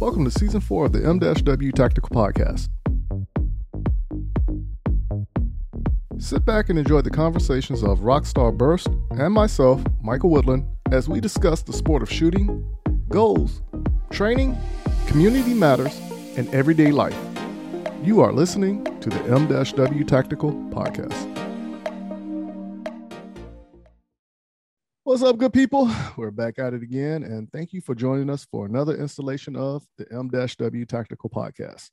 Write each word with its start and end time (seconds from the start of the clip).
Welcome 0.00 0.24
to 0.24 0.30
season 0.30 0.62
four 0.62 0.86
of 0.86 0.92
the 0.92 1.06
M-W 1.06 1.72
Tactical 1.72 2.08
Podcast. 2.08 2.70
Sit 6.18 6.46
back 6.46 6.70
and 6.70 6.78
enjoy 6.78 7.02
the 7.02 7.10
conversations 7.10 7.82
of 7.82 7.98
Rockstar 7.98 8.56
Burst 8.56 8.88
and 9.10 9.34
myself, 9.34 9.84
Michael 10.02 10.30
Woodland, 10.30 10.64
as 10.90 11.06
we 11.06 11.20
discuss 11.20 11.60
the 11.60 11.74
sport 11.74 12.02
of 12.02 12.10
shooting, 12.10 12.66
goals, 13.10 13.60
training, 14.10 14.56
community 15.06 15.52
matters, 15.52 15.94
and 16.34 16.48
everyday 16.54 16.92
life. 16.92 17.18
You 18.02 18.22
are 18.22 18.32
listening 18.32 18.84
to 19.00 19.10
the 19.10 19.22
M-W 19.24 20.04
Tactical 20.04 20.52
Podcast. 20.70 21.29
What's 25.10 25.24
up, 25.24 25.38
good 25.38 25.52
people? 25.52 25.90
We're 26.16 26.30
back 26.30 26.60
at 26.60 26.72
it 26.72 26.84
again, 26.84 27.24
and 27.24 27.50
thank 27.50 27.72
you 27.72 27.80
for 27.80 27.96
joining 27.96 28.30
us 28.30 28.46
for 28.48 28.64
another 28.64 28.96
installation 28.96 29.56
of 29.56 29.84
the 29.98 30.06
M-W 30.12 30.84
Tactical 30.86 31.28
Podcast. 31.28 31.90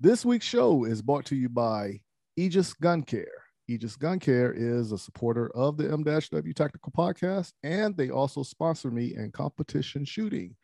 This 0.00 0.24
week's 0.24 0.46
show 0.46 0.82
is 0.82 1.00
brought 1.00 1.24
to 1.26 1.36
you 1.36 1.48
by 1.48 2.00
Aegis 2.36 2.74
Gun 2.74 3.04
Care. 3.04 3.44
Aegis 3.68 3.94
Gun 3.94 4.18
Care 4.18 4.52
is 4.52 4.90
a 4.90 4.98
supporter 4.98 5.48
of 5.54 5.76
the 5.76 5.84
M-W 5.92 6.52
Tactical 6.54 6.90
Podcast, 6.90 7.52
and 7.62 7.96
they 7.96 8.10
also 8.10 8.42
sponsor 8.42 8.90
me 8.90 9.14
in 9.14 9.30
competition 9.30 10.04
shooting. 10.04 10.56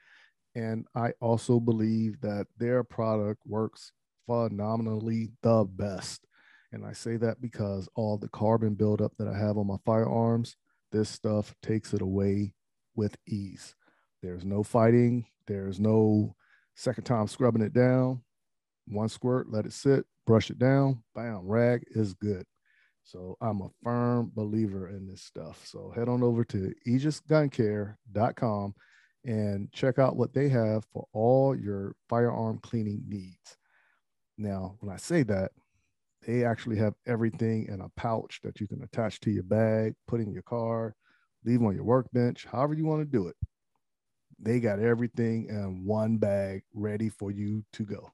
And 0.56 0.86
I 0.96 1.12
also 1.20 1.60
believe 1.60 2.20
that 2.22 2.48
their 2.58 2.82
product 2.82 3.42
works 3.46 3.92
phenomenally 4.26 5.30
the 5.44 5.68
best. 5.70 6.26
And 6.72 6.84
I 6.84 6.94
say 6.94 7.16
that 7.18 7.40
because 7.40 7.88
all 7.94 8.18
the 8.18 8.30
carbon 8.30 8.74
buildup 8.74 9.12
that 9.20 9.28
I 9.28 9.38
have 9.38 9.56
on 9.56 9.68
my 9.68 9.76
firearms 9.86 10.56
this 10.92 11.08
stuff 11.08 11.54
takes 11.62 11.92
it 11.94 12.02
away 12.02 12.54
with 12.94 13.16
ease. 13.26 13.74
There's 14.22 14.44
no 14.44 14.62
fighting, 14.62 15.26
there's 15.46 15.80
no 15.80 16.36
second 16.76 17.04
time 17.04 17.26
scrubbing 17.26 17.62
it 17.62 17.72
down. 17.72 18.22
One 18.86 19.08
squirt, 19.08 19.50
let 19.50 19.66
it 19.66 19.72
sit, 19.72 20.04
brush 20.26 20.50
it 20.50 20.58
down, 20.58 21.02
bam, 21.14 21.46
rag 21.46 21.84
is 21.90 22.14
good. 22.14 22.44
So 23.04 23.36
I'm 23.40 23.60
a 23.62 23.70
firm 23.82 24.30
believer 24.34 24.88
in 24.88 25.08
this 25.08 25.22
stuff. 25.22 25.66
So 25.66 25.92
head 25.94 26.08
on 26.08 26.22
over 26.22 26.44
to 26.44 26.72
aegisguncare.com 26.86 28.74
and 29.24 29.72
check 29.72 29.98
out 29.98 30.16
what 30.16 30.34
they 30.34 30.48
have 30.48 30.84
for 30.92 31.06
all 31.12 31.56
your 31.56 31.94
firearm 32.08 32.58
cleaning 32.58 33.02
needs. 33.08 33.56
Now, 34.38 34.76
when 34.80 34.92
I 34.92 34.98
say 34.98 35.22
that, 35.24 35.52
they 36.26 36.44
actually 36.44 36.76
have 36.76 36.94
everything 37.06 37.66
in 37.68 37.80
a 37.80 37.88
pouch 37.96 38.40
that 38.42 38.60
you 38.60 38.68
can 38.68 38.82
attach 38.82 39.20
to 39.20 39.30
your 39.30 39.42
bag, 39.42 39.94
put 40.06 40.20
in 40.20 40.32
your 40.32 40.42
car, 40.42 40.94
leave 41.44 41.62
on 41.62 41.74
your 41.74 41.84
workbench, 41.84 42.46
however 42.50 42.74
you 42.74 42.86
want 42.86 43.00
to 43.00 43.04
do 43.04 43.26
it. 43.28 43.36
They 44.38 44.60
got 44.60 44.80
everything 44.80 45.46
in 45.48 45.84
one 45.84 46.16
bag 46.18 46.62
ready 46.74 47.08
for 47.08 47.30
you 47.30 47.64
to 47.74 47.84
go. 47.84 48.12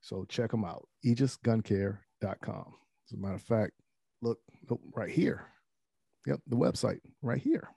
So 0.00 0.24
check 0.28 0.50
them 0.50 0.64
out, 0.64 0.88
aegisguncare.com. 1.04 1.98
As 2.22 3.12
a 3.12 3.16
matter 3.16 3.34
of 3.34 3.42
fact, 3.42 3.72
look, 4.22 4.38
look 4.68 4.80
right 4.94 5.10
here. 5.10 5.46
Yep, 6.26 6.40
the 6.46 6.56
website 6.56 7.00
right 7.22 7.40
here. 7.40 7.68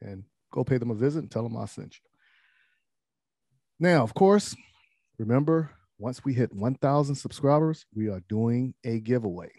And 0.00 0.24
go 0.52 0.64
pay 0.64 0.78
them 0.78 0.90
a 0.90 0.94
visit 0.94 1.20
and 1.20 1.30
tell 1.30 1.42
them 1.42 1.56
I 1.56 1.66
sent 1.66 1.94
you. 1.94 2.00
Now, 3.80 4.02
of 4.02 4.14
course, 4.14 4.54
remember 5.18 5.70
once 6.04 6.22
we 6.22 6.34
hit 6.34 6.52
1,000 6.52 7.14
subscribers, 7.14 7.86
we 7.94 8.10
are 8.10 8.20
doing 8.28 8.74
a 8.84 9.00
giveaway. 9.00 9.50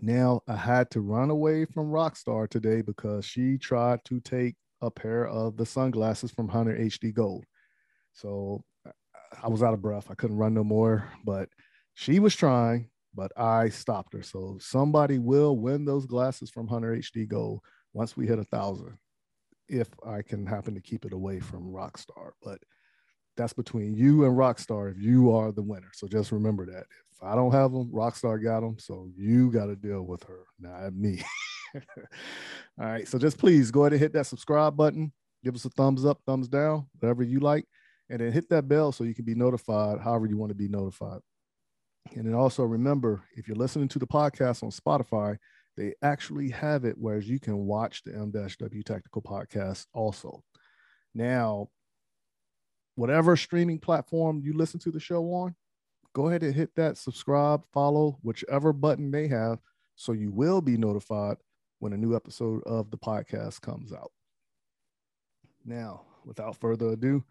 Now, 0.00 0.40
I 0.48 0.56
had 0.56 0.90
to 0.90 1.00
run 1.00 1.30
away 1.30 1.64
from 1.64 1.92
Rockstar 1.92 2.50
today 2.50 2.82
because 2.82 3.24
she 3.24 3.56
tried 3.56 4.04
to 4.06 4.18
take 4.18 4.56
a 4.82 4.90
pair 4.90 5.28
of 5.28 5.56
the 5.56 5.64
sunglasses 5.64 6.32
from 6.32 6.48
Hunter 6.48 6.76
HD 6.76 7.14
Gold. 7.14 7.44
So 8.14 8.64
I 9.40 9.46
was 9.46 9.62
out 9.62 9.74
of 9.74 9.80
breath. 9.80 10.08
I 10.10 10.16
couldn't 10.16 10.38
run 10.38 10.54
no 10.54 10.64
more, 10.64 11.08
but 11.24 11.48
she 11.94 12.18
was 12.18 12.34
trying, 12.34 12.90
but 13.14 13.30
I 13.38 13.68
stopped 13.68 14.14
her. 14.14 14.24
So 14.24 14.58
somebody 14.60 15.20
will 15.20 15.56
win 15.56 15.84
those 15.84 16.04
glasses 16.04 16.50
from 16.50 16.66
Hunter 16.66 16.96
HD 16.96 17.28
Gold 17.28 17.60
once 17.92 18.16
we 18.16 18.26
hit 18.26 18.40
a 18.40 18.44
thousand, 18.44 18.98
if 19.68 19.88
I 20.04 20.22
can 20.22 20.46
happen 20.46 20.74
to 20.74 20.80
keep 20.80 21.04
it 21.04 21.12
away 21.12 21.38
from 21.38 21.72
Rockstar. 21.72 22.32
But 22.42 22.58
that's 23.38 23.54
between 23.54 23.94
you 23.94 24.24
and 24.24 24.36
Rockstar 24.36 24.90
if 24.90 25.00
you 25.00 25.34
are 25.34 25.52
the 25.52 25.62
winner. 25.62 25.90
So 25.94 26.06
just 26.06 26.32
remember 26.32 26.66
that. 26.66 26.84
If 27.12 27.22
I 27.22 27.34
don't 27.34 27.52
have 27.52 27.72
them, 27.72 27.90
Rockstar 27.90 28.42
got 28.42 28.60
them. 28.60 28.76
So 28.78 29.08
you 29.16 29.50
got 29.50 29.66
to 29.66 29.76
deal 29.76 30.02
with 30.02 30.22
her, 30.24 30.44
not 30.60 30.92
me. 30.92 31.22
All 31.74 32.86
right. 32.86 33.08
So 33.08 33.18
just 33.18 33.38
please 33.38 33.70
go 33.70 33.82
ahead 33.82 33.92
and 33.92 34.00
hit 34.00 34.12
that 34.12 34.26
subscribe 34.26 34.76
button. 34.76 35.12
Give 35.44 35.54
us 35.54 35.64
a 35.64 35.70
thumbs 35.70 36.04
up, 36.04 36.20
thumbs 36.26 36.48
down, 36.48 36.88
whatever 36.98 37.22
you 37.22 37.40
like. 37.40 37.64
And 38.10 38.20
then 38.20 38.32
hit 38.32 38.48
that 38.50 38.68
bell 38.68 38.90
so 38.90 39.04
you 39.04 39.14
can 39.14 39.24
be 39.24 39.34
notified 39.34 40.00
however 40.00 40.26
you 40.26 40.36
want 40.36 40.50
to 40.50 40.56
be 40.56 40.68
notified. 40.68 41.20
And 42.14 42.26
then 42.26 42.34
also 42.34 42.64
remember, 42.64 43.22
if 43.36 43.46
you're 43.46 43.56
listening 43.56 43.88
to 43.88 43.98
the 43.98 44.06
podcast 44.06 44.62
on 44.62 44.70
Spotify, 44.70 45.36
they 45.76 45.94
actually 46.02 46.50
have 46.50 46.84
it 46.84 46.96
whereas 46.98 47.28
you 47.28 47.38
can 47.38 47.56
watch 47.58 48.02
the 48.02 48.14
M-W 48.14 48.82
Tactical 48.82 49.22
Podcast 49.22 49.86
also. 49.92 50.42
Now, 51.14 51.68
whatever 52.98 53.36
streaming 53.36 53.78
platform 53.78 54.40
you 54.42 54.52
listen 54.52 54.80
to 54.80 54.90
the 54.90 54.98
show 54.98 55.22
on, 55.26 55.54
go 56.14 56.26
ahead 56.26 56.42
and 56.42 56.52
hit 56.52 56.74
that 56.74 56.96
subscribe, 56.98 57.62
follow, 57.72 58.18
whichever 58.22 58.72
button 58.72 59.12
they 59.12 59.28
have, 59.28 59.60
so 59.94 60.10
you 60.10 60.32
will 60.32 60.60
be 60.60 60.76
notified 60.76 61.36
when 61.78 61.92
a 61.92 61.96
new 61.96 62.16
episode 62.16 62.60
of 62.64 62.90
the 62.90 62.98
podcast 62.98 63.60
comes 63.60 63.92
out. 63.92 64.10
Now, 65.64 66.06
without 66.24 66.56
further 66.56 66.88
ado, 66.88 67.22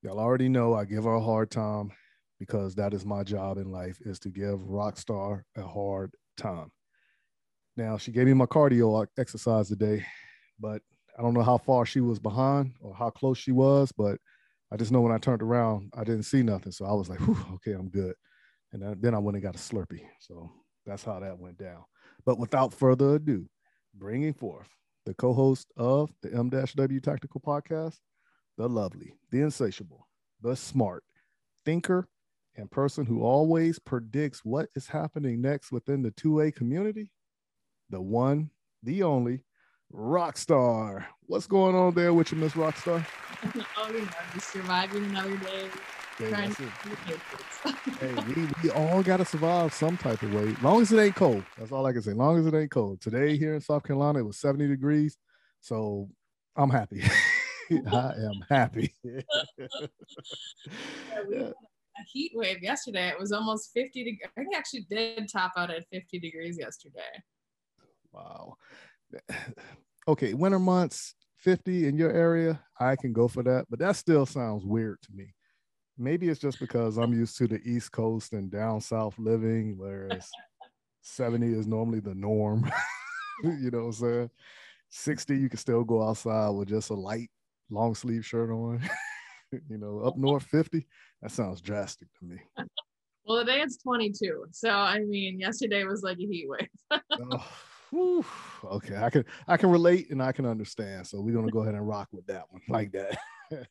y'all 0.00 0.18
already 0.18 0.48
know 0.48 0.72
I 0.72 0.86
give 0.86 1.04
her 1.04 1.12
a 1.12 1.20
hard 1.20 1.50
time 1.50 1.92
because 2.40 2.74
that 2.76 2.94
is 2.94 3.04
my 3.04 3.22
job 3.22 3.58
in 3.58 3.70
life 3.70 3.98
is 4.00 4.18
to 4.20 4.30
give 4.30 4.60
Rockstar 4.60 5.42
a 5.58 5.62
hard 5.62 6.14
time. 6.38 6.72
Now, 7.76 7.98
she 7.98 8.12
gave 8.12 8.26
me 8.28 8.32
my 8.32 8.46
cardio 8.46 9.06
exercise 9.18 9.68
today, 9.68 10.06
but 10.58 10.80
I 11.18 11.20
don't 11.20 11.34
know 11.34 11.42
how 11.42 11.58
far 11.58 11.84
she 11.84 12.00
was 12.00 12.18
behind 12.18 12.72
or 12.80 12.94
how 12.94 13.10
close 13.10 13.36
she 13.36 13.52
was, 13.52 13.92
but 13.92 14.18
I 14.72 14.76
just 14.76 14.90
know 14.92 15.00
when 15.00 15.12
I 15.12 15.18
turned 15.18 15.42
around, 15.42 15.92
I 15.96 16.04
didn't 16.04 16.24
see 16.24 16.42
nothing. 16.42 16.72
So 16.72 16.84
I 16.84 16.92
was 16.92 17.08
like, 17.08 17.20
okay, 17.54 17.72
I'm 17.72 17.88
good. 17.88 18.14
And 18.72 19.00
then 19.00 19.14
I 19.14 19.18
went 19.18 19.36
and 19.36 19.42
got 19.42 19.54
a 19.54 19.58
Slurpee. 19.58 20.04
So 20.20 20.50
that's 20.84 21.04
how 21.04 21.20
that 21.20 21.38
went 21.38 21.58
down. 21.58 21.84
But 22.24 22.38
without 22.38 22.74
further 22.74 23.14
ado, 23.14 23.48
bringing 23.94 24.34
forth 24.34 24.68
the 25.04 25.14
co 25.14 25.32
host 25.32 25.72
of 25.76 26.10
the 26.22 26.34
M 26.34 26.50
W 26.50 27.00
Tactical 27.00 27.40
Podcast, 27.40 27.98
the 28.58 28.68
lovely, 28.68 29.14
the 29.30 29.40
insatiable, 29.40 30.08
the 30.42 30.56
smart 30.56 31.04
thinker, 31.64 32.08
and 32.56 32.70
person 32.70 33.06
who 33.06 33.22
always 33.22 33.78
predicts 33.78 34.44
what 34.44 34.68
is 34.74 34.88
happening 34.88 35.40
next 35.40 35.70
within 35.70 36.02
the 36.02 36.10
2A 36.12 36.54
community, 36.54 37.12
the 37.90 38.00
one, 38.00 38.50
the 38.82 39.02
only, 39.02 39.44
Rockstar. 39.92 41.04
What's 41.26 41.46
going 41.46 41.74
on 41.74 41.94
there 41.94 42.12
with 42.12 42.32
you, 42.32 42.38
Miss 42.38 42.52
Rockstar? 42.52 43.04
oh, 43.76 43.90
you 43.90 44.00
know, 44.00 44.08
just 44.34 44.52
surviving 44.52 45.04
another 45.04 45.36
day. 45.38 45.68
Yeah, 46.18 46.48
hey, 48.00 48.14
we, 48.34 48.48
we 48.62 48.70
all 48.70 49.02
gotta 49.02 49.26
survive 49.26 49.74
some 49.74 49.98
type 49.98 50.22
of 50.22 50.32
way. 50.32 50.54
Long 50.62 50.80
as 50.80 50.90
it 50.90 50.98
ain't 50.98 51.14
cold. 51.14 51.44
That's 51.58 51.72
all 51.72 51.84
I 51.84 51.92
can 51.92 52.00
say. 52.00 52.14
Long 52.14 52.38
as 52.38 52.46
it 52.46 52.54
ain't 52.54 52.70
cold. 52.70 53.02
Today 53.02 53.36
here 53.36 53.54
in 53.54 53.60
South 53.60 53.82
Carolina, 53.82 54.20
it 54.20 54.26
was 54.26 54.38
70 54.38 54.66
degrees. 54.66 55.18
So 55.60 56.08
I'm 56.56 56.70
happy. 56.70 57.02
I 57.70 58.12
am 58.16 58.44
happy. 58.48 58.94
yeah, 59.04 59.20
a 61.98 62.02
heat 62.10 62.32
wave 62.34 62.62
yesterday. 62.62 63.08
It 63.08 63.18
was 63.18 63.32
almost 63.32 63.72
50 63.74 64.04
degrees. 64.04 64.30
I 64.36 64.40
think 64.40 64.56
actually 64.56 64.86
did 64.88 65.28
top 65.30 65.52
out 65.56 65.70
at 65.70 65.84
50 65.92 66.18
degrees 66.18 66.56
yesterday. 66.58 67.22
Wow. 68.12 68.56
Okay, 70.08 70.34
winter 70.34 70.60
months, 70.60 71.16
50 71.38 71.88
in 71.88 71.96
your 71.96 72.12
area, 72.12 72.60
I 72.78 72.94
can 72.94 73.12
go 73.12 73.26
for 73.26 73.42
that, 73.42 73.66
but 73.68 73.80
that 73.80 73.96
still 73.96 74.24
sounds 74.24 74.64
weird 74.64 75.02
to 75.02 75.08
me. 75.12 75.34
Maybe 75.98 76.28
it's 76.28 76.38
just 76.38 76.60
because 76.60 76.96
I'm 76.96 77.12
used 77.12 77.36
to 77.38 77.48
the 77.48 77.60
East 77.64 77.90
Coast 77.90 78.32
and 78.32 78.48
down 78.48 78.80
south 78.80 79.18
living, 79.18 79.74
whereas 79.76 80.30
70 81.02 81.52
is 81.52 81.66
normally 81.66 81.98
the 81.98 82.14
norm. 82.14 82.70
you 83.42 83.70
know 83.72 83.78
what 83.78 83.84
I'm 83.86 83.92
saying? 83.92 84.30
60, 84.90 85.36
you 85.36 85.48
can 85.48 85.58
still 85.58 85.82
go 85.82 86.08
outside 86.08 86.50
with 86.50 86.68
just 86.68 86.90
a 86.90 86.94
light 86.94 87.30
long 87.68 87.96
sleeve 87.96 88.24
shirt 88.24 88.50
on. 88.50 88.80
you 89.68 89.78
know, 89.78 90.00
up 90.00 90.16
north 90.16 90.44
50, 90.44 90.86
that 91.22 91.32
sounds 91.32 91.60
drastic 91.60 92.06
to 92.20 92.24
me. 92.24 92.36
Well, 93.26 93.44
today 93.44 93.60
it's 93.60 93.76
22. 93.78 94.46
So, 94.52 94.70
I 94.70 95.00
mean, 95.00 95.40
yesterday 95.40 95.82
was 95.82 96.02
like 96.04 96.18
a 96.18 96.26
heat 96.26 96.46
wave. 96.48 96.68
oh 97.32 97.46
Whew, 97.90 98.24
okay, 98.64 98.96
I 98.96 99.10
can 99.10 99.24
I 99.46 99.56
can 99.56 99.70
relate 99.70 100.10
and 100.10 100.22
I 100.22 100.32
can 100.32 100.46
understand. 100.46 101.06
So 101.06 101.20
we're 101.20 101.34
gonna 101.34 101.50
go 101.50 101.60
ahead 101.60 101.74
and 101.74 101.86
rock 101.86 102.08
with 102.12 102.26
that 102.26 102.44
one 102.50 102.62
like 102.68 102.92
that. 102.92 103.18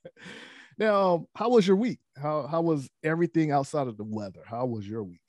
now, 0.77 1.27
how 1.35 1.49
was 1.49 1.67
your 1.67 1.77
week? 1.77 1.99
How 2.17 2.47
how 2.47 2.61
was 2.61 2.89
everything 3.03 3.51
outside 3.51 3.87
of 3.87 3.97
the 3.97 4.05
weather? 4.05 4.41
How 4.45 4.65
was 4.65 4.87
your 4.87 5.03
week? 5.03 5.19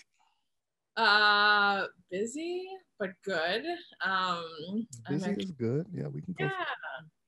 Uh, 0.97 1.87
busy 2.11 2.67
but 2.99 3.11
good. 3.25 3.63
Um, 4.05 4.87
busy 5.09 5.33
is 5.33 5.51
good. 5.51 5.87
Yeah, 5.93 6.09
we 6.09 6.23
can 6.23 6.35
go. 6.39 6.45
Yeah, 6.45 6.51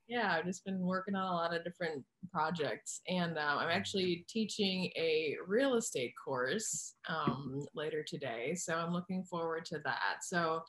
Yeah, 0.09 0.33
I've 0.33 0.47
just 0.47 0.65
been 0.65 0.81
working 0.81 1.15
on 1.15 1.31
a 1.31 1.35
lot 1.35 1.55
of 1.55 1.65
different 1.65 2.05
projects, 2.33 3.01
and 3.09 3.39
um, 3.39 3.59
I'm 3.59 3.71
actually 3.71 4.25
teaching 4.29 4.91
a 4.97 5.37
real 5.47 5.75
estate 5.75 6.15
course 6.23 6.95
um, 7.09 7.67
later 7.75 8.05
today. 8.07 8.55
So 8.55 8.75
I'm 8.75 8.93
looking 8.93 9.25
forward 9.25 9.65
to 9.67 9.81
that. 9.85 10.23
So 10.23 10.63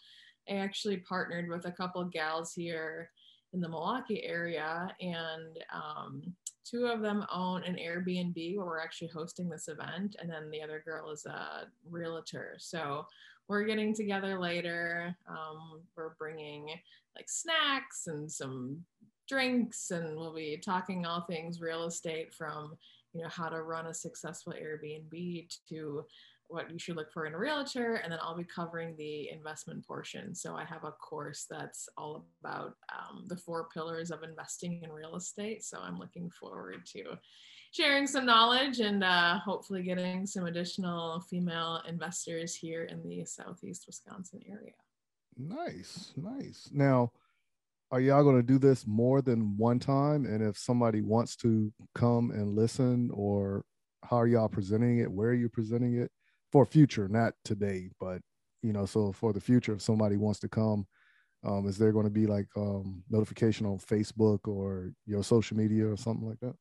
I 0.49 0.55
actually 0.55 0.97
partnered 0.97 1.49
with 1.49 1.65
a 1.65 1.71
couple 1.71 2.03
gals 2.05 2.53
here 2.53 3.11
in 3.53 3.61
the 3.61 3.69
Milwaukee 3.69 4.23
area, 4.23 4.93
and 5.01 5.57
um, 5.73 6.21
two 6.63 6.85
of 6.85 7.01
them 7.01 7.25
own 7.31 7.63
an 7.63 7.75
Airbnb 7.75 8.57
where 8.57 8.65
we're 8.65 8.79
actually 8.79 9.09
hosting 9.09 9.49
this 9.49 9.67
event, 9.67 10.15
and 10.19 10.29
then 10.29 10.49
the 10.51 10.61
other 10.61 10.81
girl 10.85 11.11
is 11.11 11.25
a 11.25 11.67
realtor. 11.89 12.55
So 12.59 13.05
we're 13.47 13.63
getting 13.63 13.95
together 13.95 14.39
later. 14.39 15.15
Um, 15.27 15.81
we're 15.97 16.13
bringing 16.19 16.67
like 17.15 17.27
snacks 17.27 18.07
and 18.07 18.31
some 18.31 18.83
drinks 19.27 19.91
and 19.91 20.17
we'll 20.17 20.33
be 20.33 20.57
talking 20.57 21.05
all 21.05 21.21
things 21.21 21.61
real 21.61 21.85
estate 21.85 22.33
from 22.33 22.75
you 23.13 23.21
know 23.21 23.29
how 23.29 23.47
to 23.47 23.61
run 23.61 23.85
a 23.85 23.93
successful 23.93 24.53
airbnb 24.53 25.47
to 25.69 26.03
what 26.49 26.69
you 26.71 26.79
should 26.79 26.95
look 26.95 27.11
for 27.13 27.27
in 27.27 27.33
a 27.33 27.37
realtor 27.37 27.95
and 27.95 28.11
then 28.11 28.19
i'll 28.21 28.35
be 28.35 28.43
covering 28.43 28.95
the 28.97 29.29
investment 29.29 29.85
portion. 29.85 30.33
So 30.35 30.55
i 30.55 30.65
have 30.65 30.83
a 30.83 30.91
course 30.91 31.45
that's 31.49 31.87
all 31.97 32.25
about 32.43 32.73
um, 32.91 33.25
the 33.27 33.37
four 33.37 33.69
pillars 33.73 34.11
of 34.11 34.23
investing 34.23 34.81
in 34.83 34.91
real 34.91 35.15
estate. 35.15 35.63
So 35.63 35.79
i'm 35.79 35.99
looking 35.99 36.29
forward 36.29 36.85
to 36.93 37.17
sharing 37.71 38.07
some 38.07 38.25
knowledge 38.25 38.79
and 38.79 39.03
uh, 39.03 39.37
hopefully 39.39 39.83
getting 39.83 40.25
some 40.25 40.47
additional 40.47 41.21
female 41.29 41.83
investors 41.87 42.55
here 42.55 42.85
in 42.85 43.07
the 43.07 43.23
southeast 43.25 43.83
wisconsin 43.85 44.41
area. 44.49 44.73
Nice 45.37 46.13
nice. 46.17 46.69
Now 46.73 47.11
are 47.91 47.99
y'all 48.01 48.23
going 48.23 48.37
to 48.37 48.43
do 48.43 48.59
this 48.59 48.85
more 48.85 49.21
than 49.21 49.57
one 49.57 49.79
time? 49.79 50.25
And 50.25 50.43
if 50.43 50.57
somebody 50.57 51.01
wants 51.01 51.35
to 51.37 51.73
come 51.95 52.29
and 52.29 52.55
listen, 52.55 53.09
or 53.11 53.65
how 54.03 54.17
are 54.17 54.27
y'all 54.27 54.47
presenting 54.47 54.99
it? 54.99 55.11
Where 55.11 55.29
are 55.29 55.33
you 55.33 55.49
presenting 55.49 55.97
it 55.97 56.11
for 56.51 56.65
future, 56.65 57.07
not 57.07 57.33
today, 57.43 57.89
but 57.99 58.21
you 58.61 58.73
know, 58.73 58.85
so 58.85 59.11
for 59.11 59.33
the 59.33 59.39
future, 59.39 59.73
if 59.73 59.81
somebody 59.81 60.17
wants 60.17 60.39
to 60.39 60.49
come, 60.49 60.85
um, 61.45 61.67
is 61.67 61.77
there 61.77 61.93
going 61.93 62.05
to 62.05 62.11
be 62.11 62.25
like 62.27 62.47
um, 62.57 63.01
notification 63.09 63.65
on 63.65 63.77
Facebook 63.77 64.47
or 64.47 64.91
your 65.05 65.23
social 65.23 65.55
media 65.55 65.87
or 65.87 65.95
something 65.95 66.27
like 66.27 66.39
that? 66.41 66.53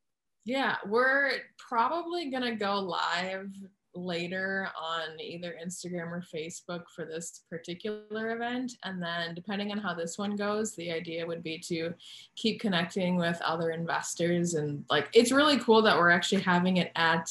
Yeah, 0.44 0.76
we're 0.86 1.30
probably 1.58 2.30
going 2.30 2.44
to 2.44 2.54
go 2.54 2.78
live 2.78 3.50
later 3.94 4.68
on 4.80 5.20
either 5.20 5.56
Instagram 5.62 6.12
or 6.12 6.22
Facebook 6.22 6.84
for 6.94 7.04
this 7.04 7.42
particular 7.50 8.30
event. 8.34 8.72
And 8.84 9.02
then, 9.02 9.34
depending 9.34 9.72
on 9.72 9.78
how 9.78 9.94
this 9.94 10.16
one 10.16 10.36
goes, 10.36 10.74
the 10.76 10.92
idea 10.92 11.26
would 11.26 11.42
be 11.42 11.58
to 11.66 11.92
keep 12.36 12.60
connecting 12.60 13.16
with 13.16 13.40
other 13.42 13.70
investors. 13.70 14.54
And 14.54 14.84
like, 14.88 15.08
it's 15.12 15.32
really 15.32 15.58
cool 15.58 15.82
that 15.82 15.98
we're 15.98 16.10
actually 16.10 16.42
having 16.42 16.76
it 16.76 16.92
at 16.94 17.28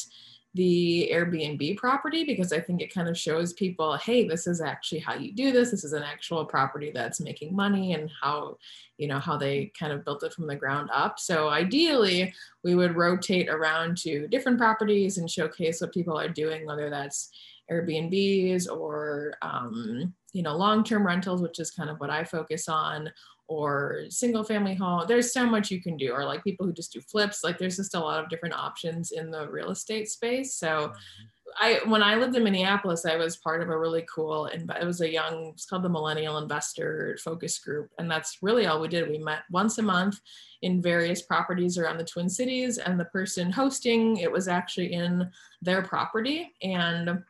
the 0.57 1.09
Airbnb 1.13 1.77
property 1.77 2.25
because 2.25 2.51
I 2.51 2.59
think 2.59 2.81
it 2.81 2.93
kind 2.93 3.07
of 3.07 3.17
shows 3.17 3.53
people, 3.53 3.95
hey, 3.97 4.27
this 4.27 4.47
is 4.47 4.59
actually 4.59 4.99
how 4.99 5.13
you 5.13 5.31
do 5.31 5.51
this. 5.51 5.71
This 5.71 5.83
is 5.83 5.93
an 5.93 6.03
actual 6.03 6.43
property 6.43 6.91
that's 6.93 7.21
making 7.21 7.55
money 7.55 7.93
and 7.93 8.09
how, 8.21 8.57
you 8.97 9.07
know, 9.07 9.19
how 9.19 9.37
they 9.37 9.71
kind 9.79 9.93
of 9.93 10.03
built 10.03 10.23
it 10.23 10.33
from 10.33 10.47
the 10.47 10.55
ground 10.55 10.89
up. 10.91 11.19
So 11.19 11.47
ideally, 11.47 12.33
we 12.63 12.75
would 12.75 12.97
rotate 12.97 13.47
around 13.47 13.97
to 13.99 14.27
different 14.27 14.57
properties 14.57 15.19
and 15.19 15.29
showcase 15.29 15.79
what 15.79 15.93
people 15.93 16.19
are 16.19 16.27
doing, 16.27 16.65
whether 16.65 16.89
that's 16.89 17.29
Airbnbs 17.71 18.67
or, 18.67 19.35
um, 19.43 20.13
you 20.33 20.41
know, 20.41 20.57
long-term 20.57 21.05
rentals, 21.05 21.41
which 21.41 21.59
is 21.59 21.71
kind 21.71 21.89
of 21.89 21.99
what 21.99 22.09
I 22.09 22.23
focus 22.23 22.67
on, 22.67 23.11
or 23.47 24.03
single 24.09 24.43
family 24.43 24.75
home. 24.75 25.05
There's 25.07 25.31
so 25.31 25.45
much 25.45 25.71
you 25.71 25.81
can 25.81 25.97
do, 25.97 26.11
or 26.11 26.25
like 26.25 26.43
people 26.43 26.65
who 26.65 26.73
just 26.73 26.93
do 26.93 27.01
flips. 27.01 27.43
Like 27.43 27.57
there's 27.57 27.77
just 27.77 27.95
a 27.95 27.99
lot 27.99 28.23
of 28.23 28.29
different 28.29 28.55
options 28.55 29.11
in 29.11 29.31
the 29.31 29.49
real 29.49 29.71
estate 29.71 30.09
space. 30.09 30.55
So 30.55 30.67
mm-hmm. 30.67 31.25
I 31.59 31.79
when 31.85 32.03
I 32.03 32.15
lived 32.15 32.35
in 32.35 32.43
Minneapolis, 32.43 33.05
I 33.05 33.15
was 33.15 33.37
part 33.37 33.61
of 33.61 33.69
a 33.69 33.77
really 33.77 34.05
cool 34.13 34.45
and 34.45 34.69
it 34.79 34.85
was 34.85 35.01
a 35.01 35.11
young 35.11 35.51
it's 35.53 35.65
called 35.65 35.83
the 35.83 35.89
Millennial 35.89 36.37
Investor 36.37 37.17
Focus 37.23 37.57
Group. 37.57 37.89
And 37.97 38.11
that's 38.11 38.39
really 38.41 38.67
all 38.67 38.81
we 38.81 38.87
did. 38.87 39.09
We 39.09 39.17
met 39.17 39.43
once 39.49 39.77
a 39.77 39.81
month 39.81 40.19
in 40.61 40.81
various 40.81 41.21
properties 41.21 41.77
around 41.77 41.97
the 41.97 42.03
Twin 42.03 42.29
Cities, 42.29 42.77
and 42.79 42.99
the 42.99 43.05
person 43.05 43.51
hosting 43.51 44.17
it 44.17 44.31
was 44.31 44.47
actually 44.47 44.93
in 44.93 45.29
their 45.61 45.81
property. 45.81 46.53
And 46.61 47.23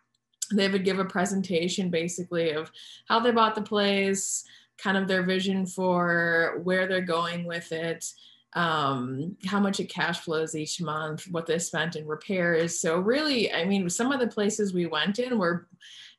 they 0.54 0.70
would 0.70 0.86
give 0.86 1.00
a 1.00 1.06
presentation 1.06 1.90
basically 1.90 2.52
of 2.52 2.72
how 3.08 3.20
they 3.20 3.31
bought 3.31 3.56
the 3.56 3.62
place, 3.62 4.46
kind 4.77 4.97
of 4.97 5.07
their 5.07 5.24
vision 5.24 5.65
for 5.65 6.59
where 6.63 6.88
they're 6.88 7.01
going 7.01 7.45
with 7.45 7.71
it, 7.71 8.06
um, 8.53 9.35
how 9.45 9.59
much 9.59 9.79
it 9.79 9.89
cash 9.89 10.19
flows 10.19 10.56
each 10.56 10.81
month, 10.81 11.25
what 11.31 11.45
they 11.45 11.59
spent 11.59 11.95
in 11.95 12.07
repairs. 12.07 12.79
So 12.79 13.00
really, 13.00 13.51
I 13.51 13.65
mean, 13.65 13.89
some 13.89 14.12
of 14.12 14.19
the 14.19 14.27
places 14.27 14.74
we 14.74 14.85
went 14.85 15.19
in 15.19 15.38
were 15.38 15.68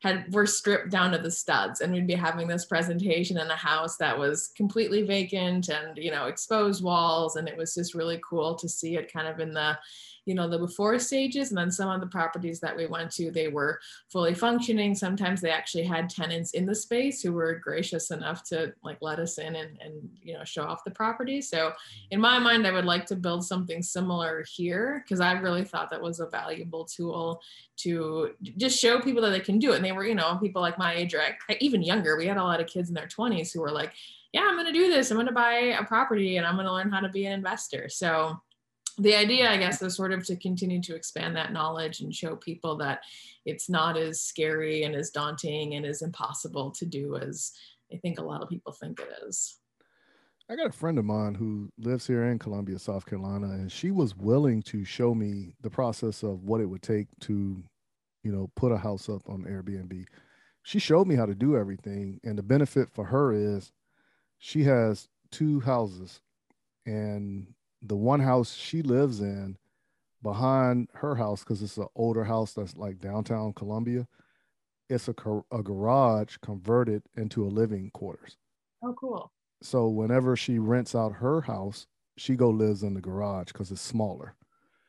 had 0.00 0.32
were 0.32 0.46
stripped 0.46 0.90
down 0.90 1.10
to 1.10 1.18
the 1.18 1.30
studs, 1.30 1.80
and 1.80 1.92
we'd 1.92 2.06
be 2.06 2.14
having 2.14 2.46
this 2.46 2.66
presentation 2.66 3.36
in 3.36 3.50
a 3.50 3.56
house 3.56 3.96
that 3.96 4.16
was 4.16 4.52
completely 4.56 5.02
vacant 5.02 5.68
and 5.68 5.98
you 5.98 6.10
know 6.10 6.26
exposed 6.26 6.84
walls, 6.84 7.34
and 7.36 7.48
it 7.48 7.56
was 7.56 7.74
just 7.74 7.94
really 7.94 8.20
cool 8.28 8.54
to 8.54 8.68
see 8.68 8.96
it 8.96 9.12
kind 9.12 9.26
of 9.26 9.40
in 9.40 9.52
the 9.52 9.76
you 10.28 10.34
know, 10.34 10.46
the 10.46 10.58
before 10.58 10.98
stages. 10.98 11.48
And 11.48 11.56
then 11.56 11.70
some 11.70 11.88
of 11.88 12.02
the 12.02 12.06
properties 12.06 12.60
that 12.60 12.76
we 12.76 12.84
went 12.84 13.10
to, 13.12 13.30
they 13.30 13.48
were 13.48 13.80
fully 14.10 14.34
functioning. 14.34 14.94
Sometimes 14.94 15.40
they 15.40 15.50
actually 15.50 15.84
had 15.84 16.10
tenants 16.10 16.50
in 16.50 16.66
the 16.66 16.74
space 16.74 17.22
who 17.22 17.32
were 17.32 17.54
gracious 17.54 18.10
enough 18.10 18.44
to 18.50 18.74
like 18.84 18.98
let 19.00 19.20
us 19.20 19.38
in 19.38 19.56
and, 19.56 19.78
and 19.80 19.94
you 20.20 20.34
know, 20.34 20.44
show 20.44 20.64
off 20.64 20.84
the 20.84 20.90
property. 20.90 21.40
So 21.40 21.72
in 22.10 22.20
my 22.20 22.38
mind, 22.38 22.66
I 22.66 22.72
would 22.72 22.84
like 22.84 23.06
to 23.06 23.16
build 23.16 23.42
something 23.42 23.82
similar 23.82 24.44
here 24.54 25.02
because 25.02 25.20
I 25.20 25.32
really 25.32 25.64
thought 25.64 25.88
that 25.88 26.02
was 26.02 26.20
a 26.20 26.26
valuable 26.26 26.84
tool 26.84 27.40
to 27.78 28.34
just 28.58 28.78
show 28.78 29.00
people 29.00 29.22
that 29.22 29.30
they 29.30 29.40
can 29.40 29.58
do 29.58 29.72
it. 29.72 29.76
And 29.76 29.84
they 29.84 29.92
were, 29.92 30.06
you 30.06 30.14
know, 30.14 30.36
people 30.42 30.60
like 30.60 30.76
my 30.76 30.92
age 30.92 31.14
or 31.14 31.22
even 31.58 31.82
younger. 31.82 32.18
We 32.18 32.26
had 32.26 32.36
a 32.36 32.44
lot 32.44 32.60
of 32.60 32.66
kids 32.66 32.90
in 32.90 32.94
their 32.94 33.06
20s 33.06 33.50
who 33.50 33.62
were 33.62 33.72
like, 33.72 33.94
yeah, 34.34 34.42
I'm 34.46 34.56
going 34.56 34.66
to 34.66 34.72
do 34.72 34.90
this. 34.90 35.10
I'm 35.10 35.16
going 35.16 35.26
to 35.26 35.32
buy 35.32 35.54
a 35.80 35.84
property 35.84 36.36
and 36.36 36.46
I'm 36.46 36.56
going 36.56 36.66
to 36.66 36.72
learn 36.72 36.90
how 36.90 37.00
to 37.00 37.08
be 37.08 37.24
an 37.24 37.32
investor. 37.32 37.88
So 37.88 38.38
the 38.98 39.14
idea, 39.14 39.50
I 39.50 39.56
guess, 39.56 39.80
is 39.80 39.96
sort 39.96 40.12
of 40.12 40.24
to 40.26 40.36
continue 40.36 40.82
to 40.82 40.94
expand 40.94 41.36
that 41.36 41.52
knowledge 41.52 42.00
and 42.00 42.14
show 42.14 42.36
people 42.36 42.76
that 42.78 43.00
it's 43.44 43.68
not 43.68 43.96
as 43.96 44.20
scary 44.20 44.82
and 44.82 44.94
as 44.94 45.10
daunting 45.10 45.74
and 45.74 45.86
as 45.86 46.02
impossible 46.02 46.70
to 46.72 46.84
do 46.84 47.16
as 47.16 47.52
I 47.92 47.96
think 47.96 48.18
a 48.18 48.24
lot 48.24 48.42
of 48.42 48.48
people 48.48 48.72
think 48.72 49.00
it 49.00 49.08
is. 49.26 49.56
I 50.50 50.56
got 50.56 50.66
a 50.66 50.72
friend 50.72 50.98
of 50.98 51.04
mine 51.04 51.34
who 51.34 51.70
lives 51.78 52.06
here 52.06 52.24
in 52.24 52.38
Columbia, 52.38 52.78
South 52.78 53.04
Carolina, 53.04 53.48
and 53.48 53.70
she 53.70 53.90
was 53.90 54.16
willing 54.16 54.62
to 54.62 54.84
show 54.84 55.14
me 55.14 55.54
the 55.60 55.70
process 55.70 56.22
of 56.22 56.44
what 56.44 56.60
it 56.60 56.66
would 56.66 56.82
take 56.82 57.06
to, 57.20 57.62
you 58.22 58.32
know, 58.32 58.50
put 58.56 58.72
a 58.72 58.78
house 58.78 59.08
up 59.08 59.28
on 59.28 59.44
Airbnb. 59.44 60.06
She 60.62 60.78
showed 60.78 61.06
me 61.06 61.16
how 61.16 61.26
to 61.26 61.34
do 61.34 61.56
everything, 61.56 62.18
and 62.24 62.38
the 62.38 62.42
benefit 62.42 62.88
for 62.90 63.04
her 63.04 63.32
is 63.32 63.72
she 64.38 64.64
has 64.64 65.08
two 65.30 65.60
houses, 65.60 66.20
and 66.86 67.46
the 67.82 67.96
one 67.96 68.20
house 68.20 68.54
she 68.54 68.82
lives 68.82 69.20
in 69.20 69.56
behind 70.22 70.88
her 70.94 71.14
house 71.14 71.44
because 71.44 71.62
it's 71.62 71.76
an 71.76 71.86
older 71.94 72.24
house 72.24 72.52
that's 72.52 72.76
like 72.76 72.98
downtown 72.98 73.52
Columbia. 73.52 74.06
It's 74.88 75.08
a, 75.08 75.14
a 75.52 75.62
garage 75.62 76.36
converted 76.42 77.02
into 77.16 77.44
a 77.44 77.48
living 77.48 77.90
quarters. 77.92 78.36
Oh, 78.82 78.94
cool. 78.94 79.30
So 79.62 79.88
whenever 79.88 80.36
she 80.36 80.58
rents 80.58 80.94
out 80.94 81.12
her 81.12 81.40
house, 81.42 81.86
she 82.16 82.34
go 82.36 82.50
lives 82.50 82.82
in 82.82 82.94
the 82.94 83.00
garage 83.00 83.48
because 83.48 83.70
it's 83.70 83.80
smaller. 83.80 84.34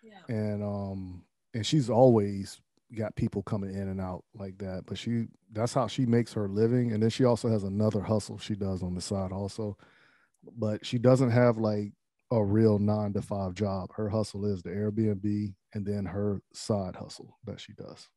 Yeah. 0.03 0.35
And 0.35 0.63
um 0.63 1.23
and 1.53 1.65
she's 1.65 1.89
always 1.89 2.61
got 2.95 3.15
people 3.15 3.43
coming 3.43 3.73
in 3.73 3.87
and 3.87 4.01
out 4.01 4.23
like 4.33 4.57
that. 4.59 4.83
But 4.85 4.97
she 4.97 5.27
that's 5.51 5.73
how 5.73 5.87
she 5.87 6.05
makes 6.05 6.33
her 6.33 6.47
living. 6.47 6.91
And 6.91 7.03
then 7.03 7.09
she 7.09 7.25
also 7.25 7.49
has 7.49 7.63
another 7.63 8.01
hustle 8.01 8.37
she 8.37 8.55
does 8.55 8.83
on 8.83 8.95
the 8.95 9.01
side 9.01 9.31
also. 9.31 9.77
But 10.57 10.85
she 10.85 10.97
doesn't 10.97 11.31
have 11.31 11.57
like 11.57 11.91
a 12.31 12.43
real 12.43 12.79
nine 12.79 13.13
to 13.13 13.21
five 13.21 13.53
job. 13.53 13.89
Her 13.95 14.09
hustle 14.09 14.45
is 14.45 14.61
the 14.61 14.69
Airbnb 14.69 15.53
and 15.73 15.85
then 15.85 16.05
her 16.05 16.41
side 16.53 16.95
hustle 16.95 17.37
that 17.45 17.59
she 17.59 17.73
does. 17.73 18.07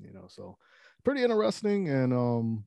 You 0.00 0.12
know, 0.12 0.26
so 0.28 0.56
pretty 1.04 1.22
interesting. 1.22 1.88
And 1.88 2.12
um 2.12 2.64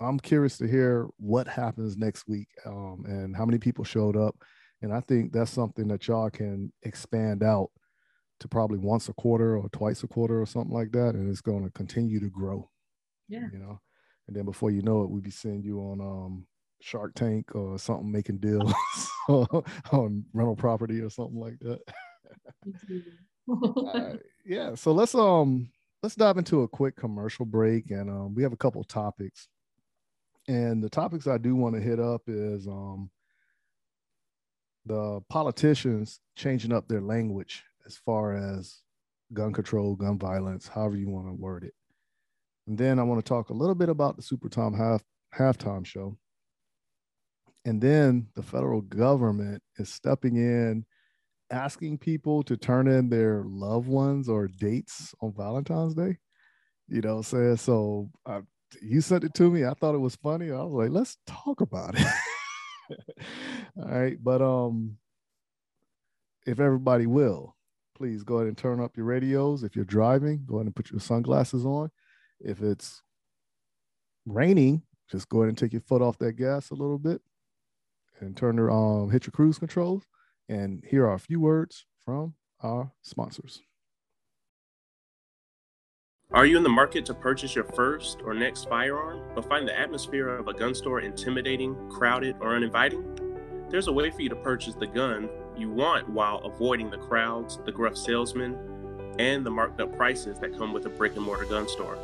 I'm 0.00 0.18
curious 0.18 0.56
to 0.58 0.66
hear 0.66 1.08
what 1.18 1.46
happens 1.46 1.96
next 1.96 2.26
week 2.26 2.48
um, 2.64 3.04
and 3.06 3.36
how 3.36 3.44
many 3.44 3.58
people 3.58 3.84
showed 3.84 4.16
up. 4.16 4.34
And 4.80 4.94
I 4.94 5.00
think 5.00 5.32
that's 5.32 5.50
something 5.50 5.88
that 5.88 6.08
y'all 6.08 6.30
can 6.30 6.72
expand 6.84 7.42
out 7.42 7.70
to 8.40 8.48
probably 8.48 8.78
once 8.78 9.10
a 9.10 9.12
quarter 9.12 9.58
or 9.58 9.68
twice 9.68 10.02
a 10.02 10.08
quarter 10.08 10.40
or 10.40 10.46
something 10.46 10.72
like 10.72 10.92
that. 10.92 11.14
And 11.14 11.30
it's 11.30 11.42
going 11.42 11.64
to 11.64 11.70
continue 11.72 12.18
to 12.20 12.30
grow. 12.30 12.70
Yeah. 13.28 13.48
You 13.52 13.58
know, 13.58 13.80
and 14.26 14.34
then 14.34 14.46
before 14.46 14.70
you 14.70 14.80
know 14.80 15.02
it, 15.02 15.10
we'll 15.10 15.20
be 15.20 15.30
seeing 15.30 15.62
you 15.62 15.80
on 15.80 16.00
um, 16.00 16.46
Shark 16.80 17.14
Tank 17.14 17.54
or 17.54 17.78
something 17.78 18.10
making 18.10 18.38
deals 18.38 18.72
on 19.28 20.24
rental 20.32 20.56
property 20.56 21.00
or 21.00 21.10
something 21.10 21.38
like 21.38 21.58
that. 21.60 21.80
uh, 23.88 24.16
yeah, 24.46 24.74
so 24.74 24.92
let's 24.92 25.14
um 25.14 25.70
let's 26.02 26.14
dive 26.14 26.38
into 26.38 26.62
a 26.62 26.68
quick 26.68 26.96
commercial 26.96 27.44
break 27.44 27.90
and 27.90 28.08
um, 28.08 28.34
we 28.34 28.42
have 28.42 28.52
a 28.52 28.56
couple 28.56 28.82
topics. 28.84 29.48
And 30.48 30.82
the 30.82 30.90
topics 30.90 31.26
I 31.26 31.38
do 31.38 31.54
want 31.54 31.74
to 31.74 31.80
hit 31.80 32.00
up 32.00 32.22
is 32.26 32.66
um 32.66 33.10
the 34.86 35.20
politicians 35.28 36.20
changing 36.36 36.72
up 36.72 36.88
their 36.88 37.02
language 37.02 37.64
as 37.86 37.96
far 37.96 38.34
as 38.34 38.78
gun 39.32 39.52
control, 39.52 39.94
gun 39.94 40.18
violence, 40.18 40.66
however 40.66 40.96
you 40.96 41.08
want 41.08 41.26
to 41.26 41.32
word 41.32 41.64
it. 41.64 41.74
And 42.66 42.78
then 42.78 42.98
I 42.98 43.02
want 43.02 43.24
to 43.24 43.28
talk 43.28 43.50
a 43.50 43.54
little 43.54 43.74
bit 43.74 43.88
about 43.88 44.16
the 44.16 44.22
Super 44.22 44.48
Tom 44.48 44.74
half 44.74 45.02
halftime 45.36 45.84
show. 45.84 46.16
And 47.64 47.80
then 47.80 48.28
the 48.34 48.42
federal 48.42 48.80
government 48.80 49.62
is 49.78 49.92
stepping 49.92 50.36
in, 50.36 50.86
asking 51.50 51.98
people 51.98 52.42
to 52.44 52.56
turn 52.56 52.88
in 52.88 53.10
their 53.10 53.42
loved 53.44 53.88
ones 53.88 54.28
or 54.28 54.48
dates 54.48 55.14
on 55.20 55.34
Valentine's 55.36 55.94
Day. 55.94 56.18
You 56.88 57.02
know, 57.02 57.16
what 57.16 57.18
I'm 57.18 57.22
saying 57.24 57.56
so. 57.56 58.10
I, 58.24 58.40
you 58.80 59.00
sent 59.00 59.24
it 59.24 59.34
to 59.34 59.50
me. 59.50 59.64
I 59.64 59.74
thought 59.74 59.94
it 59.94 59.98
was 59.98 60.16
funny. 60.16 60.50
I 60.50 60.62
was 60.62 60.72
like, 60.72 60.90
let's 60.90 61.18
talk 61.26 61.60
about 61.60 61.98
it. 61.98 62.06
All 63.76 63.88
right, 63.88 64.16
but 64.22 64.40
um, 64.40 64.96
if 66.46 66.60
everybody 66.60 67.06
will, 67.06 67.56
please 67.94 68.22
go 68.22 68.36
ahead 68.36 68.48
and 68.48 68.56
turn 68.56 68.80
up 68.80 68.96
your 68.96 69.06
radios. 69.06 69.64
If 69.64 69.76
you're 69.76 69.84
driving, 69.84 70.44
go 70.46 70.56
ahead 70.56 70.66
and 70.66 70.74
put 70.74 70.90
your 70.90 71.00
sunglasses 71.00 71.66
on. 71.66 71.90
If 72.40 72.62
it's 72.62 73.02
raining, 74.24 74.82
just 75.10 75.28
go 75.28 75.38
ahead 75.38 75.50
and 75.50 75.58
take 75.58 75.72
your 75.72 75.82
foot 75.82 76.00
off 76.00 76.18
that 76.18 76.32
gas 76.32 76.70
a 76.70 76.74
little 76.74 76.98
bit 76.98 77.20
and 78.20 78.36
turn 78.36 78.56
your 78.56 78.70
um 78.70 79.10
hit 79.10 79.26
your 79.26 79.32
cruise 79.32 79.58
controls. 79.58 80.04
And 80.48 80.82
here 80.86 81.06
are 81.06 81.14
a 81.14 81.18
few 81.18 81.40
words 81.40 81.86
from 82.04 82.34
our 82.62 82.92
sponsors. 83.02 83.62
Are 86.32 86.46
you 86.46 86.56
in 86.56 86.62
the 86.62 86.68
market 86.68 87.04
to 87.06 87.14
purchase 87.14 87.56
your 87.56 87.64
first 87.64 88.20
or 88.24 88.34
next 88.34 88.68
firearm, 88.68 89.20
but 89.34 89.48
find 89.48 89.66
the 89.66 89.76
atmosphere 89.76 90.28
of 90.28 90.46
a 90.46 90.54
gun 90.54 90.76
store 90.76 91.00
intimidating, 91.00 91.74
crowded, 91.90 92.36
or 92.40 92.54
uninviting? 92.54 93.04
There's 93.68 93.88
a 93.88 93.92
way 93.92 94.10
for 94.10 94.22
you 94.22 94.28
to 94.28 94.36
purchase 94.36 94.74
the 94.74 94.86
gun 94.86 95.28
you 95.56 95.70
want 95.70 96.08
while 96.08 96.38
avoiding 96.38 96.88
the 96.88 96.98
crowds, 96.98 97.58
the 97.64 97.72
gruff 97.72 97.96
salesmen, 97.96 98.56
and 99.18 99.44
the 99.44 99.50
marked 99.50 99.80
up 99.80 99.96
prices 99.96 100.38
that 100.38 100.56
come 100.56 100.72
with 100.72 100.86
a 100.86 100.88
brick 100.88 101.16
and 101.16 101.24
mortar 101.24 101.46
gun 101.46 101.68
store. 101.68 101.98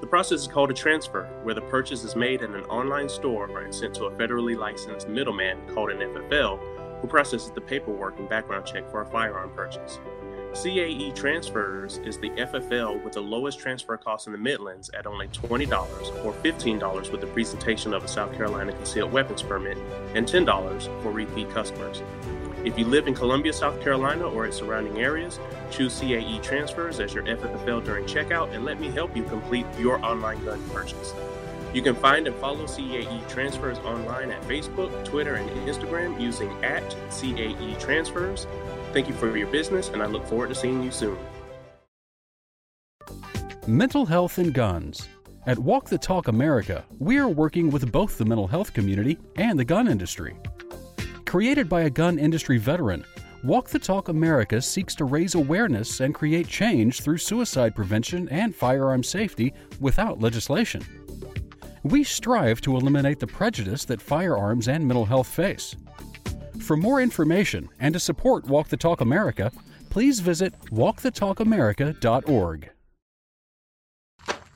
The 0.00 0.06
process 0.06 0.40
is 0.40 0.46
called 0.46 0.70
a 0.70 0.74
transfer, 0.74 1.24
where 1.42 1.54
the 1.54 1.62
purchase 1.62 2.04
is 2.04 2.14
made 2.14 2.42
in 2.42 2.54
an 2.54 2.64
online 2.64 3.08
store 3.08 3.60
and 3.60 3.74
sent 3.74 3.94
to 3.94 4.04
a 4.04 4.10
federally 4.10 4.56
licensed 4.56 5.08
middleman 5.08 5.58
called 5.72 5.90
an 5.90 5.98
FFL, 5.98 7.00
who 7.00 7.06
processes 7.06 7.50
the 7.50 7.62
paperwork 7.62 8.18
and 8.18 8.28
background 8.28 8.66
check 8.66 8.90
for 8.90 9.00
a 9.00 9.06
firearm 9.06 9.50
purchase. 9.50 9.98
CAE 10.52 11.14
Transfers 11.14 11.98
is 11.98 12.18
the 12.18 12.30
FFL 12.30 13.02
with 13.04 13.14
the 13.14 13.20
lowest 13.20 13.58
transfer 13.58 13.96
cost 13.96 14.26
in 14.26 14.32
the 14.32 14.38
Midlands 14.38 14.90
at 14.90 15.06
only 15.06 15.28
$20 15.28 16.24
or 16.24 16.32
$15 16.32 17.12
with 17.12 17.20
the 17.20 17.26
presentation 17.28 17.92
of 17.92 18.04
a 18.04 18.08
South 18.08 18.32
Carolina 18.34 18.72
concealed 18.72 19.12
weapons 19.12 19.42
permit 19.42 19.78
and 20.14 20.26
$10 20.26 21.02
for 21.02 21.10
repeat 21.10 21.50
customers. 21.50 22.02
If 22.66 22.78
you 22.78 22.84
live 22.84 23.06
in 23.06 23.14
Columbia, 23.14 23.54
South 23.54 23.80
Carolina 23.80 24.28
or 24.28 24.44
its 24.44 24.58
surrounding 24.58 24.98
areas, 24.98 25.40
choose 25.70 25.98
CAE 25.98 26.42
Transfers 26.42 27.00
as 27.00 27.14
your 27.14 27.24
FFL 27.24 27.82
during 27.82 28.04
checkout 28.04 28.52
and 28.54 28.66
let 28.66 28.78
me 28.78 28.90
help 28.90 29.16
you 29.16 29.22
complete 29.22 29.64
your 29.78 30.04
online 30.04 30.44
gun 30.44 30.62
purchase. 30.68 31.14
You 31.72 31.80
can 31.80 31.94
find 31.94 32.26
and 32.26 32.36
follow 32.36 32.66
CAE 32.66 33.26
Transfers 33.28 33.78
online 33.78 34.30
at 34.30 34.42
Facebook, 34.42 35.04
Twitter, 35.04 35.36
and 35.36 35.48
Instagram 35.66 36.20
using 36.20 36.52
at 36.62 36.84
CAE 37.10 37.78
Transfers 37.80 38.46
Thank 38.96 39.08
you 39.08 39.14
for 39.14 39.36
your 39.36 39.48
business, 39.48 39.90
and 39.90 40.02
I 40.02 40.06
look 40.06 40.26
forward 40.26 40.48
to 40.48 40.54
seeing 40.54 40.82
you 40.82 40.90
soon. 40.90 41.18
Mental 43.66 44.06
health 44.06 44.38
and 44.38 44.54
guns. 44.54 45.06
At 45.46 45.58
Walk 45.58 45.90
the 45.90 45.98
Talk 45.98 46.28
America, 46.28 46.82
we 46.98 47.18
are 47.18 47.28
working 47.28 47.70
with 47.70 47.92
both 47.92 48.16
the 48.16 48.24
mental 48.24 48.46
health 48.46 48.72
community 48.72 49.18
and 49.36 49.58
the 49.58 49.66
gun 49.66 49.86
industry. 49.86 50.34
Created 51.26 51.68
by 51.68 51.82
a 51.82 51.90
gun 51.90 52.20
industry 52.20 52.56
veteran, 52.56 53.04
Walk 53.42 53.68
the 53.68 53.80
Talk 53.80 54.08
America 54.08 54.62
seeks 54.62 54.94
to 54.94 55.04
raise 55.04 55.34
awareness 55.34 56.00
and 56.00 56.14
create 56.14 56.46
change 56.46 57.00
through 57.00 57.18
suicide 57.18 57.74
prevention 57.74 58.28
and 58.28 58.54
firearm 58.54 59.02
safety 59.02 59.52
without 59.80 60.20
legislation. 60.20 60.84
We 61.82 62.04
strive 62.04 62.60
to 62.62 62.76
eliminate 62.76 63.18
the 63.18 63.26
prejudice 63.26 63.84
that 63.86 64.00
firearms 64.00 64.68
and 64.68 64.86
mental 64.86 65.04
health 65.04 65.26
face. 65.26 65.74
For 66.60 66.76
more 66.76 67.00
information 67.00 67.68
and 67.80 67.92
to 67.92 68.00
support 68.00 68.46
Walk 68.46 68.68
the 68.68 68.76
Talk 68.76 69.00
America, 69.00 69.50
please 69.90 70.20
visit 70.20 70.54
walkthetalkamerica.org. 70.70 72.70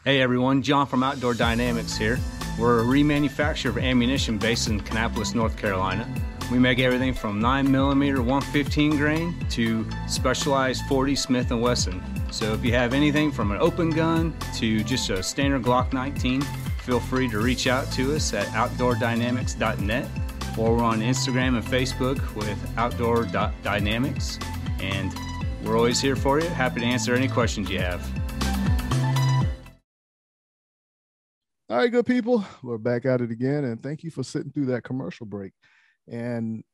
Hey 0.05 0.23
everyone, 0.23 0.63
John 0.63 0.87
from 0.87 1.03
Outdoor 1.03 1.35
Dynamics 1.35 1.97
here. 1.97 2.19
We're 2.59 2.81
a 2.81 2.85
remanufacturer 2.85 3.71
of 3.71 3.79
ammunition 3.79 4.39
based 4.39 4.69
in 4.69 4.81
Kannapolis, 4.81 5.35
North 5.35 5.57
Carolina. 5.57 6.07
We 6.51 6.59
make 6.59 6.81
everything 6.81 7.15
from 7.15 7.41
9mm 7.41 8.19
115 8.19 8.97
grain 8.97 9.47
to 9.51 9.87
specialized 10.09 10.83
40 10.87 11.15
Smith 11.15 11.51
& 11.51 11.53
Wesson. 11.53 12.03
So 12.33 12.53
if 12.53 12.65
you 12.65 12.73
have 12.73 12.93
anything 12.93 13.31
from 13.31 13.53
an 13.53 13.59
open 13.61 13.91
gun 13.91 14.35
to 14.57 14.83
just 14.83 15.11
a 15.11 15.23
standard 15.23 15.63
Glock 15.63 15.93
19, 15.93 16.43
feel 16.83 16.99
free 16.99 17.29
to 17.29 17.39
reach 17.39 17.69
out 17.69 17.91
to 17.93 18.17
us 18.17 18.35
at 18.35 18.47
outdoordynamics.net 18.49 20.09
or 20.59 20.75
we're 20.75 20.83
on 20.83 21.01
Instagram 21.01 21.57
and 21.57 21.65
Facebook 21.65 22.35
with 22.35 22.59
Outdoor 22.77 23.27
Dynamics. 23.63 24.41
And 24.81 25.15
we're 25.65 25.77
always 25.77 26.01
here 26.01 26.17
for 26.17 26.41
you. 26.41 26.49
Happy 26.49 26.81
to 26.81 26.87
answer 26.87 27.15
any 27.15 27.29
questions 27.29 27.71
you 27.71 27.79
have. 27.79 28.05
All 31.69 31.77
right, 31.77 31.93
good 31.93 32.07
people. 32.07 32.45
We're 32.65 32.79
back 32.79 33.07
at 33.07 33.21
it 33.21 33.31
again. 33.31 33.63
And 33.63 33.81
thank 33.81 34.03
you 34.03 34.11
for 34.11 34.25
sitting 34.25 34.51
through 34.51 34.67
that 34.67 34.83
commercial 34.83 35.27
break. 35.27 35.53
And 36.11 36.65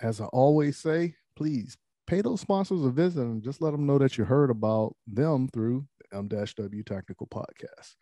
as 0.00 0.20
I 0.20 0.26
always 0.26 0.78
say, 0.78 1.16
please 1.36 1.76
pay 2.06 2.22
those 2.22 2.40
sponsors 2.40 2.84
a 2.84 2.90
visit 2.90 3.20
and 3.20 3.42
just 3.42 3.60
let 3.60 3.72
them 3.72 3.84
know 3.84 3.98
that 3.98 4.16
you 4.16 4.24
heard 4.24 4.50
about 4.50 4.94
them 5.06 5.48
through 5.48 5.86
the 5.98 6.16
M-W 6.16 6.82
Tactical 6.84 7.26
Podcast. 7.26 7.96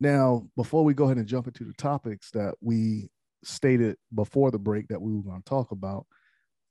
Now, 0.00 0.48
before 0.56 0.82
we 0.82 0.94
go 0.94 1.04
ahead 1.04 1.18
and 1.18 1.26
jump 1.26 1.46
into 1.46 1.64
the 1.64 1.74
topics 1.74 2.30
that 2.32 2.54
we 2.60 3.10
stated 3.44 3.96
before 4.14 4.50
the 4.50 4.58
break 4.58 4.88
that 4.88 5.00
we 5.00 5.14
were 5.14 5.22
going 5.22 5.42
to 5.42 5.48
talk 5.48 5.70
about, 5.70 6.06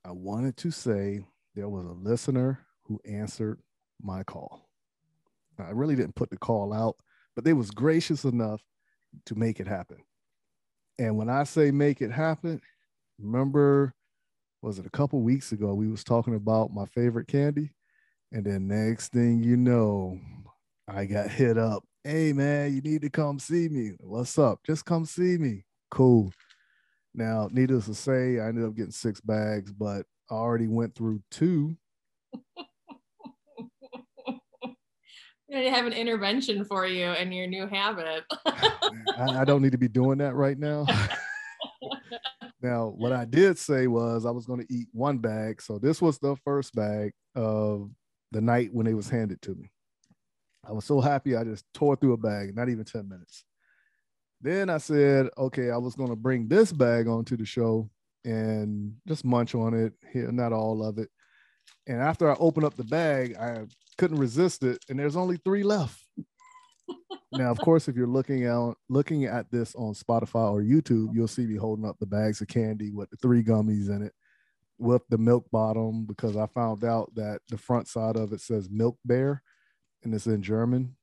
I 0.03 0.11
wanted 0.11 0.57
to 0.57 0.71
say 0.71 1.23
there 1.55 1.69
was 1.69 1.85
a 1.85 1.93
listener 1.93 2.59
who 2.83 2.99
answered 3.05 3.59
my 4.01 4.23
call. 4.23 4.67
I 5.59 5.69
really 5.69 5.95
didn't 5.95 6.15
put 6.15 6.31
the 6.31 6.37
call 6.37 6.73
out, 6.73 6.97
but 7.35 7.45
they 7.45 7.53
was 7.53 7.69
gracious 7.71 8.23
enough 8.25 8.61
to 9.27 9.35
make 9.35 9.59
it 9.59 9.67
happen. 9.67 9.97
And 10.97 11.17
when 11.17 11.29
I 11.29 11.43
say 11.43 11.71
make 11.71 12.01
it 12.01 12.11
happen, 12.11 12.61
remember, 13.23 13.93
was 14.61 14.79
it 14.79 14.85
a 14.85 14.91
couple 14.91 15.21
weeks 15.21 15.51
ago 15.51 15.73
we 15.73 15.89
was 15.89 16.03
talking 16.03 16.35
about 16.35 16.73
my 16.73 16.85
favorite 16.85 17.27
candy, 17.27 17.71
and 18.31 18.45
then 18.45 18.67
next 18.67 19.11
thing 19.11 19.43
you 19.43 19.57
know, 19.57 20.19
I 20.87 21.05
got 21.05 21.29
hit 21.29 21.57
up. 21.57 21.83
Hey 22.03 22.33
man, 22.33 22.75
you 22.75 22.81
need 22.81 23.01
to 23.01 23.09
come 23.09 23.39
see 23.39 23.69
me. 23.69 23.93
What's 23.99 24.37
up? 24.37 24.59
Just 24.65 24.85
come 24.85 25.05
see 25.05 25.37
me. 25.37 25.63
Cool. 25.89 26.31
Now, 27.15 27.47
needless 27.51 27.85
to 27.85 27.93
say, 27.93 28.39
I 28.39 28.47
ended 28.47 28.65
up 28.65 28.75
getting 28.75 28.91
six 28.91 29.21
bags, 29.21 29.71
but 29.71 30.05
I 30.29 30.33
already 30.33 30.67
went 30.67 30.95
through 30.95 31.21
two. 31.29 31.77
I 35.53 35.59
have 35.69 35.85
an 35.85 35.93
intervention 35.93 36.65
for 36.65 36.87
you 36.87 37.05
and 37.05 37.31
your 37.33 37.45
new 37.45 37.67
habit. 37.67 38.23
I, 38.47 39.41
I 39.41 39.45
don't 39.45 39.61
need 39.61 39.73
to 39.73 39.77
be 39.77 39.87
doing 39.87 40.17
that 40.17 40.33
right 40.33 40.57
now. 40.57 40.87
now, 42.63 42.93
what 42.95 43.11
I 43.11 43.25
did 43.25 43.57
say 43.59 43.87
was 43.87 44.25
I 44.25 44.31
was 44.31 44.45
going 44.45 44.61
to 44.61 44.73
eat 44.73 44.87
one 44.93 45.17
bag. 45.17 45.61
So 45.61 45.77
this 45.77 46.01
was 46.01 46.17
the 46.17 46.37
first 46.45 46.73
bag 46.73 47.11
of 47.35 47.91
the 48.31 48.39
night 48.41 48.69
when 48.71 48.87
it 48.87 48.93
was 48.93 49.09
handed 49.09 49.41
to 49.43 49.53
me. 49.53 49.69
I 50.65 50.71
was 50.71 50.85
so 50.85 51.01
happy 51.01 51.35
I 51.35 51.43
just 51.43 51.65
tore 51.73 51.97
through 51.97 52.13
a 52.13 52.17
bag, 52.17 52.55
not 52.55 52.69
even 52.69 52.85
10 52.85 53.09
minutes. 53.09 53.43
Then 54.39 54.69
I 54.69 54.77
said, 54.77 55.29
okay, 55.37 55.71
I 55.71 55.77
was 55.77 55.95
going 55.95 56.09
to 56.09 56.15
bring 56.15 56.47
this 56.47 56.71
bag 56.71 57.07
onto 57.07 57.35
the 57.35 57.45
show 57.45 57.89
and 58.23 58.93
just 59.07 59.25
munch 59.25 59.55
on 59.55 59.73
it, 59.73 59.93
here, 60.11 60.31
not 60.31 60.53
all 60.53 60.85
of 60.85 60.97
it. 60.97 61.09
And 61.87 62.01
after 62.01 62.29
I 62.31 62.35
opened 62.39 62.65
up 62.65 62.75
the 62.75 62.85
bag, 62.85 63.35
I 63.37 63.65
couldn't 63.97 64.19
resist 64.19 64.63
it, 64.63 64.79
and 64.89 64.97
there's 64.97 65.17
only 65.17 65.37
three 65.43 65.63
left. 65.63 66.02
Now, 67.33 67.51
of 67.51 67.59
course, 67.59 67.87
if 67.87 67.95
you're 67.95 68.07
looking 68.07 68.47
out 68.47 68.77
looking 68.89 69.25
at 69.25 69.49
this 69.51 69.75
on 69.75 69.93
Spotify 69.93 70.51
or 70.51 70.61
YouTube, 70.61 71.13
you'll 71.13 71.27
see 71.27 71.45
me 71.45 71.55
holding 71.55 71.85
up 71.85 71.97
the 71.99 72.05
bags 72.05 72.41
of 72.41 72.47
candy 72.47 72.91
with 72.91 73.09
the 73.09 73.17
three 73.17 73.43
gummies 73.43 73.89
in 73.89 74.01
it, 74.03 74.13
with 74.77 75.01
the 75.09 75.17
milk 75.17 75.45
bottom, 75.51 76.05
because 76.05 76.37
I 76.37 76.47
found 76.47 76.83
out 76.83 77.13
that 77.15 77.41
the 77.49 77.57
front 77.57 77.87
side 77.87 78.15
of 78.15 78.33
it 78.33 78.41
says 78.41 78.69
Milk 78.69 78.97
Bear, 79.05 79.41
and 80.03 80.13
it's 80.13 80.27
in 80.27 80.41
German, 80.41 80.95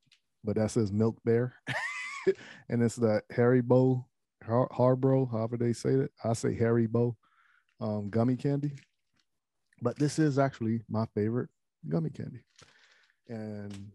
but 0.45 0.57
that 0.57 0.71
says 0.71 0.93
Milk 0.93 1.19
Bear. 1.25 1.55
and 2.69 2.83
it's 2.83 2.97
the 2.97 3.23
Haribo, 3.33 4.05
Har- 4.45 4.69
Harbro, 4.69 5.31
however 5.31 5.57
they 5.57 5.73
say 5.73 5.91
it. 5.91 6.13
I 6.25 6.33
say 6.35 6.57
Haribo 6.57 7.17
um, 7.81 8.11
gummy 8.11 8.37
candy. 8.37 8.73
But 9.83 9.99
this 9.99 10.19
is 10.19 10.39
actually 10.39 10.83
my 10.89 11.07
favorite 11.15 11.49
gummy 11.89 12.11
candy. 12.11 12.45
And 13.29 13.93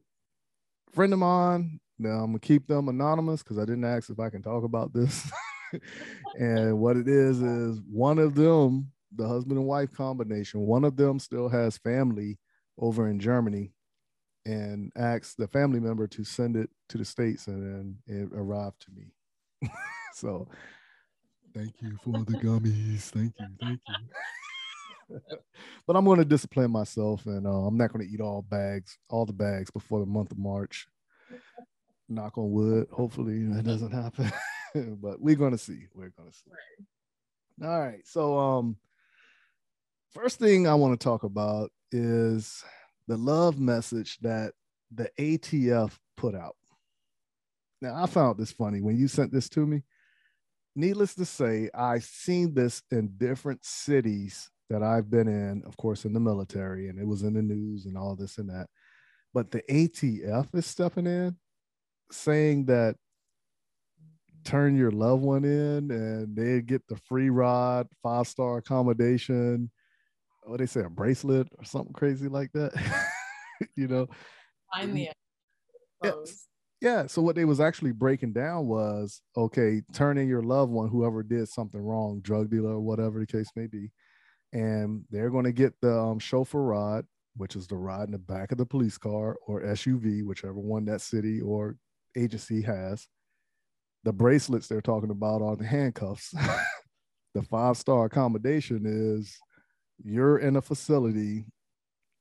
friend 0.94 1.14
of 1.14 1.20
mine, 1.20 1.80
now 1.98 2.20
I'm 2.20 2.28
gonna 2.28 2.40
keep 2.40 2.68
them 2.68 2.90
anonymous 2.90 3.44
because 3.44 3.58
I 3.58 3.66
didn't 3.66 3.86
ask 3.86 4.10
if 4.10 4.20
I 4.20 4.30
can 4.30 4.42
talk 4.42 4.64
about 4.64 4.94
this. 4.94 5.32
and 6.40 6.80
what 6.80 6.98
it 6.98 7.08
is 7.08 7.42
is 7.42 7.82
one 7.90 8.20
of 8.20 8.36
them 8.36 8.92
the 9.16 9.28
husband 9.28 9.58
and 9.58 9.68
wife 9.68 9.94
combination. 9.94 10.62
One 10.62 10.84
of 10.84 10.96
them 10.96 11.20
still 11.20 11.50
has 11.50 11.78
family 11.78 12.38
over 12.78 13.08
in 13.08 13.20
Germany 13.20 13.72
and 14.46 14.92
asked 14.96 15.38
the 15.38 15.48
family 15.48 15.80
member 15.80 16.08
to 16.08 16.24
send 16.24 16.56
it 16.56 16.70
to 16.90 16.98
the 16.98 17.06
States 17.06 17.48
and 17.48 17.64
then 17.64 17.98
it 18.08 18.30
arrived 18.34 18.82
to 18.82 18.92
me. 18.92 19.72
so 20.14 20.48
thank 21.54 21.74
you 21.82 21.98
for 22.04 22.24
the 22.26 22.38
gummies. 22.38 23.10
Thank 23.10 23.34
you. 23.40 23.48
Thank 23.60 23.80
you. 23.88 25.20
but 25.88 25.96
I'm 25.96 26.06
going 26.06 26.20
to 26.20 26.26
discipline 26.26 26.72
myself 26.72 27.26
and 27.26 27.48
uh, 27.48 27.50
I'm 27.50 27.78
not 27.78 27.92
going 27.92 28.06
to 28.06 28.14
eat 28.14 28.22
all 28.22 28.42
bags, 28.42 28.98
all 29.10 29.26
the 29.26 29.34
bags 29.34 29.72
before 29.72 30.00
the 30.00 30.06
month 30.06 30.32
of 30.32 30.38
March. 30.38 30.88
Knock 32.08 32.38
on 32.38 32.52
wood. 32.52 32.88
Hopefully 32.92 33.46
that 33.46 33.64
doesn't 33.64 33.92
happen. 33.92 34.32
but 35.02 35.22
we're 35.22 35.36
going 35.36 35.52
to 35.52 35.58
see. 35.58 35.88
We're 35.94 36.10
going 36.10 36.30
to 36.30 36.36
see. 36.36 36.52
Right. 36.52 37.68
All 37.68 37.80
right. 37.80 38.02
So, 38.06 38.38
um, 38.38 38.78
first 40.14 40.40
thing 40.40 40.68
I 40.68 40.76
want 40.76 41.00
to 41.00 41.04
talk 41.04 41.24
about 41.24 41.72
is 41.92 42.64
the 43.08 43.18
love 43.18 43.60
message 43.60 44.18
that 44.20 44.54
the 44.94 45.10
ATF 45.20 45.98
put 46.18 46.36
out. 46.36 46.56
Now, 47.82 48.02
I 48.02 48.06
found 48.08 48.38
this 48.38 48.52
funny 48.52 48.82
when 48.82 48.98
you 48.98 49.08
sent 49.08 49.32
this 49.32 49.50
to 49.50 49.66
me. 49.66 49.84
Needless 50.76 51.16
to 51.16 51.26
say, 51.26 51.70
I've 51.74 52.04
seen 52.04 52.54
this 52.54 52.82
in 52.92 53.14
different 53.18 53.64
cities 53.64 54.50
that 54.70 54.84
I've 54.84 55.10
been 55.10 55.28
in, 55.28 55.64
of 55.66 55.78
course, 55.78 56.06
in 56.06 56.14
the 56.14 56.20
military, 56.20 56.90
and 56.90 57.00
it 57.00 57.08
was 57.08 57.22
in 57.22 57.34
the 57.34 57.42
news 57.42 57.86
and 57.86 57.98
all 57.98 58.16
this 58.16 58.38
and 58.38 58.50
that. 58.50 58.68
But 59.34 59.52
the 59.52 59.62
ATF 59.70 60.54
is 60.54 60.66
stepping 60.66 61.08
in 61.08 61.38
saying 62.12 62.66
that 62.66 62.96
turn 64.46 64.78
your 64.78 64.92
loved 64.92 65.24
one 65.24 65.44
in 65.44 65.92
and 65.92 66.36
they 66.36 66.62
get 66.62 66.88
the 66.88 66.96
free 67.08 67.30
ride, 67.30 67.88
five 68.02 68.28
star 68.28 68.58
accommodation. 68.58 69.70
What 70.44 70.60
they 70.60 70.68
say, 70.68 70.82
a 70.82 70.90
bracelet 70.90 71.48
or 71.58 71.66
something 71.66 71.94
crazy 71.94 72.28
like 72.28 72.52
that. 72.54 72.72
you 73.76 73.88
know, 73.88 74.08
find 74.74 74.96
the 74.96 75.10
yeah. 76.04 76.12
yeah. 76.82 77.08
So 77.08 77.24
what 77.24 77.36
they 77.36 77.46
was 77.46 77.60
actually 77.60 77.94
breaking 77.94 78.34
down 78.34 78.68
was 78.68 79.22
okay, 79.36 79.82
turning 79.94 80.30
your 80.30 80.44
loved 80.44 80.72
one, 80.72 80.90
whoever 80.90 81.24
did 81.24 81.50
something 81.50 81.82
wrong, 81.82 82.22
drug 82.22 82.52
dealer 82.52 82.74
or 82.74 82.82
whatever 82.82 83.20
the 83.20 83.26
case 83.26 83.50
may 83.56 83.66
be, 83.66 83.92
and 84.54 85.04
they're 85.10 85.32
going 85.32 85.46
to 85.46 85.52
get 85.52 85.74
the 85.82 85.98
um, 85.98 86.20
chauffeur 86.20 86.62
ride, 86.62 87.06
which 87.36 87.56
is 87.56 87.66
the 87.66 87.78
ride 87.78 88.06
in 88.06 88.12
the 88.12 88.20
back 88.20 88.52
of 88.52 88.60
the 88.60 88.66
police 88.68 89.00
car 89.00 89.38
or 89.48 89.62
SUV, 89.64 90.24
whichever 90.24 90.60
one 90.60 90.86
that 90.86 91.02
city 91.02 91.42
or 91.42 91.76
agency 92.16 92.62
has. 92.62 93.08
The 94.04 94.14
bracelets 94.14 94.68
they're 94.68 94.82
talking 94.82 95.10
about 95.10 95.42
are 95.42 95.56
the 95.56 95.66
handcuffs. 95.66 96.34
the 97.34 97.44
five 97.44 97.78
star 97.78 98.06
accommodation 98.06 98.84
is 98.86 99.38
you're 100.04 100.38
in 100.38 100.56
a 100.56 100.62
facility 100.62 101.46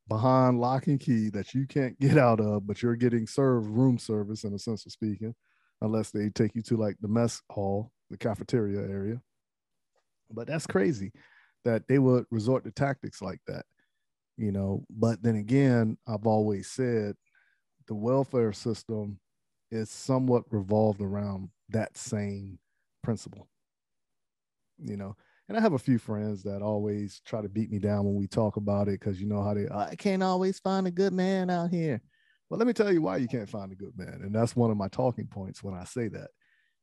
behind 0.08 0.60
lock 0.60 0.86
and 0.86 1.00
key 1.00 1.30
that 1.30 1.54
you 1.54 1.66
can't 1.66 1.98
get 1.98 2.18
out 2.18 2.40
of, 2.40 2.66
but 2.66 2.82
you're 2.82 2.96
getting 2.96 3.26
served 3.26 3.68
room 3.68 3.98
service 3.98 4.44
in 4.44 4.54
a 4.54 4.58
sense 4.58 4.84
of 4.86 4.92
speaking, 4.92 5.34
unless 5.80 6.10
they 6.10 6.28
take 6.30 6.54
you 6.54 6.62
to 6.62 6.76
like 6.76 6.96
the 7.00 7.08
mess 7.08 7.40
hall, 7.50 7.90
the 8.10 8.16
cafeteria 8.16 8.80
area. 8.80 9.20
But 10.30 10.46
that's 10.46 10.66
crazy 10.66 11.12
that 11.64 11.88
they 11.88 11.98
would 11.98 12.26
resort 12.30 12.64
to 12.64 12.70
tactics 12.70 13.22
like 13.22 13.40
that, 13.46 13.64
you 14.36 14.52
know. 14.52 14.84
But 14.90 15.22
then 15.22 15.36
again, 15.36 15.96
I've 16.06 16.26
always 16.26 16.70
said 16.70 17.14
the 17.86 17.94
welfare 17.94 18.52
system 18.52 19.18
is 19.74 19.90
somewhat 19.90 20.44
revolved 20.50 21.00
around 21.00 21.50
that 21.70 21.96
same 21.96 22.58
principle, 23.02 23.48
you 24.78 24.96
know 24.96 25.16
and 25.48 25.58
I 25.58 25.60
have 25.60 25.74
a 25.74 25.78
few 25.78 25.98
friends 25.98 26.42
that 26.44 26.62
always 26.62 27.20
try 27.24 27.42
to 27.42 27.48
beat 27.48 27.70
me 27.70 27.78
down 27.78 28.04
when 28.04 28.14
we 28.14 28.26
talk 28.26 28.56
about 28.56 28.88
it 28.88 29.00
because 29.00 29.20
you 29.20 29.26
know 29.26 29.42
how 29.42 29.54
they 29.54 29.68
I 29.68 29.94
can't 29.94 30.22
always 30.22 30.58
find 30.58 30.86
a 30.86 30.90
good 30.90 31.12
man 31.12 31.50
out 31.50 31.70
here. 31.70 32.00
Well, 32.48 32.58
let 32.58 32.66
me 32.66 32.72
tell 32.72 32.92
you 32.92 33.02
why 33.02 33.18
you 33.18 33.28
can't 33.28 33.48
find 33.48 33.72
a 33.72 33.76
good 33.76 33.96
man, 33.96 34.20
and 34.22 34.34
that's 34.34 34.56
one 34.56 34.70
of 34.70 34.76
my 34.76 34.88
talking 34.88 35.26
points 35.26 35.62
when 35.62 35.74
I 35.74 35.84
say 35.84 36.08
that. 36.08 36.28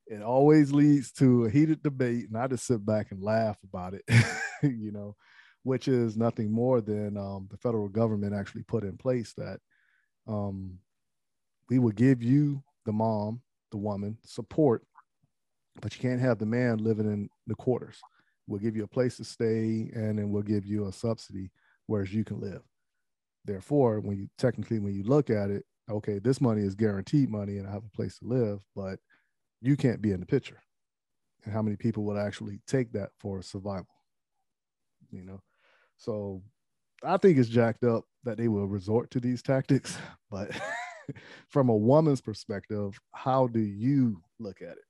It 0.07 0.21
always 0.21 0.73
leads 0.73 1.11
to 1.13 1.45
a 1.45 1.49
heated 1.49 1.81
debate, 1.81 2.27
and 2.27 2.37
I 2.37 2.47
just 2.47 2.65
sit 2.65 2.85
back 2.85 3.11
and 3.11 3.21
laugh 3.21 3.57
about 3.63 3.93
it, 3.93 4.03
you 4.63 4.91
know, 4.91 5.15
which 5.63 5.87
is 5.87 6.17
nothing 6.17 6.51
more 6.51 6.81
than 6.81 7.17
um, 7.17 7.47
the 7.49 7.57
federal 7.57 7.87
government 7.87 8.33
actually 8.33 8.63
put 8.63 8.83
in 8.83 8.97
place 8.97 9.33
that 9.37 9.59
um, 10.27 10.77
we 11.69 11.79
will 11.79 11.91
give 11.91 12.21
you 12.21 12.61
the 12.85 12.91
mom, 12.91 13.41
the 13.71 13.77
woman, 13.77 14.17
support, 14.23 14.83
but 15.81 15.95
you 15.95 16.01
can't 16.01 16.21
have 16.21 16.37
the 16.37 16.45
man 16.45 16.77
living 16.77 17.05
in 17.05 17.29
the 17.47 17.55
quarters 17.55 18.01
We'll 18.51 18.59
give 18.59 18.75
you 18.75 18.83
a 18.83 18.87
place 18.87 19.15
to 19.15 19.23
stay 19.23 19.89
and 19.93 20.19
then 20.19 20.29
we'll 20.29 20.41
give 20.41 20.65
you 20.65 20.87
a 20.87 20.91
subsidy 20.91 21.51
whereas 21.87 22.13
you 22.13 22.25
can 22.25 22.41
live. 22.41 22.61
Therefore, 23.45 24.01
when 24.01 24.17
you 24.17 24.27
technically 24.37 24.79
when 24.79 24.93
you 24.93 25.03
look 25.03 25.29
at 25.29 25.49
it, 25.49 25.63
okay, 25.89 26.19
this 26.19 26.41
money 26.41 26.61
is 26.61 26.75
guaranteed 26.75 27.29
money 27.29 27.57
and 27.57 27.67
I 27.67 27.71
have 27.71 27.85
a 27.85 27.95
place 27.95 28.17
to 28.19 28.25
live, 28.25 28.59
but 28.75 28.99
you 29.61 29.77
can't 29.77 30.01
be 30.01 30.11
in 30.11 30.19
the 30.19 30.25
picture. 30.25 30.61
And 31.45 31.53
how 31.53 31.61
many 31.61 31.77
people 31.77 32.03
would 32.03 32.17
actually 32.17 32.59
take 32.67 32.91
that 32.91 33.11
for 33.19 33.41
survival? 33.41 33.87
You 35.11 35.23
know, 35.23 35.41
so 35.95 36.41
I 37.03 37.15
think 37.15 37.37
it's 37.37 37.49
jacked 37.49 37.85
up 37.85 38.03
that 38.25 38.37
they 38.37 38.49
will 38.49 38.67
resort 38.67 39.11
to 39.11 39.21
these 39.21 39.41
tactics, 39.41 39.97
but 40.29 40.51
from 41.49 41.69
a 41.69 41.75
woman's 41.75 42.21
perspective, 42.21 42.99
how 43.13 43.47
do 43.47 43.59
you 43.59 44.21
look 44.39 44.61
at 44.61 44.71
it? 44.71 44.85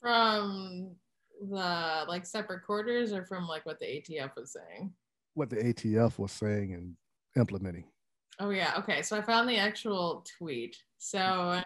From 0.00 0.94
the 1.40 2.04
like 2.08 2.24
separate 2.24 2.64
quarters 2.64 3.12
or 3.12 3.24
from 3.24 3.46
like 3.46 3.66
what 3.66 3.78
the 3.78 3.86
ATF 3.86 4.36
was 4.36 4.52
saying? 4.52 4.92
What 5.34 5.50
the 5.50 5.56
ATF 5.56 6.18
was 6.18 6.32
saying 6.32 6.72
and 6.74 6.96
implementing. 7.36 7.84
Oh 8.38 8.50
yeah. 8.50 8.74
Okay. 8.78 9.02
So 9.02 9.16
I 9.16 9.22
found 9.22 9.48
the 9.48 9.56
actual 9.56 10.24
tweet. 10.38 10.76
So 10.98 11.18
mm-hmm. 11.18 11.60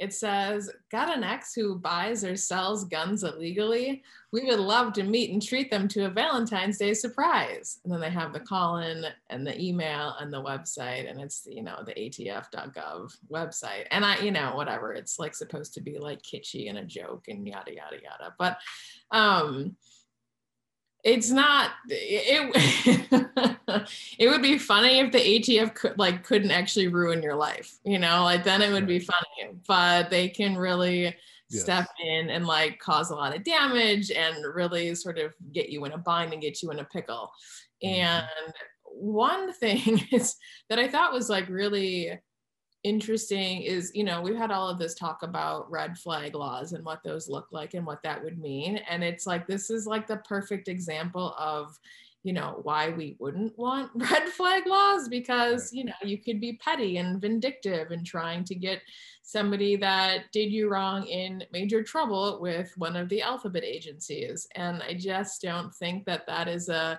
It 0.00 0.14
says, 0.14 0.70
Got 0.90 1.14
an 1.14 1.22
ex 1.22 1.54
who 1.54 1.76
buys 1.76 2.24
or 2.24 2.34
sells 2.34 2.84
guns 2.84 3.22
illegally? 3.22 4.02
We 4.32 4.46
would 4.46 4.58
love 4.58 4.94
to 4.94 5.02
meet 5.02 5.30
and 5.30 5.42
treat 5.42 5.70
them 5.70 5.86
to 5.88 6.06
a 6.06 6.08
Valentine's 6.08 6.78
Day 6.78 6.94
surprise. 6.94 7.80
And 7.84 7.92
then 7.92 8.00
they 8.00 8.10
have 8.10 8.32
the 8.32 8.40
call 8.40 8.78
in 8.78 9.04
and 9.28 9.46
the 9.46 9.60
email 9.60 10.16
and 10.18 10.32
the 10.32 10.42
website, 10.42 11.08
and 11.08 11.20
it's, 11.20 11.46
you 11.48 11.62
know, 11.62 11.82
the 11.84 11.92
atf.gov 11.92 13.16
website. 13.30 13.86
And 13.90 14.04
I, 14.04 14.18
you 14.20 14.30
know, 14.30 14.56
whatever, 14.56 14.94
it's 14.94 15.18
like 15.18 15.34
supposed 15.34 15.74
to 15.74 15.82
be 15.82 15.98
like 15.98 16.22
kitschy 16.22 16.70
and 16.70 16.78
a 16.78 16.84
joke 16.84 17.26
and 17.28 17.46
yada, 17.46 17.74
yada, 17.74 17.96
yada. 18.02 18.34
But, 18.38 18.58
um, 19.10 19.76
it's 21.04 21.30
not 21.30 21.70
it 21.88 22.50
it 24.18 24.28
would 24.28 24.42
be 24.42 24.58
funny 24.58 24.98
if 24.98 25.12
the 25.12 25.18
ATF 25.18 25.74
could 25.74 25.98
like 25.98 26.24
couldn't 26.24 26.50
actually 26.50 26.88
ruin 26.88 27.22
your 27.22 27.34
life 27.34 27.78
you 27.84 27.98
know 27.98 28.24
like 28.24 28.44
then 28.44 28.62
it 28.62 28.72
would 28.72 28.86
be 28.86 28.98
funny 28.98 29.58
but 29.66 30.10
they 30.10 30.28
can 30.28 30.56
really 30.56 31.14
yes. 31.48 31.62
step 31.62 31.88
in 32.04 32.30
and 32.30 32.46
like 32.46 32.78
cause 32.78 33.10
a 33.10 33.14
lot 33.14 33.34
of 33.34 33.44
damage 33.44 34.10
and 34.10 34.36
really 34.54 34.94
sort 34.94 35.18
of 35.18 35.34
get 35.52 35.70
you 35.70 35.84
in 35.84 35.92
a 35.92 35.98
bind 35.98 36.32
and 36.32 36.42
get 36.42 36.62
you 36.62 36.70
in 36.70 36.80
a 36.80 36.84
pickle 36.84 37.30
mm-hmm. 37.82 38.02
and 38.02 38.54
one 38.92 39.52
thing 39.52 40.02
is 40.12 40.36
that 40.68 40.78
I 40.78 40.88
thought 40.88 41.12
was 41.12 41.28
like 41.28 41.48
really 41.48 42.18
interesting 42.82 43.62
is 43.62 43.92
you 43.94 44.04
know 44.04 44.22
we've 44.22 44.36
had 44.36 44.50
all 44.50 44.68
of 44.68 44.78
this 44.78 44.94
talk 44.94 45.22
about 45.22 45.70
red 45.70 45.98
flag 45.98 46.34
laws 46.34 46.72
and 46.72 46.84
what 46.84 47.02
those 47.04 47.28
look 47.28 47.48
like 47.52 47.74
and 47.74 47.86
what 47.86 48.02
that 48.02 48.22
would 48.22 48.38
mean. 48.38 48.78
And 48.88 49.04
it's 49.04 49.26
like 49.26 49.46
this 49.46 49.70
is 49.70 49.86
like 49.86 50.06
the 50.06 50.16
perfect 50.18 50.68
example 50.68 51.34
of 51.38 51.78
you 52.22 52.32
know 52.32 52.60
why 52.62 52.90
we 52.90 53.16
wouldn't 53.18 53.58
want 53.58 53.90
red 53.94 54.28
flag 54.28 54.66
laws 54.66 55.08
because 55.08 55.72
you 55.72 55.84
know 55.84 55.92
you 56.02 56.18
could 56.18 56.40
be 56.40 56.54
petty 56.54 56.98
and 56.98 57.20
vindictive 57.20 57.90
and 57.90 58.04
trying 58.04 58.44
to 58.44 58.54
get 58.54 58.80
somebody 59.22 59.76
that 59.76 60.24
did 60.32 60.50
you 60.50 60.68
wrong 60.68 61.06
in 61.06 61.44
major 61.52 61.82
trouble 61.82 62.38
with 62.40 62.72
one 62.76 62.96
of 62.96 63.08
the 63.08 63.22
alphabet 63.22 63.64
agencies. 63.64 64.46
And 64.54 64.82
i 64.82 64.94
just 64.94 65.42
don't 65.42 65.74
think 65.74 66.06
that 66.06 66.26
that 66.26 66.48
is 66.48 66.68
a 66.68 66.98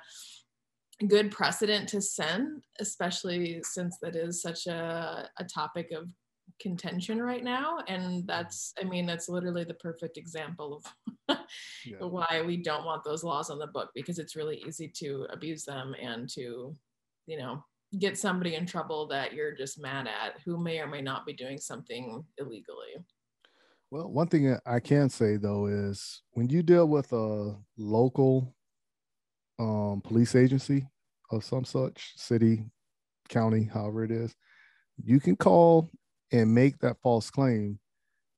good 1.08 1.32
precedent 1.32 1.90
to 1.90 2.02
send, 2.02 2.64
especially 2.80 3.62
since 3.64 3.98
that 4.02 4.16
is 4.16 4.42
such 4.42 4.68
a, 4.68 5.30
a 5.38 5.44
topic 5.44 5.92
of 5.92 6.10
contention 6.60 7.22
right 7.22 7.44
now. 7.44 7.80
And 7.88 8.28
that's, 8.28 8.74
I 8.80 8.84
mean, 8.84 9.06
that's 9.06 9.30
literally 9.30 9.64
the 9.64 9.74
perfect 9.76 10.18
example 10.18 10.82
of 11.28 11.38
yeah. 11.86 11.98
why 12.00 12.44
we 12.46 12.58
don't 12.58 12.86
want 12.86 13.04
those 13.04 13.24
laws 13.24 13.50
on 13.50 13.60
the 13.60 13.68
book 13.68 13.90
because 13.96 14.20
it's 14.20 14.36
really 14.36 14.64
easy 14.68 14.88
to 14.98 15.28
abuse 15.32 15.66
them 15.66 15.96
and 16.02 16.30
to, 16.30 16.76
you 17.26 17.38
know, 17.38 17.64
get 18.00 18.18
somebody 18.18 18.56
in 18.56 18.66
trouble 18.66 19.08
that 19.08 19.34
you're 19.34 19.56
just 19.56 19.82
mad 19.82 20.08
at 20.08 20.40
who 20.46 20.58
may 20.58 20.80
or 20.80 20.88
may 20.88 21.02
not 21.02 21.26
be 21.26 21.34
doing 21.34 21.60
something 21.60 22.24
illegally. 22.38 23.04
Well, 23.90 24.10
one 24.10 24.28
thing 24.28 24.58
I 24.66 24.80
can 24.80 25.10
say 25.10 25.36
though 25.36 25.66
is 25.66 26.22
when 26.32 26.48
you 26.50 26.64
deal 26.64 26.88
with 26.88 27.12
a 27.12 27.58
local 27.78 28.56
um, 29.60 30.02
police 30.02 30.36
agency 30.36 30.88
of 31.32 31.44
some 31.44 31.66
such, 31.66 32.14
city, 32.16 32.66
county, 33.30 33.64
however 33.64 34.04
it 34.04 34.12
is, 34.12 34.36
you 35.04 35.20
can 35.20 35.36
call 35.36 35.90
and 36.32 36.54
make 36.54 36.80
that 36.80 36.98
false 37.02 37.30
claim, 37.30 37.80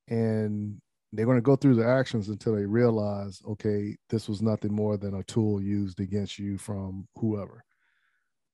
and 0.08 0.82
they're 1.12 1.26
going 1.26 1.38
to 1.38 1.42
go 1.42 1.56
through 1.56 1.76
the 1.76 1.88
actions 1.88 2.30
until 2.30 2.56
they 2.56 2.66
realize, 2.66 3.42
okay, 3.48 3.96
this 4.10 4.28
was 4.28 4.42
nothing 4.42 4.74
more 4.74 4.98
than 4.98 5.16
a 5.16 5.24
tool 5.24 5.62
used 5.62 6.00
against 6.00 6.40
you 6.40 6.58
from 6.58 7.08
whoever. 7.18 7.64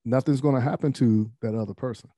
Nothing's 0.04 0.40
going 0.40 0.54
to 0.54 0.60
happen 0.60 0.92
to 0.94 1.30
that 1.40 1.54
other 1.54 1.74
person. 1.74 2.10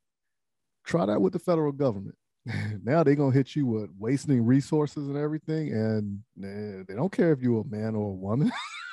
Try 0.84 1.06
that 1.06 1.20
with 1.20 1.32
the 1.32 1.38
federal 1.38 1.72
government. 1.72 2.16
now 2.82 3.04
they're 3.04 3.14
going 3.14 3.32
to 3.32 3.38
hit 3.38 3.54
you 3.54 3.66
with 3.66 3.90
wasting 3.96 4.44
resources 4.44 5.08
and 5.08 5.16
everything. 5.16 5.72
And 5.72 6.20
eh, 6.42 6.84
they 6.88 6.94
don't 6.94 7.12
care 7.12 7.32
if 7.32 7.40
you're 7.40 7.62
a 7.62 7.64
man 7.64 7.94
or 7.94 8.10
a 8.10 8.14
woman, 8.14 8.50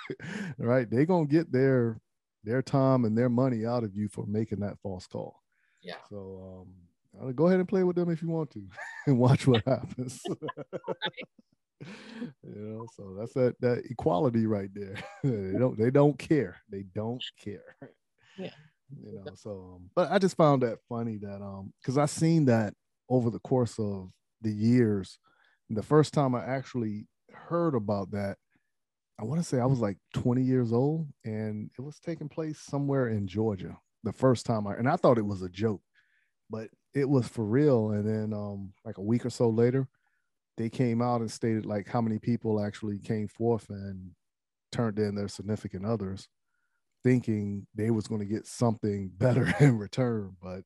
right? 0.59 0.89
They're 0.89 1.05
going 1.05 1.27
to 1.27 1.33
get 1.33 1.51
their, 1.51 1.99
their 2.43 2.61
time 2.61 3.05
and 3.05 3.17
their 3.17 3.29
money 3.29 3.65
out 3.65 3.83
of 3.83 3.95
you 3.95 4.07
for 4.07 4.25
making 4.25 4.59
that 4.59 4.79
false 4.81 5.07
call. 5.07 5.41
Yeah. 5.81 5.95
So, 6.09 6.65
um, 7.17 7.33
go 7.35 7.47
ahead 7.47 7.59
and 7.59 7.67
play 7.67 7.83
with 7.83 7.95
them 7.95 8.09
if 8.09 8.21
you 8.21 8.29
want 8.29 8.51
to 8.51 8.63
and 9.07 9.17
watch 9.17 9.47
what 9.47 9.63
happens. 9.65 10.21
you 12.43 12.55
know, 12.55 12.85
so 12.95 13.15
that's 13.17 13.33
that 13.33 13.55
that 13.61 13.83
equality 13.89 14.45
right 14.45 14.69
there. 14.73 14.95
they 15.23 15.57
don't 15.57 15.77
they 15.77 15.89
don't 15.89 16.17
care. 16.17 16.57
They 16.69 16.83
don't 16.93 17.23
care. 17.41 17.75
Yeah. 18.37 18.51
You 19.01 19.23
know, 19.23 19.31
so 19.35 19.75
um, 19.75 19.89
but 19.95 20.11
I 20.11 20.19
just 20.19 20.35
found 20.35 20.63
that 20.63 20.79
funny 20.89 21.17
that 21.17 21.41
um 21.41 21.73
because 21.81 21.97
I 21.97 22.05
seen 22.05 22.45
that 22.45 22.73
over 23.07 23.29
the 23.29 23.39
course 23.39 23.79
of 23.79 24.09
the 24.41 24.51
years. 24.51 25.19
The 25.69 25.83
first 25.83 26.13
time 26.13 26.33
I 26.33 26.43
actually 26.43 27.05
heard 27.31 27.75
about 27.75 28.11
that, 28.11 28.37
I 29.19 29.23
want 29.23 29.41
to 29.41 29.47
say 29.47 29.59
I 29.59 29.65
was 29.65 29.79
like 29.79 29.97
20 30.13 30.41
years 30.41 30.71
old 30.71 31.07
and 31.25 31.69
it 31.77 31.81
was 31.81 31.99
taking 31.99 32.29
place 32.29 32.59
somewhere 32.59 33.09
in 33.09 33.27
Georgia 33.27 33.77
the 34.03 34.13
first 34.13 34.45
time 34.45 34.65
I 34.65 34.75
and 34.75 34.87
I 34.87 34.95
thought 34.95 35.17
it 35.17 35.25
was 35.25 35.41
a 35.41 35.49
joke, 35.49 35.81
but 36.49 36.69
it 36.93 37.09
was 37.09 37.27
for 37.27 37.43
real. 37.43 37.91
And 37.91 38.07
then 38.07 38.33
um 38.33 38.73
like 38.85 38.97
a 38.97 39.03
week 39.03 39.25
or 39.25 39.29
so 39.29 39.49
later, 39.49 39.87
they 40.57 40.69
came 40.69 41.01
out 41.01 41.21
and 41.21 41.31
stated 41.31 41.65
like 41.65 41.87
how 41.87 42.01
many 42.01 42.19
people 42.19 42.63
actually 42.63 42.99
came 42.99 43.27
forth 43.27 43.69
and 43.69 44.11
turned 44.71 44.99
in 44.99 45.15
their 45.15 45.27
significant 45.27 45.85
others 45.85 46.29
thinking 47.03 47.65
they 47.75 47.91
was 47.91 48.07
going 48.07 48.19
to 48.19 48.25
get 48.25 48.45
something 48.45 49.09
better 49.17 49.53
in 49.59 49.77
return 49.77 50.35
but 50.41 50.61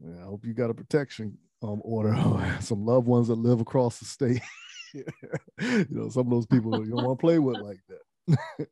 yeah, 0.00 0.20
i 0.20 0.24
hope 0.24 0.44
you 0.44 0.54
got 0.54 0.70
a 0.70 0.74
protection 0.74 1.36
um, 1.62 1.80
order 1.84 2.14
some 2.60 2.84
loved 2.84 3.06
ones 3.06 3.28
that 3.28 3.34
live 3.34 3.60
across 3.60 3.98
the 3.98 4.04
state 4.04 4.42
you 5.60 5.86
know 5.90 6.08
some 6.08 6.26
of 6.26 6.30
those 6.30 6.46
people 6.46 6.84
you 6.84 6.90
don't 6.90 7.04
want 7.04 7.18
to 7.18 7.20
play 7.20 7.38
with 7.38 7.58
like 7.58 7.80
that 7.88 8.38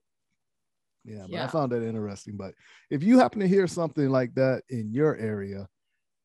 yeah, 1.04 1.24
yeah. 1.28 1.44
i 1.44 1.46
found 1.46 1.70
that 1.70 1.82
interesting 1.82 2.36
but 2.36 2.54
if 2.90 3.02
you 3.02 3.18
happen 3.18 3.40
to 3.40 3.48
hear 3.48 3.66
something 3.66 4.08
like 4.08 4.34
that 4.34 4.62
in 4.68 4.92
your 4.92 5.16
area 5.16 5.66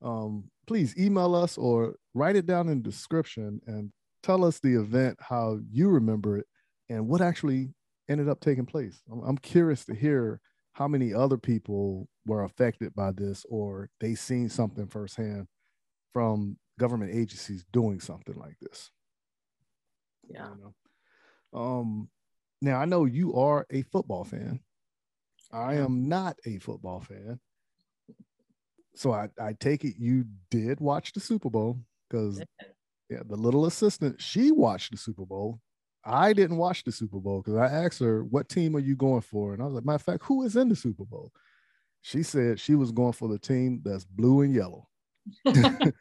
um, 0.03 0.45
please 0.67 0.95
email 0.97 1.33
us 1.35 1.57
or 1.57 1.95
write 2.13 2.35
it 2.35 2.45
down 2.45 2.69
in 2.69 2.81
the 2.81 2.89
description 2.89 3.61
and 3.65 3.91
tell 4.23 4.43
us 4.43 4.59
the 4.59 4.75
event, 4.75 5.17
how 5.21 5.59
you 5.71 5.89
remember 5.89 6.37
it, 6.37 6.45
and 6.89 7.07
what 7.07 7.21
actually 7.21 7.69
ended 8.09 8.29
up 8.29 8.39
taking 8.39 8.65
place. 8.65 9.01
I'm, 9.11 9.21
I'm 9.21 9.37
curious 9.37 9.85
to 9.85 9.95
hear 9.95 10.39
how 10.73 10.87
many 10.87 11.13
other 11.13 11.37
people 11.37 12.07
were 12.25 12.43
affected 12.43 12.93
by 12.93 13.11
this 13.11 13.45
or 13.49 13.89
they 13.99 14.15
seen 14.15 14.49
something 14.49 14.87
firsthand 14.87 15.47
from 16.13 16.57
government 16.79 17.15
agencies 17.15 17.65
doing 17.71 17.99
something 17.99 18.35
like 18.35 18.57
this. 18.61 18.91
Yeah. 20.29 20.49
You 20.49 20.73
know? 21.53 21.59
Um, 21.59 22.09
now 22.61 22.79
I 22.79 22.85
know 22.85 23.05
you 23.05 23.35
are 23.35 23.65
a 23.69 23.81
football 23.83 24.23
fan. 24.23 24.59
I 25.51 25.75
am 25.75 26.09
not 26.09 26.37
a 26.45 26.59
football 26.59 26.99
fan 27.01 27.39
so 28.97 29.13
I, 29.13 29.29
I 29.39 29.53
take 29.53 29.83
it 29.85 29.95
you 29.97 30.25
did 30.49 30.79
watch 30.79 31.13
the 31.13 31.19
Super 31.19 31.49
Bowl 31.49 31.79
because 32.09 32.41
yeah, 33.09 33.21
the 33.25 33.35
little 33.35 33.65
assistant 33.65 34.21
she 34.21 34.51
watched 34.51 34.91
the 34.91 34.97
Super 34.97 35.25
Bowl. 35.25 35.61
I 36.03 36.33
didn't 36.33 36.57
watch 36.57 36.83
the 36.83 36.91
Super 36.91 37.19
Bowl 37.19 37.41
because 37.41 37.55
I 37.55 37.67
asked 37.67 37.99
her, 37.99 38.23
"What 38.23 38.49
team 38.49 38.75
are 38.75 38.81
you 38.81 38.95
going 38.95 39.21
for?" 39.21 39.53
And 39.53 39.61
I 39.61 39.65
was 39.65 39.75
like, 39.75 39.85
"Matter 39.85 39.95
of 39.95 40.01
fact, 40.01 40.23
who 40.23 40.43
is 40.43 40.55
in 40.55 40.69
the 40.69 40.75
Super 40.75 41.05
Bowl?" 41.05 41.31
She 42.01 42.23
said 42.23 42.59
she 42.59 42.75
was 42.75 42.91
going 42.91 43.13
for 43.13 43.27
the 43.27 43.39
team 43.39 43.81
that's 43.83 44.05
blue 44.05 44.41
and 44.41 44.53
yellow. 44.53 44.87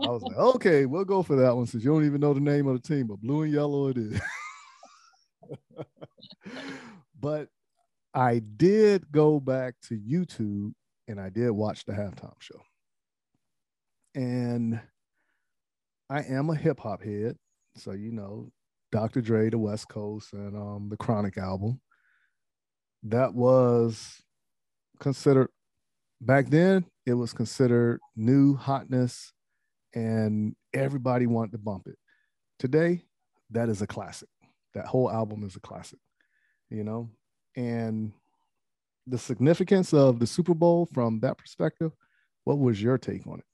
I 0.00 0.08
was 0.08 0.22
like, 0.22 0.36
"Okay, 0.36 0.86
we'll 0.86 1.04
go 1.04 1.22
for 1.22 1.36
that 1.36 1.56
one 1.56 1.66
since 1.66 1.84
you 1.84 1.90
don't 1.92 2.06
even 2.06 2.20
know 2.20 2.34
the 2.34 2.40
name 2.40 2.66
of 2.66 2.80
the 2.80 2.88
team, 2.88 3.06
but 3.06 3.20
blue 3.20 3.42
and 3.42 3.52
yellow 3.52 3.88
it 3.88 3.98
is." 3.98 4.20
but 7.20 7.48
I 8.14 8.40
did 8.40 9.10
go 9.12 9.40
back 9.40 9.74
to 9.88 9.94
YouTube 9.96 10.72
and 11.06 11.20
I 11.20 11.30
did 11.30 11.50
watch 11.50 11.84
the 11.84 11.92
halftime 11.92 12.40
show. 12.40 12.60
And 14.14 14.80
I 16.10 16.22
am 16.22 16.50
a 16.50 16.54
hip 16.54 16.80
hop 16.80 17.02
head. 17.02 17.36
So, 17.76 17.92
you 17.92 18.12
know, 18.12 18.50
Dr. 18.90 19.20
Dre, 19.20 19.50
the 19.50 19.58
West 19.58 19.88
Coast, 19.88 20.32
and 20.32 20.56
um, 20.56 20.88
the 20.90 20.96
Chronic 20.96 21.38
album. 21.38 21.80
That 23.04 23.34
was 23.34 24.20
considered, 24.98 25.50
back 26.20 26.48
then, 26.48 26.86
it 27.06 27.14
was 27.14 27.32
considered 27.32 28.00
new 28.16 28.56
hotness 28.56 29.32
and 29.98 30.54
everybody 30.72 31.26
wanted 31.26 31.52
to 31.52 31.58
bump 31.58 31.86
it. 31.86 31.98
Today, 32.58 33.02
that 33.50 33.68
is 33.68 33.82
a 33.82 33.86
classic. 33.86 34.28
That 34.74 34.86
whole 34.86 35.10
album 35.10 35.44
is 35.44 35.56
a 35.56 35.60
classic, 35.60 35.98
you 36.70 36.84
know? 36.84 37.10
And 37.56 38.12
the 39.06 39.18
significance 39.18 39.92
of 39.92 40.20
the 40.20 40.26
Super 40.26 40.54
Bowl 40.54 40.86
from 40.92 41.20
that 41.20 41.38
perspective. 41.38 41.92
What 42.44 42.58
was 42.58 42.80
your 42.80 42.98
take 42.98 43.26
on 43.26 43.40
it? 43.40 43.44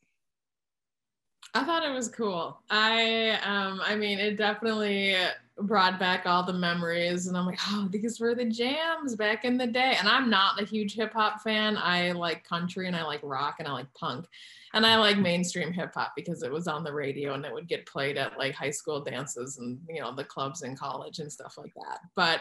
I 1.54 1.64
thought 1.64 1.84
it 1.84 1.92
was 1.92 2.08
cool. 2.08 2.60
I 2.68 3.38
um 3.44 3.80
I 3.84 3.94
mean 3.94 4.18
it 4.18 4.36
definitely 4.36 5.14
brought 5.58 6.00
back 6.00 6.26
all 6.26 6.42
the 6.42 6.52
memories 6.52 7.26
and 7.26 7.36
I'm 7.36 7.46
like, 7.46 7.60
oh, 7.68 7.88
these 7.90 8.18
were 8.18 8.34
the 8.34 8.44
jams 8.44 9.14
back 9.14 9.44
in 9.44 9.56
the 9.56 9.66
day. 9.66 9.96
And 9.98 10.08
I'm 10.08 10.28
not 10.28 10.60
a 10.60 10.64
huge 10.64 10.94
hip 10.94 11.12
hop 11.12 11.42
fan. 11.42 11.76
I 11.76 12.12
like 12.12 12.44
country 12.44 12.86
and 12.86 12.96
I 12.96 13.04
like 13.04 13.20
rock 13.22 13.56
and 13.58 13.68
I 13.68 13.72
like 13.72 13.92
punk. 13.94 14.26
And 14.72 14.84
I 14.84 14.96
like 14.96 15.18
mainstream 15.18 15.72
hip 15.72 15.92
hop 15.94 16.14
because 16.16 16.42
it 16.42 16.50
was 16.50 16.66
on 16.66 16.82
the 16.82 16.92
radio 16.92 17.34
and 17.34 17.44
it 17.44 17.52
would 17.52 17.68
get 17.68 17.86
played 17.86 18.16
at 18.16 18.36
like 18.36 18.54
high 18.54 18.70
school 18.70 19.00
dances 19.00 19.58
and 19.58 19.78
you 19.88 20.00
know 20.00 20.12
the 20.14 20.24
clubs 20.24 20.62
in 20.62 20.76
college 20.76 21.20
and 21.20 21.30
stuff 21.30 21.56
like 21.56 21.72
that. 21.74 22.00
But 22.16 22.40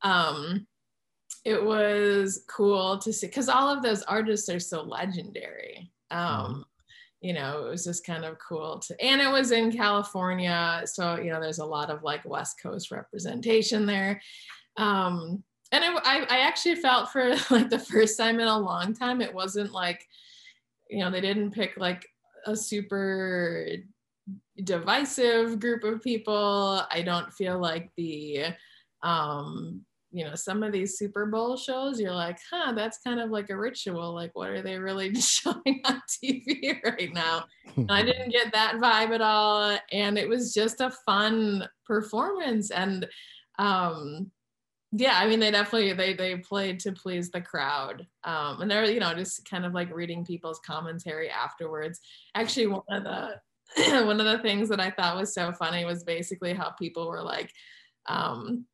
um 0.00 0.66
it 1.44 1.62
was 1.62 2.44
cool 2.48 2.96
to 2.98 3.12
see 3.12 3.26
because 3.26 3.50
all 3.50 3.68
of 3.68 3.82
those 3.82 4.02
artists 4.04 4.48
are 4.48 4.60
so 4.60 4.82
legendary. 4.82 5.90
Um, 6.10 6.20
mm-hmm. 6.20 6.60
You 7.24 7.32
know, 7.32 7.66
it 7.66 7.70
was 7.70 7.84
just 7.84 8.04
kind 8.04 8.22
of 8.22 8.36
cool 8.38 8.80
to, 8.80 9.02
and 9.02 9.18
it 9.18 9.32
was 9.32 9.50
in 9.50 9.72
California, 9.72 10.82
so 10.84 11.16
you 11.16 11.32
know, 11.32 11.40
there's 11.40 11.58
a 11.58 11.64
lot 11.64 11.88
of 11.88 12.02
like 12.02 12.22
West 12.26 12.60
Coast 12.62 12.90
representation 12.90 13.86
there. 13.86 14.20
Um, 14.76 15.42
and 15.72 15.82
it, 15.82 16.02
I, 16.04 16.26
I 16.28 16.38
actually 16.40 16.74
felt 16.76 17.10
for 17.10 17.30
like 17.50 17.70
the 17.70 17.78
first 17.78 18.18
time 18.18 18.40
in 18.40 18.46
a 18.46 18.58
long 18.58 18.94
time, 18.94 19.22
it 19.22 19.32
wasn't 19.32 19.72
like, 19.72 20.06
you 20.90 20.98
know, 20.98 21.10
they 21.10 21.22
didn't 21.22 21.52
pick 21.52 21.78
like 21.78 22.06
a 22.46 22.54
super 22.54 23.68
divisive 24.62 25.60
group 25.60 25.82
of 25.82 26.02
people. 26.02 26.82
I 26.90 27.00
don't 27.00 27.32
feel 27.32 27.58
like 27.58 27.90
the 27.96 28.48
um 29.02 29.80
you 30.14 30.24
know 30.24 30.34
some 30.36 30.62
of 30.62 30.72
these 30.72 30.96
super 30.96 31.26
bowl 31.26 31.56
shows 31.56 32.00
you're 32.00 32.14
like 32.14 32.38
huh 32.50 32.72
that's 32.72 32.98
kind 32.98 33.18
of 33.18 33.30
like 33.30 33.50
a 33.50 33.56
ritual 33.56 34.14
like 34.14 34.30
what 34.34 34.48
are 34.48 34.62
they 34.62 34.78
really 34.78 35.12
showing 35.20 35.80
on 35.84 36.00
tv 36.08 36.82
right 36.84 37.12
now? 37.12 37.44
And 37.76 37.90
i 37.90 38.02
didn't 38.04 38.30
get 38.30 38.52
that 38.52 38.76
vibe 38.76 39.12
at 39.14 39.20
all 39.20 39.76
and 39.92 40.16
it 40.16 40.28
was 40.28 40.54
just 40.54 40.80
a 40.80 40.94
fun 41.04 41.68
performance 41.84 42.70
and 42.70 43.08
um 43.58 44.30
yeah 44.92 45.18
i 45.18 45.26
mean 45.26 45.40
they 45.40 45.50
definitely 45.50 45.92
they 45.92 46.14
they 46.14 46.36
played 46.36 46.78
to 46.78 46.92
please 46.92 47.30
the 47.30 47.40
crowd 47.40 48.06
um 48.22 48.62
and 48.62 48.70
they're 48.70 48.84
you 48.84 49.00
know 49.00 49.12
just 49.14 49.48
kind 49.48 49.66
of 49.66 49.74
like 49.74 49.92
reading 49.92 50.24
people's 50.24 50.60
commentary 50.60 51.28
afterwards. 51.28 52.00
Actually 52.36 52.68
one 52.68 52.82
of 52.88 53.02
the 53.02 53.34
one 54.06 54.20
of 54.20 54.26
the 54.26 54.38
things 54.38 54.68
that 54.68 54.78
i 54.78 54.90
thought 54.90 55.16
was 55.16 55.34
so 55.34 55.50
funny 55.50 55.84
was 55.84 56.04
basically 56.04 56.52
how 56.52 56.70
people 56.70 57.08
were 57.08 57.22
like 57.22 57.50
um 58.06 58.64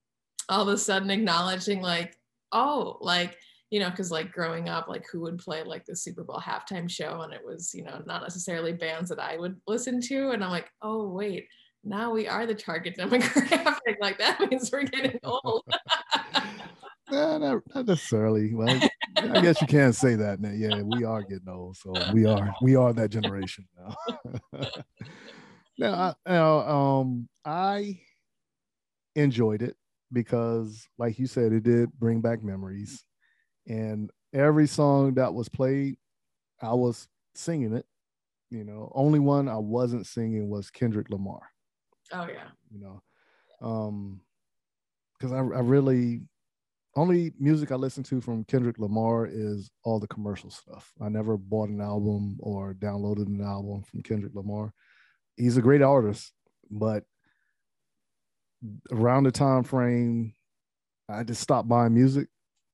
all 0.51 0.63
of 0.63 0.69
a 0.69 0.77
sudden 0.77 1.11
acknowledging 1.11 1.81
like 1.81 2.19
oh 2.53 2.99
like 3.01 3.39
you 3.71 3.79
know 3.79 3.89
because 3.89 4.11
like 4.11 4.33
growing 4.33 4.69
up 4.69 4.89
like 4.89 5.05
who 5.11 5.21
would 5.21 5.39
play 5.39 5.63
like 5.63 5.87
the 5.87 5.97
super 5.97 6.25
bowl 6.25 6.43
halftime 6.45 6.91
show? 6.91 7.23
And 7.23 7.33
it 7.33 7.41
was 7.45 7.73
you 7.73 7.85
know 7.85 8.03
not 8.05 8.23
necessarily 8.23 8.73
bands 8.73 9.09
that 9.09 9.21
i 9.21 9.37
would 9.39 9.59
listen 9.67 10.01
to. 10.03 10.31
And 10.31 10.45
i'm 10.45 10.51
like 10.51 10.71
oh 10.83 11.09
wait 11.09 11.47
now 11.83 12.11
we 12.11 12.29
are 12.29 12.45
the 12.45 12.55
target 12.55 12.97
demographic. 12.99 13.97
Like 14.01 14.19
that 14.19 14.41
means 14.51 14.71
we're 14.71 14.83
getting 14.83 15.19
old. 15.25 15.63
Not, 17.11 17.41
not 17.75 17.87
necessarily. 17.87 18.55
Well 18.55 18.81
i 19.17 19.41
guess 19.41 19.61
you 19.61 19.67
can't 19.67 19.95
say 19.95 20.15
that 20.17 20.39
yeah 20.57 20.83
we 20.83 21.05
are 21.05 21.23
getting 21.23 21.49
old. 21.49 21.77
So 21.77 21.93
we 22.13 22.27
are 22.27 22.53
we 22.61 22.75
are 22.75 22.93
that 22.93 23.11
generation 23.11 23.67
now. 23.79 23.95
Now, 25.79 25.95
I, 25.95 26.15
now 26.31 26.59
um 26.69 27.29
i 27.45 28.01
enjoyed 29.15 29.63
it 29.63 29.77
because, 30.13 30.89
like 30.99 31.19
you 31.19 31.27
said, 31.27 31.53
it 31.53 31.63
did 31.63 31.93
bring 31.99 32.21
back 32.21 32.43
memories. 32.43 33.05
And 33.67 34.11
every 34.33 34.67
song 34.67 35.15
that 35.15 35.35
was 35.35 35.49
played, 35.49 35.97
I 36.61 36.75
was 36.75 37.09
singing 37.35 37.75
it. 37.75 37.87
You 38.51 38.65
know, 38.65 38.91
only 38.95 39.21
one 39.21 39.49
I 39.49 39.59
wasn't 39.59 40.07
singing 40.07 40.49
was 40.49 40.71
Kendrick 40.71 41.11
Lamar. 41.11 41.41
Oh 42.13 42.27
yeah. 42.27 42.49
You 42.73 42.81
know, 42.81 43.03
um, 43.67 44.21
because 45.19 45.33
I 45.33 45.39
I 45.39 45.61
really 45.61 46.23
only 46.97 47.33
music 47.39 47.71
I 47.71 47.77
listen 47.77 48.03
to 48.05 48.21
from 48.21 48.45
Kendrick 48.45 48.79
Lamar 48.79 49.29
is 49.31 49.71
all 49.85 50.01
the 50.01 50.09
commercial 50.09 50.51
stuff. 50.51 50.93
I 51.01 51.09
never 51.09 51.37
bought 51.37 51.69
an 51.69 51.81
album 51.81 52.37
or 52.41 52.75
downloaded 52.75 53.27
an 53.27 53.41
album 53.41 53.83
from 53.85 54.03
Kendrick 54.03 54.35
Lamar. 54.35 54.73
He's 55.37 55.57
a 55.57 55.63
great 55.63 55.83
artist, 55.83 56.33
but 56.71 57.05
around 58.91 59.25
the 59.25 59.33
time 59.33 59.65
frame, 59.65 60.35
I 61.09 61.25
just 61.25 61.41
stopped 61.41 61.69
buying 61.69 61.95
music, 61.95 62.29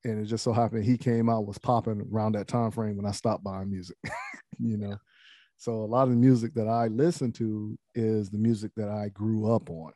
and 0.05 0.20
it 0.20 0.27
just 0.27 0.44
so 0.44 0.53
happened 0.53 0.85
he 0.85 0.99
came 0.99 1.29
out 1.29 1.46
was 1.46 1.59
popping 1.59 2.07
around 2.12 2.33
that 2.33 2.49
time 2.49 2.70
frame 2.70 2.96
when 2.96 3.07
I 3.07 3.12
stopped 3.12 3.44
buying 3.44 3.70
music. 3.70 3.96
you 4.59 4.77
know, 4.77 4.96
so 5.59 5.72
a 5.72 5.87
lot 5.87 6.05
of 6.05 6.11
the 6.11 6.16
music 6.16 6.55
that 6.55 6.68
I 6.68 6.88
listen 6.88 7.33
to 7.33 7.79
is 7.94 8.31
the 8.31 8.38
music 8.38 8.72
that 8.77 8.88
I 8.88 9.09
grew 9.09 9.51
up 9.51 9.70
on, 9.70 9.92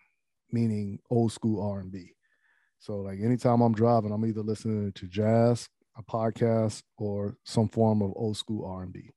meaning 0.50 0.98
old 1.11 1.33
school 1.33 1.62
R 1.62 1.81
and 1.81 1.92
B. 1.92 2.14
So 2.79 2.96
like 2.96 3.20
anytime 3.20 3.61
I'm 3.61 3.74
driving, 3.74 4.11
I'm 4.11 4.24
either 4.24 4.40
listening 4.40 4.92
to 4.92 5.07
jazz, 5.07 5.68
a 5.98 6.03
podcast, 6.03 6.83
or 6.96 7.37
some 7.44 7.68
form 7.68 8.00
of 8.00 8.12
old 8.16 8.38
school 8.38 8.64
R 8.64 8.83
and 8.83 8.92
B. 8.92 9.11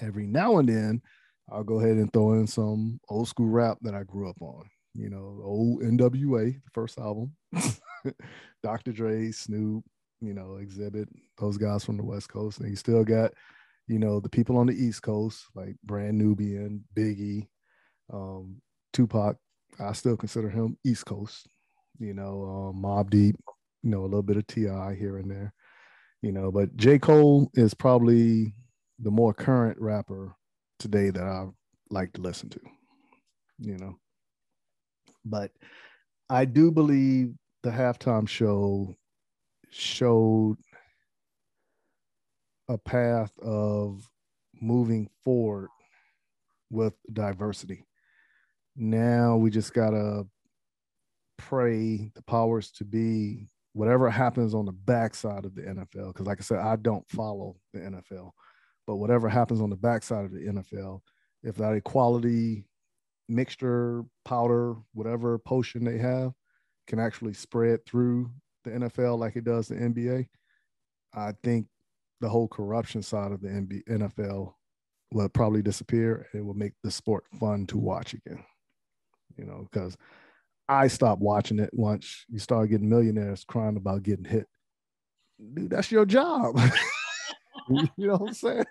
Every 0.00 0.26
now 0.26 0.58
and 0.58 0.68
then, 0.68 1.02
I'll 1.50 1.64
go 1.64 1.80
ahead 1.80 1.96
and 1.96 2.12
throw 2.12 2.34
in 2.34 2.46
some 2.46 3.00
old 3.08 3.28
school 3.28 3.48
rap 3.48 3.78
that 3.82 3.94
I 3.94 4.04
grew 4.04 4.28
up 4.28 4.40
on. 4.40 4.68
You 4.96 5.10
know, 5.10 5.40
old 5.42 5.82
NWA, 5.82 6.54
the 6.54 6.70
first 6.72 6.98
album, 6.98 7.32
Dr. 8.62 8.92
Dre, 8.92 9.30
Snoop, 9.30 9.84
you 10.20 10.32
know, 10.32 10.58
Xzibit, 10.60 11.08
those 11.38 11.58
guys 11.58 11.84
from 11.84 11.96
the 11.96 12.04
West 12.04 12.28
Coast, 12.28 12.60
and 12.60 12.70
you 12.70 12.76
still 12.76 13.04
got, 13.04 13.32
you 13.88 13.98
know, 13.98 14.20
the 14.20 14.28
people 14.28 14.56
on 14.56 14.66
the 14.66 14.74
East 14.74 15.02
Coast 15.02 15.46
like 15.54 15.76
Brand 15.84 16.16
Nubian, 16.16 16.84
Biggie, 16.94 17.46
um, 18.12 18.60
Tupac. 18.92 19.36
I 19.78 19.92
still 19.92 20.16
consider 20.16 20.48
him 20.48 20.78
East 20.84 21.04
Coast 21.04 21.46
you 21.98 22.14
know, 22.14 22.72
um, 22.74 22.82
Mobb 22.82 23.10
Deep, 23.10 23.36
you 23.82 23.90
know, 23.90 24.00
a 24.00 24.06
little 24.06 24.22
bit 24.22 24.36
of 24.36 24.46
T.I. 24.46 24.94
here 24.94 25.18
and 25.18 25.30
there, 25.30 25.52
you 26.22 26.32
know, 26.32 26.50
but 26.50 26.76
J. 26.76 26.98
Cole 26.98 27.50
is 27.54 27.74
probably 27.74 28.54
the 28.98 29.10
more 29.10 29.34
current 29.34 29.78
rapper 29.80 30.34
today 30.78 31.10
that 31.10 31.22
I 31.22 31.46
like 31.90 32.12
to 32.14 32.20
listen 32.20 32.48
to, 32.50 32.60
you 33.58 33.78
know. 33.78 33.98
But 35.28 35.50
I 36.30 36.44
do 36.44 36.70
believe 36.70 37.34
the 37.62 37.70
halftime 37.70 38.28
show 38.28 38.96
showed 39.70 40.56
a 42.68 42.78
path 42.78 43.32
of 43.40 44.08
moving 44.60 45.08
forward 45.22 45.68
with 46.70 46.94
diversity. 47.12 47.84
Now 48.76 49.36
we 49.36 49.50
just 49.50 49.74
gotta 49.74 50.26
pray 51.38 52.10
the 52.14 52.22
powers 52.22 52.70
to 52.72 52.84
be 52.84 53.48
whatever 53.72 54.08
happens 54.08 54.54
on 54.54 54.64
the 54.64 54.72
backside 54.72 55.44
of 55.44 55.54
the 55.54 55.62
NFL. 55.62 56.08
Because, 56.08 56.26
like 56.26 56.40
I 56.40 56.42
said, 56.42 56.58
I 56.58 56.76
don't 56.76 57.08
follow 57.08 57.56
the 57.72 57.80
NFL, 57.80 58.30
but 58.86 58.96
whatever 58.96 59.28
happens 59.28 59.60
on 59.60 59.70
the 59.70 59.76
backside 59.76 60.24
of 60.24 60.32
the 60.32 60.40
NFL, 60.40 61.00
if 61.42 61.56
that 61.56 61.74
equality 61.74 62.64
mixture, 63.28 64.04
powder, 64.24 64.74
whatever 64.92 65.38
potion 65.38 65.84
they 65.84 65.98
have 65.98 66.32
can 66.86 66.98
actually 66.98 67.34
spread 67.34 67.84
through 67.86 68.30
the 68.64 68.70
NFL 68.70 69.18
like 69.18 69.36
it 69.36 69.44
does 69.44 69.68
the 69.68 69.74
NBA, 69.74 70.26
I 71.14 71.32
think 71.42 71.66
the 72.20 72.28
whole 72.28 72.48
corruption 72.48 73.02
side 73.02 73.32
of 73.32 73.40
the 73.40 73.48
NFL 73.88 74.52
will 75.12 75.28
probably 75.28 75.62
disappear. 75.62 76.26
And 76.32 76.40
it 76.40 76.44
will 76.44 76.54
make 76.54 76.72
the 76.82 76.90
sport 76.90 77.24
fun 77.38 77.66
to 77.68 77.78
watch 77.78 78.14
again. 78.14 78.44
You 79.36 79.44
know, 79.44 79.68
because 79.70 79.96
I 80.68 80.88
stopped 80.88 81.22
watching 81.22 81.58
it 81.58 81.70
once 81.72 82.24
you 82.28 82.38
start 82.38 82.70
getting 82.70 82.88
millionaires 82.88 83.44
crying 83.44 83.76
about 83.76 84.02
getting 84.02 84.24
hit. 84.24 84.46
Dude, 85.54 85.70
that's 85.70 85.92
your 85.92 86.06
job. 86.06 86.58
you 87.96 88.06
know 88.06 88.16
what 88.16 88.28
I'm 88.28 88.34
saying? 88.34 88.64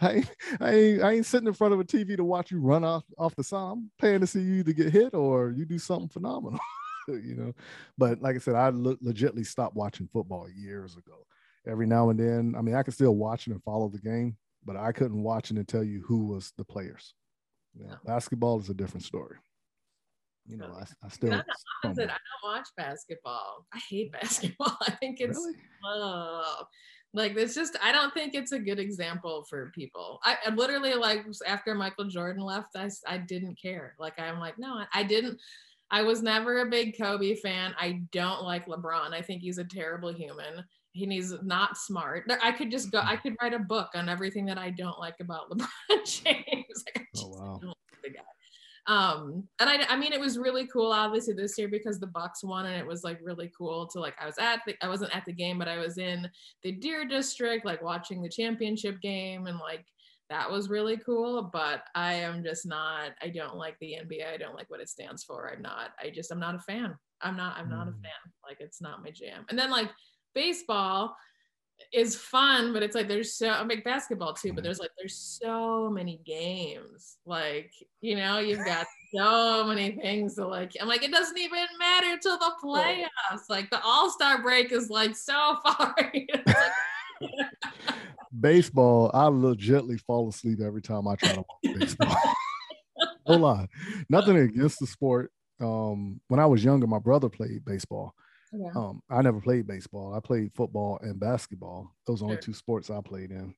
I 0.00 0.12
ain't, 0.12 0.30
I 0.60 0.70
ain't, 0.72 1.02
I 1.02 1.12
ain't 1.12 1.26
sitting 1.26 1.48
in 1.48 1.54
front 1.54 1.74
of 1.74 1.80
a 1.80 1.84
TV 1.84 2.16
to 2.16 2.24
watch 2.24 2.50
you 2.50 2.60
run 2.60 2.84
off 2.84 3.04
off 3.18 3.36
the 3.36 3.44
side. 3.44 3.72
I'm 3.72 3.90
paying 4.00 4.20
to 4.20 4.26
see 4.26 4.40
you 4.40 4.54
either 4.56 4.72
get 4.72 4.92
hit 4.92 5.14
or 5.14 5.50
you 5.50 5.64
do 5.64 5.78
something 5.78 6.08
phenomenal. 6.08 6.60
you 7.08 7.34
know, 7.34 7.52
but 7.96 8.20
like 8.20 8.36
I 8.36 8.38
said, 8.38 8.54
I 8.54 8.68
le- 8.68 8.96
legitly 8.96 9.46
stopped 9.46 9.76
watching 9.76 10.08
football 10.12 10.48
years 10.54 10.96
ago. 10.96 11.26
Every 11.66 11.86
now 11.86 12.10
and 12.10 12.18
then, 12.18 12.54
I 12.56 12.62
mean, 12.62 12.74
I 12.74 12.82
can 12.82 12.92
still 12.92 13.14
watch 13.14 13.46
it 13.46 13.52
and 13.52 13.62
follow 13.62 13.88
the 13.88 13.98
game, 13.98 14.36
but 14.64 14.76
I 14.76 14.92
couldn't 14.92 15.22
watch 15.22 15.50
it 15.50 15.56
and 15.56 15.66
tell 15.66 15.84
you 15.84 16.02
who 16.06 16.26
was 16.26 16.52
the 16.58 16.64
players. 16.64 17.14
You 17.74 17.86
know, 17.86 17.96
basketball 18.04 18.60
is 18.60 18.68
a 18.68 18.74
different 18.74 19.04
story 19.04 19.36
you 20.46 20.56
know, 20.56 20.76
I, 20.78 20.84
I 21.04 21.08
still. 21.08 21.30
Not 21.30 21.46
the 21.46 21.88
opposite. 21.88 22.10
I 22.10 22.16
don't 22.16 22.52
watch 22.56 22.68
basketball. 22.76 23.66
I 23.72 23.80
hate 23.88 24.12
basketball. 24.20 24.76
I 24.82 24.90
think 24.92 25.20
it's 25.20 25.38
really? 25.38 25.56
oh, 25.86 26.64
like 27.14 27.36
it's 27.36 27.54
just. 27.54 27.76
I 27.82 27.92
don't 27.92 28.12
think 28.12 28.34
it's 28.34 28.52
a 28.52 28.58
good 28.58 28.80
example 28.80 29.44
for 29.48 29.70
people. 29.74 30.18
I, 30.24 30.36
I, 30.44 30.50
literally 30.50 30.94
like 30.94 31.24
after 31.46 31.74
Michael 31.74 32.06
Jordan 32.06 32.42
left, 32.42 32.76
I 32.76 32.90
I 33.06 33.18
didn't 33.18 33.60
care. 33.60 33.94
Like 33.98 34.18
I'm 34.18 34.40
like 34.40 34.58
no, 34.58 34.74
I, 34.74 34.86
I 34.92 35.02
didn't. 35.04 35.40
I 35.90 36.02
was 36.02 36.22
never 36.22 36.60
a 36.60 36.66
big 36.66 36.98
Kobe 36.98 37.36
fan. 37.36 37.72
I 37.78 38.02
don't 38.10 38.42
like 38.42 38.66
LeBron. 38.66 39.12
I 39.12 39.22
think 39.22 39.42
he's 39.42 39.58
a 39.58 39.64
terrible 39.64 40.12
human. 40.12 40.64
He's 40.92 41.32
not 41.42 41.76
smart. 41.76 42.30
I 42.42 42.50
could 42.50 42.70
just 42.70 42.90
go. 42.90 43.00
I 43.00 43.16
could 43.16 43.36
write 43.40 43.54
a 43.54 43.60
book 43.60 43.90
on 43.94 44.08
everything 44.08 44.44
that 44.46 44.58
I 44.58 44.70
don't 44.70 44.98
like 44.98 45.20
about 45.20 45.50
LeBron 45.56 46.04
James. 46.04 46.84
Like, 46.96 47.06
oh 47.18 47.28
wow. 47.28 47.74
Um 48.86 49.42
and 49.60 49.70
i 49.70 49.82
i 49.88 49.96
mean 49.96 50.12
it 50.12 50.20
was 50.20 50.38
really 50.38 50.66
cool 50.66 50.92
obviously 50.92 51.32
this 51.32 51.56
year 51.56 51.68
because 51.68 51.98
the 51.98 52.06
bucks 52.06 52.44
won 52.44 52.66
and 52.66 52.76
it 52.76 52.86
was 52.86 53.02
like 53.02 53.18
really 53.22 53.50
cool 53.56 53.86
to 53.86 53.98
like 53.98 54.14
i 54.20 54.26
was 54.26 54.38
at 54.38 54.60
the 54.66 54.74
i 54.82 54.88
wasn't 54.88 55.14
at 55.16 55.24
the 55.24 55.32
game 55.32 55.58
but 55.58 55.68
i 55.68 55.78
was 55.78 55.96
in 55.96 56.28
the 56.62 56.72
deer 56.72 57.06
district 57.06 57.64
like 57.64 57.82
watching 57.82 58.20
the 58.20 58.28
championship 58.28 59.00
game 59.00 59.46
and 59.46 59.58
like 59.58 59.86
that 60.30 60.50
was 60.50 60.68
really 60.68 60.96
cool 60.98 61.50
but 61.52 61.84
i 61.94 62.14
am 62.14 62.42
just 62.42 62.66
not 62.66 63.12
i 63.22 63.28
don't 63.28 63.56
like 63.56 63.76
the 63.80 63.96
nba 64.02 64.34
i 64.34 64.36
don't 64.36 64.54
like 64.54 64.68
what 64.70 64.80
it 64.80 64.88
stands 64.88 65.24
for. 65.24 65.50
I'm 65.50 65.62
not 65.62 65.90
i 66.02 66.10
just 66.10 66.30
i'm 66.30 66.40
not 66.40 66.54
a 66.54 66.60
fan. 66.60 66.94
I'm 67.20 67.36
not 67.36 67.56
i'm 67.56 67.70
not 67.70 67.88
a 67.88 67.92
mm. 67.92 68.02
fan. 68.02 68.32
Like 68.46 68.58
it's 68.60 68.80
not 68.80 69.02
my 69.02 69.10
jam. 69.10 69.44
And 69.48 69.58
then 69.58 69.70
like 69.70 69.90
baseball 70.34 71.14
is 71.92 72.16
fun, 72.16 72.72
but 72.72 72.82
it's 72.82 72.94
like 72.94 73.08
there's 73.08 73.34
so 73.34 73.48
I 73.48 73.62
make 73.64 73.84
basketball 73.84 74.34
too, 74.34 74.52
but 74.52 74.64
there's 74.64 74.80
like 74.80 74.90
there's 74.98 75.16
so 75.16 75.88
many 75.88 76.20
games. 76.24 77.16
Like, 77.24 77.72
you 78.00 78.16
know, 78.16 78.40
you've 78.40 78.64
got 78.64 78.86
so 79.14 79.64
many 79.66 79.92
things 79.92 80.34
to 80.34 80.46
like. 80.46 80.72
I'm 80.80 80.88
like, 80.88 81.04
it 81.04 81.12
doesn't 81.12 81.38
even 81.38 81.66
matter 81.78 82.18
till 82.20 82.38
the 82.38 82.52
playoffs. 82.62 83.48
Like 83.48 83.70
the 83.70 83.80
all-star 83.82 84.42
break 84.42 84.72
is 84.72 84.90
like 84.90 85.16
so 85.16 85.56
far. 85.64 85.94
baseball, 88.40 89.10
I 89.14 89.24
legitly 89.24 90.00
fall 90.00 90.28
asleep 90.28 90.60
every 90.60 90.82
time 90.82 91.06
I 91.06 91.14
try 91.16 91.34
to 91.34 91.44
watch 91.64 91.78
baseball. 91.78 92.16
Hold 93.26 93.44
on. 93.44 93.68
Nothing 94.08 94.36
against 94.36 94.80
the 94.80 94.86
sport. 94.86 95.32
Um, 95.60 96.20
when 96.28 96.40
I 96.40 96.46
was 96.46 96.64
younger, 96.64 96.86
my 96.86 96.98
brother 96.98 97.28
played 97.28 97.64
baseball 97.64 98.14
yeah. 98.56 98.70
Um, 98.74 99.02
I 99.10 99.22
never 99.22 99.40
played 99.40 99.66
baseball. 99.66 100.14
I 100.14 100.20
played 100.20 100.52
football 100.54 100.98
and 101.02 101.18
basketball. 101.18 101.94
Those 102.06 102.22
are 102.22 102.26
only 102.26 102.38
two 102.38 102.54
sports 102.54 102.90
I 102.90 103.00
played 103.00 103.30
in. 103.30 103.54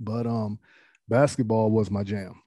But 0.00 0.26
um, 0.26 0.58
basketball 1.08 1.70
was 1.70 1.90
my 1.90 2.02
jam. 2.02 2.40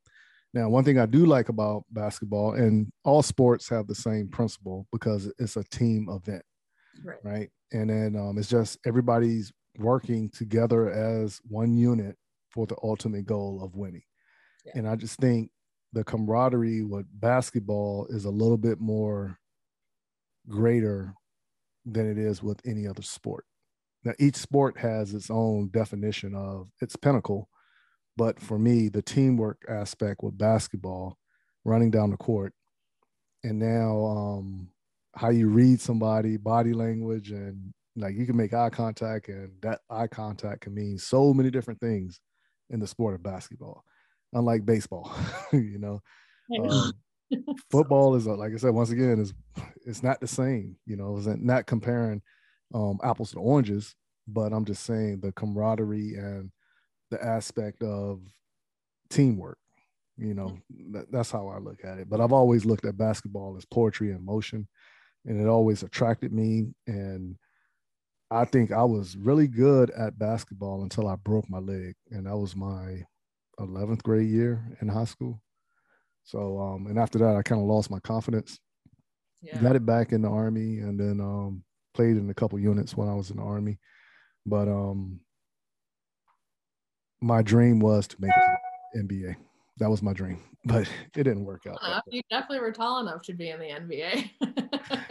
Now, 0.53 0.69
one 0.69 0.85
thing 0.85 0.97
I 0.97 1.05
do 1.05 1.25
like 1.25 1.49
about 1.49 1.83
basketball, 1.91 2.53
and 2.53 2.91
all 3.03 3.21
sports 3.21 3.67
have 3.69 3.87
the 3.87 3.95
same 3.95 4.29
principle 4.29 4.87
because 4.91 5.31
it's 5.37 5.57
a 5.57 5.63
team 5.65 6.07
event, 6.09 6.43
right? 7.03 7.17
right? 7.23 7.49
And 7.73 7.89
then 7.89 8.15
um, 8.15 8.37
it's 8.37 8.49
just 8.49 8.79
everybody's 8.85 9.51
working 9.77 10.29
together 10.29 10.89
as 10.89 11.41
one 11.47 11.77
unit 11.77 12.15
for 12.49 12.65
the 12.65 12.77
ultimate 12.81 13.25
goal 13.25 13.61
of 13.61 13.75
winning. 13.75 14.03
Yeah. 14.65 14.71
And 14.75 14.87
I 14.87 14.95
just 14.95 15.19
think 15.19 15.51
the 15.91 16.05
camaraderie 16.05 16.83
with 16.83 17.05
basketball 17.11 18.07
is 18.09 18.23
a 18.23 18.29
little 18.29 18.57
bit 18.57 18.79
more 18.79 19.37
greater 20.47 21.13
than 21.85 22.09
it 22.09 22.17
is 22.17 22.41
with 22.41 22.61
any 22.65 22.87
other 22.87 23.01
sport. 23.01 23.45
Now, 24.03 24.13
each 24.19 24.35
sport 24.35 24.77
has 24.77 25.13
its 25.13 25.29
own 25.29 25.69
definition 25.69 26.35
of 26.35 26.69
its 26.81 26.95
pinnacle, 26.95 27.49
but 28.17 28.39
for 28.39 28.59
me, 28.59 28.87
the 28.89 29.01
teamwork 29.01 29.63
aspect 29.67 30.21
with 30.23 30.37
basketball, 30.37 31.17
running 31.63 31.91
down 31.91 32.11
the 32.11 32.17
court, 32.17 32.53
and 33.43 33.59
now 33.59 34.05
um, 34.05 34.69
how 35.15 35.29
you 35.29 35.47
read 35.47 35.81
somebody, 35.81 36.37
body 36.37 36.73
language, 36.73 37.31
and 37.31 37.73
like 37.95 38.15
you 38.15 38.25
can 38.25 38.37
make 38.37 38.53
eye 38.53 38.69
contact, 38.69 39.27
and 39.27 39.51
that 39.61 39.79
eye 39.89 40.07
contact 40.07 40.61
can 40.61 40.73
mean 40.73 40.97
so 40.97 41.33
many 41.33 41.49
different 41.49 41.79
things 41.79 42.19
in 42.69 42.79
the 42.79 42.87
sport 42.87 43.15
of 43.15 43.23
basketball, 43.23 43.83
unlike 44.33 44.65
baseball, 44.65 45.11
you 45.51 45.79
know. 45.79 46.01
Um, 46.59 46.93
football 47.71 48.15
is 48.15 48.25
a, 48.25 48.33
like 48.33 48.53
I 48.53 48.57
said 48.57 48.73
once 48.73 48.91
again 48.91 49.19
is 49.19 49.33
it's 49.85 50.03
not 50.03 50.19
the 50.19 50.27
same. 50.27 50.77
You 50.85 50.97
know, 50.97 51.17
it's 51.17 51.27
not 51.27 51.65
comparing 51.65 52.21
um, 52.73 52.99
apples 53.03 53.31
to 53.31 53.39
oranges, 53.39 53.95
but 54.27 54.53
I'm 54.53 54.65
just 54.65 54.83
saying 54.83 55.19
the 55.21 55.31
camaraderie 55.31 56.15
and 56.15 56.51
the 57.11 57.23
aspect 57.23 57.83
of 57.83 58.21
teamwork. 59.09 59.57
You 60.17 60.33
know, 60.33 60.57
that, 60.91 61.11
that's 61.11 61.31
how 61.31 61.49
I 61.49 61.57
look 61.57 61.83
at 61.83 61.99
it. 61.99 62.09
But 62.09 62.21
I've 62.21 62.31
always 62.33 62.65
looked 62.65 62.85
at 62.85 62.97
basketball 62.97 63.55
as 63.57 63.65
poetry 63.65 64.11
in 64.11 64.23
motion, 64.23 64.67
and 65.25 65.41
it 65.41 65.47
always 65.47 65.83
attracted 65.83 66.31
me. 66.31 66.73
And 66.87 67.35
I 68.31 68.45
think 68.45 68.71
I 68.71 68.83
was 68.83 69.17
really 69.17 69.47
good 69.47 69.91
at 69.91 70.17
basketball 70.17 70.83
until 70.83 71.07
I 71.07 71.15
broke 71.15 71.49
my 71.49 71.59
leg, 71.59 71.95
and 72.11 72.25
that 72.27 72.37
was 72.37 72.55
my 72.55 73.03
11th 73.59 74.03
grade 74.03 74.29
year 74.29 74.77
in 74.81 74.87
high 74.87 75.05
school. 75.05 75.41
So, 76.25 76.59
um, 76.59 76.87
and 76.87 76.99
after 76.99 77.19
that, 77.19 77.35
I 77.35 77.41
kind 77.43 77.61
of 77.61 77.67
lost 77.67 77.89
my 77.89 77.99
confidence. 77.99 78.59
Yeah. 79.41 79.61
Got 79.61 79.75
it 79.75 79.85
back 79.85 80.11
in 80.11 80.21
the 80.21 80.29
army, 80.29 80.79
and 80.79 80.99
then 80.99 81.19
um, 81.21 81.63
played 81.93 82.17
in 82.17 82.29
a 82.29 82.33
couple 82.33 82.59
units 82.59 82.97
when 82.97 83.07
I 83.07 83.13
was 83.13 83.29
in 83.29 83.37
the 83.37 83.43
army. 83.43 83.79
But 84.45 84.67
um, 84.67 85.19
my 87.21 87.41
dream 87.41 87.79
was 87.79 88.07
to 88.07 88.15
make 88.19 88.31
it 88.31 88.97
to 88.97 89.03
the 89.03 89.15
NBA. 89.15 89.35
That 89.77 89.89
was 89.89 90.01
my 90.01 90.13
dream, 90.13 90.39
but 90.65 90.89
it 91.15 91.23
didn't 91.23 91.45
work 91.45 91.67
out. 91.67 91.77
Uh, 91.81 92.01
you 92.07 92.21
definitely 92.29 92.59
were 92.59 92.71
tall 92.71 92.99
enough 92.99 93.21
to 93.23 93.33
be 93.33 93.49
in 93.49 93.59
the 93.59 93.67
NBA. 93.67 94.31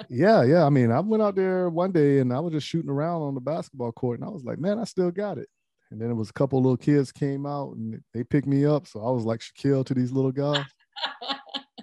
Yeah, 0.08 0.44
yeah. 0.44 0.64
I 0.64 0.70
mean, 0.70 0.92
I 0.92 1.00
went 1.00 1.22
out 1.22 1.34
there 1.34 1.68
one 1.68 1.90
day 1.90 2.20
and 2.20 2.32
I 2.32 2.38
was 2.38 2.52
just 2.52 2.66
shooting 2.66 2.90
around 2.90 3.22
on 3.22 3.34
the 3.34 3.40
basketball 3.40 3.90
court, 3.92 4.20
and 4.20 4.28
I 4.28 4.30
was 4.30 4.44
like, 4.44 4.58
man, 4.58 4.78
I 4.78 4.84
still 4.84 5.10
got 5.10 5.38
it. 5.38 5.48
And 5.90 6.00
then 6.00 6.10
it 6.10 6.14
was 6.14 6.30
a 6.30 6.32
couple 6.32 6.60
little 6.60 6.76
kids 6.76 7.12
came 7.12 7.46
out 7.46 7.74
and 7.76 8.00
they 8.12 8.24
picked 8.24 8.46
me 8.46 8.64
up, 8.64 8.86
so 8.86 9.04
I 9.04 9.10
was 9.10 9.24
like 9.24 9.40
Shaquille 9.40 9.84
to 9.86 9.94
these 9.94 10.12
little 10.12 10.32
guys. 10.32 10.64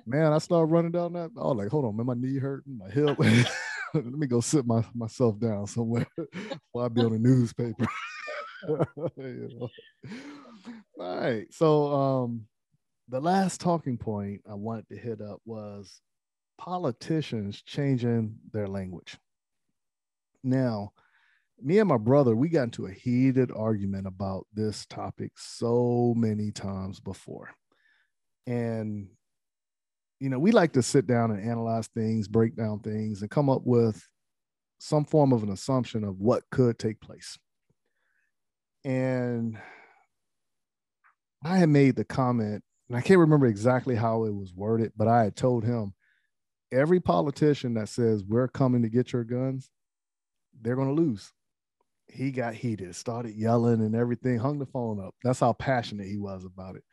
Man, 0.05 0.33
I 0.33 0.37
started 0.39 0.71
running 0.71 0.91
down 0.91 1.13
that. 1.13 1.31
I 1.37 1.43
was 1.43 1.57
like, 1.57 1.69
hold 1.69 1.85
on, 1.85 1.95
man, 1.95 2.05
my 2.05 2.13
knee 2.13 2.37
hurting, 2.37 2.77
my 2.77 2.89
hip. 2.89 3.17
Let 3.93 4.05
me 4.05 4.27
go 4.27 4.39
sit 4.39 4.65
my, 4.65 4.83
myself 4.93 5.39
down 5.39 5.67
somewhere 5.67 6.07
while 6.71 6.85
I 6.85 6.87
be 6.87 7.01
on 7.01 7.11
the 7.11 7.19
newspaper. 7.19 7.85
You 9.17 9.49
know? 9.59 9.69
All 10.99 11.19
right. 11.19 11.47
So 11.51 11.91
um 11.91 12.45
the 13.09 13.19
last 13.19 13.59
talking 13.59 13.97
point 13.97 14.41
I 14.47 14.53
wanted 14.53 14.87
to 14.89 14.97
hit 14.97 15.19
up 15.19 15.41
was 15.45 15.99
politicians 16.59 17.63
changing 17.63 18.35
their 18.53 18.67
language. 18.67 19.17
Now, 20.43 20.93
me 21.59 21.79
and 21.79 21.89
my 21.89 21.97
brother, 21.97 22.35
we 22.35 22.49
got 22.49 22.63
into 22.63 22.85
a 22.85 22.91
heated 22.91 23.51
argument 23.51 24.05
about 24.05 24.45
this 24.53 24.85
topic 24.85 25.31
so 25.37 26.13
many 26.15 26.51
times 26.51 26.99
before. 26.99 27.49
And 28.47 29.07
you 30.19 30.29
know, 30.29 30.37
we 30.37 30.51
like 30.51 30.73
to 30.73 30.83
sit 30.83 31.07
down 31.07 31.31
and 31.31 31.43
analyze 31.43 31.87
things, 31.87 32.27
break 32.27 32.55
down 32.55 32.79
things, 32.79 33.21
and 33.21 33.31
come 33.31 33.49
up 33.49 33.63
with 33.65 34.07
some 34.77 35.03
form 35.03 35.33
of 35.33 35.41
an 35.41 35.49
assumption 35.49 36.03
of 36.03 36.19
what 36.19 36.43
could 36.51 36.77
take 36.77 37.01
place. 37.01 37.39
And 38.85 39.57
I 41.43 41.57
had 41.57 41.69
made 41.69 41.95
the 41.95 42.05
comment, 42.05 42.63
and 42.87 42.97
I 42.97 43.01
can't 43.01 43.19
remember 43.19 43.47
exactly 43.47 43.95
how 43.95 44.25
it 44.25 44.33
was 44.35 44.53
worded, 44.53 44.91
but 44.95 45.07
I 45.07 45.23
had 45.23 45.35
told 45.35 45.63
him 45.63 45.93
every 46.71 46.99
politician 46.99 47.73
that 47.73 47.89
says 47.89 48.23
we're 48.23 48.47
coming 48.47 48.83
to 48.83 48.89
get 48.89 49.13
your 49.13 49.23
guns, 49.23 49.71
they're 50.61 50.75
going 50.75 50.95
to 50.95 51.01
lose. 51.01 51.31
He 52.07 52.31
got 52.31 52.53
heated, 52.53 52.95
started 52.95 53.35
yelling 53.35 53.81
and 53.81 53.95
everything, 53.95 54.37
hung 54.37 54.59
the 54.59 54.65
phone 54.67 55.03
up. 55.03 55.15
That's 55.23 55.39
how 55.39 55.53
passionate 55.53 56.07
he 56.07 56.17
was 56.17 56.45
about 56.45 56.75
it. 56.75 56.83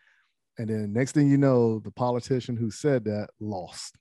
And 0.59 0.69
then 0.69 0.93
next 0.93 1.13
thing 1.13 1.31
you 1.31 1.39
know, 1.39 1.79
the 1.79 1.93
politician 1.93 2.57
who 2.57 2.71
said 2.71 3.05
that 3.05 3.29
lost. 3.41 3.97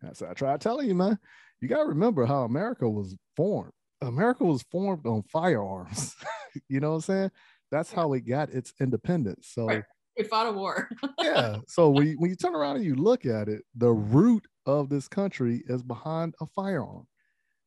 That's 0.00 0.20
what 0.20 0.30
I 0.30 0.34
tried 0.34 0.60
telling 0.60 0.88
you, 0.88 0.94
man. 0.94 1.18
You 1.60 1.68
got 1.68 1.78
to 1.82 1.88
remember 1.88 2.24
how 2.24 2.42
America 2.42 2.88
was 2.88 3.16
formed. 3.36 3.72
America 4.00 4.44
was 4.44 4.62
formed 4.72 5.06
on 5.06 5.22
firearms. 5.24 6.14
you 6.68 6.80
know 6.80 6.90
what 6.90 6.96
I'm 6.96 7.00
saying? 7.02 7.30
That's 7.70 7.92
how 7.92 8.14
it 8.14 8.22
got 8.22 8.50
its 8.50 8.72
independence. 8.80 9.50
So 9.52 9.66
Right. 9.66 9.84
we 10.18 10.24
fought 10.24 10.48
a 10.48 10.52
war. 10.52 10.88
yeah. 11.20 11.58
So 11.68 11.90
when 11.90 12.08
you, 12.08 12.14
when 12.18 12.30
you 12.30 12.36
turn 12.36 12.56
around 12.56 12.76
and 12.76 12.84
you 12.84 12.96
look 12.96 13.26
at 13.26 13.48
it, 13.48 13.62
the 13.76 13.92
root 13.92 14.44
of 14.66 14.88
this 14.88 15.06
country 15.06 15.62
is 15.68 15.82
behind 15.82 16.34
a 16.40 16.46
firearm. 16.46 17.06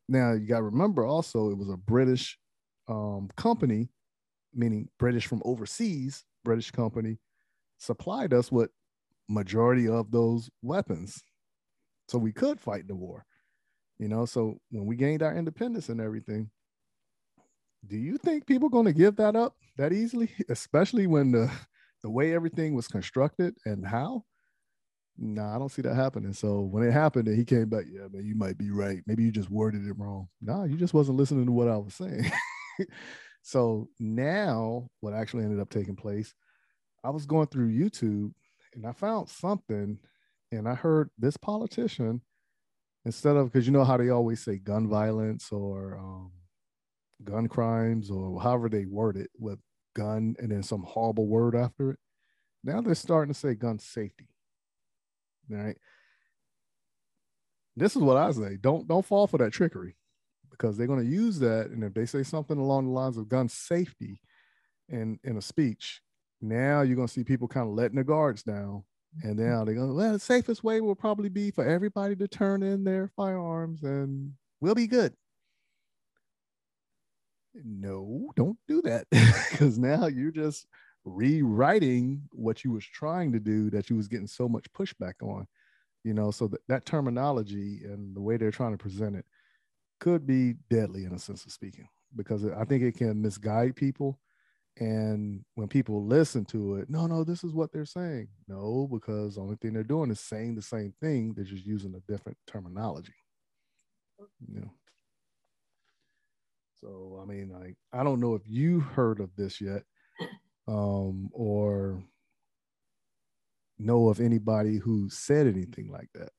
Now 0.10 0.34
you 0.34 0.45
got 0.45 0.58
to 0.58 0.63
remember 0.63 1.06
also 1.06 1.52
it 1.52 1.58
was 1.58 1.69
a 1.69 1.78
British 1.78 2.38
um, 2.88 3.30
company, 3.38 3.89
meaning 4.54 4.89
British 5.00 5.26
from 5.28 5.41
overseas, 5.45 6.24
British 6.43 6.71
company 6.71 7.17
supplied 7.77 8.33
us 8.33 8.51
with 8.51 8.69
majority 9.27 9.88
of 9.88 10.11
those 10.11 10.49
weapons, 10.61 11.23
so 12.07 12.17
we 12.17 12.31
could 12.31 12.59
fight 12.59 12.88
the 12.88 12.95
war. 12.95 13.25
You 13.97 14.09
know, 14.09 14.25
so 14.25 14.59
when 14.71 14.85
we 14.85 14.95
gained 14.95 15.23
our 15.23 15.35
independence 15.35 15.89
and 15.89 16.01
everything, 16.01 16.49
do 17.88 17.97
you 17.97 18.17
think 18.17 18.45
people 18.45 18.69
going 18.69 18.85
to 18.85 18.93
give 18.93 19.15
that 19.17 19.35
up 19.35 19.55
that 19.77 19.93
easily, 19.93 20.31
especially 20.49 21.07
when 21.07 21.31
the 21.31 21.51
the 22.03 22.09
way 22.09 22.33
everything 22.35 22.75
was 22.75 22.88
constructed 22.88 23.55
and 23.65 23.85
how? 23.85 24.23
Nah, 25.17 25.55
I 25.55 25.57
don't 25.57 25.71
see 25.71 25.81
that 25.83 25.95
happening. 25.95 26.33
So 26.33 26.61
when 26.61 26.83
it 26.83 26.91
happened 26.91 27.27
and 27.27 27.38
he 27.38 27.45
came 27.45 27.69
back, 27.69 27.85
yeah, 27.89 28.07
man, 28.11 28.25
you 28.25 28.35
might 28.35 28.57
be 28.57 28.69
right. 28.69 29.01
Maybe 29.07 29.23
you 29.23 29.31
just 29.31 29.49
worded 29.49 29.88
it 29.88 29.97
wrong. 29.97 30.27
Nah, 30.41 30.65
you 30.65 30.75
just 30.75 30.93
wasn't 30.93 31.17
listening 31.17 31.45
to 31.45 31.51
what 31.53 31.69
I 31.69 31.77
was 31.77 31.93
saying. 31.95 32.29
so 33.41 33.88
now 33.97 34.89
what 34.99 35.13
actually 35.13 35.45
ended 35.45 35.61
up 35.61 35.69
taking 35.69 35.95
place, 35.95 36.33
I 37.06 37.10
was 37.10 37.26
going 37.26 37.48
through 37.48 37.72
YouTube 37.72 38.32
and 38.74 38.86
I 38.86 38.91
found 38.91 39.30
something 39.30 40.00
and 40.52 40.68
I 40.68 40.74
heard 40.74 41.10
this 41.18 41.38
politician, 41.38 42.22
instead 43.06 43.36
of 43.36 43.52
because 43.52 43.68
you 43.68 43.74
know 43.74 43.84
how 43.84 43.98
they 43.98 44.10
always 44.10 44.44
say 44.44 44.58
gun 44.58 44.88
violence 44.88 45.52
or 45.52 45.98
um, 46.00 46.32
gun 47.24 47.48
crimes 47.48 48.10
or 48.10 48.41
however 48.41 48.70
they 48.70 48.86
word 48.86 49.18
it 49.18 49.30
with 49.38 49.60
gun 49.96 50.36
and 50.39 50.52
then 50.52 50.63
some 50.63 50.84
horrible 50.84 51.28
word 51.28 51.56
after 51.56 51.91
it. 51.91 52.00
Now 52.63 52.82
they're 52.82 52.96
starting 52.96 53.34
to 53.34 53.39
say 53.39 53.54
gun 53.54 53.80
safety. 53.80 54.30
All 55.52 55.58
right. 55.58 55.78
This 57.76 57.96
is 57.96 58.02
what 58.02 58.18
I 58.18 58.32
say. 58.32 58.58
Don't 58.60 58.88
don't 58.88 59.06
fall 59.06 59.28
for 59.28 59.38
that 59.38 59.54
trickery 59.54 59.96
because 60.50 60.78
they're 60.78 60.88
going 60.88 61.04
to 61.04 61.12
use 61.12 61.39
that. 61.39 61.68
And 61.68 61.84
if 61.84 61.94
they 61.94 62.06
say 62.06 62.24
something 62.24 62.58
along 62.58 62.86
the 62.86 62.91
lines 62.91 63.18
of 63.18 63.30
gun 63.30 63.50
safety 63.50 64.22
in, 64.89 65.20
in 65.24 65.38
a 65.38 65.41
speech, 65.41 66.02
now 66.41 66.82
you're 66.82 66.95
going 66.95 67.08
to 67.08 67.13
see 67.13 67.24
people 67.24 67.48
kind 67.48 67.67
of 67.67 67.74
letting 67.74 67.98
the 67.98 68.04
guards 68.04 68.43
down. 68.43 68.84
And 69.24 69.38
mm-hmm. 69.38 69.50
now 69.50 69.63
they're 69.63 69.76
going, 69.76 69.89
to, 69.89 69.93
well, 69.93 70.13
the 70.13 70.19
safest 70.19 70.63
way 70.63 70.82
will 70.82 70.95
probably 70.95 71.30
be 71.30 71.52
for 71.52 71.65
everybody 71.65 72.15
to 72.17 72.28
turn 72.28 72.63
in 72.63 72.84
their 72.84 73.10
firearms 73.15 73.84
and 73.84 74.34
we'll 74.60 74.76
be 74.76 74.88
good. 74.88 75.13
No, 77.54 78.32
don't 78.36 78.58
do 78.67 78.82
that 78.82 79.08
because 79.12 79.78
now 79.78 80.08
you're 80.08 80.32
just 80.32 80.67
rewriting 81.06 82.24
what 82.32 82.63
you 82.63 82.71
was 82.71 82.86
trying 82.86 83.32
to 83.32 83.39
do 83.39 83.69
that 83.69 83.89
you 83.89 83.95
was 83.95 84.08
getting 84.08 84.28
so 84.28 84.50
much 84.50 84.65
pushback 84.74 85.13
on 85.21 85.45
you 86.04 86.13
know 86.13 86.32
so 86.32 86.48
that, 86.48 86.62
that 86.67 86.86
terminology 86.86 87.82
and 87.84 88.15
the 88.15 88.21
way 88.21 88.38
they're 88.38 88.52
trying 88.52 88.71
to 88.71 88.78
present 88.78 89.15
it 89.15 89.26
could 90.00 90.26
be 90.26 90.56
deadly 90.69 91.06
in 91.06 91.13
a 91.13 91.19
sense 91.19 91.45
of 91.45 91.52
speaking 91.52 91.88
because 92.15 92.43
i 92.58 92.65
think 92.65 92.82
it 92.82 92.98
can 92.98 93.21
misguide 93.21 93.76
people 93.76 94.19
and 94.77 95.43
when 95.55 95.67
people 95.67 96.05
listen 96.05 96.43
to 96.43 96.75
it 96.75 96.89
no 96.89 97.07
no 97.07 97.23
this 97.23 97.43
is 97.43 97.53
what 97.53 97.71
they're 97.71 97.85
saying. 97.85 98.27
No 98.47 98.88
because 98.91 99.35
the 99.35 99.41
only 99.41 99.55
thing 99.55 99.73
they're 99.73 99.83
doing 99.83 100.11
is 100.11 100.19
saying 100.19 100.55
the 100.55 100.61
same 100.61 100.93
thing 101.01 101.33
they're 101.33 101.45
just 101.45 101.65
using 101.65 101.95
a 101.95 102.11
different 102.11 102.38
terminology. 102.47 103.13
You 104.47 104.61
know? 104.61 104.71
So 106.81 107.19
i 107.21 107.25
mean 107.25 107.51
like 107.51 107.75
i 107.93 108.03
don't 108.03 108.19
know 108.19 108.35
if 108.35 108.43
you 108.45 108.79
heard 108.79 109.19
of 109.19 109.35
this 109.35 109.61
yet 109.61 109.83
um, 110.67 111.29
or 111.31 112.03
know 113.77 114.09
of 114.09 114.19
anybody 114.19 114.77
who 114.77 115.09
said 115.09 115.47
anything 115.47 115.91
like 115.91 116.09
that. 116.13 116.29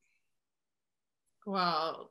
Well, 1.44 2.10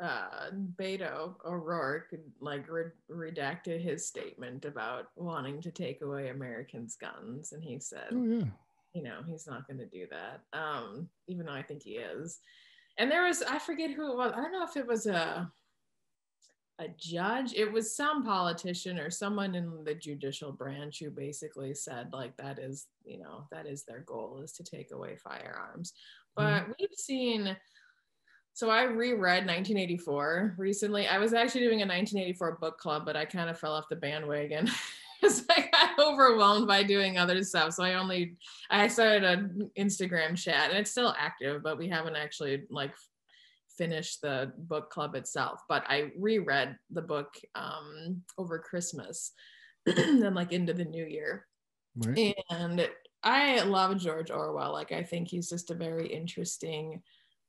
uh, 0.00 0.50
Beto 0.76 1.34
O'Rourke 1.44 2.14
like 2.40 2.68
re- 2.68 2.92
redacted 3.10 3.82
his 3.82 4.06
statement 4.06 4.64
about 4.64 5.06
wanting 5.16 5.60
to 5.62 5.70
take 5.70 6.02
away 6.02 6.28
Americans' 6.28 6.96
guns, 7.00 7.52
and 7.52 7.62
he 7.62 7.78
said, 7.80 8.08
Oh 8.12 8.22
yeah, 8.22 8.44
you 8.94 9.02
know, 9.02 9.20
he's 9.26 9.46
not 9.46 9.66
going 9.66 9.78
to 9.78 9.86
do 9.86 10.06
that. 10.10 10.40
Um, 10.58 11.08
even 11.28 11.46
though 11.46 11.52
I 11.52 11.62
think 11.62 11.82
he 11.82 11.92
is. 11.92 12.38
And 12.98 13.10
there 13.10 13.26
was, 13.26 13.42
I 13.42 13.58
forget 13.58 13.90
who 13.90 14.12
it 14.12 14.16
was. 14.16 14.32
I 14.34 14.40
don't 14.40 14.52
know 14.52 14.64
if 14.64 14.76
it 14.76 14.86
was 14.86 15.06
a 15.06 15.50
a 16.80 16.88
judge. 16.96 17.52
It 17.52 17.70
was 17.70 17.94
some 17.94 18.24
politician 18.24 18.98
or 18.98 19.10
someone 19.10 19.54
in 19.54 19.84
the 19.84 19.94
judicial 19.94 20.50
branch 20.50 20.98
who 20.98 21.10
basically 21.10 21.74
said 21.74 22.08
like 22.12 22.36
that 22.38 22.58
is, 22.58 22.86
you 23.04 23.18
know, 23.18 23.46
that 23.52 23.66
is 23.66 23.84
their 23.84 24.00
goal 24.00 24.40
is 24.42 24.52
to 24.52 24.64
take 24.64 24.90
away 24.90 25.16
firearms. 25.16 25.92
But 26.34 26.68
we've 26.78 26.88
seen 26.96 27.54
so 28.52 28.70
I 28.70 28.82
reread 28.82 29.46
1984 29.46 30.54
recently. 30.58 31.06
I 31.06 31.18
was 31.18 31.32
actually 31.32 31.62
doing 31.62 31.82
a 31.82 31.86
1984 31.86 32.58
book 32.60 32.78
club, 32.78 33.04
but 33.04 33.16
I 33.16 33.24
kind 33.24 33.48
of 33.48 33.58
fell 33.58 33.72
off 33.72 33.88
the 33.88 33.96
bandwagon. 33.96 34.68
because 35.20 35.44
I 35.50 35.68
got 35.70 35.98
overwhelmed 35.98 36.66
by 36.66 36.82
doing 36.82 37.18
other 37.18 37.42
stuff. 37.44 37.74
So 37.74 37.84
I 37.84 37.94
only 37.94 38.36
I 38.70 38.88
started 38.88 39.24
an 39.24 39.70
Instagram 39.78 40.36
chat 40.36 40.70
and 40.70 40.78
it's 40.78 40.90
still 40.90 41.14
active, 41.18 41.62
but 41.62 41.78
we 41.78 41.88
haven't 41.88 42.16
actually 42.16 42.64
like 42.70 42.92
finished 43.76 44.22
the 44.22 44.52
book 44.56 44.90
club 44.90 45.14
itself. 45.14 45.62
But 45.68 45.84
I 45.88 46.12
reread 46.18 46.76
the 46.90 47.02
book 47.02 47.34
um 47.54 48.22
over 48.38 48.58
Christmas 48.58 49.32
and 49.86 50.34
like 50.34 50.52
into 50.52 50.72
the 50.72 50.84
new 50.84 51.04
year. 51.04 51.46
right. 51.96 52.34
And 52.50 52.88
I 53.22 53.60
love 53.62 53.98
George 53.98 54.30
Orwell. 54.30 54.72
Like, 54.72 54.92
I 54.92 55.02
think 55.02 55.28
he's 55.28 55.50
just 55.50 55.70
a 55.70 55.74
very 55.74 56.06
interesting 56.06 57.02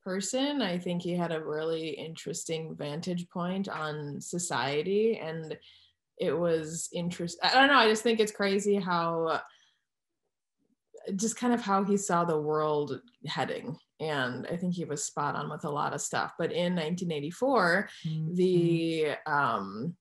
person. 0.04 0.62
I 0.62 0.78
think 0.78 1.02
he 1.02 1.14
had 1.14 1.32
a 1.32 1.44
really 1.44 1.90
interesting 1.90 2.76
vantage 2.76 3.30
point 3.30 3.68
on 3.68 4.20
society. 4.22 5.18
And 5.18 5.58
it 6.18 6.38
was 6.38 6.90
interesting. 6.94 7.40
I 7.44 7.54
don't 7.54 7.68
know. 7.68 7.80
I 7.80 7.90
just 7.90 8.04
think 8.04 8.20
it's 8.20 8.32
crazy 8.32 8.76
how, 8.76 9.42
just 11.16 11.36
kind 11.36 11.54
of 11.54 11.62
how 11.62 11.84
he 11.84 11.98
saw 11.98 12.24
the 12.24 12.40
world 12.40 13.02
heading. 13.26 13.78
And 14.00 14.48
I 14.52 14.58
think 14.58 14.74
he 14.74 14.86
was 14.86 15.04
spot 15.04 15.36
on 15.36 15.50
with 15.50 15.66
a 15.66 15.70
lot 15.70 15.94
of 15.94 16.02
stuff. 16.02 16.34
But 16.38 16.52
in 16.52 16.76
1984, 16.76 17.90
mm-hmm. 18.06 18.36
the, 18.36 19.08
um, 19.26 19.96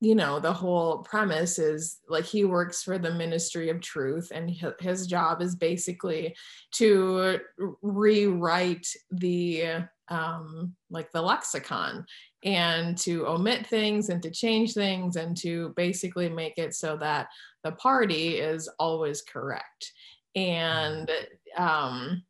you 0.00 0.14
know 0.14 0.38
the 0.38 0.52
whole 0.52 0.98
premise 0.98 1.58
is 1.58 2.00
like 2.08 2.24
he 2.24 2.44
works 2.44 2.82
for 2.82 2.98
the 2.98 3.14
ministry 3.14 3.70
of 3.70 3.80
truth 3.80 4.30
and 4.34 4.50
his 4.80 5.06
job 5.06 5.40
is 5.40 5.54
basically 5.54 6.34
to 6.72 7.38
rewrite 7.80 8.86
the 9.10 9.64
um 10.08 10.74
like 10.90 11.10
the 11.12 11.22
lexicon 11.22 12.04
and 12.44 12.96
to 12.96 13.26
omit 13.26 13.66
things 13.66 14.08
and 14.08 14.22
to 14.22 14.30
change 14.30 14.74
things 14.74 15.16
and 15.16 15.36
to 15.36 15.72
basically 15.76 16.28
make 16.28 16.58
it 16.58 16.74
so 16.74 16.96
that 16.96 17.28
the 17.64 17.72
party 17.72 18.36
is 18.36 18.68
always 18.78 19.22
correct. 19.22 19.92
And 20.36 21.10
um 21.56 22.22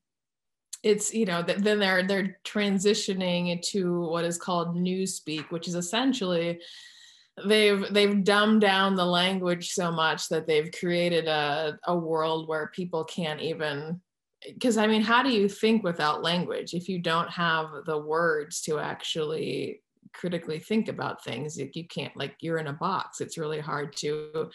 it's 0.82 1.12
you 1.12 1.26
know 1.26 1.42
then 1.42 1.78
they're 1.80 2.06
they're 2.06 2.38
transitioning 2.44 3.60
to 3.60 4.02
what 4.02 4.24
is 4.24 4.38
called 4.38 4.76
newspeak 4.76 5.50
which 5.50 5.66
is 5.66 5.74
essentially 5.74 6.60
they've 7.44 7.84
they've 7.92 8.24
dumbed 8.24 8.62
down 8.62 8.94
the 8.94 9.04
language 9.04 9.70
so 9.70 9.92
much 9.92 10.28
that 10.28 10.46
they've 10.46 10.70
created 10.72 11.26
a, 11.28 11.78
a 11.86 11.96
world 11.96 12.48
where 12.48 12.70
people 12.74 13.04
can't 13.04 13.42
even 13.42 14.00
because 14.46 14.76
i 14.76 14.86
mean 14.86 15.02
how 15.02 15.22
do 15.22 15.30
you 15.30 15.48
think 15.48 15.82
without 15.82 16.22
language? 16.22 16.74
If 16.74 16.88
you 16.88 17.00
don't 17.00 17.30
have 17.30 17.68
the 17.84 17.98
words 17.98 18.62
to 18.62 18.78
actually 18.78 19.82
critically 20.14 20.58
think 20.58 20.88
about 20.88 21.22
things 21.24 21.58
you 21.58 21.86
can't 21.88 22.16
like 22.16 22.36
you're 22.40 22.58
in 22.58 22.68
a 22.68 22.72
box. 22.72 23.20
It's 23.20 23.38
really 23.38 23.60
hard 23.60 23.94
to 23.96 24.50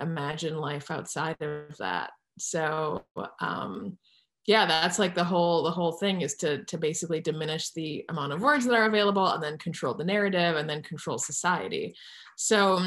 imagine 0.00 0.56
life 0.56 0.90
outside 0.90 1.36
of 1.40 1.76
that. 1.78 2.10
So 2.38 3.04
um 3.40 3.98
yeah 4.46 4.66
that's 4.66 4.98
like 4.98 5.14
the 5.14 5.24
whole 5.24 5.62
the 5.62 5.70
whole 5.70 5.92
thing 5.92 6.22
is 6.22 6.34
to 6.34 6.64
to 6.64 6.78
basically 6.78 7.20
diminish 7.20 7.70
the 7.70 8.04
amount 8.08 8.32
of 8.32 8.42
words 8.42 8.64
that 8.64 8.74
are 8.74 8.86
available 8.86 9.26
and 9.26 9.42
then 9.42 9.58
control 9.58 9.94
the 9.94 10.04
narrative 10.04 10.56
and 10.56 10.68
then 10.68 10.82
control 10.82 11.18
society. 11.18 11.94
So 12.36 12.80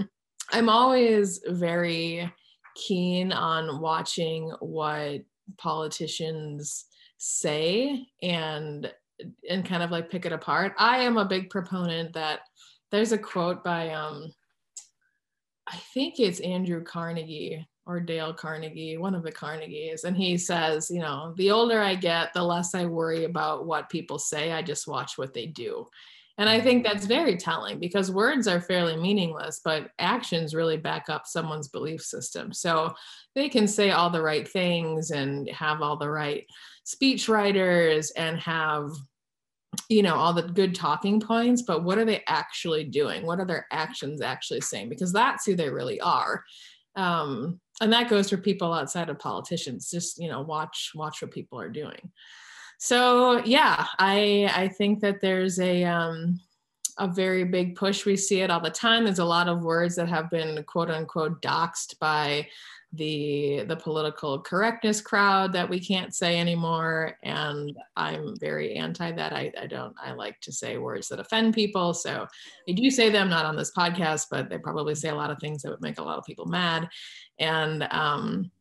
i'm 0.51 0.69
always 0.69 1.39
very 1.47 2.31
keen 2.75 3.31
on 3.31 3.79
watching 3.79 4.51
what 4.59 5.21
politicians 5.57 6.85
say 7.17 8.05
and 8.21 8.91
and 9.49 9.63
kind 9.63 9.83
of 9.83 9.91
like 9.91 10.09
pick 10.09 10.25
it 10.25 10.33
apart. 10.33 10.73
I 10.77 10.99
am 10.99 11.17
a 11.17 11.23
big 11.23 11.49
proponent 11.49 12.13
that 12.13 12.41
there's 12.93 13.11
a 13.11 13.17
quote 13.17 13.63
by 13.63 13.89
um 13.89 14.31
i 15.67 15.75
think 15.95 16.19
it's 16.19 16.39
andrew 16.39 16.83
carnegie 16.83 17.67
or 17.85 17.99
Dale 17.99 18.33
Carnegie, 18.33 18.97
one 18.97 19.15
of 19.15 19.23
the 19.23 19.31
Carnegies, 19.31 20.05
and 20.05 20.15
he 20.15 20.37
says, 20.37 20.89
you 20.89 21.01
know, 21.01 21.33
the 21.37 21.51
older 21.51 21.81
I 21.81 21.95
get, 21.95 22.33
the 22.33 22.43
less 22.43 22.73
I 22.73 22.85
worry 22.85 23.25
about 23.25 23.65
what 23.65 23.89
people 23.89 24.19
say. 24.19 24.51
I 24.51 24.61
just 24.61 24.87
watch 24.87 25.17
what 25.17 25.33
they 25.33 25.47
do. 25.47 25.87
And 26.37 26.49
I 26.49 26.59
think 26.59 26.83
that's 26.83 27.05
very 27.05 27.37
telling 27.37 27.79
because 27.79 28.09
words 28.09 28.47
are 28.47 28.59
fairly 28.59 28.97
meaningless, 28.97 29.61
but 29.63 29.91
actions 29.99 30.55
really 30.55 30.77
back 30.77 31.05
up 31.07 31.27
someone's 31.27 31.67
belief 31.67 32.01
system. 32.01 32.51
So 32.51 32.93
they 33.35 33.49
can 33.49 33.67
say 33.67 33.91
all 33.91 34.09
the 34.09 34.21
right 34.21 34.47
things 34.47 35.11
and 35.11 35.47
have 35.49 35.81
all 35.81 35.97
the 35.97 36.09
right 36.09 36.47
speech 36.85 37.29
writers 37.29 38.11
and 38.11 38.39
have 38.39 38.91
you 39.89 40.03
know 40.03 40.15
all 40.15 40.33
the 40.33 40.43
good 40.43 40.75
talking 40.75 41.19
points 41.19 41.63
but 41.63 41.83
what 41.83 41.97
are 41.97 42.05
they 42.05 42.21
actually 42.27 42.83
doing 42.83 43.25
what 43.25 43.39
are 43.39 43.45
their 43.45 43.65
actions 43.71 44.21
actually 44.21 44.61
saying 44.61 44.87
because 44.87 45.11
that's 45.11 45.47
who 45.47 45.55
they 45.55 45.67
really 45.67 45.99
are 45.99 46.43
um, 46.95 47.59
and 47.81 47.91
that 47.91 48.09
goes 48.09 48.29
for 48.29 48.37
people 48.37 48.73
outside 48.73 49.09
of 49.09 49.19
politicians 49.19 49.89
just 49.89 50.19
you 50.19 50.29
know 50.29 50.41
watch 50.41 50.91
watch 50.95 51.21
what 51.21 51.31
people 51.31 51.59
are 51.59 51.69
doing. 51.69 52.11
So 52.79 53.43
yeah 53.45 53.87
i 53.99 54.51
i 54.53 54.67
think 54.67 54.99
that 55.01 55.21
there's 55.21 55.59
a 55.59 55.83
um 55.83 56.39
a 56.97 57.07
very 57.07 57.43
big 57.43 57.75
push. 57.75 58.05
We 58.05 58.15
see 58.15 58.41
it 58.41 58.51
all 58.51 58.59
the 58.59 58.69
time. 58.69 59.03
There's 59.03 59.19
a 59.19 59.25
lot 59.25 59.49
of 59.49 59.63
words 59.63 59.95
that 59.95 60.09
have 60.09 60.29
been 60.29 60.63
quote 60.65 60.89
unquote 60.89 61.41
doxed 61.41 61.97
by 61.99 62.47
the 62.93 63.63
the 63.67 63.75
political 63.75 64.39
correctness 64.39 65.01
crowd 65.01 65.51
that 65.53 65.69
we 65.69 65.79
can't 65.79 66.13
say 66.13 66.39
anymore. 66.39 67.17
And 67.23 67.75
i'm 67.95 68.35
very 68.39 68.75
anti 68.75 69.11
that. 69.11 69.33
I, 69.33 69.51
I 69.59 69.67
don't 69.67 69.95
i 70.01 70.13
like 70.13 70.39
to 70.41 70.51
say 70.51 70.77
words 70.77 71.07
that 71.09 71.19
offend 71.19 71.53
people. 71.53 71.93
So 71.93 72.27
i 72.69 72.71
do 72.71 72.89
say 72.91 73.09
them 73.09 73.29
not 73.29 73.45
on 73.45 73.55
this 73.55 73.71
podcast 73.75 74.27
but 74.29 74.49
they 74.49 74.57
probably 74.57 74.95
say 74.95 75.09
a 75.09 75.15
lot 75.15 75.31
of 75.31 75.39
things 75.39 75.63
that 75.63 75.71
would 75.71 75.81
make 75.81 75.99
a 75.99 76.03
lot 76.03 76.17
of 76.17 76.25
people 76.25 76.45
mad. 76.45 76.87
And 77.39 77.87
um 77.91 78.51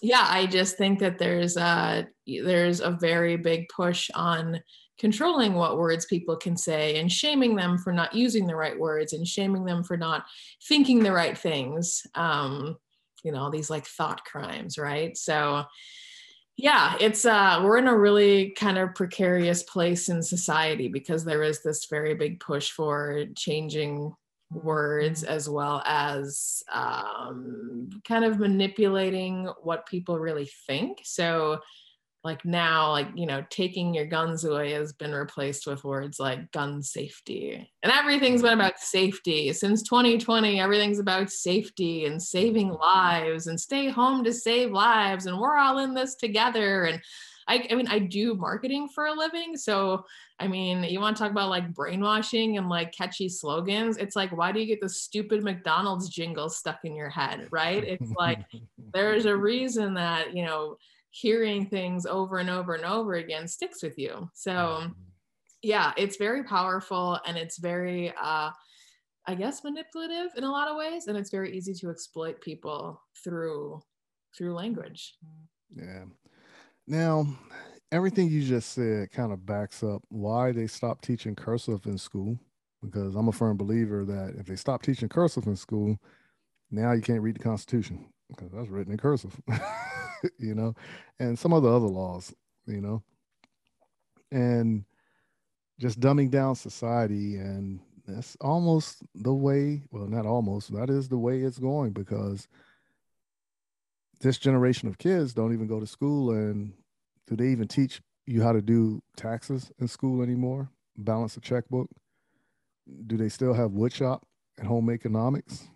yeah 0.00 0.26
i 0.28 0.46
just 0.46 0.76
think 0.76 1.00
that 1.00 1.18
there's 1.18 1.56
a 1.56 2.06
there's 2.26 2.80
a 2.80 2.90
very 3.00 3.36
big 3.36 3.68
push 3.68 4.08
on 4.14 4.60
controlling 4.98 5.54
what 5.54 5.78
words 5.78 6.06
people 6.06 6.36
can 6.36 6.56
say 6.56 6.98
and 6.98 7.10
shaming 7.10 7.54
them 7.54 7.78
for 7.78 7.92
not 7.92 8.14
using 8.14 8.46
the 8.46 8.54
right 8.54 8.78
words 8.78 9.12
and 9.12 9.26
shaming 9.26 9.64
them 9.64 9.82
for 9.82 9.96
not 9.96 10.24
thinking 10.68 11.02
the 11.02 11.12
right 11.12 11.38
things. 11.38 12.04
Um 12.14 12.76
you 13.24 13.32
know 13.32 13.40
all 13.40 13.50
these 13.50 13.70
like 13.70 13.86
thought 13.86 14.24
crimes 14.24 14.78
right? 14.78 15.16
So 15.16 15.64
yeah 16.56 16.96
it's 17.00 17.24
uh 17.24 17.60
we're 17.62 17.78
in 17.78 17.86
a 17.86 17.96
really 17.96 18.50
kind 18.50 18.78
of 18.78 18.94
precarious 18.94 19.62
place 19.62 20.08
in 20.08 20.22
society 20.22 20.88
because 20.88 21.24
there 21.24 21.42
is 21.42 21.62
this 21.62 21.86
very 21.86 22.14
big 22.14 22.40
push 22.40 22.70
for 22.70 23.24
changing 23.36 24.12
words 24.50 25.24
as 25.24 25.48
well 25.48 25.82
as 25.84 26.62
um, 26.72 27.90
kind 28.06 28.24
of 28.24 28.38
manipulating 28.38 29.48
what 29.62 29.86
people 29.86 30.18
really 30.18 30.50
think. 30.66 31.00
So 31.04 31.58
like 32.28 32.44
now 32.44 32.90
like 32.90 33.08
you 33.14 33.24
know 33.24 33.42
taking 33.48 33.94
your 33.94 34.04
guns 34.04 34.44
away 34.44 34.72
has 34.72 34.92
been 34.92 35.12
replaced 35.12 35.66
with 35.66 35.82
words 35.82 36.20
like 36.20 36.52
gun 36.52 36.82
safety. 36.82 37.70
And 37.82 37.90
everything's 37.90 38.42
been 38.42 38.50
mm-hmm. 38.50 38.60
about 38.60 38.78
safety. 38.78 39.50
Since 39.54 39.82
2020 39.84 40.60
everything's 40.60 40.98
about 40.98 41.30
safety 41.30 42.04
and 42.04 42.22
saving 42.22 42.68
mm-hmm. 42.68 42.82
lives 42.82 43.46
and 43.46 43.58
stay 43.58 43.88
home 43.88 44.24
to 44.24 44.32
save 44.32 44.72
lives 44.72 45.24
and 45.24 45.38
we're 45.38 45.56
all 45.56 45.78
in 45.78 45.94
this 45.94 46.16
together. 46.16 46.84
And 46.84 47.00
I, 47.48 47.66
I 47.70 47.74
mean 47.74 47.88
i 47.88 47.98
do 47.98 48.34
marketing 48.34 48.90
for 48.94 49.06
a 49.06 49.14
living. 49.14 49.56
So 49.56 50.04
i 50.38 50.46
mean 50.46 50.84
you 50.84 51.00
want 51.00 51.16
to 51.16 51.22
talk 51.22 51.32
about 51.32 51.48
like 51.48 51.72
brainwashing 51.72 52.58
and 52.58 52.68
like 52.68 52.92
catchy 52.92 53.30
slogans? 53.30 53.96
It's 53.96 54.16
like 54.16 54.36
why 54.36 54.52
do 54.52 54.60
you 54.60 54.66
get 54.66 54.82
the 54.82 54.88
stupid 54.90 55.42
mcdonald's 55.42 56.10
jingle 56.10 56.50
stuck 56.50 56.80
in 56.84 56.94
your 56.94 57.08
head 57.08 57.48
right? 57.50 57.82
It's 57.82 58.12
like 58.18 58.44
there's 58.92 59.24
a 59.24 59.34
reason 59.34 59.94
that 59.94 60.36
you 60.36 60.44
know 60.44 60.76
hearing 61.10 61.66
things 61.66 62.06
over 62.06 62.38
and 62.38 62.50
over 62.50 62.74
and 62.74 62.84
over 62.84 63.14
again 63.14 63.48
sticks 63.48 63.82
with 63.82 63.98
you. 63.98 64.28
So 64.34 64.52
mm-hmm. 64.52 64.92
yeah, 65.62 65.92
it's 65.96 66.16
very 66.16 66.44
powerful 66.44 67.18
and 67.26 67.36
it's 67.36 67.58
very 67.58 68.12
uh 68.20 68.50
I 69.26 69.34
guess 69.34 69.62
manipulative 69.62 70.30
in 70.36 70.44
a 70.44 70.50
lot 70.50 70.68
of 70.68 70.76
ways 70.76 71.06
and 71.06 71.16
it's 71.16 71.30
very 71.30 71.56
easy 71.56 71.74
to 71.74 71.90
exploit 71.90 72.40
people 72.40 73.02
through 73.22 73.82
through 74.36 74.54
language. 74.54 75.14
Yeah. 75.74 76.04
Now, 76.86 77.26
everything 77.92 78.28
you 78.28 78.42
just 78.42 78.72
said 78.72 79.10
kind 79.10 79.32
of 79.32 79.44
backs 79.44 79.82
up 79.82 80.02
why 80.08 80.52
they 80.52 80.66
stopped 80.66 81.04
teaching 81.04 81.34
cursive 81.34 81.86
in 81.86 81.98
school 81.98 82.38
because 82.82 83.16
I'm 83.16 83.28
a 83.28 83.32
firm 83.32 83.56
believer 83.56 84.04
that 84.04 84.34
if 84.38 84.46
they 84.46 84.56
stop 84.56 84.82
teaching 84.82 85.08
cursive 85.08 85.46
in 85.46 85.56
school, 85.56 85.98
now 86.70 86.92
you 86.92 87.02
can't 87.02 87.22
read 87.22 87.34
the 87.34 87.40
Constitution 87.42 88.06
because 88.28 88.50
that's 88.52 88.68
written 88.68 88.92
in 88.92 88.98
cursive. 88.98 89.38
you 90.38 90.54
know, 90.54 90.74
and 91.18 91.38
some 91.38 91.52
of 91.52 91.62
the 91.62 91.68
other 91.68 91.86
laws, 91.86 92.34
you 92.66 92.80
know, 92.80 93.02
and 94.30 94.84
just 95.78 96.00
dumbing 96.00 96.30
down 96.30 96.54
society. 96.54 97.36
And 97.36 97.80
that's 98.06 98.36
almost 98.40 99.02
the 99.14 99.34
way, 99.34 99.82
well, 99.90 100.06
not 100.06 100.26
almost, 100.26 100.72
that 100.74 100.90
is 100.90 101.08
the 101.08 101.18
way 101.18 101.40
it's 101.40 101.58
going 101.58 101.92
because 101.92 102.48
this 104.20 104.38
generation 104.38 104.88
of 104.88 104.98
kids 104.98 105.32
don't 105.32 105.52
even 105.52 105.66
go 105.66 105.80
to 105.80 105.86
school. 105.86 106.30
And 106.32 106.72
do 107.26 107.36
they 107.36 107.48
even 107.48 107.68
teach 107.68 108.00
you 108.26 108.42
how 108.42 108.52
to 108.52 108.62
do 108.62 109.02
taxes 109.16 109.70
in 109.78 109.88
school 109.88 110.22
anymore? 110.22 110.68
Balance 110.96 111.36
a 111.36 111.40
checkbook? 111.40 111.88
Do 113.06 113.16
they 113.16 113.28
still 113.28 113.54
have 113.54 113.70
woodshop 113.70 114.22
and 114.56 114.66
home 114.66 114.90
economics? 114.90 115.68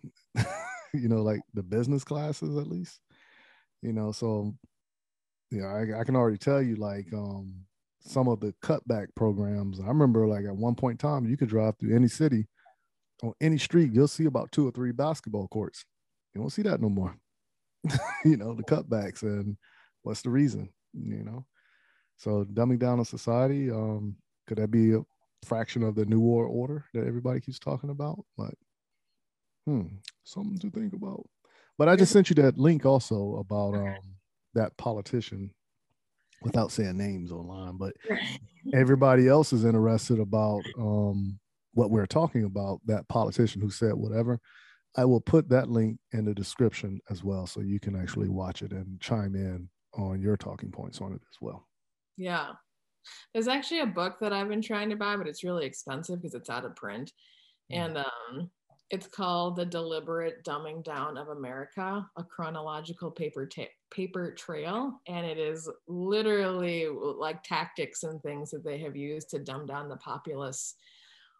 you 1.01 1.09
know, 1.09 1.23
like 1.23 1.41
the 1.55 1.63
business 1.63 2.05
classes 2.05 2.57
at 2.57 2.67
least 2.67 3.01
you 3.83 3.93
know 3.93 4.13
so 4.13 4.55
yeah 5.51 5.67
I, 5.67 6.01
I 6.01 6.05
can 6.05 6.15
already 6.15 6.39
tell 6.39 6.63
you 6.63 6.77
like 6.77 7.13
um 7.13 7.53
some 8.01 8.29
of 8.29 8.41
the 8.41 8.55
cutback 8.63 9.09
programs 9.17 9.81
i 9.81 9.87
remember 9.87 10.27
like 10.27 10.45
at 10.45 10.55
one 10.55 10.75
point 10.75 11.03
in 11.03 11.09
time 11.09 11.27
you 11.27 11.37
could 11.37 11.49
drive 11.49 11.75
through 11.79 11.97
any 11.97 12.09
city 12.09 12.47
on 13.23 13.33
any 13.41 13.59
street 13.59 13.93
you'll 13.93 14.09
see 14.09 14.27
about 14.27 14.53
two 14.53 14.69
or 14.69 14.71
three 14.71 14.93
basketball 14.93 15.49
courts 15.49 15.85
you 16.35 16.41
won't 16.41 16.53
see 16.53 16.63
that 16.63 16.81
no 16.81 16.89
more 16.89 17.17
you 18.25 18.37
know 18.37 18.55
the 18.55 18.63
cutbacks 18.63 19.23
and 19.23 19.57
what's 20.03 20.23
the 20.23 20.31
reason? 20.31 20.69
You 20.93 21.25
know, 21.25 21.47
so 22.17 22.45
dumbing 22.45 22.79
down 22.79 22.99
on 22.99 23.05
society. 23.05 23.71
Um, 23.71 24.17
could 24.47 24.59
that 24.59 24.71
be 24.71 24.95
a 24.95 25.01
fraction 25.45 25.83
of 25.83 25.95
the 25.95 26.05
new 26.05 26.21
world 26.21 26.51
order 26.53 26.85
that 26.95 27.07
everybody 27.07 27.41
keeps 27.41 27.59
talking 27.59 27.91
about? 27.91 28.25
But 28.37 28.55
hmm, 29.67 29.87
something 30.25 30.59
to 30.59 30.71
think 30.71 30.93
about. 30.93 31.27
But 31.79 31.89
I 31.89 31.97
just 31.97 32.13
sent 32.13 32.31
you 32.31 32.35
that 32.37 32.59
link 32.59 32.87
also 32.87 33.37
about 33.37 33.75
um 33.75 33.97
that 34.55 34.77
politician 34.77 35.51
without 36.43 36.73
saying 36.73 36.97
names 36.97 37.33
online, 37.33 37.77
but 37.77 37.95
everybody 38.75 39.29
else 39.29 39.53
is 39.53 39.65
interested 39.65 40.19
about 40.19 40.63
um 40.79 41.39
what 41.75 41.91
we're 41.91 42.07
talking 42.07 42.45
about, 42.45 42.81
that 42.87 43.09
politician 43.09 43.63
who 43.63 43.71
said 43.71 43.95
whatever. 43.95 44.39
I 44.97 45.07
will 45.07 45.21
put 45.21 45.49
that 45.49 45.71
link 45.71 45.99
in 46.13 46.27
the 46.27 46.35
description 46.35 47.01
as 47.11 47.25
well 47.25 47.47
so 47.47 47.61
you 47.61 47.81
can 47.81 47.97
actually 47.97 48.29
watch 48.29 48.61
it 48.61 48.73
and 48.73 49.01
chime 49.01 49.35
in 49.35 49.71
on 49.95 50.21
your 50.21 50.37
talking 50.37 50.71
points 50.71 51.01
on 51.01 51.13
it 51.13 51.21
as 51.31 51.39
well. 51.41 51.67
Yeah. 52.17 52.49
There's 53.33 53.49
actually 53.49 53.81
a 53.81 53.87
book 53.87 54.19
that 54.21 54.33
I've 54.33 54.49
been 54.49 54.63
trying 54.63 54.91
to 54.91 54.97
buy, 54.97 55.17
but 55.17 55.27
it's 55.27 55.45
really 55.45 55.65
expensive 55.65 56.21
because 56.21 56.35
it's 56.35 56.51
out 56.51 56.65
of 56.65 56.77
print. 56.77 57.11
Mm. 57.73 57.77
And 57.77 57.99
um, 57.99 58.51
it's 58.91 59.07
called 59.07 59.57
The 59.57 59.65
Deliberate 59.65 60.45
Dumbing 60.45 60.85
Down 60.85 61.17
of 61.17 61.29
America, 61.29 62.07
a 62.17 62.25
chronological 62.25 63.11
paper 63.11 63.47
ta- 63.47 63.63
paper 63.91 64.33
trail. 64.33 65.01
And 65.07 65.25
it 65.25 65.39
is 65.39 65.69
literally 65.89 66.89
like 66.89 67.43
tactics 67.43 68.03
and 68.03 68.23
things 68.23 68.51
that 68.51 68.65
they 68.65 68.79
have 68.79 68.97
used 68.97 69.31
to 69.31 69.39
dumb 69.39 69.67
down 69.67 69.89
the 69.89 69.97
populace 69.97 70.75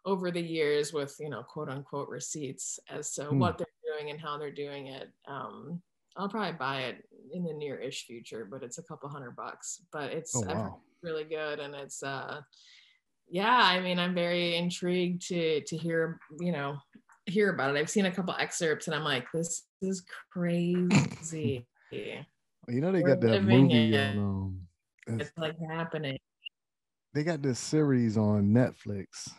over 0.05 0.31
the 0.31 0.41
years 0.41 0.93
with 0.93 1.15
you 1.19 1.29
know 1.29 1.43
quote 1.43 1.69
unquote 1.69 2.09
receipts 2.09 2.79
as 2.89 3.13
to 3.13 3.25
hmm. 3.25 3.39
what 3.39 3.57
they're 3.57 3.67
doing 3.97 4.11
and 4.11 4.19
how 4.19 4.37
they're 4.37 4.51
doing 4.51 4.87
it 4.87 5.09
um, 5.27 5.81
i'll 6.17 6.29
probably 6.29 6.53
buy 6.53 6.81
it 6.81 7.03
in 7.33 7.43
the 7.43 7.53
near-ish 7.53 8.05
future 8.05 8.47
but 8.49 8.63
it's 8.63 8.77
a 8.77 8.83
couple 8.83 9.09
hundred 9.09 9.35
bucks 9.35 9.81
but 9.91 10.11
it's 10.11 10.35
oh, 10.35 10.41
wow. 10.41 10.79
really 11.01 11.23
good 11.23 11.59
and 11.59 11.73
it's 11.73 12.03
uh 12.03 12.41
yeah 13.29 13.61
i 13.63 13.79
mean 13.79 13.97
i'm 13.97 14.13
very 14.13 14.55
intrigued 14.55 15.27
to 15.27 15.61
to 15.61 15.77
hear 15.77 16.19
you 16.39 16.51
know 16.51 16.75
hear 17.25 17.53
about 17.53 17.75
it 17.75 17.79
i've 17.79 17.89
seen 17.89 18.05
a 18.05 18.11
couple 18.11 18.35
excerpts 18.39 18.87
and 18.87 18.95
i'm 18.95 19.03
like 19.03 19.25
this 19.33 19.63
is 19.81 20.03
crazy 20.31 21.65
you 21.91 22.25
know 22.67 22.91
they 22.91 23.01
We're 23.01 23.15
got 23.15 23.21
that 23.21 23.43
movie 23.43 23.97
on 23.97 24.17
um, 24.17 24.59
it's 25.07 25.31
like 25.37 25.55
happening 25.69 26.17
they 27.13 27.23
got 27.23 27.41
this 27.41 27.59
series 27.59 28.17
on 28.17 28.47
netflix 28.47 29.29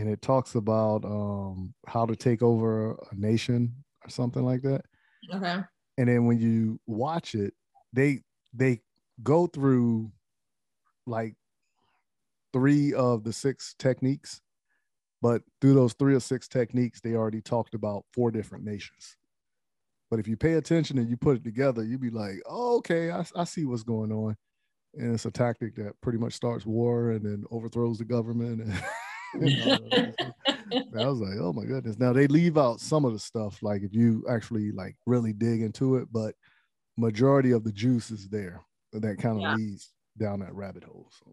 and 0.00 0.08
it 0.08 0.22
talks 0.22 0.54
about 0.54 1.04
um, 1.04 1.74
how 1.86 2.06
to 2.06 2.16
take 2.16 2.42
over 2.42 2.92
a 2.92 3.14
nation 3.14 3.74
or 4.04 4.10
something 4.10 4.44
like 4.44 4.62
that. 4.62 4.82
Okay. 5.32 5.58
And 5.98 6.08
then 6.08 6.24
when 6.24 6.38
you 6.38 6.80
watch 6.86 7.34
it, 7.34 7.52
they 7.92 8.20
they 8.54 8.80
go 9.22 9.46
through 9.46 10.10
like 11.06 11.34
three 12.52 12.94
of 12.94 13.24
the 13.24 13.32
six 13.32 13.74
techniques, 13.78 14.40
but 15.22 15.42
through 15.60 15.74
those 15.74 15.92
three 15.94 16.14
or 16.14 16.20
six 16.20 16.48
techniques, 16.48 17.00
they 17.00 17.14
already 17.14 17.40
talked 17.40 17.74
about 17.74 18.04
four 18.12 18.30
different 18.30 18.64
nations. 18.64 19.16
But 20.10 20.18
if 20.18 20.26
you 20.26 20.36
pay 20.36 20.54
attention 20.54 20.98
and 20.98 21.08
you 21.08 21.16
put 21.16 21.36
it 21.36 21.44
together, 21.44 21.84
you'd 21.84 22.00
be 22.00 22.10
like, 22.10 22.42
oh, 22.46 22.78
okay, 22.78 23.10
I, 23.10 23.24
I 23.36 23.44
see 23.44 23.64
what's 23.64 23.84
going 23.84 24.10
on. 24.10 24.36
And 24.94 25.14
it's 25.14 25.24
a 25.24 25.30
tactic 25.30 25.76
that 25.76 25.92
pretty 26.00 26.18
much 26.18 26.32
starts 26.32 26.66
war 26.66 27.12
and 27.12 27.24
then 27.24 27.44
overthrows 27.50 27.98
the 27.98 28.04
government. 28.04 28.68
And 29.32 29.62
uh, 29.62 29.78
I 30.98 31.06
was 31.06 31.20
like, 31.20 31.38
oh 31.40 31.52
my 31.52 31.64
goodness. 31.64 31.98
Now 31.98 32.12
they 32.12 32.26
leave 32.26 32.58
out 32.58 32.80
some 32.80 33.04
of 33.04 33.12
the 33.12 33.18
stuff, 33.18 33.62
like 33.62 33.82
if 33.82 33.94
you 33.94 34.24
actually 34.28 34.72
like 34.72 34.96
really 35.06 35.32
dig 35.32 35.62
into 35.62 35.96
it, 35.96 36.08
but 36.10 36.34
majority 36.96 37.52
of 37.52 37.64
the 37.64 37.72
juice 37.72 38.10
is 38.10 38.28
there 38.28 38.60
that 38.92 39.18
kind 39.18 39.36
of 39.36 39.42
yeah. 39.42 39.54
leads 39.54 39.92
down 40.18 40.40
that 40.40 40.54
rabbit 40.54 40.84
hole. 40.84 41.08
So 41.10 41.32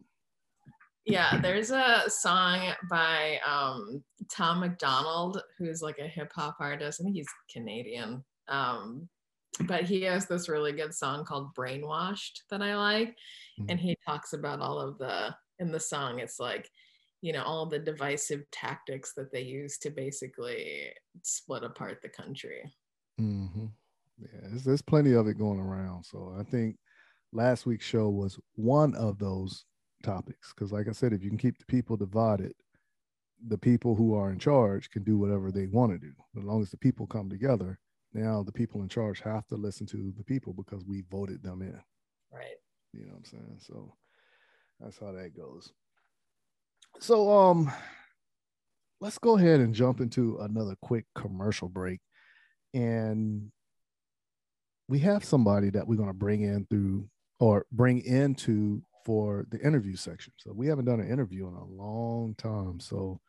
yeah, 1.08 1.40
there's 1.42 1.72
a 1.72 2.04
song 2.08 2.74
by 2.90 3.40
um, 3.48 4.04
Tom 4.32 4.60
MacDonald, 4.60 5.42
who's 5.58 5.82
like 5.82 6.00
a 6.00 6.08
hip 6.08 6.32
hop 6.36 6.58
artist. 6.60 7.00
I 7.00 7.06
think 7.06 7.16
he's 7.16 7.28
Canadian. 7.52 8.24
Um, 8.48 9.08
but 9.62 9.84
he 9.84 10.04
has 10.04 10.28
this 10.28 10.50
really 10.50 10.74
good 10.74 10.94
song 10.94 11.26
called 11.26 11.56
Brainwashed 11.56 12.42
that 12.52 12.62
I 12.62 12.76
like. 12.76 13.10
Mm-hmm. 13.60 13.66
And 13.70 13.80
he 13.80 13.98
talks 14.06 14.34
about 14.34 14.60
all 14.60 14.80
of 14.80 14.98
the, 14.98 15.34
in 15.60 15.72
the 15.72 15.80
song, 15.80 16.20
it's 16.20 16.40
like, 16.40 16.70
you 17.22 17.34
know 17.34 17.44
all 17.44 17.66
the 17.66 17.80
divisive 17.80 18.44
tactics 18.52 19.14
that 19.14 19.32
they 19.32 19.42
use 19.42 19.78
to 19.80 19.90
basically 19.90 20.92
split 21.24 21.64
apart 21.64 22.00
the 22.02 22.10
country 22.10 22.62
mm-hmm. 23.20 23.66
yeah 24.20 24.40
there's, 24.44 24.64
there's 24.64 24.82
plenty 24.82 25.14
of 25.14 25.28
it 25.28 25.38
going 25.38 25.60
around 25.60 26.04
so 26.04 26.36
i 26.40 26.44
think 26.44 26.78
last 27.34 27.66
week's 27.66 27.86
show 27.86 28.10
was 28.10 28.40
one 28.56 28.94
of 28.96 29.18
those 29.18 29.66
topics. 30.04 30.54
Because 30.54 30.72
like 30.72 30.88
i 30.88 30.92
said 30.92 31.14
if 31.14 31.24
you 31.24 31.30
can 31.30 31.38
keep 31.38 31.58
the 31.58 31.66
people 31.66 31.98
divided 31.98 32.54
the 33.48 33.58
people 33.58 33.96
who 33.96 34.16
are 34.16 34.32
in 34.32 34.40
charge 34.40 34.90
can 34.90 35.04
do 35.04 35.18
whatever 35.18 35.52
they 35.52 35.68
want 35.68 35.92
to 35.92 36.00
do 36.00 36.12
as 36.38 36.44
long 36.44 36.62
as 36.62 36.72
the 36.72 36.78
people 36.78 37.06
come 37.06 37.30
together 37.30 37.80
now 38.14 38.42
the 38.42 38.52
people 38.52 38.82
in 38.82 38.90
charge 38.90 39.22
have 39.22 39.46
to 39.48 39.56
listen 39.56 39.86
to 39.88 40.12
the 40.18 40.24
people 40.24 40.54
because 40.54 40.84
we 40.86 41.04
voted 41.12 41.44
them 41.44 41.62
in. 41.62 41.80
Right. 42.32 42.56
You 42.94 43.06
know 43.06 43.12
what 43.12 43.18
i'm 43.18 43.26
saying? 43.26 43.60
So 43.60 43.94
that's 44.80 44.98
how 44.98 45.12
that 45.12 45.36
goes. 45.36 45.72
So 47.00 47.32
um 47.32 47.72
let's 49.00 49.18
go 49.20 49.38
ahead 49.38 49.60
and 49.60 49.76
jump 49.76 50.02
into 50.02 50.38
another 50.40 50.76
quick 50.82 51.06
commercial 51.16 51.70
break. 51.70 52.00
And 52.74 53.52
we 54.88 55.00
have 55.00 55.24
somebody 55.24 55.70
that 55.72 55.88
we're 55.88 55.96
going 55.96 56.08
to 56.08 56.14
bring 56.14 56.42
in 56.42 56.66
through 56.70 57.10
or 57.40 57.66
bring 57.72 58.04
into 58.04 58.82
for 59.08 59.48
the 59.52 59.60
interview 59.62 59.96
section. 59.96 60.34
So 60.36 60.52
we 60.52 60.68
haven't 60.68 60.84
done 60.84 61.00
an 61.00 61.10
interview 61.10 61.48
in 61.48 61.54
a 61.54 61.64
long 61.64 62.36
time. 62.38 62.82
So 62.82 63.22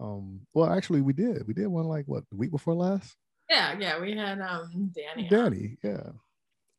um 0.00 0.40
well 0.54 0.72
actually 0.72 1.02
we 1.02 1.12
did. 1.12 1.46
We 1.46 1.52
did 1.52 1.66
one 1.66 1.84
like 1.84 2.06
what 2.06 2.24
the 2.30 2.36
week 2.36 2.50
before 2.50 2.72
last? 2.72 3.16
Yeah, 3.50 3.76
yeah. 3.78 4.00
We 4.00 4.16
had 4.16 4.40
um 4.40 4.90
Danny. 4.94 5.28
Danny, 5.28 5.76
on. 5.84 5.90
yeah. 5.90 6.10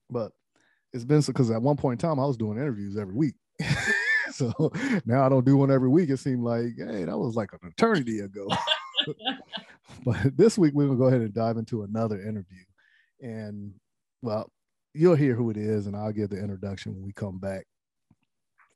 But 0.09 0.31
it's 0.91 1.05
been 1.05 1.21
so 1.21 1.31
because 1.31 1.51
at 1.51 1.61
one 1.61 1.77
point 1.77 2.01
in 2.01 2.09
time 2.09 2.19
I 2.19 2.25
was 2.25 2.35
doing 2.35 2.57
interviews 2.57 2.97
every 2.97 3.13
week. 3.13 3.35
so 4.31 4.71
now 5.05 5.23
I 5.23 5.29
don't 5.29 5.45
do 5.45 5.55
one 5.55 5.69
every 5.69 5.89
week. 5.89 6.09
It 6.09 6.17
seemed 6.17 6.43
like, 6.43 6.73
hey, 6.77 7.03
that 7.03 7.17
was 7.19 7.35
like 7.35 7.53
an 7.53 7.59
eternity 7.69 8.21
ago. 8.21 8.47
but 10.03 10.35
this 10.35 10.57
week 10.57 10.73
we're 10.73 10.87
gonna 10.87 10.97
go 10.97 11.05
ahead 11.05 11.21
and 11.21 11.31
dive 11.33 11.57
into 11.57 11.83
another 11.83 12.19
interview. 12.19 12.63
And 13.21 13.73
well, 14.23 14.51
you'll 14.95 15.13
hear 15.13 15.35
who 15.35 15.51
it 15.51 15.57
is, 15.57 15.85
and 15.85 15.95
I'll 15.95 16.11
give 16.11 16.31
the 16.31 16.39
introduction 16.39 16.95
when 16.95 17.03
we 17.03 17.13
come 17.13 17.37
back 17.37 17.67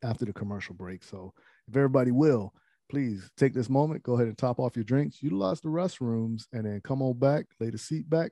after 0.06 0.26
the 0.26 0.34
commercial 0.34 0.76
break. 0.76 1.03
So 1.03 1.34
if 1.68 1.76
everybody 1.76 2.12
will, 2.12 2.53
please 2.89 3.30
take 3.36 3.53
this 3.53 3.70
moment, 3.70 4.03
go 4.03 4.14
ahead 4.14 4.28
and 4.28 4.38
top 4.38 4.60
off 4.60 4.76
your 4.76 4.86
drinks, 4.86 5.24
utilize 5.24 5.62
the 5.62 5.70
restrooms, 5.70 6.43
and 6.53 6.66
then 6.66 6.82
come 6.84 7.01
on 7.01 7.18
back, 7.18 7.45
lay 7.60 7.70
the 7.70 7.78
seat 7.78 8.10
back, 8.10 8.32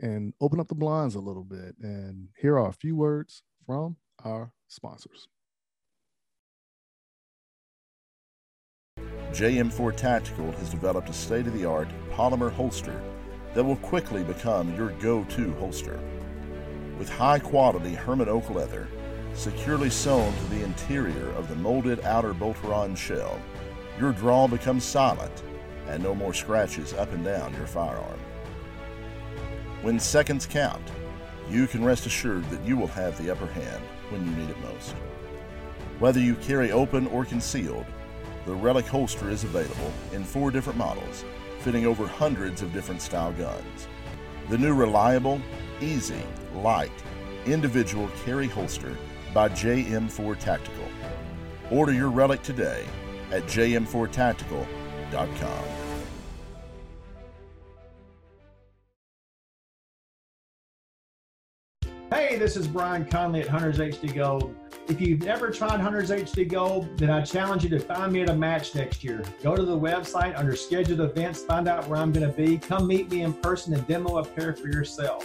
and 0.00 0.32
open 0.40 0.60
up 0.60 0.68
the 0.68 0.74
blinds 0.74 1.14
a 1.14 1.20
little 1.20 1.44
bit. 1.44 1.74
And 1.82 2.28
here 2.40 2.58
are 2.58 2.68
a 2.68 2.72
few 2.72 2.96
words 2.96 3.42
from 3.66 3.96
our 4.24 4.52
sponsors. 4.68 5.28
JM4 9.32 9.96
Tactical 9.96 10.50
has 10.52 10.70
developed 10.70 11.08
a 11.08 11.12
state 11.12 11.46
of 11.46 11.54
the 11.54 11.64
art 11.64 11.88
polymer 12.12 12.52
holster 12.52 13.00
that 13.54 13.62
will 13.64 13.76
quickly 13.76 14.24
become 14.24 14.74
your 14.76 14.90
go 15.00 15.24
to 15.24 15.52
holster. 15.54 16.00
With 16.98 17.08
high 17.08 17.38
quality 17.38 17.94
Hermann 17.94 18.28
oak 18.28 18.50
leather 18.50 18.88
securely 19.34 19.90
sewn 19.90 20.32
to 20.34 20.44
the 20.46 20.62
interior 20.62 21.30
of 21.32 21.48
the 21.48 21.54
molded 21.56 22.00
outer 22.00 22.34
Boltaron 22.34 22.96
shell, 22.96 23.40
your 23.98 24.12
draw 24.12 24.46
becomes 24.48 24.84
silent 24.84 25.42
and 25.88 26.02
no 26.02 26.14
more 26.14 26.34
scratches 26.34 26.92
up 26.94 27.12
and 27.12 27.24
down 27.24 27.52
your 27.54 27.66
firearm. 27.66 28.20
When 29.82 29.98
seconds 29.98 30.46
count, 30.46 30.82
you 31.50 31.66
can 31.66 31.84
rest 31.84 32.06
assured 32.06 32.48
that 32.50 32.64
you 32.64 32.76
will 32.76 32.86
have 32.88 33.16
the 33.18 33.30
upper 33.30 33.46
hand 33.46 33.82
when 34.10 34.24
you 34.24 34.32
need 34.32 34.50
it 34.50 34.60
most. 34.60 34.94
Whether 35.98 36.20
you 36.20 36.34
carry 36.36 36.70
open 36.70 37.06
or 37.08 37.24
concealed, 37.24 37.86
the 38.46 38.54
Relic 38.54 38.86
holster 38.86 39.28
is 39.30 39.44
available 39.44 39.92
in 40.12 40.24
four 40.24 40.50
different 40.50 40.78
models, 40.78 41.24
fitting 41.60 41.86
over 41.86 42.06
hundreds 42.06 42.62
of 42.62 42.72
different 42.72 43.02
style 43.02 43.32
guns. 43.32 43.88
The 44.48 44.58
new 44.58 44.74
reliable, 44.74 45.40
easy, 45.80 46.22
light, 46.54 46.92
individual 47.46 48.08
carry 48.24 48.46
holster 48.46 48.96
by 49.32 49.48
JM4 49.48 50.38
Tactical. 50.38 50.84
Order 51.70 51.92
your 51.92 52.10
Relic 52.10 52.42
today 52.42 52.84
at 53.30 53.44
jm4tactical.com. 53.44 55.64
Hey, 62.12 62.38
this 62.38 62.56
is 62.56 62.66
Brian 62.66 63.04
Conley 63.04 63.42
at 63.42 63.46
Hunters 63.46 63.78
HD 63.78 64.12
Gold. 64.12 64.52
If 64.88 65.00
you've 65.00 65.22
never 65.22 65.52
tried 65.52 65.78
Hunters 65.78 66.10
HD 66.10 66.50
Gold, 66.50 66.98
then 66.98 67.08
I 67.08 67.22
challenge 67.22 67.62
you 67.62 67.70
to 67.70 67.78
find 67.78 68.12
me 68.12 68.22
at 68.22 68.30
a 68.30 68.34
match 68.34 68.74
next 68.74 69.04
year. 69.04 69.22
Go 69.44 69.54
to 69.54 69.64
the 69.64 69.78
website 69.78 70.36
under 70.36 70.56
scheduled 70.56 71.00
events, 71.00 71.44
find 71.44 71.68
out 71.68 71.86
where 71.86 72.00
I'm 72.00 72.10
going 72.10 72.28
to 72.28 72.36
be. 72.36 72.58
Come 72.58 72.88
meet 72.88 73.08
me 73.12 73.22
in 73.22 73.32
person 73.32 73.74
and 73.74 73.86
demo 73.86 74.18
a 74.18 74.24
pair 74.24 74.54
for 74.54 74.66
yourself. 74.66 75.24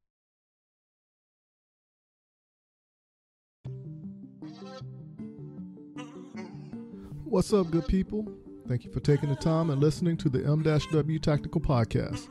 What's 7.31 7.51
up, 7.53 7.71
good 7.71 7.87
people? 7.87 8.27
Thank 8.67 8.83
you 8.83 8.91
for 8.91 8.99
taking 8.99 9.29
the 9.29 9.37
time 9.37 9.69
and 9.69 9.79
listening 9.79 10.17
to 10.17 10.27
the 10.27 10.43
M-W 10.43 11.19
Tactical 11.19 11.61
Podcast. 11.61 12.27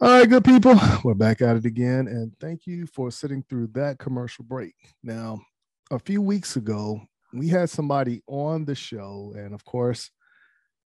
All 0.00 0.10
right, 0.10 0.30
good 0.30 0.44
people. 0.44 0.76
We're 1.04 1.14
back 1.14 1.42
at 1.42 1.56
it 1.56 1.64
again. 1.64 2.06
And 2.06 2.32
thank 2.38 2.68
you 2.68 2.86
for 2.86 3.10
sitting 3.10 3.42
through 3.48 3.70
that 3.72 3.98
commercial 3.98 4.44
break. 4.44 4.74
Now, 5.02 5.40
a 5.90 5.98
few 5.98 6.22
weeks 6.22 6.54
ago, 6.54 7.00
we 7.32 7.48
had 7.48 7.68
somebody 7.68 8.22
on 8.28 8.64
the 8.64 8.76
show. 8.76 9.32
And 9.34 9.52
of 9.52 9.64
course, 9.64 10.08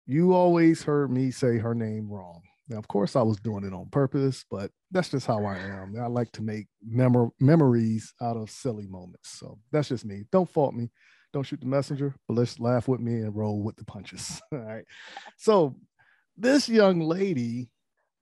you 0.07 0.33
always 0.33 0.85
heard 0.85 1.11
me 1.11 1.33
say 1.33 1.59
her 1.59 1.75
name 1.75 2.09
wrong. 2.09 2.41
Now, 2.69 2.79
of 2.79 2.87
course, 2.87 3.17
I 3.17 3.23
was 3.23 3.41
doing 3.41 3.65
it 3.65 3.73
on 3.73 3.89
purpose, 3.91 4.45
but 4.49 4.71
that's 4.93 5.09
just 5.09 5.27
how 5.27 5.45
I 5.45 5.57
am. 5.57 5.97
I 6.01 6.07
like 6.07 6.31
to 6.33 6.43
make 6.43 6.69
mem- 6.81 7.33
memories 7.41 8.15
out 8.23 8.37
of 8.37 8.49
silly 8.49 8.87
moments. 8.87 9.41
So 9.41 9.59
that's 9.73 9.89
just 9.89 10.05
me. 10.05 10.23
Don't 10.31 10.49
fault 10.49 10.73
me. 10.73 10.89
Don't 11.33 11.43
shoot 11.43 11.61
the 11.61 11.67
messenger, 11.67 12.15
but 12.29 12.35
let's 12.35 12.61
laugh 12.61 12.87
with 12.87 13.01
me 13.01 13.15
and 13.15 13.35
roll 13.35 13.61
with 13.61 13.75
the 13.75 13.85
punches. 13.85 14.41
All 14.53 14.61
right. 14.61 14.85
So, 15.37 15.75
this 16.37 16.69
young 16.69 17.01
lady 17.01 17.71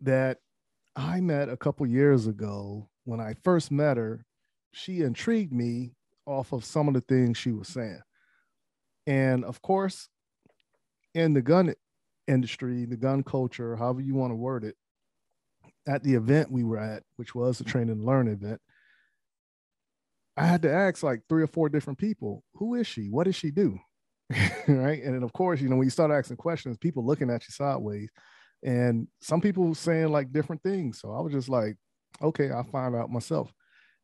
that 0.01 0.39
I 0.99 1.21
met 1.21 1.49
a 1.49 1.57
couple 1.57 1.87
years 1.87 2.27
ago. 2.27 2.89
When 3.05 3.21
I 3.21 3.35
first 3.45 3.71
met 3.71 3.97
her, 3.97 4.25
she 4.73 5.03
intrigued 5.03 5.53
me 5.53 5.93
off 6.27 6.53
of 6.53 6.65
some 6.65 6.89
of 6.89 6.95
the 6.95 7.01
things 7.01 7.39
she 7.39 7.53
was 7.53 7.69
saying. 7.69 8.01
And 9.07 9.45
of 9.45 9.63
course, 9.63 10.09
in 11.15 11.35
the 11.35 11.41
gun 11.41 11.73
industry, 12.27 12.85
the 12.85 12.97
gun 12.97 13.23
culture, 13.23 13.77
however 13.77 14.01
you 14.01 14.17
want 14.17 14.33
to 14.33 14.37
word 14.37 14.65
it, 14.65 14.75
at 15.87 16.03
the 16.03 16.17
event 16.17 16.51
we 16.51 16.65
were 16.65 16.79
at, 16.79 17.05
which 17.15 17.33
was 17.33 17.59
the 17.59 17.65
train 17.65 17.91
and 17.91 18.05
learn 18.05 18.27
event, 18.27 18.61
I 20.37 20.47
had 20.47 20.63
to 20.63 20.73
ask 20.73 21.05
like 21.05 21.23
three 21.29 21.45
or 21.45 21.47
four 21.47 21.69
different 21.69 22.01
people, 22.01 22.43
who 22.55 22.75
is 22.75 22.89
she? 22.89 23.09
What 23.09 23.25
does 23.25 23.37
she 23.37 23.53
do? 23.53 23.79
right. 24.67 25.03
And 25.03 25.15
then 25.15 25.23
of 25.23 25.33
course, 25.33 25.61
you 25.61 25.69
know, 25.69 25.77
when 25.77 25.87
you 25.87 25.91
start 25.91 26.11
asking 26.11 26.39
questions, 26.39 26.77
people 26.77 27.07
looking 27.07 27.31
at 27.31 27.45
you 27.45 27.53
sideways 27.53 28.11
and 28.63 29.07
some 29.21 29.41
people 29.41 29.75
saying 29.75 30.11
like 30.11 30.33
different 30.33 30.63
things. 30.63 31.01
So 31.01 31.13
I 31.13 31.21
was 31.21 31.33
just 31.33 31.49
like, 31.49 31.77
okay, 32.23 32.51
I'll 32.51 32.65
find 32.65 32.97
out 32.97 33.11
myself. 33.11 33.53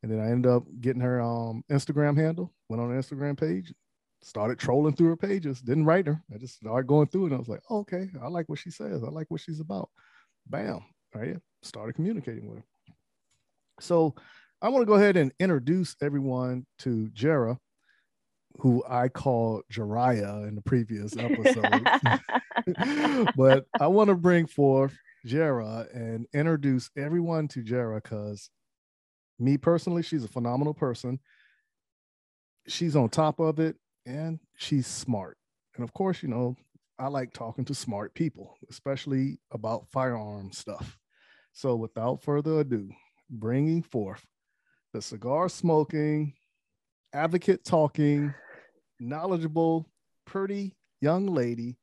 And 0.02 0.12
then 0.12 0.20
I 0.20 0.30
ended 0.30 0.50
up 0.50 0.64
getting 0.80 1.00
her 1.00 1.20
um, 1.20 1.64
Instagram 1.70 2.16
handle, 2.16 2.52
went 2.68 2.82
on 2.82 2.94
the 2.94 3.00
Instagram 3.00 3.38
page, 3.38 3.72
started 4.22 4.58
trolling 4.58 4.94
through 4.94 5.08
her 5.08 5.16
pages, 5.16 5.60
didn't 5.60 5.86
write 5.86 6.06
her. 6.06 6.22
I 6.32 6.38
just 6.38 6.56
started 6.56 6.86
going 6.86 7.06
through 7.08 7.24
it. 7.24 7.26
And 7.26 7.36
I 7.36 7.38
was 7.38 7.48
like, 7.48 7.62
oh, 7.70 7.78
okay, 7.78 8.08
I 8.22 8.28
like 8.28 8.48
what 8.48 8.58
she 8.58 8.70
says. 8.70 9.02
I 9.02 9.08
like 9.08 9.30
what 9.30 9.40
she's 9.40 9.60
about. 9.60 9.88
Bam. 10.46 10.80
Right. 11.14 11.36
Started 11.62 11.94
communicating 11.94 12.48
with 12.48 12.58
her. 12.58 12.64
So 13.80 14.14
I 14.60 14.68
want 14.68 14.82
to 14.82 14.86
go 14.86 14.94
ahead 14.94 15.16
and 15.16 15.32
introduce 15.38 15.96
everyone 16.02 16.66
to 16.80 17.08
Jara 17.10 17.58
who 18.58 18.84
I 18.88 19.08
called 19.08 19.62
Jariah 19.72 20.46
in 20.48 20.54
the 20.54 20.62
previous 20.62 21.16
episode. 21.16 21.86
but 23.36 23.66
I 23.80 23.88
want 23.88 24.08
to 24.08 24.14
bring 24.14 24.46
forth 24.46 24.96
Jara 25.26 25.86
and 25.92 26.26
introduce 26.32 26.90
everyone 26.96 27.48
to 27.48 27.62
Jara 27.62 28.00
because 28.00 28.50
me 29.38 29.56
personally, 29.56 30.02
she's 30.02 30.24
a 30.24 30.28
phenomenal 30.28 30.74
person. 30.74 31.18
She's 32.68 32.96
on 32.96 33.08
top 33.08 33.40
of 33.40 33.58
it 33.58 33.76
and 34.06 34.38
she's 34.56 34.86
smart. 34.86 35.36
And 35.74 35.84
of 35.84 35.92
course, 35.92 36.22
you 36.22 36.28
know, 36.28 36.56
I 36.98 37.08
like 37.08 37.32
talking 37.32 37.64
to 37.66 37.74
smart 37.74 38.14
people, 38.14 38.56
especially 38.70 39.38
about 39.50 39.88
firearm 39.88 40.52
stuff. 40.52 40.96
So 41.52 41.74
without 41.74 42.22
further 42.22 42.60
ado, 42.60 42.88
bringing 43.28 43.82
forth 43.82 44.24
the 44.92 45.02
cigar 45.02 45.48
smoking, 45.48 46.34
advocate 47.12 47.64
talking, 47.64 48.32
knowledgeable, 49.04 49.88
pretty 50.24 50.74
young 51.00 51.26
lady, 51.26 51.78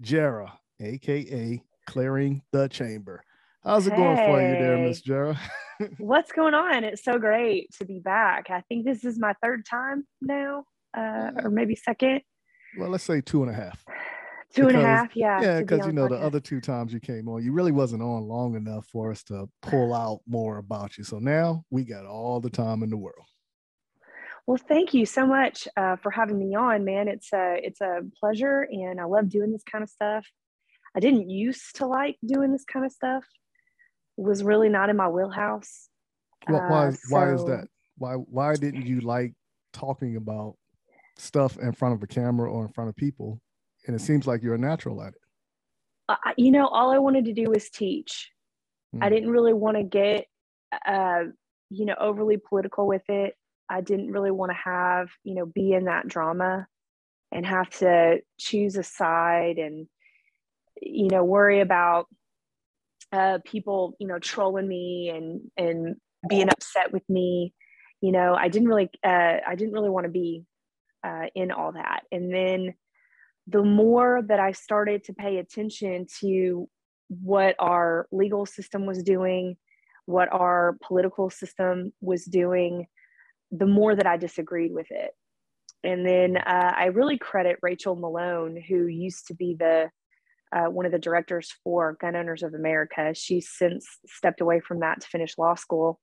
Jara, 0.00 0.58
aka 0.80 1.62
Clearing 1.86 2.42
the 2.52 2.68
Chamber. 2.68 3.22
How's 3.64 3.86
it 3.86 3.92
hey. 3.92 3.96
going 3.96 4.16
for 4.16 4.40
you 4.40 4.58
there, 4.58 4.78
Miss 4.78 5.00
Jara? 5.00 5.38
What's 5.98 6.32
going 6.32 6.54
on? 6.54 6.84
It's 6.84 7.04
so 7.04 7.18
great 7.18 7.70
to 7.78 7.84
be 7.84 7.98
back. 7.98 8.50
I 8.50 8.62
think 8.68 8.84
this 8.84 9.04
is 9.04 9.18
my 9.18 9.34
third 9.42 9.66
time 9.66 10.06
now, 10.20 10.64
uh, 10.96 11.32
or 11.42 11.50
maybe 11.50 11.74
second. 11.74 12.22
Well, 12.78 12.90
let's 12.90 13.04
say 13.04 13.20
two 13.20 13.42
and 13.42 13.50
a 13.50 13.54
half. 13.54 13.84
Two 14.54 14.66
because, 14.66 14.74
and 14.74 14.82
a 14.82 14.86
half, 14.86 15.16
yeah. 15.16 15.40
Yeah, 15.42 15.60
because 15.60 15.80
be 15.80 15.86
you 15.86 15.92
know 15.92 16.06
podcast. 16.06 16.10
the 16.10 16.18
other 16.18 16.40
two 16.40 16.60
times 16.60 16.92
you 16.92 17.00
came 17.00 17.28
on, 17.28 17.42
you 17.42 17.52
really 17.52 17.72
wasn't 17.72 18.02
on 18.02 18.22
long 18.22 18.54
enough 18.54 18.86
for 18.86 19.10
us 19.10 19.22
to 19.24 19.48
pull 19.62 19.92
out 19.92 20.20
more 20.26 20.58
about 20.58 20.96
you. 20.96 21.04
So 21.04 21.18
now 21.18 21.64
we 21.70 21.84
got 21.84 22.06
all 22.06 22.40
the 22.40 22.50
time 22.50 22.82
in 22.82 22.90
the 22.90 22.96
world. 22.96 23.26
Well, 24.46 24.58
thank 24.68 24.94
you 24.94 25.06
so 25.06 25.26
much 25.26 25.66
uh, 25.76 25.96
for 25.96 26.10
having 26.10 26.38
me 26.38 26.54
on, 26.54 26.84
man. 26.84 27.08
It's 27.08 27.32
a 27.32 27.56
it's 27.60 27.80
a 27.80 28.02
pleasure, 28.20 28.62
and 28.70 29.00
I 29.00 29.04
love 29.04 29.28
doing 29.28 29.50
this 29.50 29.64
kind 29.64 29.82
of 29.82 29.90
stuff. 29.90 30.24
I 30.96 31.00
didn't 31.00 31.28
used 31.28 31.76
to 31.76 31.86
like 31.86 32.16
doing 32.24 32.52
this 32.52 32.64
kind 32.64 32.86
of 32.86 32.92
stuff. 32.92 33.24
It 34.16 34.24
was 34.24 34.44
really 34.44 34.68
not 34.68 34.88
in 34.88 34.96
my 34.96 35.08
wheelhouse. 35.08 35.88
Well, 36.48 36.60
why? 36.60 36.86
Uh, 36.86 36.92
so, 36.92 36.98
why 37.08 37.32
is 37.32 37.44
that? 37.44 37.68
Why? 37.98 38.12
Why 38.12 38.54
didn't 38.54 38.86
you 38.86 39.00
like 39.00 39.34
talking 39.72 40.16
about 40.16 40.54
stuff 41.16 41.58
in 41.58 41.72
front 41.72 41.94
of 41.96 42.02
a 42.04 42.06
camera 42.06 42.50
or 42.50 42.64
in 42.64 42.72
front 42.72 42.88
of 42.88 42.96
people? 42.96 43.40
And 43.86 43.96
it 43.96 44.00
seems 44.00 44.28
like 44.28 44.42
you're 44.42 44.54
a 44.54 44.58
natural 44.58 45.02
at 45.02 45.08
it. 45.08 45.20
Uh, 46.08 46.16
you 46.36 46.52
know, 46.52 46.68
all 46.68 46.92
I 46.92 46.98
wanted 46.98 47.24
to 47.24 47.32
do 47.32 47.50
was 47.50 47.68
teach. 47.68 48.30
Mm. 48.94 49.02
I 49.02 49.08
hmm. 49.08 49.14
didn't 49.14 49.30
really 49.30 49.52
want 49.52 49.76
to 49.76 49.82
get, 49.82 50.26
uh, 50.86 51.24
you 51.68 51.84
know, 51.84 51.96
overly 51.98 52.36
political 52.36 52.86
with 52.86 53.02
it. 53.08 53.34
I 53.68 53.80
didn't 53.80 54.12
really 54.12 54.30
want 54.30 54.50
to 54.50 54.58
have, 54.64 55.08
you 55.24 55.34
know, 55.34 55.46
be 55.46 55.72
in 55.72 55.84
that 55.84 56.08
drama 56.08 56.66
and 57.32 57.44
have 57.44 57.68
to 57.70 58.20
choose 58.38 58.76
a 58.76 58.82
side 58.82 59.58
and, 59.58 59.88
you 60.80 61.08
know, 61.08 61.24
worry 61.24 61.60
about 61.60 62.06
uh, 63.12 63.38
people, 63.44 63.96
you 63.98 64.06
know, 64.06 64.18
trolling 64.18 64.68
me 64.68 65.10
and 65.14 65.50
and 65.56 65.96
being 66.28 66.48
upset 66.48 66.92
with 66.92 67.08
me. 67.08 67.54
You 68.00 68.12
know, 68.12 68.34
I 68.34 68.48
didn't 68.48 68.68
really, 68.68 68.90
uh, 69.04 69.38
I 69.46 69.54
didn't 69.56 69.72
really 69.72 69.90
want 69.90 70.04
to 70.04 70.12
be 70.12 70.44
uh, 71.04 71.26
in 71.34 71.50
all 71.50 71.72
that. 71.72 72.02
And 72.12 72.32
then 72.32 72.74
the 73.46 73.62
more 73.62 74.22
that 74.26 74.40
I 74.40 74.52
started 74.52 75.04
to 75.04 75.14
pay 75.14 75.38
attention 75.38 76.06
to 76.20 76.68
what 77.08 77.54
our 77.58 78.06
legal 78.10 78.44
system 78.44 78.86
was 78.86 79.02
doing, 79.02 79.56
what 80.04 80.28
our 80.32 80.76
political 80.82 81.30
system 81.30 81.92
was 82.00 82.24
doing, 82.24 82.86
the 83.50 83.66
more 83.66 83.94
that 83.94 84.06
I 84.06 84.16
disagreed 84.16 84.72
with 84.72 84.86
it. 84.90 85.10
And 85.84 86.04
then 86.04 86.36
uh, 86.36 86.72
I 86.76 86.86
really 86.86 87.18
credit 87.18 87.58
Rachel 87.62 87.94
Malone, 87.94 88.60
who 88.60 88.86
used 88.86 89.28
to 89.28 89.34
be 89.34 89.56
the 89.58 89.90
uh, 90.54 90.70
one 90.70 90.86
of 90.86 90.92
the 90.92 90.98
directors 90.98 91.52
for 91.64 91.96
Gun 92.00 92.16
Owners 92.16 92.42
of 92.42 92.54
America. 92.54 93.12
She's 93.14 93.50
since 93.50 93.86
stepped 94.06 94.40
away 94.40 94.60
from 94.60 94.80
that 94.80 95.00
to 95.00 95.06
finish 95.06 95.36
law 95.38 95.54
school, 95.54 96.00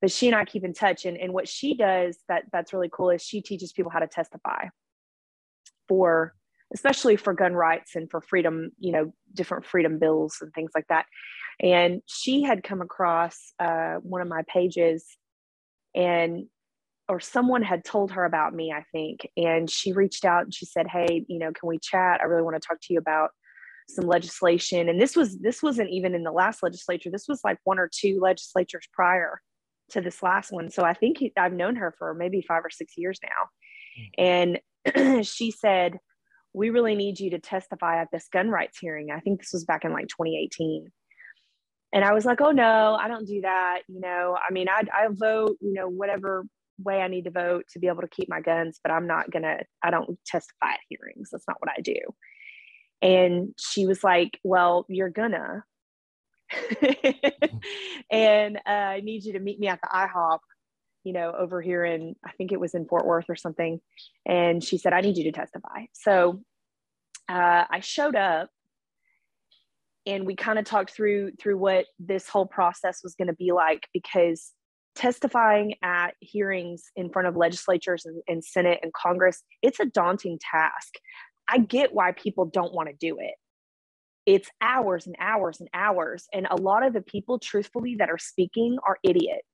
but 0.00 0.10
she 0.10 0.26
and 0.26 0.36
I 0.36 0.44
keep 0.44 0.64
in 0.64 0.72
touch. 0.72 1.04
And, 1.04 1.16
and 1.16 1.32
what 1.32 1.48
she 1.48 1.74
does 1.74 2.18
that 2.28 2.44
that's 2.52 2.72
really 2.72 2.90
cool 2.92 3.10
is 3.10 3.22
she 3.22 3.40
teaches 3.40 3.72
people 3.72 3.90
how 3.90 3.98
to 3.98 4.06
testify 4.06 4.66
for, 5.86 6.34
especially 6.74 7.16
for 7.16 7.34
gun 7.34 7.54
rights 7.54 7.94
and 7.94 8.10
for 8.10 8.20
freedom, 8.20 8.70
you 8.78 8.92
know, 8.92 9.12
different 9.34 9.66
freedom 9.66 9.98
bills 9.98 10.38
and 10.40 10.52
things 10.52 10.70
like 10.74 10.86
that. 10.88 11.06
And 11.60 12.02
she 12.06 12.42
had 12.42 12.62
come 12.62 12.80
across 12.80 13.52
uh, 13.58 13.96
one 13.96 14.22
of 14.22 14.28
my 14.28 14.42
pages 14.48 15.04
and 15.94 16.46
or 17.08 17.20
someone 17.20 17.62
had 17.62 17.84
told 17.84 18.12
her 18.12 18.24
about 18.24 18.54
me, 18.54 18.72
I 18.72 18.84
think, 18.92 19.26
and 19.36 19.70
she 19.70 19.92
reached 19.92 20.24
out 20.24 20.44
and 20.44 20.54
she 20.54 20.66
said, 20.66 20.86
"Hey, 20.88 21.24
you 21.28 21.38
know, 21.38 21.52
can 21.52 21.68
we 21.68 21.78
chat? 21.78 22.20
I 22.20 22.24
really 22.24 22.42
want 22.42 22.56
to 22.60 22.66
talk 22.66 22.78
to 22.82 22.92
you 22.92 22.98
about 22.98 23.30
some 23.88 24.06
legislation. 24.06 24.88
And 24.88 25.00
this 25.00 25.16
was 25.16 25.38
this 25.38 25.62
wasn't 25.62 25.90
even 25.90 26.14
in 26.14 26.22
the 26.22 26.32
last 26.32 26.62
legislature. 26.62 27.10
This 27.10 27.26
was 27.28 27.40
like 27.44 27.58
one 27.64 27.78
or 27.78 27.90
two 27.92 28.18
legislatures 28.20 28.86
prior 28.92 29.40
to 29.90 30.00
this 30.00 30.22
last 30.22 30.52
one. 30.52 30.70
So 30.70 30.84
i 30.84 30.92
think 30.92 31.18
he, 31.18 31.32
i've 31.38 31.54
known 31.54 31.76
her 31.76 31.94
for 31.98 32.12
maybe 32.12 32.42
five 32.46 32.64
or 32.64 32.70
six 32.70 32.94
years 32.96 33.18
now. 33.22 34.18
Hmm. 34.18 34.58
And 34.94 35.26
she 35.26 35.50
said 35.50 35.98
we 36.52 36.70
really 36.70 36.94
need 36.94 37.20
you 37.20 37.30
to 37.30 37.38
testify 37.38 38.00
at 38.00 38.08
this 38.12 38.28
gun 38.32 38.48
rights 38.48 38.78
hearing. 38.78 39.10
I 39.10 39.20
think 39.20 39.40
this 39.40 39.52
was 39.52 39.64
back 39.64 39.84
in 39.84 39.92
like 39.92 40.08
2018 40.08 40.90
and 41.94 42.04
i 42.04 42.12
was 42.12 42.24
like 42.26 42.40
oh 42.42 42.50
no 42.50 42.98
i 43.00 43.08
don't 43.08 43.26
do 43.26 43.40
that 43.40 43.80
you 43.88 44.00
know 44.00 44.36
i 44.46 44.52
mean 44.52 44.68
i, 44.68 44.82
I 44.92 45.08
vote 45.10 45.56
you 45.60 45.72
know 45.72 45.88
whatever 45.88 46.44
way 46.78 47.00
i 47.00 47.08
need 47.08 47.24
to 47.24 47.30
vote 47.30 47.64
to 47.72 47.78
be 47.78 47.88
able 47.88 48.02
to 48.02 48.08
keep 48.08 48.28
my 48.28 48.40
guns 48.40 48.78
but 48.82 48.92
i'm 48.92 49.06
not 49.06 49.30
gonna 49.30 49.58
i 49.82 49.90
don't 49.90 50.18
testify 50.26 50.72
at 50.72 50.80
hearings 50.88 51.28
that's 51.30 51.48
not 51.48 51.60
what 51.60 51.70
i 51.76 51.80
do 51.80 51.96
and 53.02 53.54
she 53.58 53.86
was 53.86 54.02
like, 54.02 54.38
Well, 54.42 54.86
you're 54.88 55.10
gonna. 55.10 55.64
and 58.10 58.56
uh, 58.56 58.70
I 58.70 59.00
need 59.00 59.24
you 59.24 59.34
to 59.34 59.40
meet 59.40 59.60
me 59.60 59.68
at 59.68 59.80
the 59.82 59.88
IHOP, 59.88 60.38
you 61.04 61.12
know, 61.12 61.32
over 61.38 61.60
here 61.60 61.84
in, 61.84 62.16
I 62.24 62.32
think 62.32 62.52
it 62.52 62.60
was 62.60 62.74
in 62.74 62.86
Fort 62.86 63.06
Worth 63.06 63.26
or 63.28 63.36
something. 63.36 63.80
And 64.26 64.64
she 64.64 64.78
said, 64.78 64.94
I 64.94 65.02
need 65.02 65.18
you 65.18 65.24
to 65.24 65.32
testify. 65.32 65.84
So 65.92 66.40
uh, 67.28 67.64
I 67.70 67.80
showed 67.80 68.16
up 68.16 68.48
and 70.06 70.26
we 70.26 70.34
kind 70.36 70.58
of 70.58 70.64
talked 70.64 70.90
through 70.90 71.32
through 71.38 71.58
what 71.58 71.84
this 71.98 72.28
whole 72.28 72.46
process 72.46 73.00
was 73.04 73.14
going 73.14 73.28
to 73.28 73.34
be 73.34 73.52
like 73.52 73.86
because 73.92 74.52
testifying 74.98 75.74
at 75.82 76.14
hearings 76.20 76.90
in 76.96 77.08
front 77.08 77.28
of 77.28 77.36
legislatures 77.36 78.04
and, 78.04 78.20
and, 78.26 78.44
senate 78.44 78.80
and 78.82 78.92
congress 78.92 79.42
it's 79.62 79.80
a 79.80 79.86
daunting 79.86 80.38
task 80.38 80.94
I 81.48 81.58
get 81.58 81.94
why 81.94 82.12
people 82.12 82.44
don't 82.44 82.74
want 82.74 82.88
to 82.88 82.94
do 82.94 83.16
it. 83.18 83.34
It's 84.26 84.50
hours 84.60 85.06
and 85.06 85.16
hours 85.18 85.60
and 85.60 85.68
hours. 85.72 86.26
And 86.34 86.46
a 86.50 86.56
lot 86.56 86.84
of 86.84 86.92
the 86.92 87.00
people, 87.00 87.38
truthfully, 87.38 87.96
that 87.96 88.10
are 88.10 88.18
speaking 88.18 88.76
are 88.86 88.98
idiots. 89.02 89.46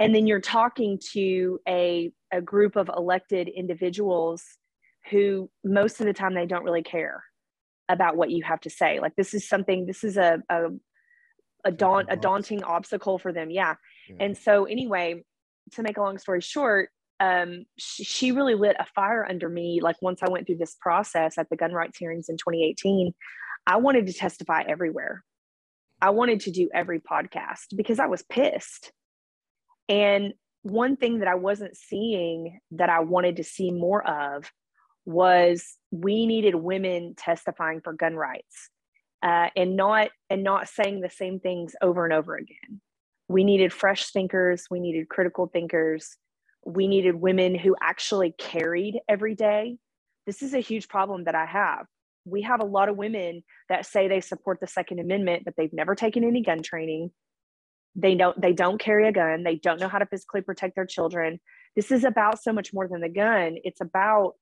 And 0.00 0.14
then 0.14 0.26
you're 0.26 0.40
talking 0.40 0.98
to 1.12 1.60
a, 1.68 2.10
a 2.32 2.40
group 2.40 2.74
of 2.74 2.90
elected 2.94 3.48
individuals 3.48 4.42
who, 5.10 5.48
most 5.62 6.00
of 6.00 6.06
the 6.06 6.12
time, 6.12 6.34
they 6.34 6.46
don't 6.46 6.64
really 6.64 6.82
care 6.82 7.22
about 7.88 8.16
what 8.16 8.30
you 8.30 8.42
have 8.42 8.60
to 8.60 8.70
say. 8.70 8.98
Like, 8.98 9.14
this 9.16 9.34
is 9.34 9.48
something, 9.48 9.86
this 9.86 10.02
is 10.02 10.16
a, 10.16 10.42
a, 10.48 10.62
a, 11.64 11.70
daunt, 11.70 12.08
a 12.10 12.16
daunting 12.16 12.64
obstacle 12.64 13.18
for 13.18 13.32
them. 13.32 13.50
Yeah. 13.50 13.74
And 14.18 14.36
so, 14.36 14.64
anyway, 14.64 15.22
to 15.72 15.82
make 15.82 15.96
a 15.96 16.02
long 16.02 16.18
story 16.18 16.40
short, 16.40 16.90
um, 17.20 17.64
she, 17.76 18.04
she, 18.04 18.32
really 18.32 18.54
lit 18.54 18.76
a 18.78 18.86
fire 18.94 19.26
under 19.28 19.48
me. 19.48 19.80
Like 19.82 19.96
once 20.00 20.20
I 20.22 20.30
went 20.30 20.46
through 20.46 20.56
this 20.56 20.76
process 20.80 21.36
at 21.36 21.50
the 21.50 21.56
gun 21.56 21.72
rights 21.72 21.98
hearings 21.98 22.30
in 22.30 22.36
2018, 22.38 23.12
I 23.66 23.76
wanted 23.76 24.06
to 24.06 24.14
testify 24.14 24.62
everywhere. 24.66 25.22
I 26.00 26.10
wanted 26.10 26.40
to 26.40 26.50
do 26.50 26.70
every 26.72 26.98
podcast 26.98 27.76
because 27.76 27.98
I 27.98 28.06
was 28.06 28.22
pissed. 28.22 28.90
And 29.88 30.32
one 30.62 30.96
thing 30.96 31.18
that 31.18 31.28
I 31.28 31.34
wasn't 31.34 31.76
seeing 31.76 32.60
that 32.72 32.88
I 32.88 33.00
wanted 33.00 33.36
to 33.36 33.44
see 33.44 33.70
more 33.70 34.06
of 34.06 34.50
was 35.04 35.76
we 35.90 36.26
needed 36.26 36.54
women 36.54 37.14
testifying 37.16 37.80
for 37.82 37.92
gun 37.92 38.14
rights 38.14 38.70
uh, 39.22 39.48
and 39.56 39.76
not 39.76 40.10
and 40.28 40.42
not 40.42 40.68
saying 40.68 41.00
the 41.00 41.10
same 41.10 41.40
things 41.40 41.74
over 41.82 42.04
and 42.04 42.14
over 42.14 42.36
again. 42.36 42.80
We 43.30 43.44
needed 43.44 43.72
fresh 43.72 44.10
thinkers. 44.10 44.66
We 44.70 44.80
needed 44.80 45.08
critical 45.08 45.46
thinkers 45.46 46.16
we 46.64 46.88
needed 46.88 47.14
women 47.14 47.54
who 47.54 47.76
actually 47.82 48.34
carried 48.36 49.00
every 49.08 49.34
day. 49.34 49.78
This 50.26 50.42
is 50.42 50.54
a 50.54 50.60
huge 50.60 50.88
problem 50.88 51.24
that 51.24 51.34
I 51.34 51.46
have. 51.46 51.86
We 52.24 52.42
have 52.42 52.60
a 52.60 52.66
lot 52.66 52.88
of 52.88 52.96
women 52.96 53.42
that 53.68 53.86
say 53.86 54.06
they 54.06 54.20
support 54.20 54.60
the 54.60 54.66
Second 54.66 55.00
Amendment, 55.00 55.44
but 55.44 55.54
they've 55.56 55.72
never 55.72 55.94
taken 55.94 56.22
any 56.22 56.42
gun 56.42 56.62
training. 56.62 57.10
They 57.96 58.14
don't 58.14 58.40
they 58.40 58.52
don't 58.52 58.78
carry 58.78 59.08
a 59.08 59.12
gun. 59.12 59.42
They 59.42 59.56
don't 59.56 59.80
know 59.80 59.88
how 59.88 59.98
to 59.98 60.06
physically 60.06 60.42
protect 60.42 60.76
their 60.76 60.86
children. 60.86 61.40
This 61.74 61.90
is 61.90 62.04
about 62.04 62.42
so 62.42 62.52
much 62.52 62.72
more 62.72 62.86
than 62.86 63.00
the 63.00 63.08
gun. 63.08 63.56
It's 63.64 63.80
about 63.80 64.34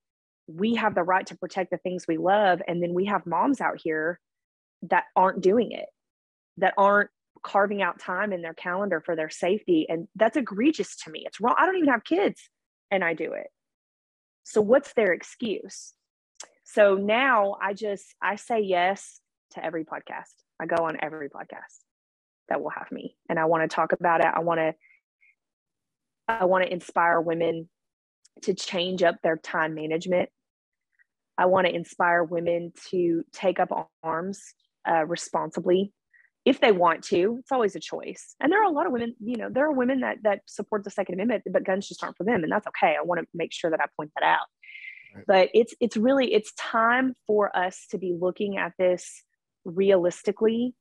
we 0.48 0.74
have 0.74 0.94
the 0.94 1.02
right 1.02 1.26
to 1.26 1.36
protect 1.36 1.70
the 1.70 1.78
things 1.78 2.06
we 2.06 2.16
love 2.16 2.60
and 2.66 2.82
then 2.82 2.94
we 2.94 3.06
have 3.06 3.26
moms 3.26 3.60
out 3.60 3.80
here 3.82 4.18
that 4.82 5.04
aren't 5.14 5.42
doing 5.42 5.72
it 5.72 5.86
that 6.56 6.74
aren't 6.76 7.10
carving 7.42 7.82
out 7.82 7.98
time 7.98 8.32
in 8.32 8.42
their 8.42 8.54
calendar 8.54 9.02
for 9.04 9.16
their 9.16 9.30
safety. 9.30 9.86
And 9.88 10.08
that's 10.16 10.36
egregious 10.36 10.96
to 11.04 11.10
me. 11.10 11.24
It's 11.26 11.40
wrong. 11.40 11.54
I 11.58 11.66
don't 11.66 11.76
even 11.76 11.88
have 11.88 12.04
kids 12.04 12.48
and 12.90 13.04
I 13.04 13.14
do 13.14 13.32
it. 13.32 13.48
So 14.44 14.60
what's 14.60 14.94
their 14.94 15.12
excuse? 15.12 15.94
So 16.64 16.94
now 16.94 17.56
I 17.62 17.74
just 17.74 18.14
I 18.22 18.36
say 18.36 18.60
yes 18.60 19.20
to 19.52 19.64
every 19.64 19.84
podcast. 19.84 20.32
I 20.60 20.66
go 20.66 20.84
on 20.84 20.98
every 21.00 21.28
podcast 21.28 21.82
that 22.48 22.62
will 22.62 22.70
have 22.70 22.90
me 22.90 23.16
and 23.28 23.38
I 23.38 23.44
want 23.44 23.68
to 23.68 23.74
talk 23.74 23.92
about 23.92 24.20
it. 24.20 24.26
I 24.26 24.40
want 24.40 24.58
to 24.58 24.74
I 26.28 26.44
want 26.44 26.64
to 26.64 26.72
inspire 26.72 27.20
women 27.20 27.68
to 28.42 28.54
change 28.54 29.02
up 29.02 29.16
their 29.22 29.36
time 29.36 29.74
management. 29.74 30.28
I 31.36 31.46
want 31.46 31.66
to 31.66 31.74
inspire 31.74 32.22
women 32.22 32.72
to 32.90 33.22
take 33.32 33.60
up 33.60 33.70
arms 34.02 34.42
uh, 34.88 35.06
responsibly 35.06 35.92
if 36.48 36.60
they 36.60 36.72
want 36.72 37.04
to 37.04 37.36
it's 37.40 37.52
always 37.52 37.76
a 37.76 37.80
choice. 37.80 38.34
And 38.40 38.50
there 38.50 38.60
are 38.62 38.70
a 38.70 38.72
lot 38.72 38.86
of 38.86 38.92
women 38.92 39.14
you 39.20 39.36
know 39.36 39.48
there 39.50 39.66
are 39.66 39.72
women 39.72 40.00
that 40.00 40.18
that 40.22 40.40
support 40.46 40.82
the 40.82 40.90
second 40.90 41.14
amendment 41.14 41.44
but 41.52 41.64
guns 41.64 41.86
just 41.86 42.02
aren't 42.02 42.16
for 42.16 42.24
them 42.24 42.42
and 42.42 42.50
that's 42.50 42.66
okay. 42.68 42.96
I 42.98 43.04
want 43.04 43.20
to 43.20 43.26
make 43.34 43.52
sure 43.52 43.70
that 43.70 43.80
i 43.80 43.84
point 43.96 44.10
that 44.18 44.24
out. 44.24 44.46
Right. 45.14 45.24
but 45.26 45.48
it's 45.52 45.74
it's 45.80 45.96
really 45.96 46.32
it's 46.32 46.52
time 46.54 47.14
for 47.26 47.54
us 47.56 47.86
to 47.90 47.98
be 47.98 48.16
looking 48.18 48.56
at 48.56 48.72
this 48.78 49.22
realistically. 49.64 50.74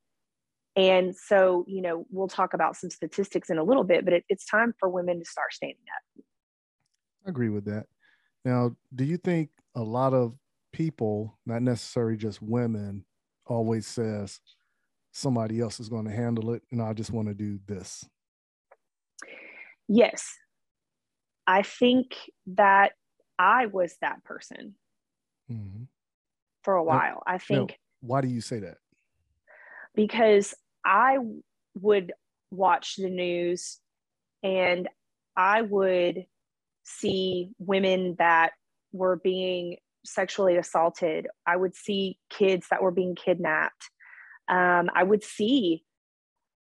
And 0.78 1.15
so 1.15 1.65
you 1.68 1.82
know 1.82 2.05
we'll 2.09 2.30
talk 2.30 2.53
about 2.53 2.78
some 2.78 2.89
statistics 2.89 3.49
in 3.49 3.57
a 3.57 3.63
little 3.63 3.84
bit 3.84 4.05
but 4.05 4.13
it, 4.13 4.24
it's 4.30 4.45
time 4.45 4.74
for 4.80 4.88
women 4.89 5.20
to 5.20 5.26
start 5.26 5.53
standing 5.53 5.86
up. 5.95 6.24
I 7.26 7.30
agree 7.30 7.49
with 7.49 7.65
that. 7.65 7.88
Now 8.45 8.78
do 8.95 9.03
you 9.03 9.18
think 9.18 9.49
a 9.76 9.84
lot 9.84 10.13
of 10.13 10.34
people 10.72 11.38
not 11.45 11.61
necessarily 11.61 12.15
just 12.15 12.41
women 12.41 13.03
always 13.45 13.88
says 13.88 14.39
somebody 15.18 15.59
else 15.59 15.80
is 15.80 15.89
going 15.89 16.05
to 16.05 16.11
handle 16.11 16.53
it 16.53 16.61
and 16.72 16.80
I 16.80 16.93
just 16.93 17.11
want 17.11 17.28
to 17.28 17.34
do 17.34 17.59
this? 17.65 18.05
Yes. 19.88 20.36
I 21.47 21.63
think 21.63 22.13
that 22.45 22.91
I 23.39 23.65
was 23.65 23.95
that 24.01 24.24
person 24.24 24.76
mm-hmm. 25.51 25.84
for 26.61 26.76
a 26.76 26.84
while. 26.84 27.24
Now, 27.26 27.34
I 27.34 27.38
think. 27.39 27.70
Now, 27.70 27.76
why 28.01 28.22
do 28.22 28.28
you 28.28 28.41
say 28.41 28.59
that? 28.59 28.78
Because 29.95 30.53
I 30.86 31.18
would 31.74 32.13
watch 32.51 32.95
the 32.97 33.09
news 33.09 33.80
and 34.43 34.88
I 35.36 35.63
would 35.63 36.26
see 36.84 37.49
women 37.57 38.18
that 38.20 38.51
were 38.91 39.15
being 39.15 39.78
sexually 40.05 40.57
assaulted. 40.57 41.28
I 41.47 41.55
would 41.55 41.76
see 41.76 42.20
kids 42.30 42.68
that 42.70 42.84
were 42.84 42.91
being 42.91 43.15
kidnapped 43.15 43.89
um, 44.48 44.89
I 44.93 45.04
would 45.04 45.24
see 45.24 45.84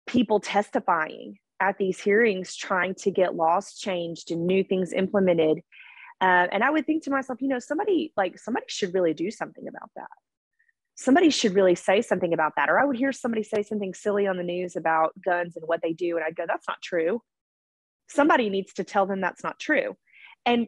people 0.08 0.40
testifying 0.40 1.38
at 1.60 1.78
these 1.78 2.00
hearings 2.00 2.56
trying 2.56 2.96
to 2.96 3.12
get 3.12 3.36
laws 3.36 3.74
changed 3.78 4.32
and 4.32 4.46
new 4.46 4.64
things 4.64 4.92
implemented. 4.92 5.60
Uh, 6.20 6.48
and 6.52 6.64
I 6.64 6.70
would 6.70 6.86
think 6.86 7.04
to 7.04 7.10
myself, 7.10 7.42
you 7.42 7.48
know, 7.48 7.60
somebody 7.60 8.14
like 8.16 8.38
somebody 8.40 8.66
should 8.68 8.94
really 8.94 9.14
do 9.14 9.32
something 9.32 9.68
about 9.68 9.90
that. 9.96 10.10
Somebody 10.96 11.30
should 11.30 11.56
really 11.56 11.76
say 11.76 12.02
something 12.02 12.34
about 12.34 12.54
that. 12.56 12.70
Or 12.70 12.80
I 12.80 12.86
would 12.86 12.98
hear 12.98 13.12
somebody 13.12 13.44
say 13.44 13.64
something 13.64 13.94
silly 13.94 14.28
on 14.28 14.38
the 14.38 14.44
news 14.44 14.76
about 14.76 15.14
guns 15.24 15.56
and 15.56 15.68
what 15.68 15.82
they 15.82 15.94
do. 15.94 16.18
And 16.18 16.26
I'd 16.26 16.36
go, 16.36 16.46
that's 16.48 16.68
not 16.68 16.82
true. 16.82 17.22
Somebody 18.08 18.50
needs 18.50 18.74
to 18.74 18.84
tell 18.84 19.06
them 19.06 19.22
that's 19.22 19.44
not 19.44 19.60
true. 19.60 19.96
And 20.46 20.68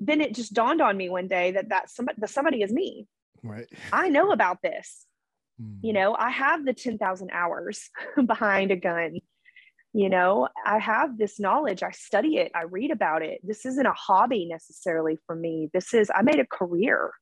then 0.00 0.20
it 0.20 0.34
just 0.34 0.54
dawned 0.54 0.80
on 0.80 0.96
me 0.96 1.08
one 1.08 1.28
day 1.28 1.52
that 1.52 1.68
that 1.68 1.90
somebody, 1.90 2.18
the 2.20 2.28
somebody 2.28 2.62
is 2.62 2.72
me. 2.72 3.06
Right. 3.42 3.68
I 3.92 4.08
know 4.08 4.32
about 4.32 4.62
this. 4.62 5.04
You 5.58 5.90
hmm. 5.90 5.94
know, 5.94 6.16
I 6.18 6.30
have 6.30 6.64
the 6.64 6.74
10,000 6.74 7.30
hours 7.32 7.90
behind 8.26 8.70
a 8.70 8.76
gun. 8.76 9.18
You 9.92 10.10
know, 10.10 10.48
I 10.64 10.78
have 10.78 11.16
this 11.16 11.40
knowledge. 11.40 11.82
I 11.82 11.90
study 11.90 12.36
it. 12.36 12.52
I 12.54 12.64
read 12.64 12.90
about 12.90 13.22
it. 13.22 13.40
This 13.42 13.64
isn't 13.64 13.86
a 13.86 13.94
hobby 13.94 14.46
necessarily 14.46 15.18
for 15.26 15.34
me. 15.34 15.70
This 15.72 15.94
is, 15.94 16.10
I 16.14 16.20
made 16.22 16.38
a 16.38 16.46
career 16.46 17.12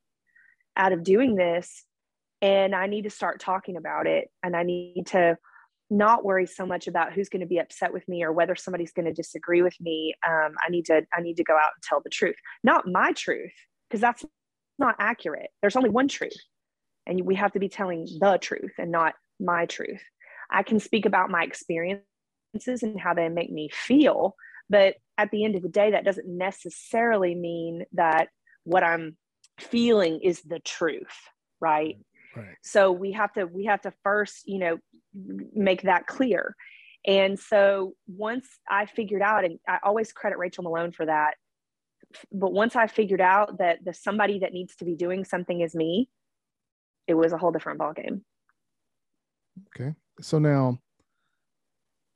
out 0.76 0.93
of 0.93 1.05
doing 1.05 1.37
this. 1.37 1.85
And 2.43 2.74
I 2.74 2.89
need 2.89 3.03
to 3.03 3.11
start 3.11 3.41
talking 3.41 3.76
about 3.76 4.07
it. 4.07 4.28
And 4.43 4.57
I 4.57 4.64
need 4.64 5.07
to 5.09 5.39
not 5.89 6.24
worry 6.24 6.47
so 6.47 6.66
much 6.66 6.89
about 6.89 7.12
who's 7.12 7.28
going 7.28 7.41
to 7.41 7.47
be 7.47 7.59
upset 7.59 7.93
with 7.93 8.07
me 8.09 8.24
or 8.24 8.32
whether 8.32 8.57
somebody's 8.57 8.93
going 8.93 9.07
to 9.07 9.12
disagree 9.12 9.62
with 9.62 9.80
me. 9.80 10.14
Um, 10.26 10.55
I 10.66 10.68
need 10.68 10.87
to, 10.87 11.07
I 11.16 11.20
need 11.20 11.37
to 11.37 11.45
go 11.45 11.55
out 11.55 11.72
and 11.76 11.82
tell 11.82 12.01
the 12.03 12.11
truth, 12.11 12.37
not 12.64 12.89
my 12.89 13.12
truth, 13.12 13.53
because 13.89 14.01
that's 14.01 14.24
not 14.78 14.97
accurate. 14.99 15.51
There's 15.62 15.76
only 15.76 15.91
one 15.91 16.09
truth 16.09 16.37
and 17.07 17.21
we 17.25 17.35
have 17.35 17.53
to 17.53 17.59
be 17.59 17.69
telling 17.69 18.07
the 18.21 18.39
truth 18.41 18.73
and 18.79 18.91
not 18.91 19.15
my 19.41 19.67
truth 19.67 20.03
i 20.51 20.63
can 20.63 20.81
speak 20.81 21.07
about 21.07 21.31
my 21.31 21.43
experiences 21.43 22.03
and 22.83 23.01
how 23.01 23.15
they 23.15 23.29
make 23.29 23.51
me 23.51 23.69
feel 23.73 24.35
but 24.71 24.95
at 25.19 25.31
the 25.31 25.45
end 25.45 25.55
of 25.55 25.63
the 25.63 25.69
day 25.69 25.91
that 25.91 26.05
doesn't 26.05 26.29
necessarily 26.29 27.35
mean 27.35 27.85
that 27.93 28.29
what 28.65 28.85
i'm 28.85 29.17
feeling 29.59 30.21
is 30.23 30.41
the 30.43 30.61
truth 30.61 31.29
right 31.61 31.97
Right. 32.37 32.57
So 32.63 32.93
we 32.93 33.13
have 33.13 33.33
to 33.35 33.47
we 33.47 33.67
have 33.67 33.83
to 33.83 33.93
first, 34.03 34.47
you 34.47 34.59
know, 34.59 34.79
make 35.55 35.83
that 35.83 36.07
clear. 36.07 36.57
And 37.07 37.39
so 37.39 37.95
once 38.07 38.49
I 38.69 38.87
figured 38.87 39.23
out, 39.23 39.45
and 39.45 39.59
I 39.69 39.79
always 39.83 40.13
credit 40.13 40.39
Rachel 40.39 40.65
Malone 40.65 40.93
for 40.93 41.07
that, 41.07 41.35
but 42.33 42.53
once 42.53 42.77
I 42.77 42.87
figured 42.87 43.21
out 43.21 43.59
that 43.59 43.85
the 43.85 43.93
somebody 43.93 44.41
that 44.41 44.53
needs 44.53 44.75
to 44.77 44.85
be 44.85 44.97
doing 44.97 45.25
something 45.25 45.61
is 45.61 45.75
me, 45.75 46.09
it 47.07 47.15
was 47.15 47.33
a 47.33 47.39
whole 47.39 47.53
different 47.53 47.81
ballgame. 47.81 48.23
Okay. 49.69 49.95
So 50.21 50.39
now 50.39 50.79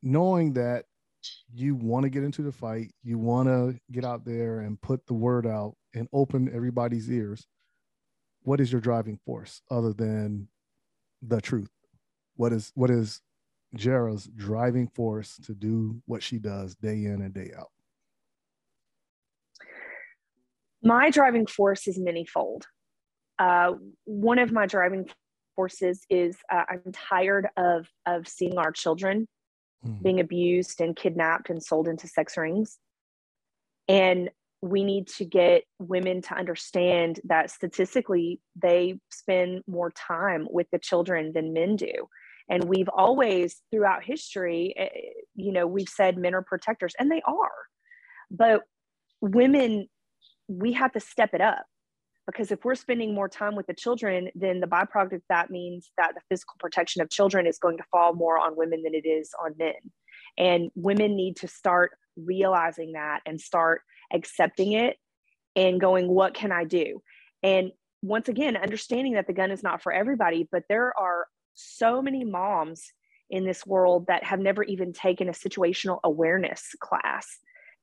knowing 0.03 0.53
that 0.55 0.85
you 1.53 1.75
want 1.75 2.05
to 2.05 2.11
get 2.11 2.23
into 2.23 2.43
the 2.43 2.53
fight, 2.53 2.93
you 3.03 3.19
want 3.19 3.49
to 3.49 3.79
get 3.91 4.05
out 4.05 4.25
there 4.25 4.61
and 4.61 4.81
put 4.81 5.07
the 5.07 5.15
word 5.15 5.47
out 5.47 5.75
and 5.95 6.09
open 6.13 6.51
everybody's 6.55 7.11
ears. 7.11 7.47
What 8.43 8.61
is 8.61 8.71
your 8.71 8.81
driving 8.81 9.19
force 9.27 9.63
other 9.71 9.93
than 9.93 10.49
the 11.23 11.41
truth? 11.41 11.71
What 12.37 12.53
is 12.53 12.73
what 12.75 12.91
is 12.91 13.21
Jara's 13.77 14.27
driving 14.37 14.89
force 14.89 15.37
to 15.45 15.55
do 15.55 16.01
what 16.07 16.23
she 16.23 16.39
does 16.39 16.75
day 16.77 17.05
in 17.05 17.21
and 17.21 17.35
day 17.35 17.53
out? 17.59 17.71
My 20.83 21.11
driving 21.11 21.47
force 21.47 21.89
is 21.89 21.99
manyfold. 21.99 22.63
Uh, 23.39 23.73
one 24.05 24.39
of 24.39 24.53
my 24.53 24.67
driving 24.67 25.09
forces 25.55 26.05
is 26.11 26.37
uh, 26.53 26.65
I'm 26.69 26.93
tired 26.93 27.49
of 27.57 27.89
of 28.07 28.29
seeing 28.29 28.59
our 28.59 28.73
children 28.73 29.27
mm. 29.87 30.03
being 30.03 30.21
abused 30.21 30.81
and 30.81 30.97
kidnapped 30.97 31.51
and 31.51 31.63
sold 31.63 31.89
into 31.89 32.09
sex 32.09 32.37
rings. 32.37 32.79
And 33.89 34.31
we 34.61 34.85
need 34.85 35.07
to 35.07 35.25
get 35.25 35.63
women 35.79 36.21
to 36.23 36.35
understand 36.35 37.21
that 37.25 37.51
statistically 37.51 38.41
they 38.61 38.99
spend 39.11 39.63
more 39.67 39.91
time 39.91 40.49
with 40.51 40.67
the 40.73 40.79
children 40.79 41.33
than 41.33 41.53
men 41.53 41.77
do. 41.77 41.93
And 42.51 42.65
we've 42.65 42.89
always, 42.89 43.61
throughout 43.71 44.05
history, 44.05 44.75
eh, 44.77 44.89
you 45.35 45.53
know, 45.53 45.67
we've 45.67 45.89
said 45.89 46.17
men 46.17 46.35
are 46.35 46.43
protectors, 46.43 46.95
and 46.99 47.11
they 47.11 47.23
are. 47.27 47.53
But 48.31 48.63
women, 49.21 49.89
we 50.49 50.73
have 50.73 50.93
to 50.93 51.01
step 51.01 51.35
it 51.35 51.41
up 51.41 51.67
because 52.29 52.53
if 52.53 52.63
we're 52.63 52.75
spending 52.75 53.15
more 53.15 53.29
time 53.29 53.57
with 53.57 53.67
the 53.67 53.75
children 53.75 54.29
then 54.35 54.61
the 54.61 54.67
byproduct 54.67 55.15
of 55.15 55.23
that 55.31 55.51
means 55.51 55.91
that 55.97 56.13
the 56.15 56.21
physical 56.29 56.55
protection 56.61 57.01
of 57.01 57.09
children 57.09 57.47
is 57.47 57.59
going 57.59 57.79
to 57.79 57.85
fall 57.91 58.13
more 58.13 58.39
on 58.39 58.55
women 58.55 58.83
than 58.83 58.95
it 58.95 59.07
is 59.07 59.31
on 59.43 59.55
men. 59.59 59.73
And 60.37 60.71
women 60.75 61.17
need 61.17 61.37
to 61.37 61.49
start 61.49 61.93
realizing 62.17 62.93
that 62.93 63.21
and 63.25 63.41
start 63.41 63.81
accepting 64.13 64.73
it 64.73 64.97
and 65.57 65.81
going 65.81 66.09
what 66.09 66.35
can 66.35 66.53
i 66.53 66.65
do? 66.65 67.03
And 67.43 67.73
once 68.03 68.29
again 68.29 68.57
understanding 68.57 69.15
that 69.15 69.27
the 69.27 69.33
gun 69.33 69.51
is 69.51 69.63
not 69.63 69.83
for 69.83 69.93
everybody 69.93 70.49
but 70.53 70.63
there 70.69 70.93
are 70.97 71.27
so 71.55 72.01
many 72.01 72.25
moms 72.25 72.93
in 73.31 73.45
this 73.45 73.67
world 73.67 74.07
that 74.07 74.23
have 74.23 74.39
never 74.39 74.63
even 74.63 74.93
taken 74.93 75.29
a 75.29 75.33
situational 75.33 75.99
awareness 76.05 76.75
class 76.81 77.27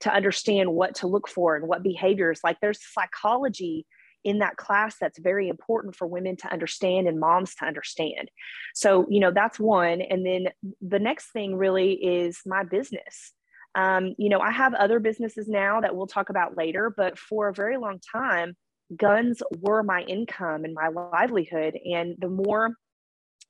to 0.01 0.13
understand 0.13 0.71
what 0.71 0.95
to 0.95 1.07
look 1.07 1.27
for 1.27 1.55
and 1.55 1.67
what 1.67 1.83
behaviors. 1.83 2.41
Like 2.43 2.57
there's 2.61 2.79
psychology 2.93 3.85
in 4.25 4.39
that 4.39 4.57
class 4.57 4.97
that's 4.99 5.19
very 5.19 5.47
important 5.47 5.95
for 5.95 6.07
women 6.07 6.35
to 6.35 6.51
understand 6.51 7.07
and 7.07 7.19
moms 7.19 7.55
to 7.55 7.65
understand. 7.65 8.29
So, 8.73 9.05
you 9.09 9.19
know, 9.19 9.31
that's 9.31 9.59
one. 9.59 10.01
And 10.01 10.25
then 10.25 10.47
the 10.81 10.99
next 10.99 11.31
thing 11.31 11.55
really 11.55 11.93
is 11.93 12.39
my 12.45 12.63
business. 12.63 13.31
Um, 13.75 14.15
you 14.17 14.29
know, 14.29 14.39
I 14.39 14.51
have 14.51 14.73
other 14.73 14.99
businesses 14.99 15.47
now 15.47 15.81
that 15.81 15.95
we'll 15.95 16.07
talk 16.07 16.29
about 16.29 16.57
later, 16.57 16.93
but 16.95 17.19
for 17.19 17.49
a 17.49 17.53
very 17.53 17.77
long 17.77 17.99
time, 18.11 18.57
guns 18.95 19.43
were 19.59 19.83
my 19.83 20.01
income 20.01 20.65
and 20.65 20.73
my 20.73 20.87
livelihood. 20.87 21.77
And 21.85 22.15
the 22.17 22.29
more 22.29 22.71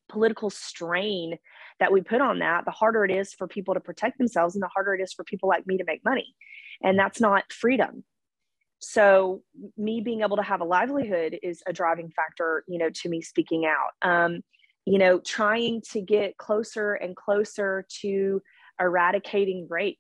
political 0.10 0.50
strain 0.50 1.38
that 1.80 1.92
we 1.92 2.02
put 2.02 2.22
on 2.22 2.40
that, 2.40 2.66
the 2.66 2.72
harder 2.72 3.06
it 3.06 3.12
is 3.12 3.34
for 3.34 3.48
people 3.48 3.76
to 3.76 3.80
protect 3.80 4.18
themselves 4.18 4.56
and 4.56 4.62
the 4.62 4.70
harder 4.74 4.94
it 4.96 5.02
is 5.02 5.14
for 5.14 5.24
people 5.24 5.48
like 5.48 5.66
me 5.66 5.78
to 5.78 5.86
make 5.86 6.04
money. 6.04 6.36
And 6.84 7.00
that's 7.00 7.22
not 7.22 7.52
freedom 7.52 8.04
so 8.92 9.42
me 9.78 10.02
being 10.02 10.22
able 10.22 10.38
to 10.38 10.44
have 10.44 10.62
a 10.62 10.66
livelihood 10.66 11.38
is 11.42 11.64
a 11.68 11.74
driving 11.74 12.12
factor 12.16 12.64
you 12.68 12.78
know 12.78 12.90
to 12.90 13.10
me 13.10 13.22
speaking 13.22 13.66
out. 13.66 14.08
Um, 14.08 14.42
you 14.86 14.98
know 15.00 15.20
trying 15.20 15.82
to 15.92 16.02
get 16.02 16.38
closer 16.38 16.94
and 16.94 17.16
closer 17.16 17.86
to 18.02 18.42
eradicating 18.80 19.68
rape 19.70 20.00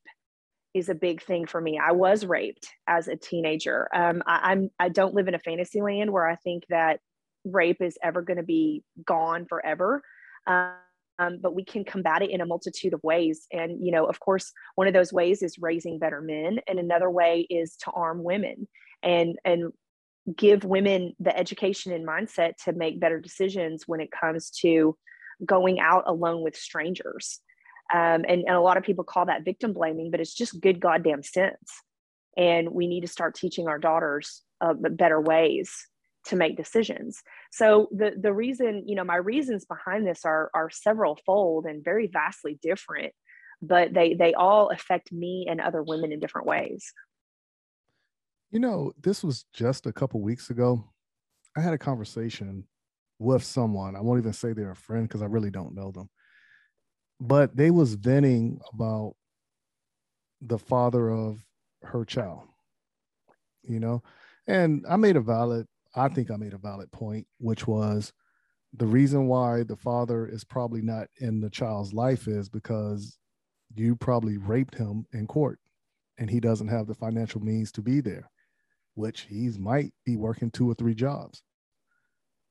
is 0.73 0.89
a 0.89 0.95
big 0.95 1.23
thing 1.23 1.45
for 1.45 1.61
me. 1.61 1.79
I 1.79 1.93
was 1.93 2.25
raped 2.25 2.67
as 2.88 3.07
a 3.07 3.15
teenager. 3.15 3.88
Um, 3.93 4.21
I, 4.27 4.51
i'm 4.51 4.69
i 4.79 4.89
don't 4.89 5.15
live 5.15 5.27
in 5.27 5.36
a 5.36 5.39
fantasy 5.39 5.81
land 5.81 6.11
where 6.11 6.27
i 6.27 6.36
think 6.36 6.63
that 6.69 6.99
rape 7.45 7.81
is 7.81 7.97
ever 8.03 8.21
going 8.21 8.38
to 8.38 8.43
be 8.43 8.83
gone 9.05 9.45
forever. 9.47 10.01
Um, 10.47 10.73
um, 11.20 11.39
but 11.41 11.55
we 11.55 11.63
can 11.63 11.84
combat 11.84 12.22
it 12.22 12.30
in 12.30 12.41
a 12.41 12.45
multitude 12.45 12.93
of 12.93 13.03
ways. 13.03 13.47
And 13.51 13.86
you 13.86 13.91
know 13.91 14.05
of 14.05 14.20
course 14.20 14.51
one 14.76 14.88
of 14.88 14.93
those 14.93 15.13
ways 15.13 15.41
is 15.41 15.57
raising 15.59 15.99
better 15.99 16.22
men 16.22 16.59
and 16.68 16.80
another 16.80 17.09
way 17.09 17.47
is 17.49 17.76
to 17.84 17.91
arm 17.91 18.24
women 18.24 18.68
and 19.03 19.38
and 19.45 19.72
give 20.36 20.63
women 20.63 21.16
the 21.20 21.38
education 21.38 21.91
and 21.91 22.07
mindset 22.07 22.53
to 22.66 22.74
make 22.74 22.99
better 22.99 23.20
decisions 23.20 23.84
when 23.86 24.01
it 24.01 24.09
comes 24.11 24.49
to 24.49 24.97
going 25.45 25.80
out 25.80 26.03
alone 26.07 26.41
with 26.41 26.55
strangers. 26.55 27.39
Um, 27.93 28.26
and, 28.28 28.43
and 28.47 28.55
a 28.55 28.61
lot 28.61 28.78
of 28.78 28.84
people 28.84 29.03
call 29.03 29.28
that 29.28 29.45
victim 29.45 29.74
blaming 29.74 30.09
but 30.09 30.20
it's 30.20 30.34
just 30.34 30.59
good 30.59 30.80
goddamn 30.80 31.24
sense. 31.24 31.72
And 32.38 32.70
we 32.72 32.88
need 32.88 33.01
to 33.01 33.07
start 33.07 33.36
teaching 33.36 33.68
our 33.68 33.78
daughters 33.78 34.41
uh, 34.59 34.74
better 34.74 35.22
ways 35.22 35.72
to 36.26 36.36
make 36.36 36.57
decisions. 36.57 37.22
So 37.56 37.88
the 37.91 38.12
the 38.20 38.34
reason, 38.34 38.84
you 38.86 38.95
know, 38.95 39.06
my 39.06 39.16
reasons 39.16 39.64
behind 39.64 40.06
this 40.06 40.26
are 40.26 40.51
are 40.53 40.70
several 40.70 41.18
fold 41.26 41.66
and 41.66 41.86
very 41.86 42.08
vastly 42.08 42.60
different, 42.62 43.14
but 43.62 43.93
they 43.93 44.14
they 44.14 44.34
all 44.34 44.72
affect 44.72 45.14
me 45.14 45.47
and 45.49 45.62
other 45.62 45.82
women 45.82 46.12
in 46.12 46.20
different 46.20 46.47
ways. 46.47 46.91
You 48.51 48.60
know, 48.60 48.91
this 49.01 49.24
was 49.24 49.45
just 49.53 49.86
a 49.86 49.93
couple 49.93 50.20
weeks 50.20 50.49
ago. 50.49 50.91
I 51.56 51.62
had 51.62 51.74
a 51.74 51.78
conversation 51.78 52.66
with 53.20 53.41
someone. 53.41 53.95
I 53.95 54.01
won't 54.01 54.20
even 54.20 54.34
say 54.34 54.51
they're 54.51 54.72
a 54.72 54.76
friend 54.76 55.08
because 55.08 55.22
I 55.22 55.28
really 55.28 55.51
don't 55.51 55.76
know 55.76 55.91
them. 55.91 56.10
But 57.22 57.56
they 57.56 57.72
was 57.72 57.93
venting 57.93 58.60
about 58.74 59.16
the 60.41 60.60
father 60.60 61.10
of 61.10 61.39
her 61.84 62.03
child. 62.03 62.41
You 63.64 63.80
know, 63.80 64.03
and 64.45 64.86
I 64.89 64.97
made 64.97 65.16
a 65.16 65.22
valid 65.22 65.68
I 65.96 66.10
think 66.10 66.30
I 66.30 66.36
made 66.36 66.54
a 66.54 66.58
valid 66.58 66.91
point, 66.91 67.28
which 67.39 67.68
was 67.68 68.12
the 68.74 68.86
reason 68.86 69.28
why 69.28 69.64
the 69.64 69.78
father 69.78 70.28
is 70.28 70.43
probably 70.43 70.82
not 70.82 71.08
in 71.20 71.39
the 71.39 71.50
child's 71.50 71.93
life 71.93 72.28
is 72.28 72.50
because 72.50 73.18
you 73.74 73.96
probably 73.96 74.38
raped 74.38 74.76
him 74.76 75.06
in 75.14 75.28
court 75.28 75.60
and 76.18 76.30
he 76.30 76.39
doesn't 76.39 76.68
have 76.68 76.88
the 76.88 76.93
financial 76.93 77.41
means 77.41 77.72
to 77.74 77.82
be 77.82 78.02
there, 78.02 78.30
which 78.96 79.22
he 79.22 79.50
might 79.58 79.93
be 80.06 80.16
working 80.18 80.52
two 80.52 80.70
or 80.70 80.74
three 80.74 80.96
jobs. 80.96 81.41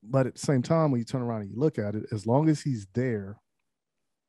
But 0.03 0.27
at 0.27 0.35
the 0.35 0.41
same 0.41 0.63
time, 0.63 0.91
when 0.91 0.99
you 0.99 1.05
turn 1.05 1.23
around 1.23 1.43
and 1.43 1.51
you 1.51 1.57
look 1.59 1.79
at 1.79 1.95
it, 1.95 2.05
as 2.13 2.27
long 2.27 2.49
as 2.49 2.63
he's 2.63 2.87
there, 2.95 3.39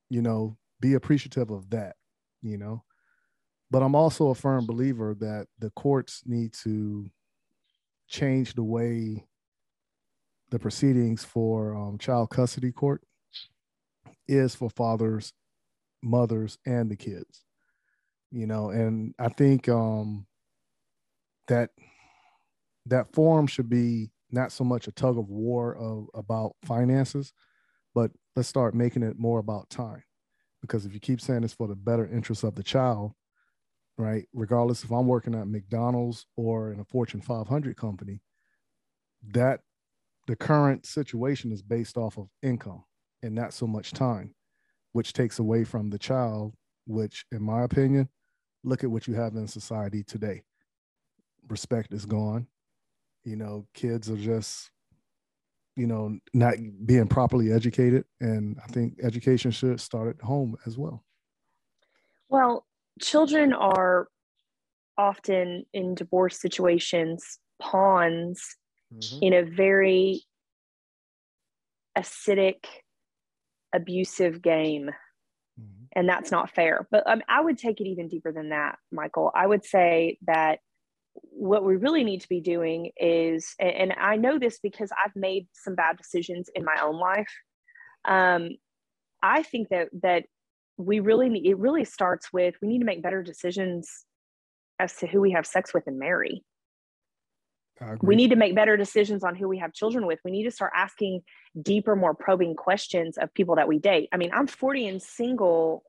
you 0.10 0.22
know, 0.22 0.58
be 0.80 0.94
appreciative 0.94 1.50
of 1.50 1.70
that, 1.72 1.96
you 2.42 2.58
know. 2.58 2.84
But 3.72 3.84
I'm 3.84 3.96
also 3.96 4.30
a 4.30 4.36
firm 4.36 4.66
believer 4.66 5.16
that 5.20 5.48
the 5.60 5.72
courts 5.72 6.24
need 6.26 6.54
to 6.64 7.10
change 8.08 8.54
the 8.54 8.64
way 8.64 9.26
the 10.52 10.60
proceedings 10.60 11.24
for 11.24 11.76
um, 11.76 11.98
child 11.98 12.30
custody 12.30 12.72
court 12.72 13.02
is 14.28 14.56
for 14.56 14.70
fathers, 14.70 15.34
mothers, 16.04 16.58
and 16.66 16.90
the 16.90 16.96
kids. 16.96 17.44
You 18.32 18.48
know, 18.48 18.70
and 18.70 19.14
I 19.20 19.30
think 19.30 19.70
um, 19.70 20.26
that 21.48 21.70
that 22.88 23.14
forum 23.14 23.48
should 23.48 23.70
be 23.70 24.12
not 24.32 24.52
so 24.52 24.64
much 24.64 24.88
a 24.88 24.92
tug 24.92 25.18
of 25.18 25.30
war 25.30 25.76
of 25.76 26.08
about 26.14 26.56
finances, 26.64 27.34
but 27.94 28.12
let's 28.36 28.50
start 28.50 28.76
making 28.76 29.04
it 29.04 29.18
more 29.18 29.40
about 29.40 29.70
time. 29.70 30.04
Because 30.62 30.86
if 30.86 30.94
you 30.94 31.00
keep 31.00 31.22
saying 31.22 31.44
it's 31.44 31.54
for 31.54 31.68
the 31.68 31.76
better 31.76 32.08
interest 32.08 32.44
of 32.44 32.56
the 32.56 32.64
child, 32.64 33.14
right? 33.98 34.28
Regardless 34.34 34.84
if 34.84 34.92
I'm 34.92 35.08
working 35.08 35.36
at 35.36 35.48
McDonald's 35.48 36.26
or 36.36 36.72
in 36.72 36.80
a 36.80 36.86
Fortune 36.86 37.22
500 37.22 37.78
company, 37.78 38.22
that 39.32 39.62
the 40.28 40.36
current 40.36 40.86
situation 40.86 41.52
is 41.52 41.62
based 41.62 41.98
off 41.98 42.18
of 42.18 42.28
income 42.42 42.84
and 43.22 43.34
not 43.34 43.54
so 43.54 43.68
much 43.68 43.92
time, 43.92 44.34
which 44.92 45.14
takes 45.14 45.40
away 45.40 45.64
from 45.64 45.90
the 45.90 46.00
child, 46.00 46.54
which, 46.86 47.26
in 47.32 47.42
my 47.42 47.64
opinion, 47.64 48.10
look 48.64 48.84
at 48.84 48.92
what 48.92 49.08
you 49.08 49.14
have 49.14 49.36
in 49.36 49.48
society 49.48 50.04
today. 50.04 50.44
Respect 51.48 51.94
is 51.94 52.06
gone. 52.06 52.48
You 53.24 53.36
know, 53.36 53.68
kids 53.74 54.10
are 54.10 54.18
just, 54.18 54.72
you 55.76 55.88
know, 55.88 56.18
not 56.34 56.56
being 56.86 57.08
properly 57.08 57.52
educated. 57.52 58.06
And 58.20 58.58
I 58.64 58.68
think 58.68 59.00
education 59.02 59.52
should 59.52 59.80
start 59.80 60.16
at 60.16 60.26
home 60.26 60.56
as 60.66 60.78
well. 60.78 61.04
Well, 62.30 62.66
children 63.02 63.54
are 63.54 64.08
often 64.98 65.66
in 65.74 65.96
divorce 65.96 66.40
situations 66.40 67.40
pawns 67.62 68.56
mm-hmm. 68.94 69.20
in 69.22 69.34
a 69.34 69.44
very 69.44 70.24
acidic, 71.98 72.66
abusive 73.74 74.42
game. 74.42 74.90
Mm-hmm. 75.60 75.84
And 75.96 76.10
that's 76.10 76.32
not 76.32 76.54
fair. 76.54 76.88
But 76.92 77.04
um, 77.08 77.22
I 77.30 77.42
would 77.42 77.58
take 77.58 77.80
it 77.80 77.88
even 77.88 78.08
deeper 78.08 78.32
than 78.32 78.50
that, 78.50 78.78
Michael. 78.92 79.32
I 79.34 79.48
would 79.48 79.64
say 79.64 80.18
that 80.28 80.60
what 81.14 81.64
we 81.64 81.78
really 81.78 82.04
need 82.04 82.22
to 82.22 82.30
be 82.30 82.42
doing 82.42 82.92
is, 82.98 83.56
and 83.60 83.94
I 83.98 84.18
know 84.18 84.38
this 84.38 84.60
because 84.60 84.92
I've 84.92 85.16
made 85.16 85.48
some 85.54 85.76
bad 85.76 85.98
decisions 85.98 86.50
in 86.54 86.66
my 86.66 86.76
own 86.84 87.00
life. 87.00 87.32
Um, 88.04 88.50
I 89.24 89.44
think 89.44 89.70
that 89.70 89.88
that 90.02 90.26
we 90.78 91.00
really 91.00 91.30
need, 91.30 91.46
it 91.46 91.58
really 91.58 91.86
starts 91.86 92.32
with 92.34 92.56
we 92.62 92.68
need 92.68 92.80
to 92.80 92.86
make 92.86 93.02
better 93.02 93.24
decisions 93.24 94.06
as 94.80 94.96
to 94.98 95.08
who 95.08 95.22
we 95.22 95.32
have 95.32 95.46
sex 95.46 95.74
with 95.74 95.88
and 95.88 96.00
marry. 96.00 96.44
We 98.02 98.16
need 98.16 98.30
to 98.30 98.38
make 98.38 98.56
better 98.56 98.78
decisions 98.78 99.24
on 99.24 99.36
who 99.36 99.50
we 99.50 99.58
have 99.58 99.74
children 99.74 100.06
with. 100.06 100.20
We 100.24 100.32
need 100.32 100.44
to 100.44 100.52
start 100.52 100.72
asking 100.76 101.24
deeper, 101.62 101.96
more 101.96 102.14
probing 102.14 102.56
questions 102.56 103.18
of 103.18 103.34
people 103.34 103.56
that 103.56 103.68
we 103.68 103.80
date. 103.80 104.08
I 104.14 104.18
mean, 104.18 104.32
I'm 104.34 104.48
40 104.48 104.88
and 104.88 105.02
single. 105.02 105.84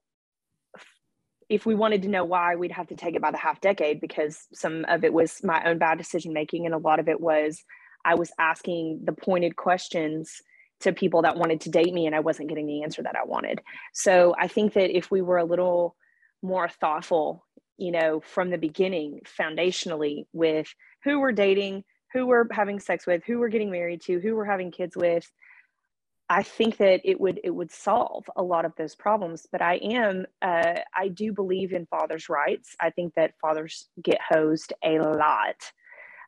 If 1.48 1.64
we 1.64 1.76
wanted 1.76 2.02
to 2.02 2.08
know 2.08 2.24
why, 2.24 2.56
we'd 2.56 2.72
have 2.72 2.88
to 2.88 2.96
take 2.96 3.14
it 3.14 3.22
by 3.22 3.30
the 3.30 3.36
half 3.36 3.60
decade 3.60 4.00
because 4.00 4.48
some 4.52 4.84
of 4.88 5.04
it 5.04 5.12
was 5.12 5.44
my 5.44 5.62
own 5.64 5.78
bad 5.78 5.96
decision 5.96 6.32
making, 6.32 6.66
and 6.66 6.74
a 6.74 6.78
lot 6.78 6.98
of 6.98 7.08
it 7.08 7.20
was 7.20 7.62
I 8.04 8.16
was 8.16 8.32
asking 8.38 9.02
the 9.04 9.12
pointed 9.12 9.54
questions 9.54 10.42
to 10.80 10.92
people 10.92 11.22
that 11.22 11.36
wanted 11.36 11.60
to 11.62 11.70
date 11.70 11.92
me, 11.92 12.06
and 12.06 12.14
I 12.14 12.20
wasn't 12.20 12.48
getting 12.48 12.66
the 12.66 12.82
answer 12.82 13.02
that 13.02 13.16
I 13.16 13.24
wanted. 13.24 13.60
So 13.94 14.34
I 14.38 14.48
think 14.48 14.74
that 14.74 14.96
if 14.96 15.10
we 15.10 15.22
were 15.22 15.38
a 15.38 15.44
little 15.44 15.96
more 16.42 16.68
thoughtful, 16.68 17.44
you 17.78 17.92
know, 17.92 18.20
from 18.20 18.50
the 18.50 18.58
beginning, 18.58 19.20
foundationally, 19.38 20.26
with 20.32 20.68
who 21.04 21.20
we're 21.20 21.32
dating, 21.32 21.84
who 22.12 22.26
we're 22.26 22.46
having 22.50 22.80
sex 22.80 23.06
with, 23.06 23.22
who 23.26 23.38
we're 23.38 23.48
getting 23.48 23.70
married 23.70 24.00
to, 24.02 24.20
who 24.20 24.36
we're 24.36 24.44
having 24.44 24.70
kids 24.70 24.96
with. 24.96 25.30
I 26.28 26.42
think 26.42 26.78
that 26.78 27.02
it 27.04 27.20
would 27.20 27.40
it 27.44 27.50
would 27.50 27.70
solve 27.70 28.24
a 28.34 28.42
lot 28.42 28.64
of 28.64 28.72
those 28.76 28.96
problems. 28.96 29.46
But 29.50 29.62
I 29.62 29.76
am 29.76 30.26
uh, 30.42 30.80
I 30.94 31.08
do 31.08 31.32
believe 31.32 31.72
in 31.72 31.86
fathers' 31.86 32.28
rights. 32.28 32.74
I 32.80 32.90
think 32.90 33.14
that 33.14 33.34
fathers 33.40 33.88
get 34.02 34.18
hosed 34.28 34.72
a 34.82 34.98
lot 34.98 35.56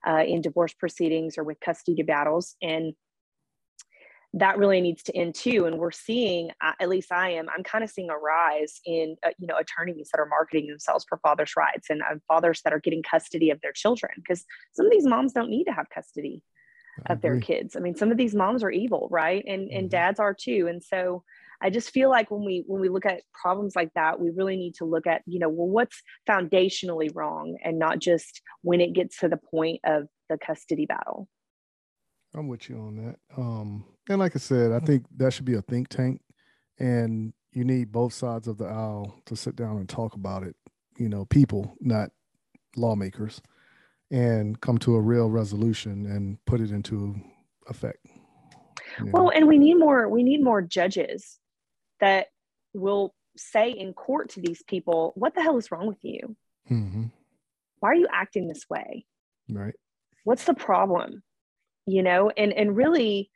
uh, 0.07 0.23
in 0.25 0.41
divorce 0.41 0.73
proceedings 0.73 1.37
or 1.37 1.45
with 1.45 1.59
custody 1.61 2.03
battles, 2.03 2.55
and 2.63 2.95
that 4.35 4.59
really 4.59 4.81
needs 4.81 5.03
to 5.03 5.17
end 5.17 5.35
too 5.35 5.65
and 5.65 5.79
we're 5.79 5.91
seeing 5.91 6.51
uh, 6.63 6.73
at 6.81 6.89
least 6.89 7.11
i 7.11 7.31
am 7.31 7.49
i'm 7.55 7.63
kind 7.63 7.83
of 7.83 7.89
seeing 7.89 8.11
a 8.11 8.17
rise 8.17 8.81
in 8.85 9.17
uh, 9.25 9.31
you 9.39 9.47
know 9.47 9.57
attorneys 9.57 10.11
that 10.13 10.21
are 10.21 10.27
marketing 10.27 10.67
themselves 10.67 11.05
for 11.09 11.19
fathers 11.19 11.55
rights 11.57 11.89
and 11.89 12.03
uh, 12.03 12.15
fathers 12.27 12.61
that 12.63 12.73
are 12.73 12.81
getting 12.81 13.03
custody 13.03 13.51
of 13.51 13.61
their 13.63 13.73
children 13.73 14.13
because 14.17 14.45
some 14.75 14.85
of 14.85 14.93
these 14.93 15.07
moms 15.07 15.33
don't 15.33 15.51
need 15.51 15.65
to 15.65 15.73
have 15.73 15.89
custody 15.89 16.43
of 17.07 17.21
their 17.21 17.41
kids 17.41 17.77
i 17.77 17.81
mean 17.81 17.95
some 17.95 18.11
of 18.11 18.17
these 18.17 18.35
moms 18.35 18.63
are 18.63 18.71
evil 18.71 19.09
right 19.11 19.45
and 19.47 19.69
mm-hmm. 19.69 19.79
and 19.79 19.91
dads 19.91 20.19
are 20.19 20.35
too 20.35 20.67
and 20.69 20.83
so 20.83 21.23
i 21.63 21.71
just 21.71 21.91
feel 21.91 22.11
like 22.11 22.29
when 22.29 22.45
we 22.45 22.65
when 22.67 22.81
we 22.81 22.89
look 22.89 23.07
at 23.07 23.23
problems 23.33 23.77
like 23.77 23.93
that 23.95 24.21
we 24.21 24.31
really 24.31 24.57
need 24.57 24.75
to 24.75 24.85
look 24.85 25.07
at 25.07 25.23
you 25.25 25.39
know 25.39 25.49
well 25.49 25.69
what's 25.69 26.03
foundationally 26.29 27.09
wrong 27.15 27.57
and 27.63 27.79
not 27.79 28.01
just 28.01 28.43
when 28.63 28.81
it 28.81 28.93
gets 28.93 29.19
to 29.19 29.29
the 29.29 29.37
point 29.37 29.81
of 29.85 30.09
the 30.29 30.37
custody 30.37 30.87
battle 30.87 31.29
I'm 32.35 32.49
with 32.49 32.69
you 32.69 32.79
on 32.79 32.97
that. 32.97 33.17
Um, 33.37 33.85
and 34.09 34.19
like 34.19 34.35
I 34.35 34.39
said, 34.39 34.73
I 34.73 34.81
think 34.81 35.05
that 35.17 35.33
should 35.33 35.45
be 35.45 35.55
a 35.55 35.63
think 35.63 35.89
tank, 35.89 36.21
and 36.79 37.33
you 37.53 37.65
need 37.65 37.93
both 37.93 38.13
sides 38.13 38.49
of 38.49 38.59
the 38.59 38.67
aisle 38.67 39.21
to 39.27 39.37
sit 39.37 39.57
down 39.57 39.79
and 39.79 39.89
talk 39.89 40.15
about 40.15 40.43
it. 40.43 40.57
You 40.97 41.09
know, 41.09 41.25
people, 41.27 41.77
not 41.81 42.11
lawmakers, 42.77 43.41
and 44.11 44.61
come 44.61 44.79
to 44.79 44.97
a 44.97 45.01
real 45.01 45.31
resolution 45.31 46.07
and 46.07 46.45
put 46.45 46.61
it 46.61 46.71
into 46.71 47.17
effect. 47.69 48.07
Well, 49.13 49.31
and 49.31 49.47
we 49.47 49.59
need 49.59 49.75
more. 49.75 50.09
We 50.09 50.23
need 50.23 50.43
more 50.43 50.63
judges 50.63 51.39
that 52.01 52.29
will 52.75 53.15
say 53.37 53.71
in 53.71 53.93
court 53.93 54.31
to 54.31 54.41
these 54.41 54.63
people, 54.63 55.13
"What 55.15 55.35
the 55.35 55.43
hell 55.43 55.59
is 55.59 55.71
wrong 55.71 55.87
with 55.87 56.03
you? 56.03 56.37
Mm-hmm. 56.71 57.05
Why 57.81 57.91
are 57.91 57.95
you 57.95 58.09
acting 58.13 58.49
this 58.49 58.69
way? 58.69 59.07
Right? 59.49 59.75
What's 60.25 60.45
the 60.45 60.55
problem?" 60.55 61.23
you 61.89 62.03
know 62.03 62.31
and 62.37 62.53
and 62.53 62.77
really 62.77 63.31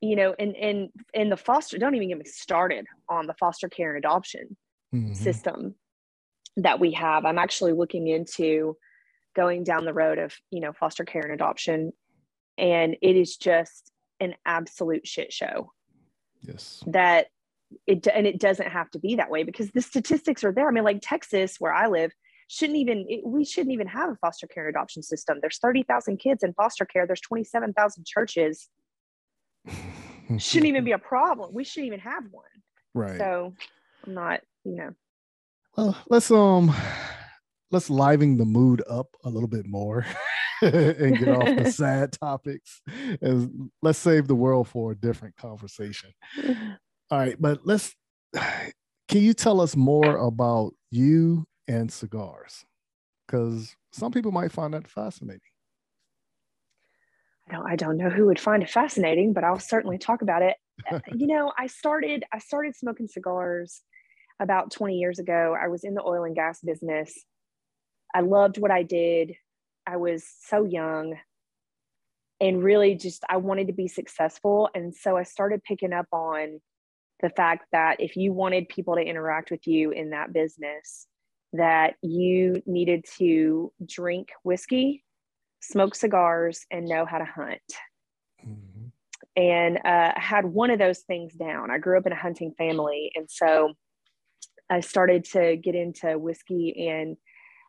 you 0.00 0.16
know 0.16 0.34
and 0.38 0.56
and 0.56 0.88
and 1.14 1.32
the 1.32 1.36
foster 1.36 1.78
don't 1.78 1.94
even 1.94 2.08
get 2.08 2.18
me 2.18 2.24
started 2.24 2.86
on 3.08 3.26
the 3.26 3.34
foster 3.34 3.68
care 3.68 3.94
and 3.94 4.04
adoption 4.04 4.56
mm-hmm. 4.94 5.12
system 5.12 5.74
that 6.56 6.80
we 6.80 6.92
have. 6.92 7.24
I'm 7.24 7.38
actually 7.38 7.72
looking 7.72 8.06
into 8.08 8.76
going 9.34 9.64
down 9.64 9.84
the 9.84 9.92
road 9.92 10.18
of 10.18 10.34
you 10.50 10.60
know 10.60 10.72
foster 10.72 11.04
care 11.04 11.22
and 11.22 11.32
adoption 11.32 11.92
and 12.58 12.96
it 13.02 13.16
is 13.16 13.36
just 13.36 13.92
an 14.20 14.34
absolute 14.46 15.06
shit 15.06 15.30
show 15.30 15.72
yes. 16.40 16.82
that 16.86 17.26
it 17.86 18.06
and 18.06 18.26
it 18.26 18.40
doesn't 18.40 18.68
have 18.68 18.90
to 18.90 18.98
be 18.98 19.16
that 19.16 19.30
way 19.30 19.42
because 19.42 19.70
the 19.72 19.82
statistics 19.82 20.42
are 20.44 20.52
there. 20.52 20.68
I 20.68 20.70
mean 20.70 20.84
like 20.84 21.00
texas 21.02 21.56
where 21.58 21.72
i 21.72 21.86
live 21.86 22.12
shouldn't 22.48 22.78
even 22.78 23.06
we 23.24 23.44
shouldn't 23.44 23.72
even 23.72 23.88
have 23.88 24.10
a 24.10 24.16
foster 24.16 24.46
care 24.46 24.66
and 24.66 24.74
adoption 24.74 25.02
system. 25.02 25.38
There's 25.40 25.58
30,000 25.58 26.18
kids 26.18 26.42
in 26.42 26.52
foster 26.54 26.84
care. 26.84 27.06
There's 27.06 27.20
27,000 27.20 28.06
churches 28.06 28.68
shouldn't 30.38 30.66
even 30.66 30.84
be 30.84 30.92
a 30.92 30.98
problem. 30.98 31.52
We 31.52 31.64
shouldn't 31.64 31.88
even 31.88 32.00
have 32.00 32.24
one. 32.30 32.44
Right. 32.94 33.18
So 33.18 33.54
i'm 34.06 34.14
not 34.14 34.40
you 34.64 34.76
know. 34.76 34.90
Well 35.76 35.96
let's 36.08 36.30
um 36.30 36.74
let's 37.70 37.90
liven 37.90 38.36
the 38.38 38.44
mood 38.44 38.82
up 38.88 39.08
a 39.24 39.28
little 39.30 39.48
bit 39.48 39.66
more 39.66 40.06
and 40.62 41.18
get 41.18 41.28
off 41.28 41.56
the 41.56 41.70
sad 41.72 42.12
topics 42.12 42.80
and 43.20 43.70
let's 43.82 43.98
save 43.98 44.28
the 44.28 44.34
world 44.34 44.68
for 44.68 44.92
a 44.92 44.96
different 44.96 45.36
conversation. 45.36 46.10
All 47.10 47.18
right 47.18 47.36
but 47.40 47.60
let's 47.64 47.94
can 49.08 49.22
you 49.22 49.34
tell 49.34 49.60
us 49.60 49.76
more 49.76 50.16
about 50.16 50.72
you 50.90 51.46
and 51.68 51.92
cigars? 51.92 52.64
Because 53.26 53.76
some 53.92 54.12
people 54.12 54.32
might 54.32 54.52
find 54.52 54.74
that 54.74 54.88
fascinating. 54.88 55.40
I 57.48 57.54
don't, 57.54 57.70
I 57.72 57.76
don't 57.76 57.96
know 57.96 58.10
who 58.10 58.26
would 58.26 58.40
find 58.40 58.62
it 58.62 58.70
fascinating, 58.70 59.32
but 59.32 59.44
I'll 59.44 59.58
certainly 59.58 59.98
talk 60.08 60.22
about 60.22 60.42
it. 60.42 60.56
Uh, 60.90 61.00
you 61.14 61.26
know, 61.26 61.52
I 61.58 61.66
started 61.66 62.24
I 62.32 62.38
started 62.38 62.76
smoking 62.76 63.08
cigars 63.08 63.82
about 64.40 64.70
20 64.70 64.96
years 64.96 65.18
ago. 65.18 65.56
I 65.60 65.68
was 65.68 65.84
in 65.84 65.94
the 65.94 66.02
oil 66.02 66.24
and 66.24 66.34
gas 66.34 66.60
business. 66.60 67.24
I 68.14 68.20
loved 68.20 68.58
what 68.58 68.70
I 68.70 68.82
did. 68.82 69.34
I 69.86 69.96
was 69.96 70.24
so 70.46 70.64
young 70.64 71.16
and 72.40 72.62
really 72.62 72.94
just 72.96 73.24
I 73.28 73.38
wanted 73.38 73.68
to 73.68 73.72
be 73.72 73.88
successful 73.88 74.68
and 74.74 74.94
so 74.94 75.16
I 75.16 75.22
started 75.22 75.62
picking 75.62 75.92
up 75.92 76.06
on 76.12 76.60
the 77.22 77.30
fact 77.30 77.66
that 77.72 78.00
if 78.00 78.16
you 78.16 78.32
wanted 78.32 78.68
people 78.68 78.96
to 78.96 79.00
interact 79.00 79.50
with 79.50 79.66
you 79.66 79.90
in 79.90 80.10
that 80.10 80.32
business, 80.32 81.06
that 81.54 81.94
you 82.02 82.62
needed 82.66 83.04
to 83.18 83.72
drink 83.86 84.28
whiskey, 84.42 85.02
smoke 85.60 85.94
cigars, 85.94 86.64
and 86.70 86.86
know 86.86 87.04
how 87.04 87.18
to 87.18 87.24
hunt. 87.24 87.60
Mm-hmm. 88.46 88.86
And 89.36 89.78
uh, 89.78 90.12
I 90.16 90.20
had 90.20 90.46
one 90.46 90.70
of 90.70 90.78
those 90.78 91.00
things 91.00 91.34
down. 91.34 91.70
I 91.70 91.78
grew 91.78 91.98
up 91.98 92.06
in 92.06 92.12
a 92.12 92.16
hunting 92.16 92.54
family. 92.56 93.12
And 93.14 93.30
so 93.30 93.72
I 94.70 94.80
started 94.80 95.24
to 95.32 95.56
get 95.56 95.74
into 95.74 96.18
whiskey 96.18 96.88
and 96.88 97.16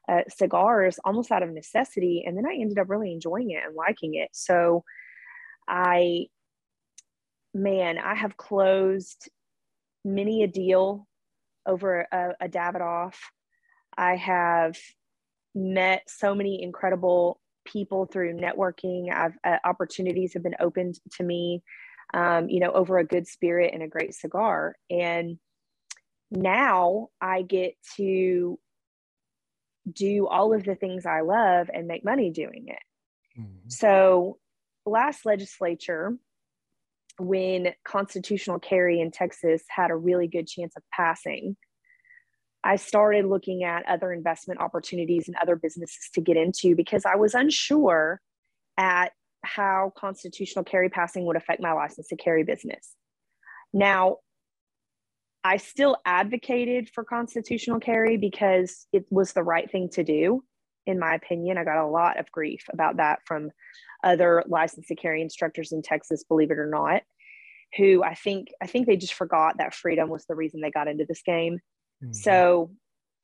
uh, 0.10 0.22
cigars 0.30 1.00
almost 1.04 1.32
out 1.32 1.44
of 1.44 1.52
necessity. 1.52 2.24
And 2.26 2.38
then 2.38 2.46
I 2.46 2.54
ended 2.54 2.80
up 2.80 2.90
really 2.90 3.12
enjoying 3.12 3.52
it 3.52 3.64
and 3.66 3.76
liking 3.76 4.16
it. 4.16 4.30
So 4.32 4.84
I, 5.68 6.28
man, 7.54 7.98
I 7.98 8.16
have 8.16 8.38
closed 8.38 9.30
many 10.06 10.44
a 10.44 10.48
deal 10.48 11.06
over 11.66 12.08
a, 12.12 12.32
a 12.40 12.48
Davidoff 12.48 13.16
I 13.98 14.16
have 14.16 14.78
met 15.56 16.04
so 16.08 16.36
many 16.36 16.62
incredible 16.62 17.40
people 17.72 18.06
through 18.06 18.38
networking. 18.38 19.14
I've 19.14 19.38
uh, 19.44 19.58
opportunities 19.64 20.34
have 20.34 20.44
been 20.44 20.56
opened 20.60 21.00
to 21.18 21.24
me, 21.24 21.64
um, 22.14 22.50
you 22.50 22.60
know, 22.60 22.72
over 22.72 22.98
a 22.98 23.06
good 23.06 23.28
spirit 23.28 23.74
and 23.74 23.84
a 23.84 23.88
great 23.88 24.14
cigar. 24.14 24.76
And 24.90 25.38
now 26.32 27.10
I 27.22 27.42
get 27.42 27.74
to 27.98 28.60
do 29.92 30.28
all 30.28 30.54
of 30.54 30.64
the 30.64 30.76
things 30.76 31.06
I 31.06 31.22
love 31.22 31.70
and 31.74 31.88
make 31.88 32.04
money 32.04 32.30
doing 32.32 32.66
it. 32.68 33.40
Mm-hmm. 33.40 33.70
So, 33.70 34.38
last 34.86 35.26
legislature, 35.26 36.18
when 37.20 37.74
constitutional 37.86 38.60
carry 38.60 39.00
in 39.00 39.12
Texas 39.12 39.64
had 39.70 39.92
a 39.92 39.96
really 39.96 40.28
good 40.28 40.48
chance 40.48 40.76
of 40.76 40.84
passing, 40.94 41.56
I 42.68 42.76
started 42.76 43.26
looking 43.26 43.64
at 43.64 43.88
other 43.88 44.12
investment 44.12 44.60
opportunities 44.60 45.30
and 45.30 45.38
other 45.42 45.56
businesses 45.56 46.10
to 46.16 46.22
get 46.22 46.36
into 46.36 46.76
because 46.76 47.06
I 47.06 47.16
was 47.16 47.34
unsure 47.34 48.20
at 48.78 49.14
how 49.42 49.94
constitutional 49.98 50.66
carry 50.66 50.90
passing 50.90 51.26
would 51.26 51.38
affect 51.38 51.62
my 51.62 51.72
license 51.72 52.10
to 52.10 52.18
carry 52.18 52.44
business. 52.44 52.94
Now, 53.72 54.18
I 55.46 55.56
still 55.58 55.96
advocated 56.06 56.90
for 56.94 57.06
constitutional 57.06 57.80
carry 57.80 58.18
because 58.18 58.86
it 58.92 59.06
was 59.10 59.32
the 59.32 59.44
right 59.44 59.72
thing 59.72 59.88
to 59.94 60.04
do. 60.04 60.44
In 60.86 61.00
my 61.00 61.16
opinion, 61.16 61.58
I 61.58 61.64
got 61.64 61.82
a 61.82 61.88
lot 61.88 62.20
of 62.20 62.30
grief 62.34 62.66
about 62.74 62.98
that 62.98 63.20
from 63.26 63.52
other 64.04 64.44
licensed 64.46 64.90
to 64.90 64.96
carry 64.96 65.22
instructors 65.22 65.72
in 65.72 65.82
Texas, 65.84 66.26
believe 66.28 66.52
it 66.52 66.60
or 66.60 66.70
not. 66.70 67.04
who 67.78 68.04
I 68.04 68.14
think 68.14 68.50
I 68.62 68.68
think 68.68 68.88
they 68.88 68.98
just 68.98 69.14
forgot 69.14 69.58
that 69.58 69.74
freedom 69.74 70.10
was 70.10 70.26
the 70.26 70.36
reason 70.36 70.60
they 70.60 70.72
got 70.72 70.90
into 70.90 71.06
this 71.08 71.22
game. 71.22 71.60
Mm-hmm. 72.04 72.14
So 72.14 72.72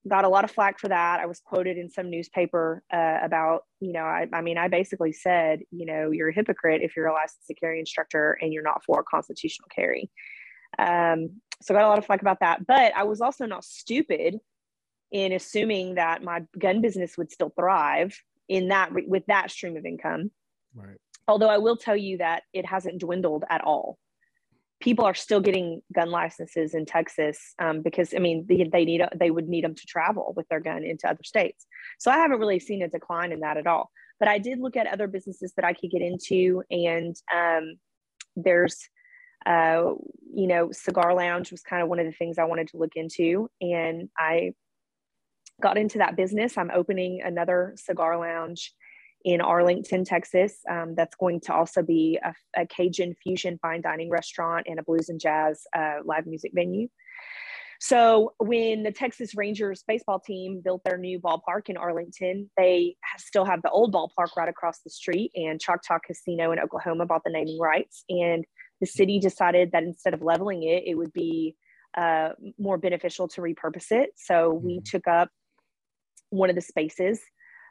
got 0.08 0.26
a 0.26 0.30
lot 0.30 0.44
of 0.44 0.52
flack 0.52 0.80
for 0.80 0.90
that. 0.90 1.20
I 1.20 1.26
was 1.26 1.40
quoted 1.40 1.78
in 1.78 1.90
some 1.90 2.10
newspaper 2.10 2.84
uh, 2.92 3.20
about, 3.22 3.62
you 3.80 3.94
know, 3.94 4.04
I, 4.04 4.28
I, 4.34 4.42
mean, 4.42 4.58
I 4.58 4.68
basically 4.68 5.14
said, 5.14 5.62
you 5.72 5.86
know, 5.86 6.12
you're 6.12 6.30
a 6.30 6.34
hypocrite 6.34 6.82
if 6.82 6.96
you're 6.96 7.08
a 7.08 7.14
licensed 7.14 7.52
carry 7.60 7.80
instructor 7.80 8.38
and 8.42 8.52
you're 8.52 8.64
not 8.64 8.84
for 8.84 9.04
constitutional 9.04 9.70
carry. 9.74 10.10
Um, 10.78 11.42
so 11.62 11.74
got 11.74 11.84
a 11.84 11.88
lot 11.88 12.00
of 12.00 12.06
flack 12.06 12.22
about 12.22 12.42
that. 12.42 12.68
But 12.68 12.94
I 12.96 13.04
was 13.04 13.22
also 13.22 13.46
not 13.46 13.64
stupid 13.64 14.40
in 15.12 15.32
assuming 15.32 15.96
that 15.96 16.24
my 16.24 16.42
gun 16.58 16.82
business 16.82 17.18
would 17.18 17.32
still 17.32 17.54
thrive 17.58 18.20
in 18.50 18.70
that 18.70 18.92
with 19.08 19.26
that 19.28 19.52
stream 19.52 19.78
of 19.78 19.86
income. 19.86 20.32
Right. 20.76 20.98
Although 21.28 21.50
I 21.50 21.60
will 21.60 21.78
tell 21.78 21.96
you 21.96 22.18
that 22.18 22.44
it 22.52 22.66
hasn't 22.66 23.00
dwindled 23.00 23.46
at 23.50 23.62
all 23.62 23.98
people 24.84 25.06
are 25.06 25.14
still 25.14 25.40
getting 25.40 25.82
gun 25.96 26.12
licenses 26.12 26.74
in 26.74 26.86
Texas 26.86 27.56
um, 27.58 27.82
because 27.82 28.14
I 28.14 28.20
mean 28.20 28.46
they, 28.50 28.68
they 28.70 28.84
need 28.84 29.02
they 29.16 29.32
would 29.32 29.48
need 29.48 29.64
them 29.64 29.76
to 29.76 29.86
travel 29.88 30.34
with 30.36 30.46
their 30.50 30.60
gun 30.60 30.84
into 30.84 31.10
other 31.10 31.24
states. 31.24 31.66
So 32.00 32.12
I 32.12 32.18
haven't 32.18 32.40
really 32.40 32.60
seen 32.60 32.84
a 32.84 32.90
decline 32.90 33.32
in 33.32 33.40
that 33.40 33.56
at 33.56 33.66
all. 33.66 33.90
But 34.20 34.28
I 34.28 34.40
did 34.40 34.60
look 34.60 34.76
at 34.76 34.88
other 34.88 35.08
businesses 35.08 35.54
that 35.56 35.66
I 35.66 35.74
could 35.74 35.90
get 35.90 36.02
into, 36.02 36.64
and 36.70 37.16
um, 37.34 37.76
there's 38.36 38.78
uh, 39.46 39.94
you 40.36 40.48
know 40.48 40.72
cigar 40.74 41.14
lounge 41.14 41.50
was 41.50 41.62
kind 41.62 41.82
of 41.82 41.88
one 41.88 42.00
of 42.00 42.06
the 42.06 42.12
things 42.12 42.38
I 42.38 42.44
wanted 42.44 42.68
to 42.70 42.78
look 42.78 42.96
into, 42.96 43.50
and 43.62 44.10
I 44.18 44.52
got 45.62 45.78
into 45.78 46.00
that 46.00 46.18
business. 46.18 46.58
I'm 46.58 46.72
opening 46.72 47.22
another 47.24 47.74
cigar 47.78 48.20
lounge 48.20 48.74
in 49.24 49.42
Arlington, 49.42 50.04
Texas. 50.04 50.58
Um, 50.70 50.96
that's 50.96 51.16
going 51.16 51.40
to 51.42 51.54
also 51.54 51.82
be 51.82 52.20
a, 52.24 52.34
a, 52.62 52.66
Cajun 52.66 53.16
fusion 53.24 53.58
fine 53.62 53.82
dining 53.82 54.10
restaurant 54.10 54.68
and 54.70 54.80
a 54.80 54.84
blues 54.84 55.10
and 55.10 55.20
jazz 55.20 55.66
uh, 55.76 56.00
live 56.04 56.26
music 56.26 56.52
venue. 56.54 56.88
So 57.80 58.34
when 58.38 58.84
the 58.84 58.92
Texas 58.92 59.36
Rangers 59.36 59.84
baseball 59.86 60.20
team 60.20 60.62
built 60.64 60.84
their 60.86 60.98
new 60.98 61.20
ballpark 61.20 61.68
in 61.68 61.76
Arlington, 61.76 62.50
they 62.56 62.96
still 63.18 63.44
have 63.44 63.62
the 63.62 63.70
old 63.70 63.94
ballpark 63.94 64.38
right 64.38 64.48
across 64.48 64.80
the 64.80 64.90
street, 64.90 65.32
and 65.36 65.60
Choctaw 65.60 66.00
Casino 66.06 66.52
in 66.52 66.60
Oklahoma 66.60 67.06
bought 67.06 67.24
the 67.26 67.32
naming 67.32 67.60
rights. 67.60 68.06
And 68.08 68.46
the 68.80 68.88
city 68.88 69.20
decided 69.20 69.72
that 69.74 69.84
instead 69.84 70.14
of 70.14 70.22
leveling 70.22 70.64
it, 70.64 70.84
it 70.86 70.96
would 70.96 71.12
be 71.12 71.56
uh, 71.98 72.30
more 72.58 72.78
beneficial 72.78 73.28
to 73.30 73.42
repurpose 73.42 73.92
it. 73.92 74.12
So 74.16 74.54
we 74.54 74.78
mm-hmm. 74.78 74.84
took 74.86 75.08
up 75.08 75.30
one 76.30 76.50
of 76.50 76.56
the 76.56 76.62
spaces 76.62 77.22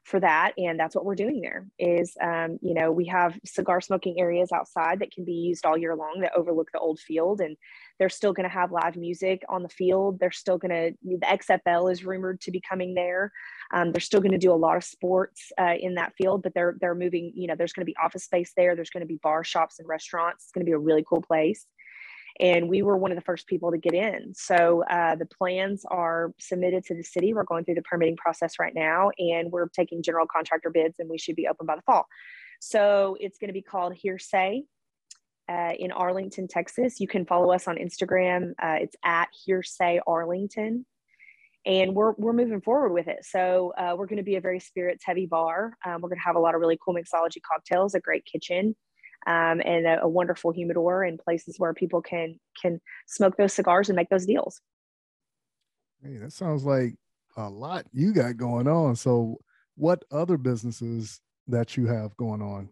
for 0.05 0.19
that 0.19 0.53
and 0.59 0.79
that's 0.81 0.97
what 0.97 1.05
we're 1.05 1.15
doing 1.15 1.41
there 1.41 1.67
is 1.79 2.17
um, 2.21 2.59
you 2.61 2.75
know 2.75 2.91
we 2.91 3.07
have 3.07 3.39
cigar 3.45 3.81
smoking 3.81 4.19
areas 4.19 4.51
outside 4.53 4.99
that 4.99 5.13
can 5.13 5.25
be 5.25 5.33
used 5.33 5.65
all 5.65 5.79
year 5.79 5.95
long 5.95 6.21
that 6.21 6.33
overlook 6.37 6.69
the 6.73 6.79
old 6.79 6.99
field 6.99 7.41
and 7.41 7.57
they're 7.99 8.09
still 8.09 8.33
going 8.33 8.49
to 8.49 8.53
have 8.53 8.73
live 8.73 8.97
music 8.97 9.43
on 9.49 9.63
the 9.63 9.69
field. 9.69 10.19
They're 10.19 10.33
still 10.33 10.59
going 10.59 10.71
to 10.71 10.97
the 11.05 11.19
xfl 11.27 11.93
is 11.93 12.05
rumored 12.05 12.41
to 12.41 12.51
be 12.51 12.61
coming 12.61 12.95
there. 12.95 13.31
Um, 13.73 13.93
they're 13.93 14.01
still 14.01 14.21
going 14.21 14.33
to 14.33 14.39
do 14.39 14.53
a 14.53 14.55
lot 14.55 14.77
of 14.77 14.83
sports 14.83 15.53
uh, 15.59 15.75
in 15.79 15.95
that 15.95 16.13
field 16.19 16.43
but 16.43 16.53
they're 16.55 16.77
they're 16.81 16.95
moving 16.95 17.33
you 17.35 17.47
know 17.47 17.55
there's 17.57 17.73
going 17.73 17.87
to 17.87 17.91
be 17.91 17.97
office 18.03 18.25
space 18.25 18.53
there 18.57 18.75
there's 18.75 18.91
going 18.91 19.03
to 19.03 19.07
be 19.07 19.21
bar 19.23 19.45
shops 19.45 19.79
and 19.79 19.89
restaurants. 19.89 20.45
It's 20.45 20.53
going 20.53 20.65
to 20.65 20.69
be 20.69 20.75
a 20.75 20.79
really 20.79 21.05
cool 21.09 21.23
place 21.23 21.67
and 22.43 22.69
we 22.69 22.83
were 22.83 22.97
one 22.97 23.13
of 23.13 23.17
the 23.17 23.23
first 23.23 23.47
people 23.47 23.71
to 23.71 23.79
get 23.79 23.95
in. 23.95 24.35
So 24.35 24.83
uh, 24.91 25.15
the 25.15 25.27
plans 25.27 25.85
are 25.89 26.35
submitted 26.41 26.85
to 26.87 26.95
the 26.97 27.05
city. 27.05 27.33
We're 27.33 27.45
going 27.45 27.65
through 27.65 27.77
the 27.77 27.83
permitting 27.83 28.17
process 28.17 28.59
right 28.59 28.75
now, 28.75 29.13
and 29.17 29.53
we're 29.53 29.69
taking 29.69 30.03
general 30.03 30.27
contractor 30.27 30.69
bids, 30.69 30.97
and 30.99 31.09
we 31.09 31.19
should 31.19 31.37
be 31.37 31.47
open 31.47 31.67
by 31.67 31.77
the 31.77 31.83
fall. 31.83 32.07
So 32.61 33.17
it's 33.21 33.39
going 33.39 33.49
to 33.49 33.55
be 33.55 33.63
called 33.63 33.95
Hearsay 33.95 34.65
uh, 35.49 35.73
in 35.79 35.93
Arlington, 35.93 36.49
Texas. 36.49 36.99
You 36.99 37.07
can 37.07 37.25
follow 37.27 37.53
us 37.53 37.69
on 37.69 37.77
Instagram. 37.77 38.51
Uh, 38.61 38.79
it's 38.81 38.97
at 39.05 39.29
Hearsay 39.47 40.01
Arlington. 40.05 40.85
And 41.65 41.95
we're, 41.95 42.13
we're 42.19 42.33
moving 42.33 42.61
forward 42.61 42.93
with 42.93 43.07
it. 43.07 43.19
So 43.23 43.73
uh, 43.79 43.95
we're 43.97 44.07
going 44.07 44.17
to 44.17 44.25
be 44.25 44.35
a 44.35 44.41
very 44.41 44.59
spirits 44.59 45.05
heavy 45.07 45.27
bar. 45.27 45.77
Um, 45.87 46.01
we're 46.01 46.09
going 46.09 46.19
to 46.19 46.25
have 46.27 46.35
a 46.35 46.41
lot 46.41 46.57
of 46.57 46.61
really 46.61 46.77
cool 46.85 46.95
mixology 46.95 47.41
cocktails, 47.41 47.95
a 47.95 48.01
great 48.01 48.25
kitchen, 48.25 48.75
um, 49.27 49.61
and 49.65 49.87
a, 49.87 50.03
a, 50.03 50.09
wonderful 50.09 50.51
humidor 50.51 51.05
and 51.05 51.19
places 51.19 51.57
where 51.59 51.75
people 51.75 52.03
can 52.03 52.39
can 52.61 52.81
smoke 53.07 53.37
those 53.37 53.53
cigars 53.53 53.89
and 53.89 53.97
make 53.97 54.09
those 54.09 54.27
deals. 54.27 54.61
Hey, 56.03 56.17
that 56.19 56.33
sounds 56.33 56.65
like 56.65 56.95
a 57.37 57.49
lot 57.49 57.87
you 57.93 58.13
got 58.13 58.37
going 58.37 58.67
on. 58.67 58.97
So, 58.97 59.39
what 59.77 60.05
other 60.11 60.37
businesses 60.37 61.21
that 61.47 61.77
you 61.77 61.87
have 61.87 62.17
going 62.17 62.43
on? 62.43 62.69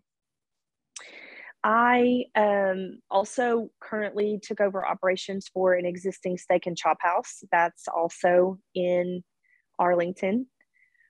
I 1.63 2.25
um, 2.35 3.01
also 3.11 3.71
currently 3.81 4.41
took 4.43 4.61
over 4.61 4.87
operations 4.87 5.49
for 5.53 5.75
an 5.75 5.85
existing 5.85 6.39
steak 6.39 6.67
and 6.67 6.77
chop 6.77 6.99
house 7.01 7.43
that's 7.53 7.87
also 7.87 8.59
in 8.75 9.23
Arlington. 9.79 10.47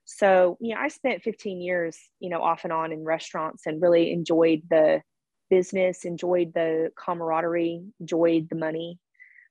So, 0.06 0.56
you 0.60 0.74
know, 0.74 0.80
I 0.80 0.88
spent 0.88 1.22
15 1.22 1.60
years, 1.60 1.96
you 2.18 2.30
know, 2.30 2.42
off 2.42 2.64
and 2.64 2.72
on 2.72 2.90
in 2.90 3.04
restaurants 3.04 3.66
and 3.66 3.80
really 3.80 4.12
enjoyed 4.12 4.62
the 4.68 5.02
business, 5.50 6.04
enjoyed 6.04 6.54
the 6.54 6.90
camaraderie, 6.96 7.82
enjoyed 8.00 8.48
the 8.48 8.56
money. 8.56 8.98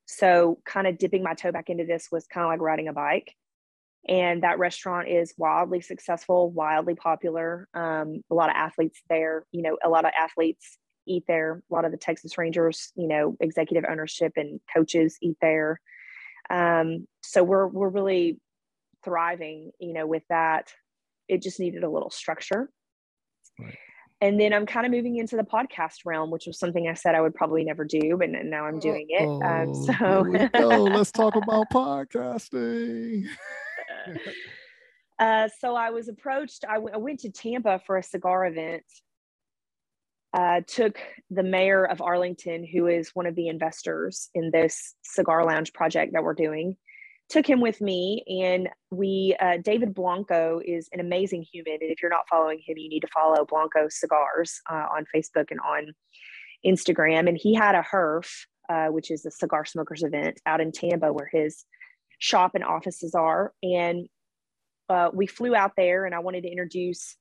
So, 0.06 0.60
kind 0.66 0.88
of 0.88 0.98
dipping 0.98 1.22
my 1.22 1.36
toe 1.36 1.52
back 1.52 1.70
into 1.70 1.86
this 1.86 2.08
was 2.12 2.26
kind 2.26 2.46
of 2.46 2.50
like 2.50 2.62
riding 2.62 2.88
a 2.88 2.94
bike. 2.94 3.36
And 4.08 4.44
that 4.44 4.58
restaurant 4.58 5.08
is 5.10 5.34
wildly 5.38 5.82
successful, 5.82 6.50
wildly 6.50 6.96
popular. 6.96 7.68
Um, 7.74 8.24
a 8.32 8.34
lot 8.34 8.50
of 8.50 8.56
athletes 8.56 9.02
there, 9.10 9.46
you 9.52 9.62
know, 9.62 9.78
a 9.84 9.90
lot 9.90 10.06
of 10.06 10.12
athletes 10.20 10.78
eat 11.06 11.26
there. 11.28 11.62
A 11.70 11.74
lot 11.74 11.86
of 11.86 11.92
the 11.92 11.98
Texas 11.98 12.38
Rangers, 12.38 12.92
you 12.96 13.08
know, 13.08 13.36
executive 13.40 13.88
ownership 13.88 14.34
and 14.36 14.60
coaches 14.74 15.18
eat 15.22 15.38
there. 15.42 15.80
Um, 16.50 17.08
so 17.22 17.44
we're 17.44 17.68
we're 17.68 17.90
really 17.90 18.40
thriving, 19.04 19.72
you 19.80 19.94
know, 19.94 20.08
with 20.08 20.24
that. 20.30 20.72
It 21.28 21.44
just 21.44 21.60
needed 21.60 21.84
a 21.84 21.90
little 21.90 22.10
structure. 22.10 22.70
Right 23.60 23.78
and 24.22 24.40
then 24.40 24.54
I'm 24.54 24.66
kind 24.66 24.86
of 24.86 24.92
moving 24.92 25.16
into 25.18 25.38
the 25.38 25.44
podcast 25.44 26.06
realm, 26.06 26.30
which 26.30 26.46
was 26.46 26.60
something 26.60 26.88
I 26.90 26.94
said 26.94 27.16
I 27.16 27.22
would 27.22 27.34
probably 27.34 27.64
never 27.64 27.86
do, 27.86 28.20
and, 28.22 28.36
and 28.36 28.50
now 28.50 28.66
I'm 28.66 28.80
doing 28.80 29.08
it. 29.10 29.22
Um, 29.22 29.74
so 30.58 30.78
let's 30.78 31.12
talk 31.12 31.36
about 31.36 31.70
podcasting. 31.72 33.26
uh, 35.20 35.48
so 35.60 35.76
I 35.76 35.92
was 35.92 36.10
approached. 36.10 36.66
I, 36.68 36.76
w- 36.76 36.94
I 36.94 36.98
went 36.98 37.22
to 37.22 37.32
Tampa 37.32 37.80
for 37.86 37.98
a 37.98 38.04
cigar 38.04 38.46
event. 38.46 38.84
Uh, 40.32 40.62
took 40.68 41.00
the 41.32 41.42
mayor 41.42 41.84
of 41.86 42.02
Arlington, 42.02 42.64
who 42.64 42.86
is 42.86 43.10
one 43.16 43.26
of 43.26 43.34
the 43.34 43.48
investors 43.48 44.30
in 44.36 44.52
this 44.52 44.94
cigar 45.02 45.44
lounge 45.44 45.74
project 45.74 46.14
that 46.14 46.24
we're 46.24 46.36
doing, 46.36 46.78
took 47.30 47.48
him 47.48 47.62
with 47.62 47.80
me 47.80 48.24
and 48.28 48.70
we 48.92 49.36
uh, 49.40 49.58
david 49.64 49.94
blanco 49.94 50.60
is 50.64 50.90
an 50.92 51.00
amazing 51.00 51.44
human 51.44 51.74
and 51.74 51.92
if 51.92 52.02
you're 52.02 52.12
not 52.12 52.28
following 52.30 52.60
him 52.66 52.78
you 52.78 52.90
need 52.90 53.02
to 53.02 53.08
follow 53.08 53.46
blanco 53.46 53.88
cigars 53.90 54.60
uh, 54.70 54.86
on 54.94 55.06
facebook 55.16 55.46
and 55.52 55.60
on 55.62 55.94
instagram 56.66 57.28
and 57.28 57.38
he 57.38 57.54
had 57.54 57.76
a 57.76 57.86
herf 57.92 58.28
uh, 58.70 58.88
which 58.88 59.10
is 59.10 59.26
a 59.26 59.32
cigar 59.32 59.66
smokers 59.66 60.04
event 60.04 60.40
out 60.46 60.62
in 60.62 60.72
tampa 60.72 61.14
where 61.14 61.30
his 61.32 61.66
shop 62.18 62.52
and 62.56 62.64
offices 62.64 63.16
are 63.16 63.54
and 63.64 64.08
uh, 64.90 65.10
we 65.14 65.28
flew 65.28 65.56
out 65.56 65.74
there 65.78 66.06
and 66.06 66.16
i 66.16 66.20
wanted 66.20 66.42
to 66.42 66.50
introduce 66.50 67.16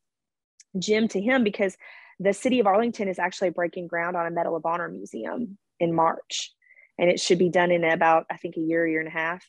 jim 0.78 1.06
to 1.06 1.20
him 1.20 1.44
because 1.44 1.76
the 2.18 2.32
city 2.32 2.58
of 2.58 2.66
arlington 2.66 3.08
is 3.08 3.18
actually 3.18 3.50
breaking 3.50 3.86
ground 3.86 4.16
on 4.16 4.26
a 4.26 4.30
medal 4.30 4.56
of 4.56 4.66
honor 4.66 4.88
museum 4.88 5.58
in 5.78 5.94
march 5.94 6.52
and 6.98 7.08
it 7.10 7.20
should 7.20 7.38
be 7.38 7.48
done 7.48 7.70
in 7.70 7.84
about 7.84 8.26
i 8.30 8.36
think 8.36 8.56
a 8.56 8.60
year 8.60 8.86
year 8.86 9.00
and 9.00 9.08
a 9.08 9.12
half 9.12 9.44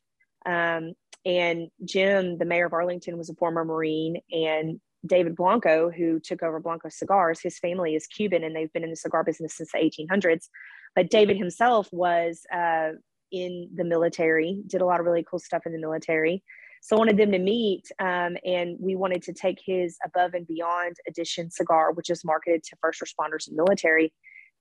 um, 0.46 0.94
and 1.26 1.70
Jim, 1.84 2.38
the 2.38 2.46
mayor 2.46 2.66
of 2.66 2.74
Arlington, 2.74 3.18
was 3.18 3.30
a 3.30 3.36
former 3.36 3.66
Marine, 3.66 4.22
and 4.32 4.80
David 5.06 5.36
Blanco, 5.36 5.90
who 5.90 6.20
took 6.20 6.44
over 6.44 6.60
Blanco 6.60 6.90
Cigars, 6.90 7.42
his 7.42 7.58
family 7.60 7.96
is 7.96 8.08
Cuban 8.08 8.44
and 8.44 8.56
they've 8.56 8.72
been 8.74 8.84
in 8.84 8.90
the 8.90 8.96
cigar 8.96 9.24
business 9.24 9.56
since 9.56 9.72
the 9.72 9.78
1800s. 9.78 10.50
But 10.96 11.10
David 11.10 11.38
himself 11.38 11.88
was 11.92 12.42
uh, 12.54 12.92
in 13.32 13.70
the 13.76 13.84
military, 13.84 14.62
did 14.68 14.82
a 14.82 14.86
lot 14.86 15.00
of 15.00 15.06
really 15.06 15.26
cool 15.30 15.40
stuff 15.40 15.64
in 15.66 15.72
the 15.72 15.80
military. 15.80 16.44
So 16.82 16.96
I 16.96 17.00
wanted 17.00 17.18
them 17.18 17.32
to 17.32 17.40
meet, 17.40 17.92
um, 18.00 18.38
and 18.46 18.78
we 18.80 18.96
wanted 18.96 19.22
to 19.24 19.34
take 19.34 19.60
his 19.64 19.98
Above 20.06 20.34
and 20.34 20.48
Beyond 20.48 20.96
Edition 21.08 21.52
cigar, 21.52 21.92
which 21.92 22.10
is 22.10 22.24
marketed 22.24 22.64
to 22.64 22.78
first 22.82 23.02
responders 23.02 23.48
and 23.48 23.58
military, 23.58 24.14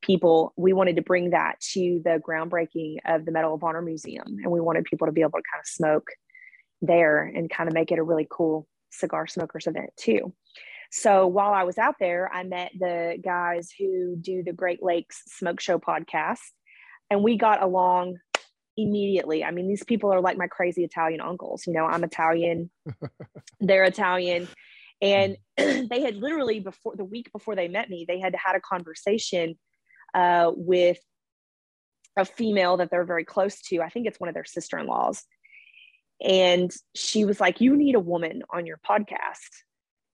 people, 0.02 0.52
we 0.56 0.72
wanted 0.72 0.96
to 0.96 1.02
bring 1.02 1.30
that 1.30 1.60
to 1.72 2.00
the 2.04 2.20
groundbreaking 2.26 2.96
of 3.04 3.24
the 3.24 3.32
Medal 3.32 3.54
of 3.54 3.64
Honor 3.64 3.82
Museum. 3.82 4.26
And 4.42 4.50
we 4.50 4.60
wanted 4.60 4.84
people 4.84 5.06
to 5.06 5.12
be 5.12 5.22
able 5.22 5.38
to 5.38 5.42
kind 5.52 5.60
of 5.60 5.66
smoke 5.66 6.08
there 6.80 7.24
and 7.24 7.50
kind 7.50 7.68
of 7.68 7.74
make 7.74 7.90
it 7.90 7.98
a 7.98 8.02
really 8.02 8.26
cool 8.30 8.66
cigar 8.90 9.26
smokers 9.26 9.66
event 9.66 9.90
too. 9.96 10.32
So 10.90 11.26
while 11.26 11.52
I 11.52 11.64
was 11.64 11.76
out 11.76 11.96
there, 12.00 12.32
I 12.32 12.44
met 12.44 12.72
the 12.78 13.18
guys 13.22 13.70
who 13.78 14.16
do 14.16 14.42
the 14.42 14.52
Great 14.52 14.82
Lakes 14.82 15.22
Smoke 15.26 15.60
Show 15.60 15.78
podcast, 15.78 16.38
and 17.10 17.22
we 17.22 17.36
got 17.36 17.62
along 17.62 18.16
immediately. 18.76 19.44
I 19.44 19.50
mean, 19.50 19.68
these 19.68 19.84
people 19.84 20.12
are 20.12 20.20
like 20.20 20.38
my 20.38 20.46
crazy 20.46 20.84
Italian 20.84 21.20
uncles. 21.20 21.66
You 21.66 21.74
know, 21.74 21.84
I'm 21.84 22.04
Italian, 22.04 22.70
they're 23.60 23.84
Italian. 23.84 24.48
And 25.02 25.36
mm. 25.58 25.88
they 25.90 26.00
had 26.00 26.16
literally 26.16 26.60
before 26.60 26.96
the 26.96 27.04
week 27.04 27.30
before 27.32 27.54
they 27.54 27.68
met 27.68 27.90
me, 27.90 28.06
they 28.08 28.20
had 28.20 28.34
had 28.34 28.56
a 28.56 28.60
conversation 28.60 29.58
uh, 30.14 30.50
with 30.54 30.98
a 32.16 32.24
female 32.24 32.78
that 32.78 32.90
they're 32.90 33.04
very 33.04 33.24
close 33.24 33.60
to. 33.62 33.80
I 33.80 33.88
think 33.88 34.06
it's 34.06 34.20
one 34.20 34.28
of 34.28 34.34
their 34.34 34.44
sister 34.44 34.78
in 34.78 34.86
laws. 34.86 35.24
And 36.20 36.72
she 36.94 37.24
was 37.24 37.40
like, 37.40 37.60
You 37.60 37.76
need 37.76 37.94
a 37.94 38.00
woman 38.00 38.42
on 38.50 38.66
your 38.66 38.80
podcast. 38.88 39.62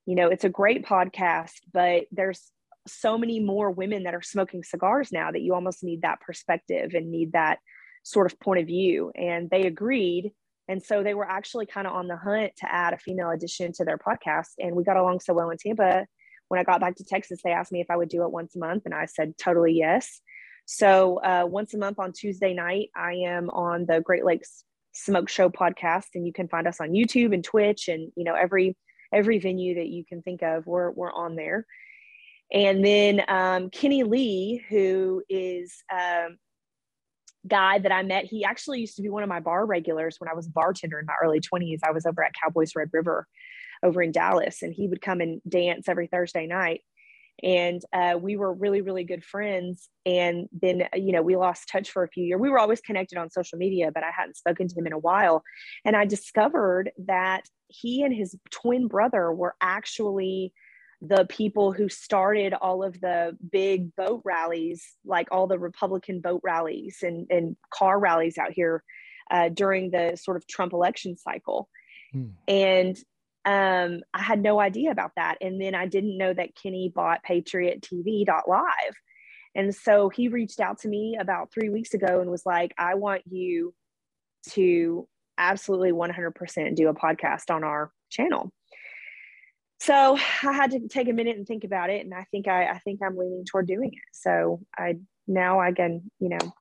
You 0.06 0.16
know, 0.16 0.28
it's 0.28 0.44
a 0.44 0.50
great 0.50 0.84
podcast, 0.84 1.52
but 1.72 2.04
there's 2.12 2.50
so 2.86 3.16
many 3.16 3.40
more 3.40 3.70
women 3.70 4.02
that 4.02 4.14
are 4.14 4.22
smoking 4.22 4.62
cigars 4.62 5.10
now 5.10 5.30
that 5.30 5.40
you 5.40 5.54
almost 5.54 5.82
need 5.82 6.02
that 6.02 6.20
perspective 6.20 6.92
and 6.94 7.10
need 7.10 7.32
that 7.32 7.58
sort 8.02 8.30
of 8.30 8.38
point 8.38 8.60
of 8.60 8.66
view. 8.66 9.10
And 9.14 9.48
they 9.48 9.62
agreed. 9.62 10.32
And 10.68 10.82
so 10.82 11.02
they 11.02 11.14
were 11.14 11.28
actually 11.28 11.66
kind 11.66 11.86
of 11.86 11.94
on 11.94 12.08
the 12.08 12.16
hunt 12.16 12.52
to 12.58 12.70
add 12.70 12.92
a 12.92 12.98
female 12.98 13.30
addition 13.30 13.72
to 13.74 13.84
their 13.84 13.98
podcast. 13.98 14.50
And 14.58 14.76
we 14.76 14.84
got 14.84 14.98
along 14.98 15.20
so 15.20 15.32
well 15.32 15.50
in 15.50 15.56
Tampa. 15.56 16.06
When 16.48 16.60
I 16.60 16.64
got 16.64 16.80
back 16.80 16.96
to 16.96 17.04
Texas, 17.04 17.40
they 17.42 17.52
asked 17.52 17.72
me 17.72 17.80
if 17.80 17.90
I 17.90 17.96
would 17.96 18.08
do 18.08 18.24
it 18.24 18.30
once 18.30 18.54
a 18.54 18.58
month. 18.58 18.82
And 18.84 18.94
I 18.94 19.06
said, 19.06 19.36
totally 19.38 19.72
yes. 19.72 20.20
So 20.66 21.18
uh, 21.18 21.44
once 21.46 21.74
a 21.74 21.78
month 21.78 21.98
on 21.98 22.12
Tuesday 22.12 22.54
night, 22.54 22.90
I 22.96 23.14
am 23.26 23.50
on 23.50 23.86
the 23.86 24.00
Great 24.00 24.24
Lakes 24.24 24.64
Smoke 24.92 25.28
Show 25.28 25.50
podcast, 25.50 26.06
and 26.14 26.26
you 26.26 26.32
can 26.32 26.48
find 26.48 26.66
us 26.66 26.80
on 26.80 26.90
YouTube 26.90 27.34
and 27.34 27.44
Twitch, 27.44 27.88
and 27.88 28.10
you 28.16 28.24
know 28.24 28.34
every 28.34 28.76
every 29.12 29.38
venue 29.38 29.74
that 29.74 29.88
you 29.88 30.04
can 30.04 30.22
think 30.22 30.42
of, 30.42 30.66
we're 30.66 30.90
we're 30.90 31.12
on 31.12 31.36
there. 31.36 31.66
And 32.52 32.84
then 32.84 33.22
um, 33.28 33.70
Kenny 33.70 34.04
Lee, 34.04 34.64
who 34.68 35.22
is 35.28 35.74
um, 35.92 36.38
guy 37.46 37.78
that 37.78 37.92
I 37.92 38.02
met, 38.02 38.24
he 38.24 38.44
actually 38.44 38.80
used 38.80 38.96
to 38.96 39.02
be 39.02 39.08
one 39.08 39.22
of 39.22 39.28
my 39.28 39.40
bar 39.40 39.66
regulars 39.66 40.16
when 40.18 40.30
I 40.30 40.34
was 40.34 40.46
a 40.46 40.50
bartender 40.50 40.98
in 40.98 41.06
my 41.06 41.14
early 41.22 41.40
20s. 41.40 41.80
I 41.82 41.90
was 41.90 42.06
over 42.06 42.22
at 42.22 42.32
Cowboys 42.40 42.72
Red 42.76 42.90
River 42.92 43.26
over 43.84 44.02
in 44.02 44.10
Dallas, 44.10 44.62
and 44.62 44.74
he 44.74 44.88
would 44.88 45.02
come 45.02 45.20
and 45.20 45.40
dance 45.48 45.88
every 45.88 46.08
Thursday 46.08 46.46
night. 46.46 46.80
And 47.42 47.82
uh, 47.92 48.16
we 48.18 48.36
were 48.36 48.52
really 48.52 48.80
really 48.80 49.04
good 49.04 49.24
friends. 49.24 49.88
And 50.06 50.48
then 50.52 50.88
you 50.94 51.12
know 51.12 51.22
we 51.22 51.36
lost 51.36 51.68
touch 51.68 51.90
for 51.90 52.02
a 52.02 52.08
few 52.08 52.24
years 52.24 52.40
we 52.40 52.48
were 52.48 52.58
always 52.58 52.80
connected 52.80 53.18
on 53.18 53.30
social 53.30 53.58
media 53.58 53.90
but 53.92 54.04
i 54.04 54.10
hadn't 54.10 54.36
spoken 54.36 54.68
to 54.68 54.74
him 54.74 54.86
in 54.86 54.92
a 54.92 54.98
while. 54.98 55.42
And 55.84 55.94
i 55.96 56.04
discovered 56.04 56.90
that 57.06 57.42
he 57.68 58.02
and 58.02 58.14
his 58.14 58.36
twin 58.50 58.88
brother 58.88 59.32
were 59.32 59.54
actually 59.60 60.52
the 61.00 61.26
people 61.28 61.72
who 61.72 61.88
started 61.88 62.54
all 62.54 62.82
of 62.82 62.98
the 63.00 63.36
big 63.52 63.94
boat 63.96 64.22
rallies 64.24 64.84
like 65.04 65.28
all 65.30 65.46
the 65.46 65.58
republican 65.58 66.20
boat 66.20 66.40
rallies 66.42 66.98
and, 67.02 67.26
and 67.30 67.56
car 67.72 67.98
rallies 67.98 68.38
out 68.38 68.52
here 68.52 68.82
uh, 69.30 69.48
during 69.48 69.90
the 69.90 70.16
sort 70.16 70.36
of 70.36 70.46
trump 70.46 70.72
election 70.72 71.16
cycle. 71.16 71.68
Hmm. 72.12 72.28
and 72.46 72.96
um, 73.44 74.00
I 74.14 74.22
had 74.22 74.42
no 74.42 74.58
idea 74.58 74.90
about 74.90 75.12
that. 75.16 75.38
And 75.40 75.60
then 75.60 75.74
I 75.74 75.86
didn't 75.86 76.16
know 76.16 76.32
that 76.32 76.56
Kenny 76.60 76.90
bought 76.94 77.24
patriottv.live. 77.28 78.94
And 79.54 79.74
so 79.74 80.08
he 80.08 80.28
reached 80.28 80.60
out 80.60 80.78
to 80.80 80.88
me 80.88 81.16
about 81.20 81.52
three 81.52 81.68
weeks 81.68 81.94
ago 81.94 82.20
and 82.20 82.30
was 82.30 82.46
like, 82.46 82.74
I 82.78 82.94
want 82.94 83.22
you 83.26 83.74
to 84.50 85.06
absolutely 85.38 85.92
100% 85.92 86.74
do 86.74 86.88
a 86.88 86.94
podcast 86.94 87.50
on 87.50 87.64
our 87.64 87.92
channel. 88.10 88.50
So 89.80 90.16
I 90.42 90.52
had 90.52 90.70
to 90.70 90.88
take 90.88 91.08
a 91.08 91.12
minute 91.12 91.36
and 91.36 91.46
think 91.46 91.64
about 91.64 91.90
it. 91.90 92.04
And 92.04 92.14
I 92.14 92.24
think 92.30 92.48
I, 92.48 92.66
I 92.66 92.78
think 92.78 93.00
I'm 93.02 93.16
leaning 93.16 93.44
toward 93.44 93.66
doing 93.66 93.90
it. 93.92 94.02
So 94.12 94.60
I 94.76 94.96
now 95.26 95.60
I 95.60 95.72
can, 95.72 96.10
you 96.18 96.30
know, 96.30 96.54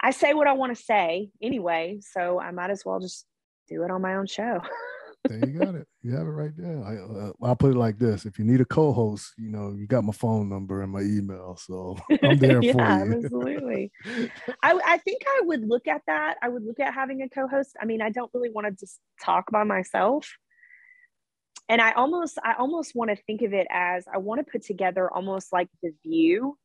I 0.00 0.10
say 0.10 0.34
what 0.34 0.46
I 0.46 0.54
want 0.54 0.76
to 0.76 0.82
say 0.82 1.30
anyway. 1.40 2.00
So 2.00 2.40
I 2.40 2.50
might 2.50 2.70
as 2.70 2.82
well 2.84 2.98
just 2.98 3.26
do 3.68 3.84
it 3.84 3.90
on 3.90 4.02
my 4.02 4.16
own 4.16 4.26
show. 4.26 4.60
there 5.24 5.38
you 5.38 5.58
got 5.58 5.74
it. 5.74 5.86
You 6.02 6.12
have 6.12 6.26
it 6.26 6.30
right 6.30 6.56
there. 6.56 6.82
I, 6.82 6.96
uh, 6.96 7.32
I'll 7.42 7.56
put 7.56 7.72
it 7.72 7.78
like 7.78 7.98
this: 7.98 8.24
If 8.24 8.38
you 8.38 8.44
need 8.44 8.60
a 8.60 8.64
co-host, 8.64 9.34
you 9.36 9.50
know, 9.50 9.74
you 9.76 9.86
got 9.86 10.04
my 10.04 10.12
phone 10.12 10.48
number 10.48 10.82
and 10.82 10.90
my 10.90 11.02
email, 11.02 11.56
so 11.56 11.98
I'm 12.22 12.38
there 12.38 12.62
yeah, 12.62 12.72
for 12.72 12.78
you. 12.78 13.16
absolutely. 13.16 13.92
I, 14.62 14.80
I 14.84 14.98
think 14.98 15.22
I 15.26 15.42
would 15.44 15.66
look 15.68 15.86
at 15.86 16.02
that. 16.06 16.36
I 16.42 16.48
would 16.48 16.64
look 16.64 16.80
at 16.80 16.94
having 16.94 17.22
a 17.22 17.28
co-host. 17.28 17.76
I 17.80 17.84
mean, 17.84 18.00
I 18.00 18.10
don't 18.10 18.30
really 18.32 18.50
want 18.50 18.66
to 18.66 18.72
just 18.72 18.98
talk 19.22 19.50
by 19.50 19.64
myself, 19.64 20.30
and 21.68 21.80
I 21.80 21.92
almost, 21.92 22.38
I 22.42 22.54
almost 22.58 22.96
want 22.96 23.10
to 23.10 23.16
think 23.16 23.42
of 23.42 23.52
it 23.52 23.66
as 23.70 24.06
I 24.12 24.18
want 24.18 24.44
to 24.44 24.50
put 24.50 24.64
together 24.64 25.12
almost 25.12 25.52
like 25.52 25.68
the 25.82 25.92
View, 26.02 26.56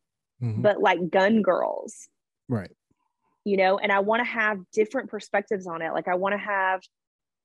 mm-hmm. 0.42 0.62
but 0.62 0.82
like 0.82 1.10
Gun 1.10 1.42
Girls, 1.42 2.08
right? 2.48 2.72
You 3.44 3.58
know, 3.58 3.78
and 3.78 3.92
I 3.92 4.00
want 4.00 4.22
to 4.22 4.30
have 4.30 4.60
different 4.72 5.10
perspectives 5.10 5.68
on 5.68 5.82
it. 5.82 5.92
Like 5.92 6.08
I 6.08 6.16
want 6.16 6.34
to 6.34 6.40
have 6.40 6.82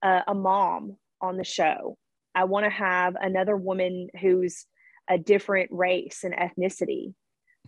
a, 0.02 0.22
a 0.28 0.34
mom 0.34 0.96
on 1.20 1.36
the 1.36 1.44
show. 1.44 1.96
I 2.34 2.44
want 2.44 2.64
to 2.64 2.70
have 2.70 3.16
another 3.20 3.56
woman 3.56 4.08
who's 4.20 4.66
a 5.08 5.18
different 5.18 5.70
race 5.72 6.24
and 6.24 6.34
ethnicity. 6.34 7.14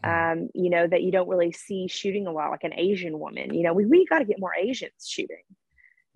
Mm-hmm. 0.05 0.41
Um, 0.43 0.49
you 0.55 0.71
know, 0.71 0.87
that 0.87 1.03
you 1.03 1.13
don't 1.13 1.29
really 1.29 1.53
see 1.53 1.87
shooting 1.87 2.27
a 2.27 2.33
lot, 2.33 2.51
like 2.51 2.65
an 2.65 2.75
Asian 2.75 3.19
woman. 3.19 3.53
You 3.53 3.63
know, 3.65 3.75
we, 3.75 3.85
we 3.85 4.07
got 4.07 4.21
to 4.21 4.25
get 4.25 4.41
more 4.41 4.55
Asians 4.55 5.07
shooting. 5.07 5.43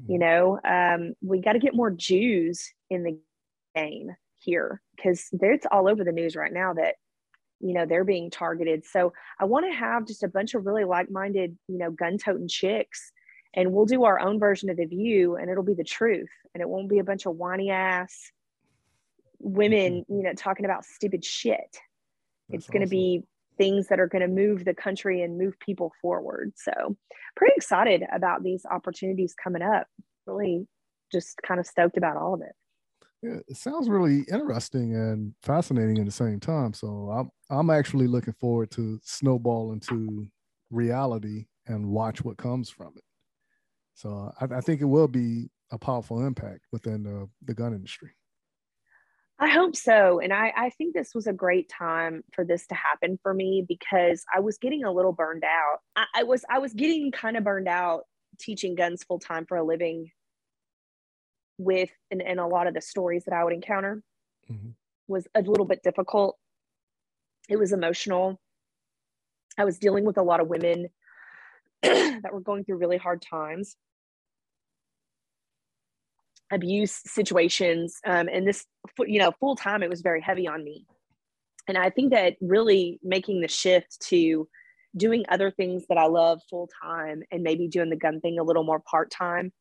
You 0.06 0.18
mm-hmm. 0.18 0.20
know, 0.20 0.60
um, 0.64 1.14
we 1.22 1.40
got 1.40 1.52
to 1.52 1.58
get 1.58 1.74
more 1.74 1.90
Jews 1.90 2.66
in 2.88 3.02
the 3.02 3.18
game 3.74 4.10
here 4.38 4.80
because 4.94 5.28
it's 5.32 5.66
all 5.70 5.88
over 5.88 6.04
the 6.04 6.12
news 6.12 6.36
right 6.36 6.52
now 6.52 6.72
that 6.74 6.94
you 7.60 7.74
know 7.74 7.86
they're 7.86 8.04
being 8.04 8.30
targeted 8.30 8.84
so 8.84 9.12
i 9.40 9.44
want 9.44 9.64
to 9.66 9.76
have 9.76 10.06
just 10.06 10.22
a 10.22 10.28
bunch 10.28 10.54
of 10.54 10.66
really 10.66 10.84
like-minded 10.84 11.56
you 11.68 11.78
know 11.78 11.90
gun-toting 11.90 12.48
chicks 12.48 13.12
and 13.56 13.72
we'll 13.72 13.86
do 13.86 14.04
our 14.04 14.20
own 14.20 14.38
version 14.38 14.70
of 14.70 14.76
the 14.76 14.84
view 14.84 15.36
and 15.36 15.50
it'll 15.50 15.64
be 15.64 15.74
the 15.74 15.82
truth 15.82 16.30
and 16.54 16.60
it 16.60 16.68
won't 16.68 16.88
be 16.88 16.98
a 16.98 17.04
bunch 17.04 17.26
of 17.26 17.34
whiny 17.34 17.70
ass 17.70 18.30
women 19.38 20.00
mm-hmm. 20.02 20.16
you 20.16 20.22
know 20.22 20.32
talking 20.34 20.64
about 20.64 20.84
stupid 20.84 21.24
shit 21.24 21.58
That's 22.48 22.64
it's 22.64 22.66
going 22.68 22.82
to 22.82 22.86
awesome. 22.86 22.90
be 22.90 23.22
things 23.58 23.88
that 23.88 23.98
are 23.98 24.06
going 24.06 24.22
to 24.22 24.28
move 24.28 24.64
the 24.64 24.74
country 24.74 25.22
and 25.22 25.38
move 25.38 25.58
people 25.58 25.92
forward 26.00 26.52
so 26.56 26.96
pretty 27.34 27.54
excited 27.56 28.02
about 28.12 28.42
these 28.42 28.64
opportunities 28.70 29.34
coming 29.42 29.62
up 29.62 29.86
really 30.26 30.66
just 31.10 31.40
kind 31.46 31.58
of 31.58 31.66
stoked 31.66 31.96
about 31.96 32.16
all 32.16 32.34
of 32.34 32.42
it 32.42 32.52
yeah, 33.22 33.38
it 33.48 33.56
sounds 33.56 33.88
really 33.88 34.24
interesting 34.30 34.94
and 34.94 35.34
fascinating 35.42 35.98
at 35.98 36.04
the 36.04 36.12
same 36.12 36.38
time. 36.38 36.74
So 36.74 37.10
I'm 37.10 37.30
I'm 37.50 37.70
actually 37.70 38.06
looking 38.06 38.34
forward 38.34 38.70
to 38.72 39.00
snowball 39.02 39.72
into 39.72 40.28
reality 40.70 41.46
and 41.66 41.86
watch 41.86 42.22
what 42.22 42.36
comes 42.36 42.68
from 42.68 42.92
it. 42.96 43.02
So 43.96 44.32
I, 44.40 44.56
I 44.56 44.60
think 44.60 44.80
it 44.80 44.84
will 44.84 45.08
be 45.08 45.50
a 45.72 45.78
powerful 45.78 46.24
impact 46.24 46.60
within 46.70 47.02
the, 47.02 47.28
the 47.44 47.54
gun 47.54 47.74
industry. 47.74 48.10
I 49.38 49.48
hope 49.48 49.74
so. 49.74 50.20
And 50.20 50.32
I, 50.32 50.52
I 50.56 50.70
think 50.70 50.94
this 50.94 51.14
was 51.14 51.26
a 51.26 51.32
great 51.32 51.68
time 51.68 52.22
for 52.32 52.44
this 52.44 52.66
to 52.68 52.74
happen 52.74 53.18
for 53.22 53.34
me 53.34 53.64
because 53.66 54.24
I 54.34 54.40
was 54.40 54.56
getting 54.58 54.84
a 54.84 54.92
little 54.92 55.12
burned 55.12 55.44
out. 55.44 55.78
I, 55.94 56.04
I 56.14 56.22
was 56.22 56.44
I 56.48 56.58
was 56.58 56.72
getting 56.72 57.10
kind 57.10 57.36
of 57.36 57.44
burned 57.44 57.68
out 57.68 58.04
teaching 58.38 58.74
guns 58.74 59.02
full 59.04 59.18
time 59.18 59.44
for 59.46 59.56
a 59.56 59.64
living 59.64 60.10
with 61.58 61.90
and, 62.10 62.22
and 62.22 62.40
a 62.40 62.46
lot 62.46 62.66
of 62.66 62.74
the 62.74 62.80
stories 62.80 63.24
that 63.24 63.34
I 63.34 63.44
would 63.44 63.52
encounter 63.52 64.02
mm-hmm. 64.50 64.70
was 65.08 65.26
a 65.34 65.42
little 65.42 65.66
bit 65.66 65.82
difficult. 65.82 66.36
It 67.48 67.58
was 67.58 67.72
emotional. 67.72 68.40
I 69.58 69.64
was 69.64 69.78
dealing 69.78 70.04
with 70.04 70.16
a 70.16 70.22
lot 70.22 70.40
of 70.40 70.48
women 70.48 70.88
that 71.82 72.32
were 72.32 72.40
going 72.40 72.64
through 72.64 72.78
really 72.78 72.96
hard 72.96 73.22
times. 73.22 73.76
Abuse 76.52 77.00
situations 77.04 77.96
um, 78.06 78.28
and 78.32 78.46
this 78.46 78.64
you 79.00 79.18
know 79.18 79.32
full 79.40 79.56
time 79.56 79.82
it 79.82 79.90
was 79.90 80.00
very 80.00 80.20
heavy 80.20 80.46
on 80.46 80.62
me. 80.62 80.86
And 81.68 81.76
i 81.76 81.90
think 81.90 82.12
that 82.12 82.36
really 82.40 83.00
making 83.02 83.40
the 83.40 83.48
shift 83.48 84.00
to 84.08 84.48
doing 84.96 85.24
other 85.28 85.50
things 85.50 85.84
that 85.88 85.98
i 85.98 86.06
love 86.06 86.40
full 86.48 86.68
time 86.82 87.22
and 87.32 87.42
maybe 87.42 87.66
doing 87.66 87.90
the 87.90 87.96
gun 87.96 88.20
thing 88.20 88.38
a 88.38 88.44
little 88.44 88.62
more 88.62 88.80
part 88.80 89.10
time 89.10 89.52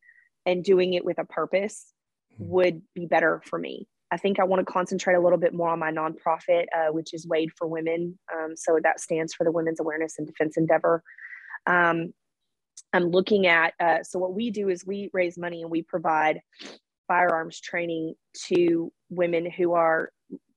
and 0.46 0.64
doing 0.64 0.94
it 0.94 1.04
with 1.04 1.18
a 1.18 1.26
purpose 1.26 1.92
hmm. 2.38 2.48
would 2.48 2.82
be 2.94 3.08
better 3.08 3.42
for 3.46 3.58
me. 3.58 3.88
I 4.12 4.18
think 4.18 4.40
i 4.40 4.44
want 4.44 4.66
to 4.66 4.72
concentrate 4.72 5.16
a 5.16 5.20
little 5.20 5.40
bit 5.40 5.56
more 5.56 5.70
on 5.70 5.80
my 5.80 5.92
nonprofit 5.92 6.66
uh, 6.78 6.92
which 6.92 7.14
is 7.16 7.28
wade 7.28 7.50
for 7.58 7.68
women 7.68 8.20
um, 8.34 8.56
so 8.56 8.80
that 8.84 9.00
stands 9.00 9.34
for 9.34 9.44
the 9.44 9.52
women's 9.52 9.80
awareness 9.80 10.16
and 10.20 10.28
defense 10.28 10.56
endeavor 10.56 11.02
um, 11.68 12.14
I'm 12.94 13.10
looking 13.10 13.48
at, 13.48 13.74
uh, 13.80 14.04
so 14.04 14.20
what 14.20 14.34
we 14.34 14.52
do 14.52 14.70
is 14.70 14.86
we 14.86 15.10
raise 15.14 15.38
money 15.38 15.62
and 15.62 15.72
we 15.72 15.82
provide 15.82 16.42
firearms 17.08 17.60
training 17.60 18.16
to 18.48 18.92
women 19.10 19.50
who 19.50 19.74
are 19.74 20.10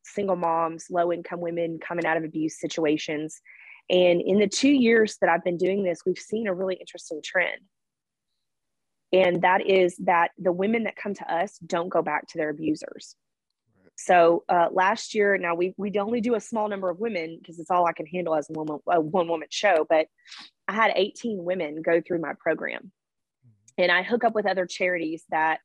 single 0.04 0.36
moms, 0.36 0.86
low 0.90 1.12
income 1.12 1.40
women 1.40 1.78
coming 1.78 2.06
out 2.06 2.16
of 2.16 2.24
abuse 2.24 2.58
situations. 2.60 3.40
And 3.90 4.20
in 4.20 4.38
the 4.38 4.48
two 4.48 4.70
years 4.70 5.16
that 5.20 5.30
I've 5.30 5.44
been 5.44 5.56
doing 5.56 5.82
this, 5.82 6.00
we've 6.04 6.18
seen 6.18 6.46
a 6.46 6.54
really 6.54 6.76
interesting 6.76 7.20
trend. 7.24 7.60
And 9.12 9.42
that 9.42 9.66
is 9.66 9.96
that 10.04 10.32
the 10.38 10.52
women 10.52 10.84
that 10.84 10.96
come 10.96 11.14
to 11.14 11.34
us 11.34 11.58
don't 11.64 11.88
go 11.88 12.02
back 12.02 12.26
to 12.28 12.38
their 12.38 12.50
abusers. 12.50 13.16
So 14.00 14.44
uh, 14.48 14.68
last 14.70 15.12
year, 15.12 15.36
now 15.38 15.56
we 15.56 15.74
we 15.76 15.92
only 15.98 16.20
do 16.20 16.36
a 16.36 16.40
small 16.40 16.68
number 16.68 16.88
of 16.88 17.00
women 17.00 17.36
because 17.36 17.58
it's 17.58 17.70
all 17.70 17.84
I 17.84 17.92
can 17.92 18.06
handle 18.06 18.36
as 18.36 18.48
a 18.48 18.52
woman 18.52 18.78
a 18.88 19.00
one 19.00 19.26
woman 19.26 19.48
show. 19.50 19.84
But 19.88 20.06
I 20.68 20.72
had 20.72 20.92
18 20.94 21.42
women 21.42 21.82
go 21.82 22.00
through 22.00 22.20
my 22.20 22.34
program, 22.38 22.92
mm-hmm. 23.44 23.82
and 23.82 23.90
I 23.90 24.04
hook 24.04 24.22
up 24.22 24.36
with 24.36 24.46
other 24.46 24.66
charities 24.66 25.24
that 25.30 25.58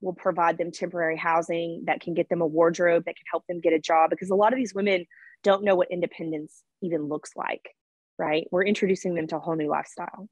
will 0.00 0.12
provide 0.12 0.58
them 0.58 0.70
temporary 0.70 1.16
housing 1.16 1.82
that 1.86 2.00
can 2.00 2.14
get 2.14 2.28
them 2.28 2.40
a 2.40 2.46
wardrobe 2.46 3.04
that 3.06 3.16
can 3.16 3.26
help 3.28 3.44
them 3.48 3.60
get 3.60 3.72
a 3.72 3.80
job 3.80 4.10
because 4.10 4.30
a 4.30 4.36
lot 4.36 4.52
of 4.52 4.58
these 4.58 4.74
women 4.74 5.04
don't 5.42 5.64
know 5.64 5.74
what 5.74 5.90
independence 5.90 6.62
even 6.82 7.08
looks 7.08 7.32
like. 7.36 7.70
right? 8.16 8.46
We're 8.52 8.64
introducing 8.64 9.14
them 9.14 9.26
to 9.28 9.36
a 9.36 9.40
whole 9.40 9.56
new 9.56 9.68
lifestyle. 9.68 10.28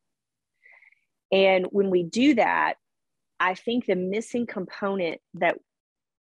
And 1.33 1.67
when 1.71 1.91
we 1.91 2.05
do 2.05 2.35
that, 2.35 2.75
I 3.41 3.55
think 3.55 3.87
the 3.87 3.97
missing 3.97 4.47
component 4.47 5.21
that 5.35 5.59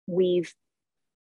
we've 0.05 0.53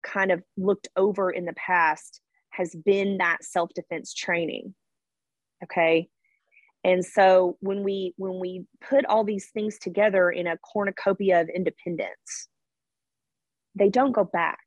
kind 0.04 0.30
of 0.30 0.42
looked 0.56 0.88
over 0.96 1.30
in 1.30 1.44
the 1.44 1.54
past 1.54 2.20
has 2.50 2.74
been 2.84 3.18
that 3.18 3.42
self-defense 3.42 4.14
training. 4.14 4.74
Okay. 5.62 6.08
And 6.84 7.04
so 7.04 7.56
when 7.60 7.82
we 7.82 8.12
when 8.16 8.38
we 8.38 8.66
put 8.86 9.06
all 9.06 9.24
these 9.24 9.48
things 9.50 9.78
together 9.78 10.30
in 10.30 10.46
a 10.46 10.58
cornucopia 10.58 11.40
of 11.40 11.48
independence, 11.48 12.48
they 13.74 13.88
don't 13.88 14.12
go 14.12 14.24
back. 14.24 14.60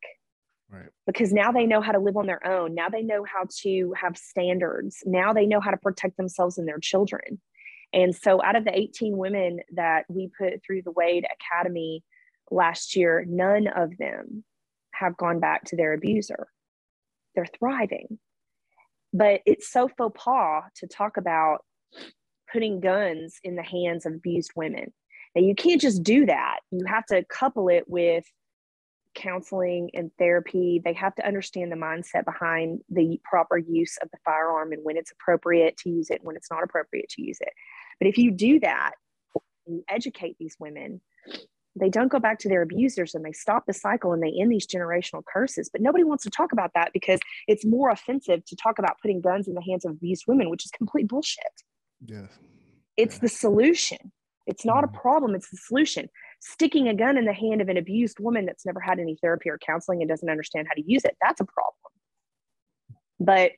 Right. 0.69 0.89
Because 1.05 1.31
now 1.31 1.51
they 1.51 1.65
know 1.65 1.79
how 1.79 1.93
to 1.93 1.99
live 1.99 2.17
on 2.17 2.25
their 2.25 2.45
own. 2.45 2.75
Now 2.75 2.89
they 2.89 3.03
know 3.03 3.23
how 3.23 3.45
to 3.61 3.93
have 3.95 4.17
standards. 4.17 4.97
Now 5.05 5.31
they 5.31 5.45
know 5.45 5.61
how 5.61 5.71
to 5.71 5.77
protect 5.77 6.17
themselves 6.17 6.57
and 6.57 6.67
their 6.67 6.79
children. 6.79 7.39
And 7.93 8.13
so, 8.13 8.43
out 8.43 8.57
of 8.57 8.65
the 8.65 8.77
18 8.77 9.15
women 9.15 9.59
that 9.75 10.03
we 10.09 10.29
put 10.37 10.61
through 10.65 10.81
the 10.81 10.91
Wade 10.91 11.25
Academy 11.39 12.03
last 12.51 12.95
year, 12.95 13.23
none 13.27 13.67
of 13.67 13.97
them 13.97 14.43
have 14.99 15.17
gone 15.17 15.39
back 15.39 15.65
to 15.65 15.75
their 15.75 15.93
abuser. 15.93 16.47
They're 17.35 17.47
thriving. 17.59 18.19
But 19.13 19.41
it's 19.45 19.71
so 19.71 19.89
faux 19.97 20.21
pas 20.21 20.63
to 20.77 20.87
talk 20.87 21.17
about 21.17 21.59
putting 22.51 22.79
guns 22.79 23.39
in 23.43 23.55
the 23.55 23.63
hands 23.63 24.05
of 24.05 24.13
abused 24.13 24.51
women. 24.55 24.93
Now, 25.35 25.41
you 25.41 25.55
can't 25.55 25.81
just 25.81 26.03
do 26.03 26.25
that. 26.25 26.59
You 26.71 26.85
have 26.87 27.05
to 27.07 27.23
couple 27.25 27.69
it 27.69 27.83
with 27.87 28.25
counseling 29.15 29.89
and 29.93 30.11
therapy. 30.17 30.81
They 30.83 30.93
have 30.93 31.15
to 31.15 31.27
understand 31.27 31.71
the 31.71 31.75
mindset 31.75 32.25
behind 32.25 32.81
the 32.89 33.19
proper 33.23 33.57
use 33.57 33.97
of 34.01 34.09
the 34.11 34.17
firearm 34.23 34.71
and 34.71 34.83
when 34.83 34.97
it's 34.97 35.11
appropriate 35.11 35.77
to 35.77 35.89
use 35.89 36.09
it 36.09 36.21
when 36.23 36.35
it's 36.35 36.51
not 36.51 36.63
appropriate 36.63 37.09
to 37.09 37.21
use 37.21 37.37
it. 37.41 37.51
But 37.99 38.07
if 38.07 38.17
you 38.17 38.31
do 38.31 38.59
that, 38.59 38.91
you 39.65 39.83
educate 39.89 40.37
these 40.39 40.55
women, 40.59 41.01
they 41.79 41.89
don't 41.89 42.11
go 42.11 42.19
back 42.19 42.39
to 42.39 42.49
their 42.49 42.61
abusers 42.61 43.13
and 43.15 43.23
they 43.23 43.31
stop 43.31 43.65
the 43.65 43.73
cycle 43.73 44.13
and 44.13 44.21
they 44.21 44.33
end 44.39 44.51
these 44.51 44.67
generational 44.67 45.23
curses. 45.25 45.69
But 45.71 45.81
nobody 45.81 46.03
wants 46.03 46.23
to 46.23 46.29
talk 46.29 46.51
about 46.51 46.71
that 46.75 46.91
because 46.93 47.19
it's 47.47 47.65
more 47.65 47.89
offensive 47.89 48.43
to 48.45 48.55
talk 48.55 48.79
about 48.79 48.99
putting 49.01 49.21
guns 49.21 49.47
in 49.47 49.53
the 49.53 49.61
hands 49.61 49.85
of 49.85 49.91
abused 49.91 50.25
women, 50.27 50.49
which 50.49 50.65
is 50.65 50.71
complete 50.71 51.07
bullshit. 51.07 51.43
Yes. 52.05 52.29
It's 52.95 53.15
yeah. 53.15 53.21
the 53.21 53.29
solution. 53.29 54.11
It's 54.45 54.65
not 54.65 54.83
a 54.83 54.87
Mhm. 54.87 55.01
problem, 55.01 55.35
it's 55.35 55.49
the 55.49 55.57
solution. 55.57 56.09
Sticking 56.39 56.87
a 56.87 56.93
gun 56.93 57.17
in 57.17 57.25
the 57.25 57.33
hand 57.33 57.61
of 57.61 57.69
an 57.69 57.77
abused 57.77 58.19
woman 58.19 58.45
that's 58.45 58.65
never 58.65 58.79
had 58.79 58.99
any 58.99 59.17
therapy 59.21 59.49
or 59.49 59.57
counseling 59.57 60.01
and 60.01 60.09
doesn't 60.09 60.29
understand 60.29 60.67
how 60.67 60.73
to 60.73 60.83
use 60.89 61.03
it, 61.03 61.17
that's 61.21 61.41
a 61.41 61.45
problem. 61.45 61.91
But 63.19 63.51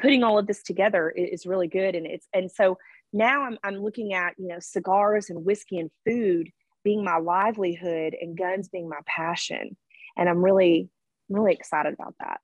putting 0.00 0.22
all 0.22 0.38
of 0.38 0.46
this 0.46 0.62
together 0.62 1.10
is 1.10 1.46
really 1.46 1.68
good. 1.68 1.94
And 1.94 2.06
it's 2.06 2.26
and 2.32 2.50
so 2.50 2.78
now 3.12 3.42
I'm 3.42 3.58
I'm 3.62 3.76
looking 3.76 4.14
at, 4.14 4.34
you 4.38 4.48
know, 4.48 4.58
cigars 4.58 5.30
and 5.30 5.44
whiskey 5.44 5.78
and 5.78 5.90
food 6.06 6.50
being 6.84 7.04
my 7.04 7.18
livelihood 7.18 8.16
and 8.20 8.36
guns 8.36 8.68
being 8.68 8.88
my 8.88 9.00
passion. 9.06 9.76
And 10.16 10.28
I'm 10.28 10.42
really, 10.42 10.88
really 11.28 11.52
excited 11.52 11.94
about 11.94 12.14
that. 12.20 12.40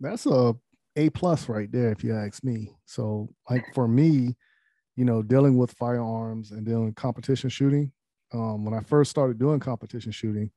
That's 0.00 0.26
a 0.26 0.54
A 0.96 1.10
plus 1.10 1.48
right 1.48 1.70
there, 1.70 1.90
if 1.90 2.04
you 2.04 2.14
ask 2.14 2.44
me. 2.44 2.76
So, 2.84 3.28
like 3.48 3.64
for 3.74 3.88
me, 3.88 4.36
you 4.96 5.04
know, 5.04 5.22
dealing 5.22 5.56
with 5.56 5.72
firearms 5.72 6.52
and 6.52 6.64
dealing 6.64 6.86
with 6.86 6.94
competition 6.94 7.50
shooting. 7.50 7.92
Um, 8.32 8.64
when 8.64 8.74
I 8.74 8.80
first 8.80 9.10
started 9.10 9.38
doing 9.38 9.60
competition 9.60 10.12
shooting, 10.12 10.50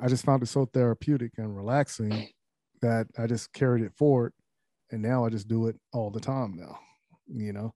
I 0.00 0.08
just 0.08 0.24
found 0.24 0.42
it 0.42 0.46
so 0.46 0.66
therapeutic 0.66 1.32
and 1.38 1.56
relaxing 1.56 2.28
that 2.82 3.06
I 3.18 3.26
just 3.26 3.52
carried 3.52 3.84
it 3.84 3.92
forward, 3.94 4.32
and 4.90 5.02
now 5.02 5.24
I 5.24 5.30
just 5.30 5.48
do 5.48 5.66
it 5.66 5.76
all 5.92 6.10
the 6.10 6.20
time 6.20 6.54
now. 6.56 6.78
You 7.26 7.52
know, 7.52 7.74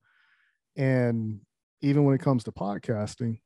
and 0.77 1.41
even 1.81 2.05
when 2.05 2.15
it 2.15 2.20
comes 2.20 2.45
to 2.45 2.53
podcasting, 2.53 3.39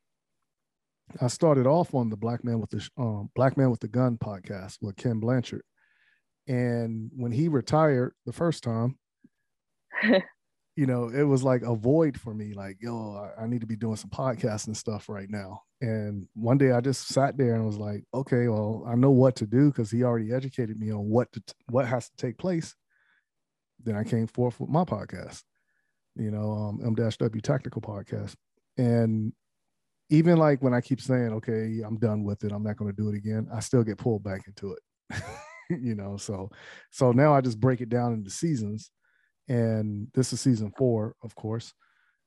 I 1.20 1.28
started 1.28 1.66
off 1.66 1.94
on 1.94 2.10
the 2.10 2.16
Black 2.16 2.44
Man 2.44 2.60
with 2.60 2.70
the 2.70 2.88
um, 2.96 3.30
Black 3.34 3.56
Man 3.56 3.70
with 3.70 3.80
the 3.80 3.88
Gun 3.88 4.18
podcast 4.18 4.78
with 4.80 4.96
Ken 4.96 5.20
Blanchard, 5.20 5.62
and 6.46 7.10
when 7.16 7.32
he 7.32 7.48
retired 7.48 8.14
the 8.26 8.32
first 8.32 8.62
time, 8.62 8.98
you 10.78 10.86
know, 10.86 11.08
it 11.08 11.24
was 11.24 11.42
like 11.42 11.62
a 11.62 11.74
void 11.74 12.20
for 12.20 12.32
me. 12.32 12.54
Like, 12.54 12.76
yo, 12.80 13.30
I, 13.36 13.42
I 13.42 13.46
need 13.48 13.62
to 13.62 13.66
be 13.66 13.74
doing 13.74 13.96
some 13.96 14.10
podcasts 14.10 14.68
and 14.68 14.76
stuff 14.76 15.08
right 15.08 15.28
now. 15.28 15.62
And 15.80 16.28
one 16.34 16.56
day 16.56 16.70
I 16.70 16.80
just 16.80 17.08
sat 17.08 17.36
there 17.36 17.54
and 17.54 17.66
was 17.66 17.78
like, 17.78 18.04
okay, 18.14 18.48
well, 18.48 18.84
I 18.86 18.94
know 18.94 19.10
what 19.10 19.34
to 19.36 19.46
do 19.46 19.70
because 19.70 19.90
he 19.90 20.04
already 20.04 20.32
educated 20.32 20.78
me 20.78 20.92
on 20.92 21.08
what 21.08 21.32
to 21.32 21.42
what 21.68 21.86
has 21.86 22.08
to 22.10 22.16
take 22.16 22.38
place. 22.38 22.76
Then 23.82 23.96
I 23.96 24.04
came 24.04 24.26
forth 24.26 24.60
with 24.60 24.70
my 24.70 24.84
podcast, 24.84 25.42
you 26.16 26.30
know, 26.30 26.52
um, 26.52 26.80
M-W 26.84 27.40
Tactical 27.40 27.82
Podcast, 27.82 28.34
and 28.76 29.32
even 30.10 30.36
like 30.38 30.62
when 30.62 30.74
I 30.74 30.80
keep 30.80 31.00
saying, 31.00 31.32
okay, 31.34 31.80
I'm 31.84 31.98
done 31.98 32.24
with 32.24 32.44
it, 32.44 32.52
I'm 32.52 32.62
not 32.62 32.76
going 32.76 32.90
to 32.90 32.96
do 32.96 33.08
it 33.08 33.16
again, 33.16 33.48
I 33.52 33.60
still 33.60 33.84
get 33.84 33.98
pulled 33.98 34.24
back 34.24 34.46
into 34.46 34.72
it. 34.72 35.22
you 35.70 35.94
know, 35.94 36.16
so 36.16 36.50
so 36.90 37.12
now 37.12 37.34
I 37.34 37.40
just 37.40 37.60
break 37.60 37.80
it 37.80 37.88
down 37.88 38.14
into 38.14 38.30
seasons. 38.30 38.90
And 39.48 40.08
this 40.14 40.32
is 40.32 40.40
season 40.40 40.72
four, 40.76 41.14
of 41.22 41.34
course. 41.34 41.72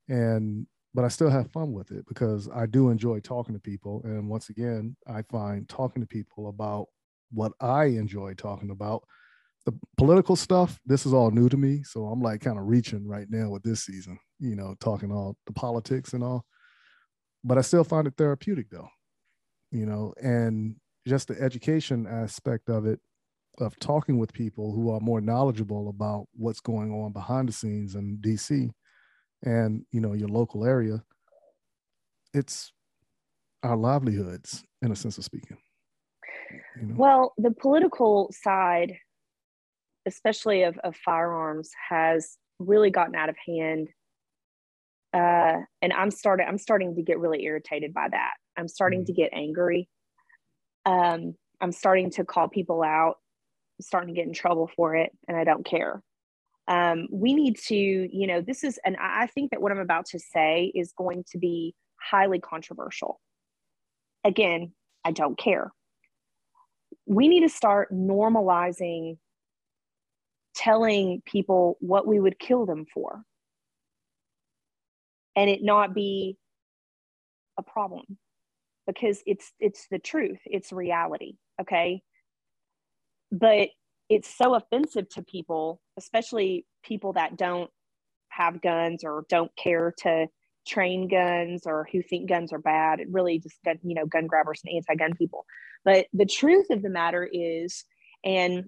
And 0.10 0.68
but 0.94 1.06
I 1.06 1.08
still 1.08 1.30
have 1.30 1.52
fun 1.52 1.72
with 1.72 1.92
it 1.92 2.06
because 2.08 2.50
I 2.54 2.66
do 2.66 2.90
enjoy 2.90 3.20
talking 3.22 3.54
to 3.54 3.62
people. 3.62 4.02
And 4.04 4.30
once 4.30 4.50
again, 4.50 4.96
I 5.08 5.22
find 5.24 5.68
talking 5.70 6.02
to 6.02 6.08
people 6.08 6.50
about 6.50 6.88
what 7.32 7.54
I 7.62 7.86
enjoy 7.86 8.34
talking 8.34 8.72
about. 8.72 9.04
The 9.66 9.74
political 9.96 10.36
stuff, 10.36 10.80
this 10.86 11.06
is 11.06 11.14
all 11.14 11.32
new 11.32 11.48
to 11.48 11.56
me. 11.56 11.84
So 11.84 12.06
I'm 12.08 12.22
like 12.22 12.42
kind 12.42 12.58
of 12.58 12.66
reaching 12.66 13.08
right 13.08 13.28
now 13.30 13.50
with 13.50 13.64
this 13.64 13.86
season, 13.86 14.20
you 14.40 14.56
know, 14.56 14.76
talking 14.80 15.12
all 15.12 15.38
the 15.46 15.54
politics 15.54 16.14
and 16.14 16.24
all 16.24 16.46
but 17.44 17.58
I 17.58 17.62
still 17.62 17.84
find 17.84 18.08
it 18.08 18.14
therapeutic 18.18 18.70
though, 18.70 18.90
you 19.72 19.86
know, 19.86 20.14
and 20.22 20.76
just 21.08 21.28
the 21.28 21.42
education 21.42 22.08
aspect 22.08 22.70
of 22.70 22.86
it, 22.86 23.00
of 23.60 23.78
talking 23.80 24.18
with 24.18 24.34
people 24.34 24.74
who 24.74 24.92
are 24.92 25.00
more 25.00 25.22
knowledgeable 25.22 25.90
about 25.90 26.26
what's 26.34 26.60
going 26.60 26.92
on 26.92 27.12
behind 27.12 27.50
the 27.50 27.54
scenes 27.54 27.96
in 27.96 28.18
DC 28.18 28.70
and, 29.44 29.86
you 29.92 30.00
know, 30.00 30.14
your 30.14 30.30
local 30.30 30.66
area. 30.66 31.04
It's 32.34 32.72
our 33.64 33.76
livelihoods 33.76 34.64
in 34.82 34.92
a 34.92 34.96
sense 34.96 35.18
of 35.18 35.24
speaking. 35.24 35.58
You 36.80 36.88
know? 36.88 36.96
Well, 36.98 37.34
the 37.38 37.52
political 37.52 38.32
side, 38.32 38.94
especially 40.06 40.64
of, 40.64 40.78
of 40.80 40.96
firearms, 40.96 41.72
has 41.90 42.38
really 42.60 42.90
gotten 42.90 43.16
out 43.16 43.30
of 43.30 43.36
hand. 43.46 43.90
Uh, 45.14 45.62
and 45.82 45.94
I'm 45.94 46.12
starting 46.12 46.46
I'm 46.48 46.58
starting 46.58 46.96
to 46.96 47.02
get 47.02 47.20
really 47.20 47.44
irritated 47.44 47.94
by 47.94 48.08
that. 48.10 48.34
I'm 48.58 48.68
starting 48.68 49.02
Mhm. 49.02 49.06
to 49.08 49.14
get 49.14 49.34
angry. 49.34 49.90
Um, 50.86 51.36
I'm 51.60 51.72
starting 51.72 52.10
to 52.12 52.26
call 52.26 52.48
people 52.48 52.82
out, 52.82 53.20
I'm 53.80 53.84
starting 53.84 54.14
to 54.14 54.20
get 54.20 54.28
in 54.28 54.34
trouble 54.34 54.68
for 54.76 54.96
it, 54.96 55.12
and 55.28 55.38
I 55.38 55.44
don't 55.44 55.66
care. 55.66 56.02
Um, 56.68 57.08
we 57.12 57.34
need 57.34 57.58
to, 57.68 57.76
you 57.76 58.28
know, 58.28 58.42
this 58.42 58.64
is, 58.64 58.80
and 58.86 58.96
I 58.98 59.28
think 59.28 59.52
that 59.52 59.62
what 59.62 59.72
I'm 59.72 59.80
about 59.80 60.06
to 60.08 60.20
say 60.20 60.72
is 60.74 60.94
going 60.94 61.26
to 61.32 61.38
be 61.38 61.76
highly 62.00 62.40
controversial. 62.40 63.20
Again, 64.24 64.74
I 65.04 65.12
don't 65.12 65.38
care 65.38 65.72
we 67.06 67.28
need 67.28 67.42
to 67.42 67.50
start 67.50 67.94
normalizing 67.94 69.18
telling 70.56 71.22
people 71.26 71.78
what 71.80 72.08
we 72.08 72.20
would 72.20 72.38
kill 72.40 72.66
them 72.66 72.86
for 72.94 73.24
and 75.36 75.50
it 75.50 75.64
not 75.64 75.94
be 75.94 76.38
a 77.58 77.64
problem 77.64 78.04
because 78.88 79.22
it's 79.26 79.52
it's 79.60 79.88
the 79.92 80.00
truth 80.00 80.40
it's 80.46 80.72
reality 80.72 81.34
okay? 81.60 82.02
But 83.32 83.70
it's 84.10 84.36
so 84.36 84.56
offensive 84.56 85.08
to 85.10 85.22
people 85.24 85.82
especially 85.98 86.66
people 86.84 87.14
that 87.14 87.38
don't 87.38 87.70
have 88.30 88.62
guns 88.62 89.04
or 89.04 89.26
don't 89.30 89.52
care 89.56 89.94
to 90.00 90.28
train 90.66 91.08
guns 91.08 91.64
or 91.66 91.88
who 91.92 92.02
think 92.02 92.30
guns 92.30 92.54
are 92.54 92.60
bad. 92.60 93.00
It 93.00 93.08
really 93.10 93.40
just 93.40 93.58
you 93.84 93.96
know 93.96 94.06
gun 94.06 94.28
grabbers 94.28 94.62
and 94.66 94.76
anti-gun 94.76 95.16
people. 95.18 95.46
But 95.84 96.08
the 96.14 96.26
truth 96.26 96.70
of 96.70 96.82
the 96.82 96.90
matter 96.90 97.28
is 97.32 97.84
and 98.24 98.66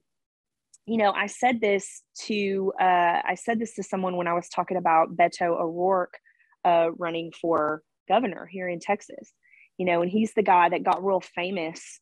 you 0.86 0.98
know 0.98 1.12
i 1.12 1.28
said 1.28 1.62
this 1.62 2.04
to 2.26 2.74
uh, 2.80 3.22
i 3.26 3.36
said 3.36 3.60
this 3.60 3.76
to 3.76 3.84
someone 3.84 4.18
when 4.18 4.28
i 4.28 4.34
was 4.34 4.50
talking 4.50 4.78
about 4.78 5.16
beto 5.16 5.60
o'rourke 5.60 6.18
uh, 6.66 6.90
running 6.98 7.32
for 7.40 7.82
governor 8.08 8.46
here 8.46 8.68
in 8.68 8.80
texas 8.80 9.32
you 9.78 9.86
know 9.86 10.02
and 10.02 10.12
he's 10.12 10.34
the 10.34 10.44
guy 10.44 10.70
that 10.70 10.84
got 10.84 11.04
real 11.04 11.22
famous 11.22 12.00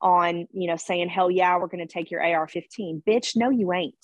on 0.00 0.46
you 0.52 0.66
know 0.66 0.76
saying 0.76 1.08
hell 1.08 1.30
yeah 1.30 1.58
we're 1.58 1.68
going 1.68 1.86
to 1.86 1.92
take 1.92 2.10
your 2.10 2.22
ar-15 2.22 3.02
bitch 3.04 3.36
no 3.36 3.50
you 3.50 3.72
ain't 3.72 3.94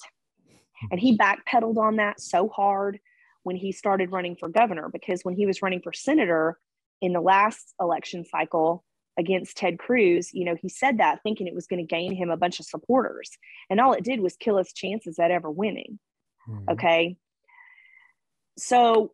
and 0.90 1.00
he 1.00 1.16
backpedaled 1.16 1.76
on 1.76 1.96
that 1.96 2.20
so 2.20 2.48
hard 2.48 2.98
when 3.42 3.56
he 3.56 3.72
started 3.72 4.12
running 4.12 4.36
for 4.36 4.48
governor 4.48 4.88
because 4.92 5.22
when 5.22 5.34
he 5.34 5.46
was 5.46 5.62
running 5.62 5.80
for 5.80 5.92
senator 5.92 6.58
in 7.00 7.12
the 7.12 7.20
last 7.20 7.74
election 7.80 8.24
cycle 8.24 8.84
against 9.18 9.56
Ted 9.56 9.78
Cruz, 9.78 10.30
you 10.32 10.44
know, 10.44 10.54
he 10.60 10.68
said 10.68 10.98
that 10.98 11.20
thinking 11.22 11.46
it 11.46 11.54
was 11.54 11.66
going 11.66 11.84
to 11.84 11.86
gain 11.86 12.14
him 12.14 12.30
a 12.30 12.36
bunch 12.36 12.60
of 12.60 12.66
supporters. 12.66 13.30
And 13.68 13.80
all 13.80 13.92
it 13.92 14.04
did 14.04 14.20
was 14.20 14.36
kill 14.36 14.58
his 14.58 14.72
chances 14.72 15.18
at 15.18 15.30
ever 15.30 15.50
winning. 15.50 15.98
Mhm. 16.48 16.72
Okay. 16.72 17.16
So 18.56 19.12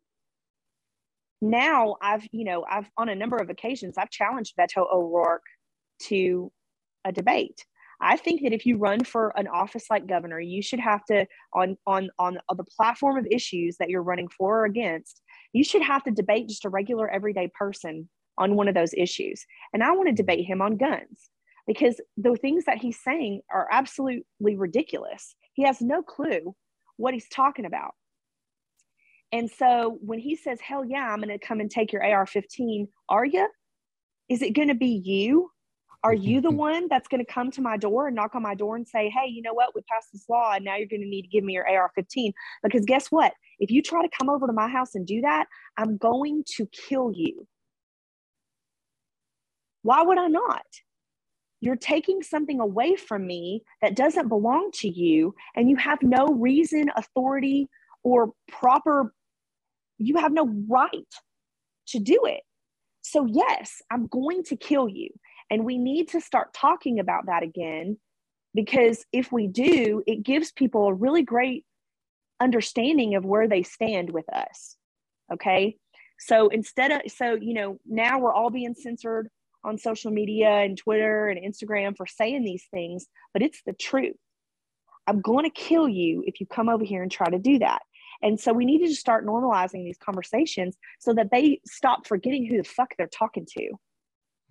now 1.51 1.97
I've, 2.03 2.27
you 2.33 2.45
know, 2.45 2.65
I've 2.69 2.91
on 2.97 3.09
a 3.09 3.15
number 3.15 3.37
of 3.37 3.51
occasions, 3.51 3.97
I've 3.99 4.11
challenged 4.11 4.55
Beto 4.59 4.91
O'Rourke 4.93 5.45
to 6.05 6.51
a 7.05 7.13
debate. 7.13 7.65
I 8.01 8.17
think 8.17 8.43
that 8.43 8.53
if 8.53 8.67
you 8.67 8.77
run 8.77 9.05
for 9.05 9.33
an 9.37 9.47
office 9.49 9.87
like 9.89 10.07
governor, 10.07 10.41
you 10.41 10.63
should 10.63 10.81
have 10.81 11.05
to 11.07 11.27
on 11.53 11.77
on 11.87 12.11
on 12.19 12.39
the 12.57 12.65
platform 12.65 13.19
of 13.19 13.27
issues 13.31 13.77
that 13.79 13.89
you're 13.89 14.03
running 14.03 14.29
for 14.29 14.61
or 14.61 14.65
against. 14.65 15.21
You 15.53 15.65
should 15.65 15.83
have 15.83 16.03
to 16.05 16.11
debate 16.11 16.49
just 16.49 16.65
a 16.65 16.69
regular 16.69 17.09
everyday 17.09 17.51
person 17.57 18.09
on 18.37 18.57
one 18.57 18.69
of 18.69 18.75
those 18.75 18.93
issues. 18.95 19.45
And 19.73 19.83
I 19.83 19.93
want 19.93 20.09
to 20.09 20.15
debate 20.15 20.45
him 20.45 20.61
on 20.61 20.77
guns 20.77 21.31
because 21.67 22.01
the 22.17 22.37
things 22.37 22.65
that 22.65 22.79
he's 22.79 23.01
saying 23.03 23.43
are 23.51 23.69
absolutely 23.71 24.25
ridiculous. 24.57 25.35
He 25.55 25.63
has 25.63 25.81
no 25.81 26.03
clue 26.03 26.55
what 26.97 27.15
he's 27.15 27.29
talking 27.29 27.65
about. 27.65 27.95
And 29.35 29.51
so 29.51 29.99
when 30.01 30.21
he 30.21 30.37
says, 30.37 30.61
Hell 30.61 30.85
yeah, 30.85 31.11
I'm 31.11 31.21
going 31.21 31.37
to 31.37 31.45
come 31.45 31.59
and 31.59 31.69
take 31.69 31.93
your 31.93 32.05
AR 32.05 32.25
15, 32.25 32.87
are 33.09 33.25
you? 33.25 33.49
Is 34.29 34.43
it 34.43 34.55
going 34.55 34.69
to 34.69 34.77
be 34.77 35.03
you? 35.05 35.51
Are 36.05 36.15
you 36.15 36.41
the 36.41 36.51
one 36.53 36.87
that's 36.89 37.09
going 37.09 37.25
to 37.25 37.31
come 37.31 37.51
to 37.51 37.61
my 37.61 37.77
door 37.77 38.07
and 38.07 38.15
knock 38.15 38.37
on 38.37 38.43
my 38.43 38.55
door 38.55 38.77
and 38.77 38.87
say, 38.87 39.11
Hey, 39.11 39.29
you 39.29 39.43
know 39.43 39.53
what? 39.53 39.75
We 39.75 39.83
passed 39.91 40.13
this 40.13 40.29
law 40.29 40.53
and 40.55 40.65
now 40.65 40.77
you're 40.77 40.87
going 40.87 41.03
to 41.03 41.09
need 41.09 41.23
to 41.23 41.29
give 41.29 41.43
me 41.43 41.55
your 41.55 41.69
AR 41.69 41.91
15? 41.97 42.33
Because 42.63 42.85
guess 42.85 43.09
what? 43.09 43.33
If 43.59 43.73
you 43.73 43.83
try 43.83 44.03
to 44.03 44.17
come 44.17 44.31
over 44.31 44.47
to 44.47 44.53
my 44.53 44.69
house 44.69 44.95
and 44.95 45.05
do 45.05 45.21
that, 45.23 45.47
I'm 45.77 45.97
going 45.97 46.45
to 46.57 46.67
kill 46.67 47.11
you. 47.13 47.49
Why 49.83 50.03
would 50.03 50.17
I 50.17 50.29
not? 50.29 50.65
You're 51.61 51.75
taking 51.75 52.23
something 52.23 52.61
away 52.61 52.95
from 52.95 53.27
me 53.27 53.65
that 53.83 53.97
doesn't 53.97 54.29
belong 54.29 54.71
to 54.75 54.89
you, 54.89 55.35
and 55.57 55.69
you 55.69 55.77
have 55.77 55.99
no 56.03 56.27
reason, 56.27 56.91
authority, 56.95 57.69
or 58.05 58.33
proper, 58.49 59.14
you 60.07 60.17
have 60.19 60.33
no 60.33 60.49
right 60.69 61.15
to 61.89 61.99
do 61.99 62.21
it. 62.25 62.43
So, 63.03 63.27
yes, 63.27 63.83
I'm 63.91 64.07
going 64.07 64.45
to 64.45 64.57
kill 64.57 64.89
you. 64.89 65.11
And 65.51 65.65
we 65.65 65.79
need 65.79 66.09
to 66.11 66.21
start 66.21 66.55
talking 66.55 66.99
about 66.99 67.27
that 67.27 67.43
again 67.43 67.99
because 68.55 69.05
if 69.13 69.31
we 69.31 69.47
do, 69.47 70.03
it 70.07 70.23
gives 70.23 70.53
people 70.53 70.87
a 70.87 70.95
really 70.95 71.23
great 71.23 71.65
understanding 72.41 73.15
of 73.15 73.25
where 73.25 73.49
they 73.49 73.63
stand 73.63 74.11
with 74.11 74.29
us. 74.33 74.77
Okay. 75.33 75.77
So 76.19 76.49
instead 76.49 76.93
of, 76.93 77.01
so, 77.11 77.35
you 77.35 77.55
know, 77.55 77.79
now 77.87 78.19
we're 78.19 78.33
all 78.33 78.51
being 78.51 78.75
censored 78.75 79.29
on 79.65 79.79
social 79.79 80.11
media 80.11 80.49
and 80.49 80.79
Twitter 80.79 81.29
and 81.29 81.41
Instagram 81.41 81.97
for 81.97 82.07
saying 82.07 82.45
these 82.45 82.65
things, 82.71 83.07
but 83.33 83.43
it's 83.43 83.61
the 83.67 83.73
truth. 83.73 84.17
I'm 85.07 85.21
going 85.21 85.45
to 85.45 85.51
kill 85.51 85.89
you 85.89 86.23
if 86.27 86.41
you 86.41 86.47
come 86.47 86.69
over 86.69 86.85
here 86.85 87.03
and 87.03 87.11
try 87.11 87.29
to 87.29 87.39
do 87.39 87.59
that. 87.59 87.83
And 88.23 88.39
so 88.39 88.53
we 88.53 88.65
need 88.65 88.87
to 88.87 88.95
start 88.95 89.27
normalizing 89.27 89.85
these 89.85 89.99
conversations 89.99 90.77
so 91.01 91.15
that 91.15 91.31
they 91.31 91.61
stop 91.67 92.07
forgetting 92.07 92.47
who 92.47 92.59
the 92.59 92.65
fuck 92.65 92.95
they're 92.97 93.07
talking 93.07 93.47
to. 93.59 93.71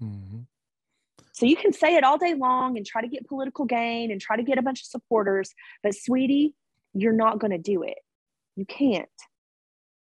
Mm-hmm. 0.01 0.39
So 1.33 1.45
you 1.45 1.55
can 1.55 1.73
say 1.73 1.95
it 1.95 2.03
all 2.03 2.17
day 2.17 2.35
long 2.35 2.77
and 2.77 2.85
try 2.85 3.01
to 3.01 3.07
get 3.07 3.27
political 3.27 3.65
gain 3.65 4.11
and 4.11 4.21
try 4.21 4.35
to 4.35 4.43
get 4.43 4.57
a 4.57 4.61
bunch 4.61 4.81
of 4.81 4.85
supporters, 4.85 5.53
but 5.81 5.95
sweetie, 5.95 6.53
you're 6.93 7.13
not 7.13 7.39
going 7.39 7.51
to 7.51 7.57
do 7.57 7.83
it. 7.83 7.97
You 8.55 8.65
can't. 8.65 9.09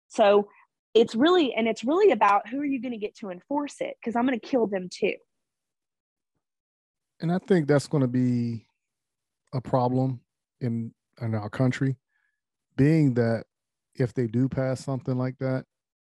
So 0.07 0.47
it's 0.97 1.15
really 1.15 1.53
and 1.53 1.67
it's 1.67 1.84
really 1.84 2.11
about 2.11 2.47
who 2.47 2.59
are 2.59 2.65
you 2.65 2.81
going 2.81 2.91
to 2.91 2.97
get 2.97 3.15
to 3.15 3.29
enforce 3.29 3.75
it 3.81 3.95
because 3.99 4.15
i'm 4.15 4.25
going 4.25 4.38
to 4.38 4.45
kill 4.45 4.67
them 4.67 4.89
too 4.91 5.13
and 7.21 7.31
i 7.31 7.38
think 7.38 7.67
that's 7.67 7.88
going 7.88 8.01
to 8.01 8.07
be 8.07 8.65
a 9.53 9.61
problem 9.61 10.19
in 10.59 10.91
in 11.21 11.35
our 11.35 11.49
country 11.49 11.95
being 12.78 13.14
that 13.16 13.44
if 13.95 14.14
they 14.14 14.28
do 14.28 14.48
pass 14.48 14.84
something 14.84 15.18
like 15.18 15.38
that 15.40 15.66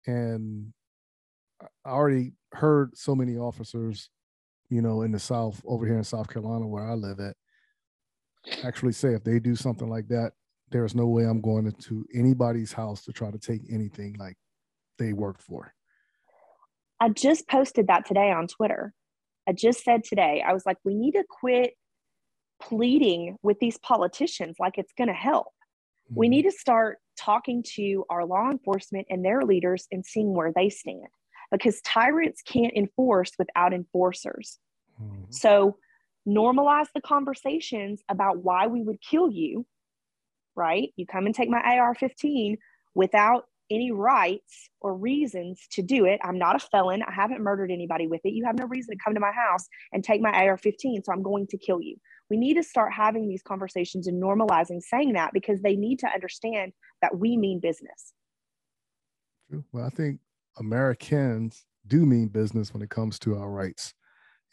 and 0.06 0.72
i 1.86 1.90
already 1.90 2.34
heard 2.54 2.96
so 2.96 3.16
many 3.16 3.38
officers 3.38 4.10
you 4.70 4.82
know 4.82 5.02
in 5.02 5.12
the 5.12 5.20
south 5.20 5.62
over 5.66 5.86
here 5.86 5.98
in 5.98 6.04
south 6.04 6.30
carolina 6.30 6.68
where 6.68 6.88
i 6.88 6.94
live 6.94 7.20
at 7.20 7.36
actually 8.64 8.94
say 8.94 9.14
if 9.14 9.24
they 9.24 9.40
do 9.40 9.56
something 9.56 9.90
like 9.90 10.08
that 10.08 10.34
there's 10.70 10.94
no 10.94 11.08
way 11.08 11.24
i'm 11.24 11.42
going 11.42 11.66
into 11.66 12.06
anybody's 12.14 12.72
house 12.72 13.04
to 13.04 13.12
try 13.12 13.32
to 13.32 13.40
take 13.40 13.62
anything 13.72 14.16
like 14.20 14.36
they 15.00 15.14
worked 15.14 15.42
for. 15.42 15.74
I 17.00 17.10
just 17.10 17.48
posted 17.48 17.88
that 17.88 18.06
today 18.06 18.32
on 18.32 18.48
Twitter. 18.48 18.94
I 19.48 19.54
just 19.54 19.84
said 19.84 20.04
today, 20.04 20.44
I 20.46 20.54
was 20.54 20.66
like, 20.66 20.78
we 20.84 20.94
need 20.94 21.14
to 21.14 21.24
quit 21.28 21.74
pleading 22.62 23.38
with 23.42 23.58
these 23.60 23.80
politicians 23.80 24.58
like 24.60 24.78
it's 24.78 24.94
going 24.96 25.08
to 25.08 25.14
help. 25.14 25.48
Mm-hmm. 26.10 26.20
We 26.20 26.30
need 26.30 26.44
to 26.44 26.52
start 26.52 26.98
talking 27.18 27.64
to 27.76 28.06
our 28.10 28.26
law 28.26 28.50
enforcement 28.50 29.08
and 29.10 29.24
their 29.24 29.42
leaders 29.42 29.88
and 29.92 30.06
seeing 30.06 30.34
where 30.34 30.52
they 30.56 30.70
stand 30.70 31.08
because 31.52 31.82
tyrants 31.82 32.42
can't 32.42 32.74
enforce 32.76 33.32
without 33.38 33.74
enforcers. 33.74 34.60
Mm-hmm. 35.02 35.32
So 35.32 35.78
normalize 36.28 36.88
the 36.94 37.02
conversations 37.02 38.02
about 38.10 38.44
why 38.44 38.68
we 38.68 38.82
would 38.82 39.02
kill 39.02 39.32
you, 39.32 39.66
right? 40.56 40.90
You 40.96 41.06
come 41.06 41.26
and 41.26 41.36
take 41.36 41.50
my 41.50 41.60
AR 41.60 41.96
15 41.96 42.58
without 42.96 43.46
any 43.70 43.92
rights 43.92 44.70
or 44.82 44.96
reasons 44.96 45.68
to 45.72 45.82
do 45.82 46.06
it. 46.06 46.20
I'm 46.24 46.38
not 46.38 46.56
a 46.56 46.60
felon. 46.60 47.04
I 47.04 47.12
haven't 47.12 47.42
murdered 47.42 47.72
anybody 47.72 48.08
with 48.08 48.22
it. 48.24 48.34
You 48.34 48.46
have 48.46 48.58
no 48.58 48.66
reason 48.66 48.96
to 48.96 49.04
come 49.04 49.14
to 49.14 49.20
my 49.20 49.32
house 49.32 49.68
and 49.92 50.04
take 50.04 50.22
my 50.22 50.32
AR 50.32 50.58
15. 50.58 51.04
So 51.04 51.12
I'm 51.12 51.24
going 51.24 51.48
to 51.48 51.58
kill 51.58 51.82
you. 51.82 51.98
We 52.30 52.38
need 52.38 52.56
to 52.56 52.64
start 52.64 52.94
having 52.94 53.28
these 53.28 53.42
conversations 53.42 54.08
and 54.08 54.22
normalizing 54.22 54.82
saying 54.82 55.14
that 55.14 55.34
because 55.34 55.62
they 55.62 55.76
need 55.76 56.00
to 56.00 56.08
understand 56.08 56.74
that 57.02 57.18
we 57.18 57.38
mean 57.38 57.60
business. 57.60 58.14
Well, 59.72 59.86
I 59.86 59.90
think 59.90 60.20
Americans 60.58 61.66
do 61.88 62.06
mean 62.06 62.28
business 62.28 62.74
when 62.74 62.84
it 62.84 62.90
comes 62.90 63.18
to 63.20 63.36
our 63.36 63.50
rights. 63.50 63.94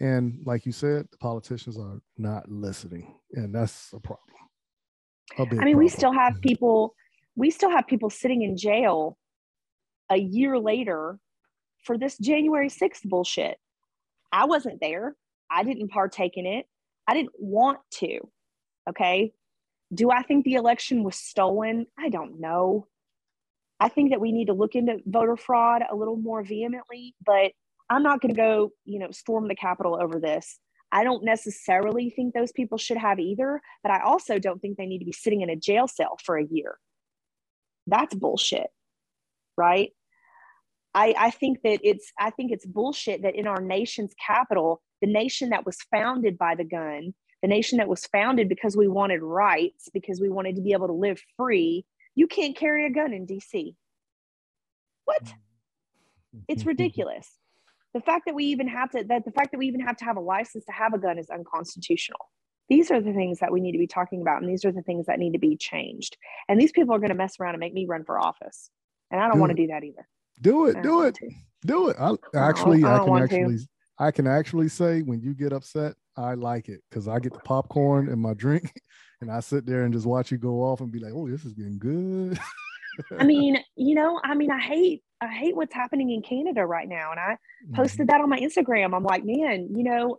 And 0.00 0.40
like 0.44 0.66
you 0.66 0.72
said, 0.72 1.06
the 1.10 1.18
politicians 1.18 1.78
are 1.78 2.00
not 2.18 2.50
listening. 2.50 3.14
And 3.32 3.54
that's 3.54 3.92
a 3.92 4.00
problem. 4.00 4.22
A 5.38 5.42
I 5.42 5.44
mean, 5.44 5.56
problem. 5.56 5.78
we 5.78 5.88
still 5.88 6.12
have 6.12 6.40
people 6.40 6.94
we 7.36 7.50
still 7.50 7.70
have 7.70 7.86
people 7.86 8.10
sitting 8.10 8.42
in 8.42 8.56
jail 8.56 9.16
a 10.10 10.16
year 10.16 10.58
later 10.58 11.18
for 11.84 11.96
this 11.98 12.18
January 12.18 12.68
6th 12.68 13.04
bullshit. 13.04 13.58
I 14.32 14.46
wasn't 14.46 14.80
there. 14.80 15.14
I 15.50 15.62
didn't 15.62 15.88
partake 15.88 16.32
in 16.36 16.46
it. 16.46 16.66
I 17.06 17.14
didn't 17.14 17.32
want 17.38 17.78
to. 17.94 18.18
Okay. 18.88 19.32
Do 19.94 20.10
I 20.10 20.22
think 20.22 20.44
the 20.44 20.54
election 20.54 21.04
was 21.04 21.16
stolen? 21.16 21.86
I 21.98 22.08
don't 22.08 22.40
know. 22.40 22.88
I 23.78 23.88
think 23.88 24.10
that 24.10 24.20
we 24.20 24.32
need 24.32 24.46
to 24.46 24.54
look 24.54 24.74
into 24.74 24.98
voter 25.06 25.36
fraud 25.36 25.82
a 25.88 25.94
little 25.94 26.16
more 26.16 26.42
vehemently, 26.42 27.14
but 27.24 27.52
I'm 27.90 28.02
not 28.02 28.20
going 28.20 28.34
to 28.34 28.40
go, 28.40 28.72
you 28.84 28.98
know, 28.98 29.10
storm 29.10 29.48
the 29.48 29.54
Capitol 29.54 29.98
over 30.00 30.18
this. 30.18 30.58
I 30.90 31.04
don't 31.04 31.24
necessarily 31.24 32.10
think 32.10 32.32
those 32.32 32.52
people 32.52 32.78
should 32.78 32.96
have 32.96 33.18
either, 33.18 33.60
but 33.82 33.92
I 33.92 34.00
also 34.00 34.38
don't 34.38 34.60
think 34.60 34.76
they 34.76 34.86
need 34.86 35.00
to 35.00 35.04
be 35.04 35.12
sitting 35.12 35.42
in 35.42 35.50
a 35.50 35.56
jail 35.56 35.86
cell 35.86 36.16
for 36.24 36.38
a 36.38 36.46
year. 36.46 36.78
That's 37.86 38.14
bullshit, 38.14 38.68
right? 39.56 39.92
I, 40.94 41.14
I 41.18 41.30
think 41.30 41.60
that 41.62 41.80
it's 41.82 42.10
I 42.18 42.30
think 42.30 42.52
it's 42.52 42.64
bullshit 42.64 43.22
that 43.22 43.36
in 43.36 43.46
our 43.46 43.60
nation's 43.60 44.14
capital, 44.24 44.80
the 45.00 45.06
nation 45.06 45.50
that 45.50 45.66
was 45.66 45.76
founded 45.90 46.38
by 46.38 46.54
the 46.54 46.64
gun, 46.64 47.14
the 47.42 47.48
nation 47.48 47.78
that 47.78 47.88
was 47.88 48.06
founded 48.06 48.48
because 48.48 48.76
we 48.76 48.88
wanted 48.88 49.22
rights, 49.22 49.88
because 49.92 50.20
we 50.20 50.30
wanted 50.30 50.56
to 50.56 50.62
be 50.62 50.72
able 50.72 50.86
to 50.86 50.94
live 50.94 51.20
free, 51.36 51.84
you 52.14 52.26
can't 52.26 52.56
carry 52.56 52.86
a 52.86 52.90
gun 52.90 53.12
in 53.12 53.26
DC. 53.26 53.74
What? 55.04 55.22
Mm-hmm. 55.22 56.38
It's 56.48 56.64
ridiculous. 56.64 57.28
The 57.92 58.00
fact 58.00 58.24
that 58.26 58.34
we 58.34 58.46
even 58.46 58.68
have 58.68 58.90
to 58.90 59.04
that 59.04 59.24
the 59.24 59.32
fact 59.32 59.52
that 59.52 59.58
we 59.58 59.68
even 59.68 59.80
have 59.80 59.98
to 59.98 60.04
have 60.04 60.16
a 60.16 60.20
license 60.20 60.64
to 60.64 60.72
have 60.72 60.94
a 60.94 60.98
gun 60.98 61.18
is 61.18 61.30
unconstitutional 61.30 62.20
these 62.68 62.90
are 62.90 63.00
the 63.00 63.12
things 63.12 63.38
that 63.40 63.52
we 63.52 63.60
need 63.60 63.72
to 63.72 63.78
be 63.78 63.86
talking 63.86 64.20
about 64.20 64.42
and 64.42 64.50
these 64.50 64.64
are 64.64 64.72
the 64.72 64.82
things 64.82 65.06
that 65.06 65.18
need 65.18 65.32
to 65.32 65.38
be 65.38 65.56
changed. 65.56 66.16
And 66.48 66.60
these 66.60 66.72
people 66.72 66.94
are 66.94 66.98
going 66.98 67.10
to 67.10 67.14
mess 67.14 67.38
around 67.38 67.54
and 67.54 67.60
make 67.60 67.74
me 67.74 67.86
run 67.86 68.04
for 68.04 68.18
office 68.18 68.70
and 69.10 69.20
i 69.20 69.24
don't 69.26 69.34
do 69.34 69.40
want 69.40 69.50
to 69.50 69.56
do 69.56 69.66
that 69.68 69.84
either. 69.84 70.06
Do 70.42 70.66
it 70.66 70.82
do 70.82 71.02
it 71.02 71.18
do 71.64 71.88
it. 71.88 71.96
i 71.98 72.14
actually 72.34 72.84
i, 72.84 72.96
I, 72.96 73.04
can 73.04 73.22
actually 73.22 73.56
to. 73.56 73.66
i 73.98 74.10
can 74.10 74.26
actually 74.26 74.68
say 74.68 75.00
when 75.00 75.20
you 75.20 75.34
get 75.34 75.52
upset 75.52 75.94
i 76.16 76.34
like 76.34 76.68
it 76.68 76.82
because 76.90 77.08
i 77.08 77.18
get 77.18 77.32
the 77.32 77.40
popcorn 77.40 78.08
and 78.08 78.20
my 78.20 78.34
drink 78.34 78.72
and 79.22 79.30
i 79.30 79.40
sit 79.40 79.64
there 79.64 79.84
and 79.84 79.94
just 79.94 80.06
watch 80.06 80.30
you 80.30 80.36
go 80.36 80.62
off 80.62 80.80
and 80.80 80.92
be 80.92 80.98
like 80.98 81.12
oh 81.14 81.28
this 81.28 81.44
is 81.44 81.54
getting 81.54 81.78
good. 81.78 82.38
I 83.18 83.24
mean 83.24 83.58
you 83.76 83.94
know 83.94 84.20
i 84.22 84.34
mean 84.34 84.50
i 84.50 84.60
hate 84.60 85.02
i 85.20 85.28
hate 85.28 85.56
what's 85.56 85.74
happening 85.74 86.10
in 86.10 86.22
canada 86.22 86.64
right 86.66 86.88
now 86.88 87.10
and 87.10 87.20
i 87.20 87.38
posted 87.74 88.00
mm-hmm. 88.00 88.06
that 88.08 88.20
on 88.20 88.28
my 88.28 88.38
instagram. 88.38 88.94
I'm 88.94 89.04
like 89.04 89.24
man 89.24 89.68
you 89.74 89.84
know 89.84 90.18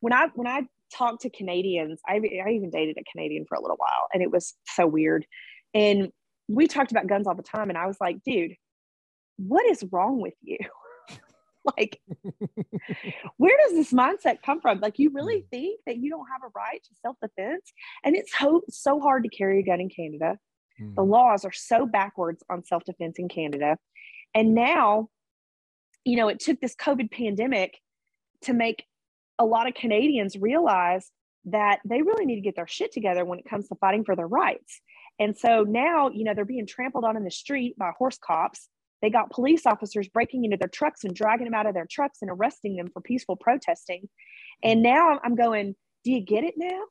when 0.00 0.12
i 0.12 0.26
when 0.34 0.48
i 0.48 0.62
talk 0.92 1.20
to 1.20 1.30
Canadians. 1.30 2.00
I, 2.06 2.20
I 2.46 2.50
even 2.50 2.70
dated 2.70 2.96
a 2.98 3.10
Canadian 3.10 3.44
for 3.48 3.56
a 3.56 3.60
little 3.60 3.76
while 3.76 4.08
and 4.12 4.22
it 4.22 4.30
was 4.30 4.54
so 4.66 4.86
weird. 4.86 5.26
And 5.74 6.10
we 6.48 6.66
talked 6.66 6.90
about 6.90 7.06
guns 7.06 7.26
all 7.26 7.34
the 7.34 7.42
time. 7.42 7.68
And 7.68 7.78
I 7.78 7.86
was 7.86 7.96
like, 8.00 8.22
dude, 8.24 8.54
what 9.36 9.64
is 9.66 9.84
wrong 9.90 10.20
with 10.20 10.34
you? 10.42 10.58
like, 11.78 12.00
where 13.36 13.56
does 13.64 13.74
this 13.74 13.92
mindset 13.92 14.42
come 14.44 14.60
from? 14.60 14.80
Like, 14.80 14.98
you 14.98 15.10
really 15.10 15.42
mm. 15.42 15.48
think 15.50 15.80
that 15.86 15.96
you 15.96 16.10
don't 16.10 16.26
have 16.30 16.42
a 16.42 16.52
right 16.54 16.82
to 16.82 16.94
self 17.00 17.16
defense? 17.22 17.72
And 18.04 18.16
it's 18.16 18.36
so, 18.36 18.62
so 18.68 19.00
hard 19.00 19.24
to 19.24 19.28
carry 19.30 19.60
a 19.60 19.62
gun 19.62 19.80
in 19.80 19.88
Canada. 19.88 20.38
The 20.96 21.04
laws 21.04 21.44
are 21.44 21.52
so 21.52 21.86
backwards 21.86 22.42
on 22.50 22.64
self 22.64 22.84
defense 22.84 23.18
in 23.18 23.28
Canada. 23.28 23.76
And 24.34 24.54
now, 24.54 25.08
you 26.04 26.16
know, 26.16 26.28
it 26.28 26.40
took 26.40 26.60
this 26.60 26.74
COVID 26.74 27.10
pandemic 27.10 27.78
to 28.42 28.52
make 28.52 28.84
a 29.42 29.44
lot 29.44 29.68
of 29.68 29.74
Canadians 29.74 30.36
realize 30.36 31.10
that 31.46 31.80
they 31.84 32.02
really 32.02 32.24
need 32.24 32.36
to 32.36 32.42
get 32.42 32.56
their 32.56 32.68
shit 32.68 32.92
together 32.92 33.24
when 33.24 33.38
it 33.38 33.48
comes 33.48 33.68
to 33.68 33.74
fighting 33.76 34.04
for 34.04 34.14
their 34.14 34.28
rights. 34.28 34.80
And 35.18 35.36
so 35.36 35.64
now, 35.64 36.08
you 36.08 36.24
know, 36.24 36.34
they're 36.34 36.44
being 36.44 36.66
trampled 36.66 37.04
on 37.04 37.16
in 37.16 37.24
the 37.24 37.30
street 37.30 37.76
by 37.76 37.90
horse 37.98 38.18
cops. 38.18 38.68
They 39.02 39.10
got 39.10 39.30
police 39.30 39.66
officers 39.66 40.08
breaking 40.08 40.44
into 40.44 40.56
their 40.56 40.68
trucks 40.68 41.02
and 41.02 41.14
dragging 41.14 41.46
them 41.46 41.54
out 41.54 41.66
of 41.66 41.74
their 41.74 41.88
trucks 41.90 42.18
and 42.22 42.30
arresting 42.30 42.76
them 42.76 42.88
for 42.92 43.02
peaceful 43.02 43.36
protesting. 43.36 44.08
And 44.62 44.82
now 44.82 45.18
I'm 45.24 45.34
going, 45.34 45.74
do 46.04 46.12
you 46.12 46.20
get 46.20 46.44
it 46.44 46.54
now? 46.56 46.82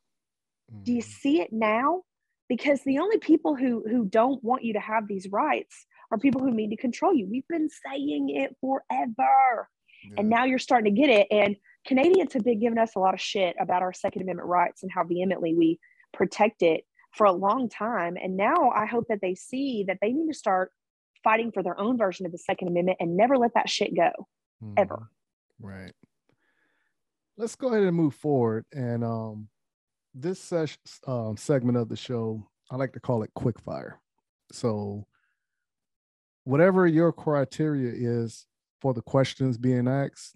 Do 0.84 0.92
you 0.92 1.02
mm-hmm. 1.02 1.10
see 1.10 1.42
it 1.42 1.52
now? 1.52 2.02
Because 2.50 2.82
the 2.84 3.00
only 3.00 3.18
people 3.18 3.56
who 3.56 3.84
who 3.90 4.06
don't 4.06 4.44
want 4.44 4.66
you 4.66 4.74
to 4.74 4.80
have 4.80 5.08
these 5.08 5.28
rights 5.32 5.86
are 6.12 6.18
people 6.18 6.42
who 6.42 6.52
need 6.52 6.72
to 6.72 6.78
control 6.78 7.14
you. 7.14 7.28
We've 7.30 7.48
been 7.48 7.70
saying 7.86 8.30
it 8.30 8.56
forever. 8.60 9.70
Yeah. 10.04 10.16
And 10.18 10.30
now 10.30 10.46
you're 10.46 10.60
starting 10.60 10.94
to 10.94 11.02
get 11.02 11.10
it. 11.10 11.28
And 11.32 11.56
Canadians 11.86 12.34
have 12.34 12.44
been 12.44 12.60
giving 12.60 12.78
us 12.78 12.96
a 12.96 13.00
lot 13.00 13.14
of 13.14 13.22
shit 13.22 13.56
about 13.60 13.82
our 13.82 13.94
Second 13.94 14.24
Amendment 14.24 14.48
rights 14.48 14.84
and 14.84 14.92
how 14.92 15.04
vehemently 15.04 15.54
we 15.54 15.80
protect 16.14 16.62
it 16.62 16.86
for 17.14 17.26
a 17.26 17.32
long 17.32 17.70
time. 17.70 18.18
And 18.22 18.38
now 18.38 18.72
I 18.76 18.86
hope 18.86 19.06
that 19.10 19.20
they 19.22 19.36
see 19.36 19.86
that 19.88 19.98
they 20.02 20.12
need 20.12 20.32
to 20.32 20.38
start 20.38 20.72
fighting 21.24 21.52
for 21.52 21.64
their 21.64 21.80
own 21.80 21.98
version 21.98 22.26
of 22.26 22.32
the 22.32 22.38
Second 22.38 22.70
Amendment 22.70 22.98
and 23.00 23.18
never 23.18 23.38
let 23.38 23.54
that 23.56 23.70
shit 23.70 23.96
go, 23.96 24.12
mm-hmm. 24.64 24.74
ever. 24.78 25.10
Right. 25.60 25.94
Let's 27.38 27.56
go 27.56 27.70
ahead 27.70 27.84
and 27.84 27.96
move 27.96 28.16
forward. 28.16 28.66
And 28.74 29.04
um, 29.04 29.48
this 30.14 30.40
ses- 30.40 30.78
um, 31.08 31.38
segment 31.38 31.78
of 31.78 31.90
the 31.90 31.96
show, 31.96 32.48
I 32.70 32.76
like 32.76 32.94
to 32.94 33.00
call 33.00 33.24
it 33.24 33.32
quick 33.34 33.60
fire. 33.60 34.00
So, 34.52 35.08
whatever 36.44 36.88
your 36.88 37.12
criteria 37.12 37.92
is 37.94 38.46
for 38.82 38.94
the 38.94 39.02
questions 39.02 39.58
being 39.58 39.88
asked, 39.88 40.36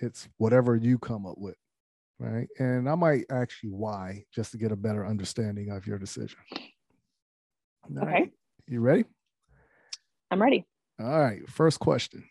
it's 0.00 0.28
whatever 0.36 0.76
you 0.76 0.98
come 0.98 1.26
up 1.26 1.38
with 1.38 1.56
right? 2.18 2.48
And 2.58 2.88
i 2.88 2.94
might 2.94 3.24
ask 3.30 3.62
you 3.62 3.74
why 3.74 4.24
just 4.34 4.52
to 4.52 4.58
get 4.58 4.72
a 4.72 4.76
better 4.76 5.06
understanding 5.06 5.70
of 5.70 5.86
your 5.86 5.98
decision. 5.98 6.38
All 6.52 8.02
okay. 8.02 8.06
Right. 8.06 8.32
you 8.66 8.80
ready? 8.80 9.04
I'm 10.30 10.42
ready. 10.42 10.66
All 11.00 11.06
right 11.06 11.48
first 11.48 11.80
question. 11.80 12.24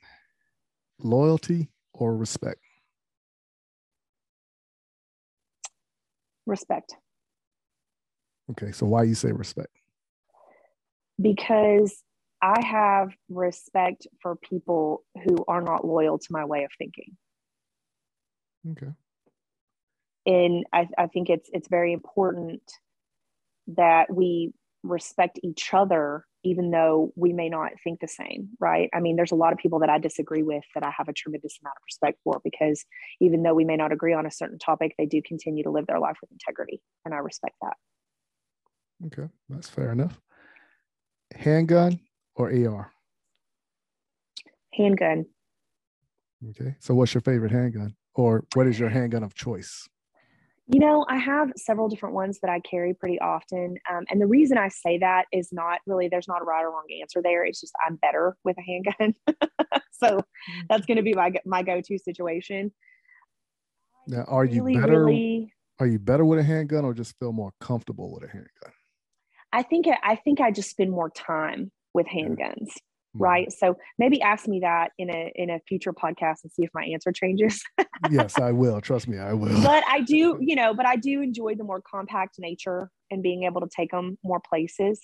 Loyalty 1.00 1.70
or 1.94 2.16
respect? 2.16 2.60
Respect. 6.46 6.96
Okay 8.52 8.72
so 8.72 8.86
why 8.86 9.04
you 9.04 9.16
say 9.16 9.32
respect? 9.32 9.70
Because 11.20 12.04
i 12.42 12.64
have 12.64 13.10
respect 13.30 14.08
for 14.22 14.36
people 14.36 15.04
who 15.24 15.44
are 15.48 15.62
not 15.62 15.86
loyal 15.86 16.18
to 16.18 16.28
my 16.32 16.46
way 16.46 16.64
of 16.64 16.72
thinking 16.78 17.18
Okay. 18.72 18.92
And 20.26 20.66
I, 20.74 20.88
I 20.98 21.08
think 21.08 21.30
it's 21.30 21.50
it's 21.54 21.70
very 21.70 21.94
important 21.94 22.62
that 23.76 24.14
we 24.14 24.54
respect 24.84 25.40
each 25.44 25.74
other 25.74 26.26
even 26.44 26.72
though 26.72 27.12
we 27.16 27.34
may 27.34 27.50
not 27.50 27.72
think 27.84 28.00
the 28.00 28.08
same, 28.08 28.50
right? 28.60 28.90
I 28.94 29.02
mean, 29.02 29.18
there's 29.18 29.34
a 29.34 29.36
lot 29.36 29.52
of 29.52 29.60
people 29.60 29.80
that 29.80 29.90
I 29.90 29.98
disagree 29.98 30.44
with 30.44 30.64
that 30.76 30.86
I 30.86 30.92
have 30.98 31.10
a 31.10 31.14
tremendous 31.14 31.58
amount 31.62 31.76
of 31.78 31.84
respect 31.86 32.20
for 32.24 32.40
because 32.42 32.86
even 33.20 33.44
though 33.44 33.54
we 33.54 33.66
may 33.66 33.76
not 33.76 33.92
agree 33.92 34.14
on 34.14 34.26
a 34.26 34.32
certain 34.32 34.60
topic, 34.60 34.96
they 34.98 35.08
do 35.08 35.22
continue 35.22 35.64
to 35.64 35.72
live 35.72 35.88
their 35.88 36.00
life 36.00 36.16
with 36.22 36.32
integrity. 36.32 36.80
And 37.04 37.14
I 37.14 37.18
respect 37.18 37.56
that. 37.62 37.74
Okay, 39.08 39.30
that's 39.50 39.68
fair 39.68 39.92
enough. 39.92 40.22
Handgun 41.36 42.00
or 42.38 42.52
AR? 42.52 42.92
Handgun. 44.74 45.26
Okay, 46.50 46.76
so 46.80 46.94
what's 46.94 47.14
your 47.14 47.22
favorite 47.22 47.52
handgun? 47.52 47.96
or 48.18 48.44
what 48.56 48.68
is 48.68 48.78
your 48.78 48.90
handgun 48.90 49.24
of 49.24 49.34
choice? 49.34 49.88
You 50.70 50.82
know, 50.82 51.06
I 51.08 51.16
have 51.16 51.54
several 51.56 51.88
different 51.88 52.14
ones 52.14 52.40
that 52.42 52.50
I 52.50 52.60
carry 52.60 52.94
pretty 52.94 53.20
often. 53.22 53.78
Um, 53.90 54.04
and 54.10 54.20
the 54.20 54.28
reason 54.28 54.58
I 54.58 54.68
say 54.68 54.98
that 54.98 55.26
is 55.32 55.54
not 55.54 55.80
really, 55.86 56.10
there's 56.10 56.28
not 56.28 56.42
a 56.42 56.44
right 56.44 56.64
or 56.64 56.72
wrong 56.72 56.88
answer 57.02 57.22
there. 57.22 57.46
It's 57.46 57.62
just 57.62 57.72
I'm 57.86 57.96
better 57.96 58.36
with 58.44 58.58
a 58.58 58.62
handgun. 58.62 59.14
so 59.94 60.20
that's 60.68 60.86
going 60.86 60.98
to 60.98 61.04
be 61.04 61.14
my, 61.14 61.32
my 61.46 61.64
go 61.64 61.80
to 61.80 61.98
situation. 61.98 62.74
Now, 64.08 64.26
are 64.28 64.44
really, 64.44 64.74
you 64.74 64.82
better? 64.82 65.06
Really, 65.06 65.54
are 65.80 65.88
you 65.88 66.00
better 66.00 66.26
with 66.26 66.40
a 66.40 66.44
handgun 66.44 66.84
or 66.84 66.94
just 66.94 67.18
feel 67.18 67.32
more 67.32 67.54
comfortable 67.62 68.14
with 68.14 68.24
a 68.24 68.32
handgun? 68.32 68.74
I 69.54 69.64
think 69.64 69.86
I 70.04 70.16
think 70.16 70.42
I 70.42 70.52
just 70.52 70.70
spend 70.70 70.92
more 70.92 71.10
time 71.10 71.72
with 71.98 72.08
handguns. 72.08 72.70
Right? 73.20 73.52
So 73.52 73.76
maybe 73.98 74.22
ask 74.22 74.48
me 74.48 74.60
that 74.60 74.92
in 75.00 75.10
a 75.10 75.32
in 75.36 75.50
a 75.50 75.60
future 75.68 75.92
podcast 75.92 76.44
and 76.44 76.52
see 76.52 76.64
if 76.64 76.70
my 76.74 76.84
answer 76.94 77.12
changes. 77.12 77.64
Yes 78.12 78.38
i 78.40 78.52
will. 78.52 78.80
Trust 78.80 79.08
me 79.08 79.18
i 79.18 79.34
will. 79.34 79.60
But 79.64 79.84
i 79.90 80.02
do 80.02 80.38
you 80.50 80.56
know 80.56 80.76
but 80.80 80.86
i 80.86 80.96
do 80.96 81.22
enjoy 81.22 81.56
the 81.56 81.64
more 81.64 81.82
compact 81.82 82.36
nature 82.38 82.92
and 83.10 83.24
being 83.24 83.42
able 83.44 83.62
to 83.62 83.70
take 83.76 83.92
them 83.92 84.20
more 84.24 84.42
places. 84.52 85.02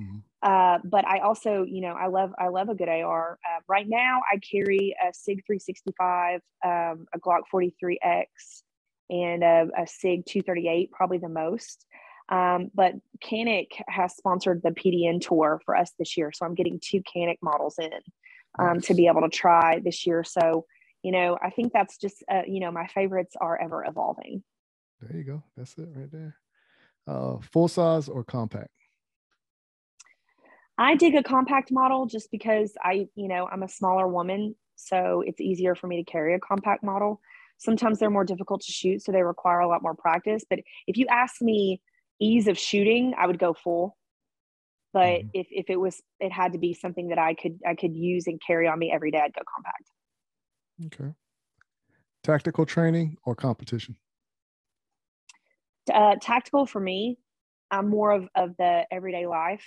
Mm-hmm. 0.00 0.20
uh, 0.42 0.78
but 0.84 1.04
i 1.06 1.18
also 1.18 1.52
you 1.74 1.82
know 1.82 1.94
i 2.04 2.06
love 2.06 2.30
i 2.38 2.48
love 2.48 2.70
a 2.70 2.74
good 2.74 2.88
ar 2.88 3.38
uh, 3.48 3.60
right 3.68 3.86
now 3.86 4.22
i 4.32 4.38
carry 4.38 4.96
a 5.06 5.12
sig 5.12 5.38
365 5.46 6.40
um, 6.64 7.04
a 7.14 7.18
glock 7.24 7.42
43x 7.54 8.24
and 9.10 9.44
a, 9.44 9.68
a 9.76 9.86
sig 9.86 10.24
238 10.24 10.90
probably 10.92 11.18
the 11.18 11.28
most 11.28 11.84
um, 12.32 12.70
but 12.74 12.94
Canik 13.22 13.68
has 13.88 14.16
sponsored 14.16 14.62
the 14.62 14.70
PDN 14.70 15.20
tour 15.20 15.60
for 15.66 15.76
us 15.76 15.92
this 15.98 16.16
year. 16.16 16.32
So 16.32 16.46
I'm 16.46 16.54
getting 16.54 16.80
two 16.82 17.02
Canik 17.02 17.36
models 17.42 17.78
in 17.78 17.92
um, 18.58 18.74
nice. 18.74 18.86
to 18.86 18.94
be 18.94 19.06
able 19.06 19.20
to 19.20 19.28
try 19.28 19.80
this 19.84 20.06
year. 20.06 20.24
So, 20.24 20.64
you 21.02 21.12
know, 21.12 21.36
I 21.42 21.50
think 21.50 21.74
that's 21.74 21.98
just, 21.98 22.24
uh, 22.32 22.42
you 22.46 22.60
know, 22.60 22.72
my 22.72 22.86
favorites 22.86 23.36
are 23.38 23.60
ever 23.60 23.84
evolving. 23.84 24.42
There 25.02 25.18
you 25.18 25.24
go. 25.24 25.42
That's 25.58 25.76
it 25.76 25.90
right 25.94 26.10
there. 26.10 26.36
Uh, 27.06 27.36
full 27.52 27.68
size 27.68 28.08
or 28.08 28.24
compact? 28.24 28.70
I 30.78 30.94
dig 30.94 31.14
a 31.14 31.22
compact 31.22 31.70
model 31.70 32.06
just 32.06 32.30
because 32.30 32.72
I, 32.82 33.08
you 33.14 33.28
know, 33.28 33.46
I'm 33.52 33.62
a 33.62 33.68
smaller 33.68 34.08
woman. 34.08 34.54
So 34.76 35.22
it's 35.26 35.40
easier 35.40 35.74
for 35.74 35.86
me 35.86 36.02
to 36.02 36.10
carry 36.10 36.34
a 36.34 36.40
compact 36.40 36.82
model. 36.82 37.20
Sometimes 37.58 37.98
they're 37.98 38.08
more 38.08 38.24
difficult 38.24 38.62
to 38.62 38.72
shoot, 38.72 39.02
so 39.02 39.12
they 39.12 39.22
require 39.22 39.60
a 39.60 39.68
lot 39.68 39.82
more 39.82 39.94
practice. 39.94 40.44
But 40.48 40.60
if 40.86 40.96
you 40.96 41.06
ask 41.10 41.42
me, 41.42 41.82
ease 42.22 42.48
of 42.48 42.58
shooting, 42.58 43.14
I 43.18 43.26
would 43.26 43.38
go 43.38 43.52
full. 43.52 43.96
But 44.92 45.20
mm-hmm. 45.20 45.28
if, 45.34 45.46
if 45.50 45.70
it 45.70 45.76
was, 45.76 46.00
it 46.20 46.32
had 46.32 46.52
to 46.52 46.58
be 46.58 46.74
something 46.74 47.08
that 47.08 47.18
I 47.18 47.34
could, 47.34 47.58
I 47.66 47.74
could 47.74 47.96
use 47.96 48.26
and 48.26 48.40
carry 48.46 48.68
on 48.68 48.78
me 48.78 48.92
every 48.92 49.10
day, 49.10 49.18
I'd 49.18 49.32
go 49.34 49.42
compact. 49.54 49.90
Okay. 50.86 51.14
Tactical 52.22 52.66
training 52.66 53.16
or 53.24 53.34
competition? 53.34 53.96
Uh, 55.92 56.14
tactical 56.20 56.66
for 56.66 56.80
me, 56.80 57.18
I'm 57.70 57.88
more 57.88 58.12
of, 58.12 58.28
of 58.34 58.56
the 58.58 58.86
everyday 58.92 59.26
life. 59.26 59.64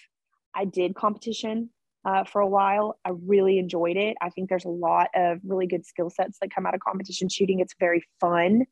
I 0.53 0.65
did 0.65 0.95
competition 0.95 1.71
uh, 2.05 2.23
for 2.23 2.39
a 2.39 2.47
while. 2.47 2.97
I 3.03 3.11
really 3.25 3.57
enjoyed 3.57 3.97
it. 3.97 4.15
I 4.21 4.29
think 4.29 4.47
there's 4.47 4.65
a 4.65 4.69
lot 4.69 5.07
of 5.15 5.39
really 5.43 5.67
good 5.67 5.85
skill 5.85 6.09
sets 6.09 6.37
that 6.39 6.53
come 6.53 6.65
out 6.65 6.75
of 6.75 6.79
competition 6.79 7.27
shooting. 7.27 7.59
It's 7.59 7.75
very 7.79 8.03
fun. 8.21 8.65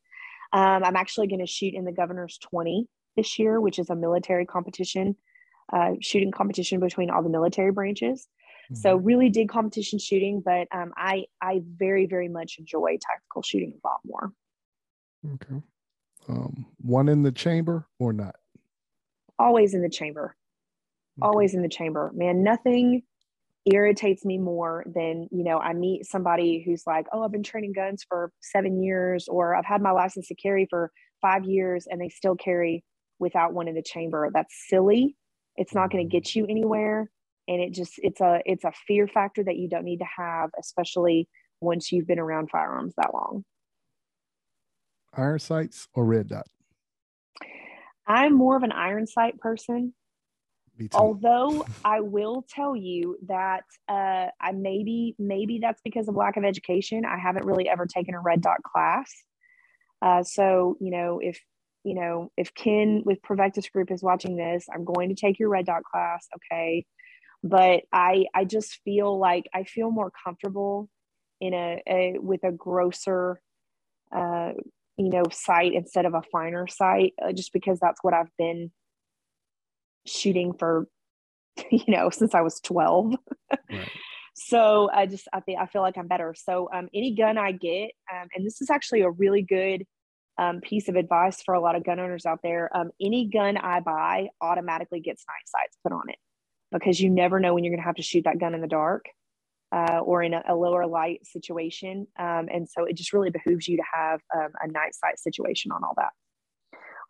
Um, 0.52 0.84
I'm 0.84 0.96
actually 0.96 1.26
going 1.26 1.40
to 1.40 1.46
shoot 1.46 1.74
in 1.74 1.84
the 1.84 1.92
governor's 1.92 2.38
20 2.38 2.86
this 3.16 3.38
year, 3.38 3.60
which 3.60 3.78
is 3.78 3.90
a 3.90 3.94
military 3.94 4.46
competition, 4.46 5.16
uh, 5.72 5.92
shooting 6.00 6.30
competition 6.30 6.80
between 6.80 7.10
all 7.10 7.22
the 7.22 7.28
military 7.28 7.72
branches. 7.72 8.26
Mm-hmm. 8.64 8.76
So 8.76 8.96
really 8.96 9.28
dig 9.28 9.48
competition 9.48 9.98
shooting, 9.98 10.42
but 10.44 10.68
um, 10.72 10.92
I 10.96 11.24
I 11.42 11.62
very 11.76 12.06
very 12.06 12.28
much 12.28 12.56
enjoy 12.58 12.98
tactical 13.00 13.42
shooting 13.42 13.74
a 13.74 13.86
lot 13.86 14.00
more. 14.04 14.32
Okay, 15.34 15.62
um, 16.28 16.66
one 16.78 17.08
in 17.08 17.22
the 17.22 17.32
chamber 17.32 17.86
or 17.98 18.12
not? 18.12 18.36
Always 19.38 19.74
in 19.74 19.82
the 19.82 19.90
chamber. 19.90 20.36
Okay. 21.18 21.26
Always 21.26 21.54
in 21.54 21.62
the 21.62 21.68
chamber, 21.68 22.10
man. 22.14 22.42
Nothing 22.42 23.02
irritates 23.66 24.24
me 24.24 24.36
more 24.36 24.84
than 24.94 25.26
you 25.30 25.42
know 25.42 25.58
i 25.58 25.72
meet 25.72 26.04
somebody 26.04 26.62
who's 26.64 26.82
like 26.86 27.06
oh 27.12 27.22
i've 27.22 27.32
been 27.32 27.42
training 27.42 27.72
guns 27.72 28.04
for 28.06 28.30
seven 28.42 28.82
years 28.82 29.26
or 29.26 29.54
i've 29.54 29.64
had 29.64 29.80
my 29.80 29.90
license 29.90 30.28
to 30.28 30.34
carry 30.34 30.66
for 30.68 30.90
five 31.22 31.44
years 31.46 31.86
and 31.88 32.00
they 32.00 32.10
still 32.10 32.36
carry 32.36 32.84
without 33.24 33.54
one 33.54 33.66
in 33.66 33.74
the 33.74 33.82
chamber. 33.82 34.30
That's 34.32 34.54
silly. 34.68 35.16
It's 35.56 35.74
not 35.74 35.90
going 35.90 36.08
to 36.08 36.12
get 36.12 36.34
you 36.36 36.46
anywhere. 36.46 37.10
And 37.48 37.60
it 37.60 37.72
just 37.72 37.94
it's 37.98 38.20
a 38.20 38.40
it's 38.46 38.64
a 38.64 38.72
fear 38.86 39.08
factor 39.08 39.42
that 39.42 39.56
you 39.56 39.68
don't 39.68 39.84
need 39.84 39.98
to 39.98 40.06
have, 40.16 40.50
especially 40.58 41.28
once 41.60 41.90
you've 41.90 42.06
been 42.06 42.18
around 42.18 42.50
firearms 42.50 42.94
that 42.96 43.12
long. 43.12 43.44
Iron 45.16 45.38
sights 45.38 45.88
or 45.94 46.04
red 46.04 46.28
dot? 46.28 46.46
I'm 48.06 48.34
more 48.34 48.56
of 48.56 48.62
an 48.62 48.72
iron 48.72 49.06
sight 49.06 49.38
person. 49.38 49.94
Although 50.92 51.64
I 51.84 52.00
will 52.00 52.44
tell 52.48 52.74
you 52.74 53.16
that 53.28 53.64
uh, 53.88 54.28
I 54.40 54.52
maybe 54.52 55.14
maybe 55.18 55.58
that's 55.60 55.80
because 55.84 56.08
of 56.08 56.14
lack 56.14 56.36
of 56.36 56.44
education. 56.44 57.04
I 57.04 57.18
haven't 57.18 57.46
really 57.46 57.68
ever 57.68 57.86
taken 57.86 58.14
a 58.14 58.20
red 58.20 58.40
dot 58.40 58.62
class. 58.62 59.12
Uh, 60.02 60.22
so 60.22 60.76
you 60.80 60.90
know, 60.90 61.20
if 61.22 61.38
you 61.84 61.94
know, 61.94 62.32
if 62.36 62.54
Ken 62.54 63.02
with 63.04 63.22
Provectus 63.22 63.70
Group 63.70 63.90
is 63.90 64.02
watching 64.02 64.36
this, 64.36 64.66
I'm 64.74 64.84
going 64.84 65.10
to 65.10 65.14
take 65.14 65.38
your 65.38 65.50
red 65.50 65.66
dot 65.66 65.84
class. 65.84 66.26
Okay. 66.36 66.86
But 67.42 67.82
I, 67.92 68.24
I 68.34 68.46
just 68.46 68.80
feel 68.84 69.18
like 69.18 69.44
I 69.54 69.64
feel 69.64 69.90
more 69.90 70.10
comfortable 70.24 70.88
in 71.42 71.52
a, 71.52 71.82
a 71.86 72.14
with 72.18 72.42
a 72.42 72.52
grosser, 72.52 73.38
uh, 74.16 74.52
you 74.96 75.10
know, 75.10 75.24
sight 75.30 75.74
instead 75.74 76.06
of 76.06 76.14
a 76.14 76.22
finer 76.32 76.66
sight, 76.66 77.12
uh, 77.22 77.32
just 77.32 77.52
because 77.52 77.78
that's 77.78 78.02
what 78.02 78.14
I've 78.14 78.34
been 78.38 78.70
shooting 80.06 80.54
for, 80.54 80.88
you 81.70 81.84
know, 81.88 82.08
since 82.08 82.34
I 82.34 82.40
was 82.40 82.60
12. 82.60 83.14
Right. 83.70 83.90
so 84.34 84.88
I 84.90 85.04
just, 85.04 85.28
I 85.30 85.40
think, 85.40 85.58
I 85.60 85.66
feel 85.66 85.82
like 85.82 85.98
I'm 85.98 86.08
better. 86.08 86.34
So 86.38 86.70
um, 86.72 86.88
any 86.94 87.14
gun 87.14 87.36
I 87.36 87.52
get, 87.52 87.90
um, 88.10 88.28
and 88.34 88.46
this 88.46 88.62
is 88.62 88.70
actually 88.70 89.02
a 89.02 89.10
really 89.10 89.42
good 89.42 89.84
um, 90.38 90.60
piece 90.60 90.88
of 90.88 90.96
advice 90.96 91.42
for 91.42 91.54
a 91.54 91.60
lot 91.60 91.76
of 91.76 91.84
gun 91.84 92.00
owners 92.00 92.26
out 92.26 92.40
there. 92.42 92.74
Um, 92.76 92.90
any 93.00 93.26
gun 93.26 93.56
I 93.56 93.80
buy 93.80 94.28
automatically 94.40 95.00
gets 95.00 95.24
night 95.28 95.46
sights 95.46 95.76
put 95.82 95.92
on 95.92 96.08
it 96.08 96.18
because 96.72 97.00
you 97.00 97.10
never 97.10 97.38
know 97.38 97.54
when 97.54 97.64
you're 97.64 97.72
going 97.72 97.82
to 97.82 97.86
have 97.86 97.96
to 97.96 98.02
shoot 98.02 98.24
that 98.24 98.38
gun 98.38 98.54
in 98.54 98.60
the 98.60 98.66
dark 98.66 99.06
uh, 99.72 99.98
or 99.98 100.22
in 100.22 100.34
a, 100.34 100.42
a, 100.48 100.54
lower 100.54 100.86
light 100.86 101.26
situation. 101.26 102.06
Um, 102.18 102.48
and 102.52 102.68
so 102.68 102.84
it 102.84 102.96
just 102.96 103.12
really 103.12 103.30
behooves 103.30 103.66
you 103.68 103.76
to 103.76 103.82
have 103.92 104.20
um, 104.34 104.48
a 104.60 104.68
night 104.68 104.94
sight 104.94 105.18
situation 105.18 105.72
on 105.72 105.82
all 105.84 105.94
that, 105.96 106.12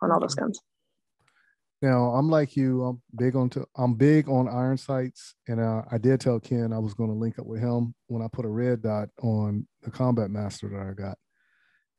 on 0.03 0.11
all 0.11 0.21
those 0.21 0.35
guns. 0.35 0.61
Now 1.83 2.15
I'm 2.15 2.31
like 2.31 2.57
you. 2.57 2.83
I'm 2.85 3.03
big 3.15 3.37
on. 3.37 3.51
To, 3.51 3.67
I'm 3.77 3.95
big 3.95 4.29
on 4.29 4.49
iron 4.49 4.79
sights, 4.79 5.35
and 5.49 5.61
uh, 5.61 5.83
I 5.91 5.99
did 5.99 6.19
tell 6.19 6.41
Ken 6.41 6.73
I 6.73 6.79
was 6.79 6.95
going 6.95 7.11
to 7.11 7.17
link 7.17 7.39
up 7.39 7.45
with 7.45 7.61
him 7.61 7.95
when 8.07 8.23
I 8.23 8.29
put 8.33 8.47
a 8.47 8.49
red 8.49 8.81
dot 8.81 9.11
on 9.21 9.67
the 9.83 9.91
Combat 9.91 10.31
Master 10.31 10.71
that 10.71 10.81
I 10.81 10.93
got 10.95 11.19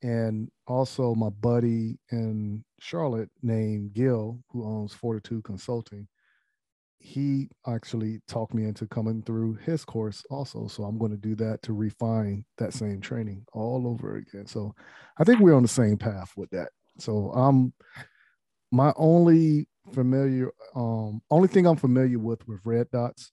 and 0.02 0.48
also 0.66 1.14
my 1.14 1.30
buddy 1.30 1.98
in 2.10 2.64
Charlotte 2.80 3.30
named 3.42 3.94
Gil, 3.94 4.40
who 4.50 4.64
owns 4.64 4.92
Fortitude 4.92 5.44
Consulting. 5.44 6.06
He 6.98 7.48
actually 7.66 8.20
talked 8.26 8.54
me 8.54 8.64
into 8.64 8.86
coming 8.86 9.22
through 9.22 9.54
his 9.56 9.84
course 9.84 10.24
also. 10.30 10.66
So 10.66 10.84
I'm 10.84 10.98
going 10.98 11.12
to 11.12 11.16
do 11.16 11.34
that 11.36 11.62
to 11.62 11.72
refine 11.72 12.44
that 12.58 12.72
same 12.72 13.00
training 13.00 13.44
all 13.52 13.86
over 13.86 14.16
again. 14.16 14.46
So 14.46 14.74
I 15.18 15.24
think 15.24 15.40
we're 15.40 15.54
on 15.54 15.62
the 15.62 15.68
same 15.68 15.98
path 15.98 16.32
with 16.36 16.50
that. 16.50 16.70
So 16.98 17.30
I'm 17.32 17.72
my 18.72 18.92
only 18.96 19.68
familiar 19.92 20.50
um 20.74 21.20
only 21.30 21.46
thing 21.46 21.64
I'm 21.66 21.76
familiar 21.76 22.18
with 22.18 22.46
with 22.48 22.60
red 22.64 22.90
dots 22.90 23.30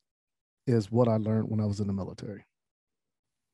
is 0.68 0.92
what 0.92 1.08
I 1.08 1.18
learned 1.18 1.50
when 1.50 1.60
I 1.60 1.66
was 1.66 1.80
in 1.80 1.88
the 1.88 1.94
military. 1.94 2.46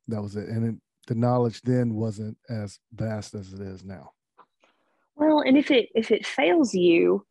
That 0.07 0.21
was 0.21 0.35
it. 0.35 0.49
And 0.49 0.65
it, 0.65 0.75
the 1.09 1.15
knowledge 1.15 1.63
then 1.63 1.95
wasn't 1.95 2.37
as 2.49 2.79
vast 2.93 3.33
as 3.33 3.51
it 3.51 3.59
is 3.59 3.83
now. 3.83 4.11
Well, 5.15 5.41
and 5.41 5.57
if 5.57 5.71
it 5.71 5.89
if 5.95 6.11
it 6.11 6.25
fails 6.25 6.73
you, 6.75 7.25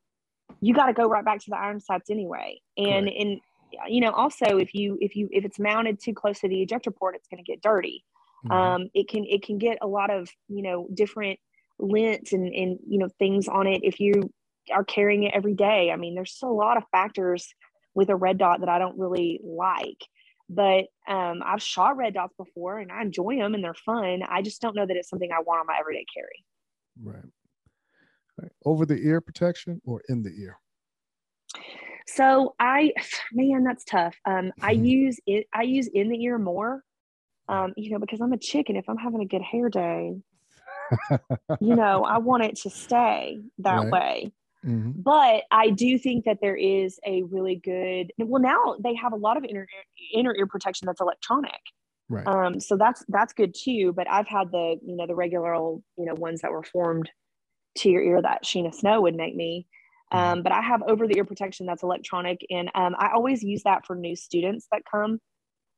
you 0.61 0.75
got 0.75 0.87
to 0.87 0.93
go 0.93 1.09
right 1.09 1.25
back 1.25 1.39
to 1.39 1.51
the 1.51 1.57
iron 1.57 1.81
sights 1.81 2.11
anyway. 2.11 2.61
And 2.77 3.07
Correct. 3.07 3.17
and 3.21 3.41
you 3.89 4.01
know 4.01 4.11
also 4.11 4.59
if 4.59 4.75
you 4.75 4.99
if 5.01 5.15
you 5.15 5.29
if 5.31 5.45
it's 5.45 5.61
mounted 5.61 6.01
too 6.03 6.13
close 6.13 6.41
to 6.41 6.49
the 6.49 6.61
ejector 6.61 6.91
port, 6.91 7.15
it's 7.15 7.29
going 7.29 7.43
to 7.43 7.51
get 7.51 7.63
dirty. 7.63 8.05
Mm-hmm. 8.45 8.53
Um, 8.53 8.91
it 8.95 9.09
can 9.09 9.25
it 9.25 9.43
can 9.43 9.59
get 9.59 9.79
a 9.81 9.87
lot 9.87 10.11
of 10.11 10.29
you 10.49 10.63
know 10.63 10.89
different 10.93 11.39
lint 11.79 12.33
and 12.33 12.53
and 12.53 12.81
you 12.87 12.99
know 12.99 13.09
things 13.21 13.47
on 13.47 13.69
it 13.69 13.83
if 13.85 14.01
you 14.01 14.33
are 14.73 14.85
carrying 14.85 15.23
it 15.23 15.35
every 15.35 15.55
day. 15.55 15.93
I 15.93 15.97
mean, 15.97 16.17
there's 16.17 16.37
a 16.43 16.47
lot 16.47 16.77
of 16.77 16.83
factors 16.91 17.55
with 17.95 18.11
a 18.11 18.17
red 18.17 18.39
dot 18.39 18.61
that 18.61 18.69
I 18.69 18.81
don't 18.81 18.99
really 18.99 19.41
like. 19.45 20.05
But 20.49 20.87
um, 21.07 21.43
I've 21.45 21.63
shot 21.63 21.97
red 21.97 22.15
dots 22.15 22.35
before 22.37 22.79
and 22.79 22.91
I 22.91 23.03
enjoy 23.03 23.37
them 23.37 23.55
and 23.55 23.63
they're 23.63 23.75
fun. 23.75 24.21
I 24.29 24.43
just 24.43 24.63
don't 24.63 24.75
know 24.75 24.87
that 24.87 24.97
it's 24.97 25.11
something 25.11 25.31
I 25.31 25.43
want 25.43 25.61
on 25.61 25.67
my 25.67 25.77
everyday 25.79 26.07
carry. 26.15 26.45
Right. 27.03 27.31
right. 28.41 28.53
Over 28.65 28.87
the 28.87 28.97
ear 28.97 29.21
protection 29.21 29.81
or 29.85 30.03
in 30.09 30.23
the 30.23 30.31
ear? 30.31 30.59
So 32.07 32.55
I, 32.59 32.93
man, 33.33 33.65
that's 33.65 33.85
tough. 33.85 34.17
Um, 34.25 34.53
I 34.63 34.71
use 34.73 35.19
it. 35.27 35.47
I 35.55 35.63
use 35.63 35.89
in 35.93 36.09
the 36.09 36.23
ear 36.23 36.39
more, 36.39 36.83
um, 37.49 37.75
you 37.77 37.91
know, 37.91 37.99
because 37.99 38.21
I'm 38.21 38.33
a 38.33 38.39
chicken. 38.39 38.77
If 38.77 38.89
I'm 38.89 38.97
having 38.97 39.21
a 39.21 39.27
good 39.27 39.43
hair 39.43 39.69
day, 39.69 40.17
you 41.61 41.77
know, 41.77 42.05
I 42.05 42.19
want 42.19 42.45
it 42.45 42.57
to 42.63 42.71
stay 42.71 43.41
that 43.59 43.83
right. 43.83 43.93
way. 43.93 44.33
Mm-hmm. 44.69 45.01
But 45.01 45.45
I 45.51 45.71
do 45.71 45.99
think 45.99 46.27
that 46.27 46.39
there 46.43 46.57
is 46.57 47.01
a 47.07 47.23
really 47.23 47.57
good. 47.57 48.13
Well, 48.19 48.43
now 48.43 48.77
they 48.83 48.95
have 48.95 49.13
a 49.13 49.17
lot 49.17 49.37
of 49.37 49.45
inner 49.45 49.67
inner 50.13 50.35
ear 50.37 50.47
protection 50.47 50.87
that's 50.87 51.01
electronic. 51.01 51.61
Right. 52.11 52.27
Um, 52.27 52.61
so 52.61 52.77
that's 52.77 53.05
that's 53.09 53.33
good 53.33 53.55
too. 53.55 53.93
But 53.95 54.11
I've 54.11 54.29
had 54.29 54.51
the 54.51 54.77
you 54.83 54.97
know 54.97 55.07
the 55.07 55.15
regular 55.15 55.55
old 55.55 55.83
you 55.97 56.05
know 56.05 56.15
ones 56.15 56.43
that 56.43 56.53
were 56.53 56.63
formed 56.63 57.11
to 57.79 57.89
your 57.89 58.03
ear 58.03 58.21
that 58.21 58.45
Sheena 58.45 58.75
Snow 58.75 59.01
would 59.03 59.15
make 59.15 59.35
me. 59.35 59.67
Mm-hmm. 60.13 60.33
Um, 60.33 60.43
but 60.43 60.53
I 60.53 60.61
have 60.61 60.83
over 60.83 61.07
the 61.07 61.17
ear 61.17 61.25
protection 61.25 61.67
that's 61.67 61.83
electronic, 61.83 62.41
and 62.51 62.71
um, 62.75 62.95
I 62.99 63.11
always 63.15 63.43
use 63.43 63.63
that 63.65 63.87
for 63.87 63.97
new 63.97 64.17
students 64.17 64.67
that 64.73 64.83
come 64.91 65.19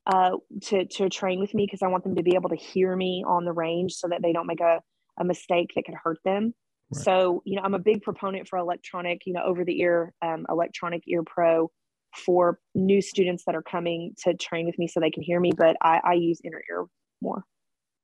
uh, 0.07 0.33
to 0.63 0.85
to 0.87 1.09
train 1.09 1.39
with 1.39 1.55
me 1.55 1.67
because 1.67 1.83
I 1.83 1.89
want 1.89 2.05
them 2.05 2.17
to 2.17 2.23
be 2.23 2.35
able 2.35 2.51
to 2.51 2.57
hear 2.57 2.95
me 2.97 3.25
on 3.27 3.45
the 3.45 3.53
range 3.53 3.95
so 3.95 4.09
that 4.09 4.23
they 4.23 4.33
don't 4.33 4.47
make 4.47 4.61
a 4.61 4.81
a 5.19 5.25
mistake 5.25 5.73
that 5.77 5.85
could 5.85 5.97
hurt 6.03 6.19
them. 6.25 6.55
So, 6.93 7.43
you 7.45 7.57
know, 7.57 7.63
I'm 7.63 7.75
a 7.75 7.79
big 7.79 8.03
proponent 8.03 8.49
for 8.49 8.59
electronic, 8.59 9.23
you 9.25 9.33
know, 9.33 9.43
over 9.45 9.65
the 9.65 9.81
ear, 9.81 10.13
um, 10.23 10.47
electronic 10.49 11.03
ear 11.07 11.23
pro 11.23 11.71
for 12.17 12.59
new 12.75 13.01
students 13.01 13.45
that 13.47 13.55
are 13.55 13.63
coming 13.63 14.15
to 14.25 14.35
train 14.35 14.67
with 14.67 14.79
me 14.79 14.89
so 14.89 14.99
they 14.99 15.11
can 15.11 15.23
hear 15.23 15.39
me, 15.39 15.53
but 15.57 15.77
I, 15.81 16.01
I 16.03 16.13
use 16.15 16.41
inner 16.43 16.61
ear 16.69 16.87
more. 17.21 17.45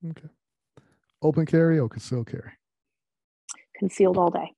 Okay. 0.09 0.29
Open 1.23 1.47
carry 1.47 1.79
or 1.79 1.89
concealed 1.89 2.29
carry? 2.29 2.53
Concealed 3.79 4.17
all 4.17 4.31
day. 4.31 4.53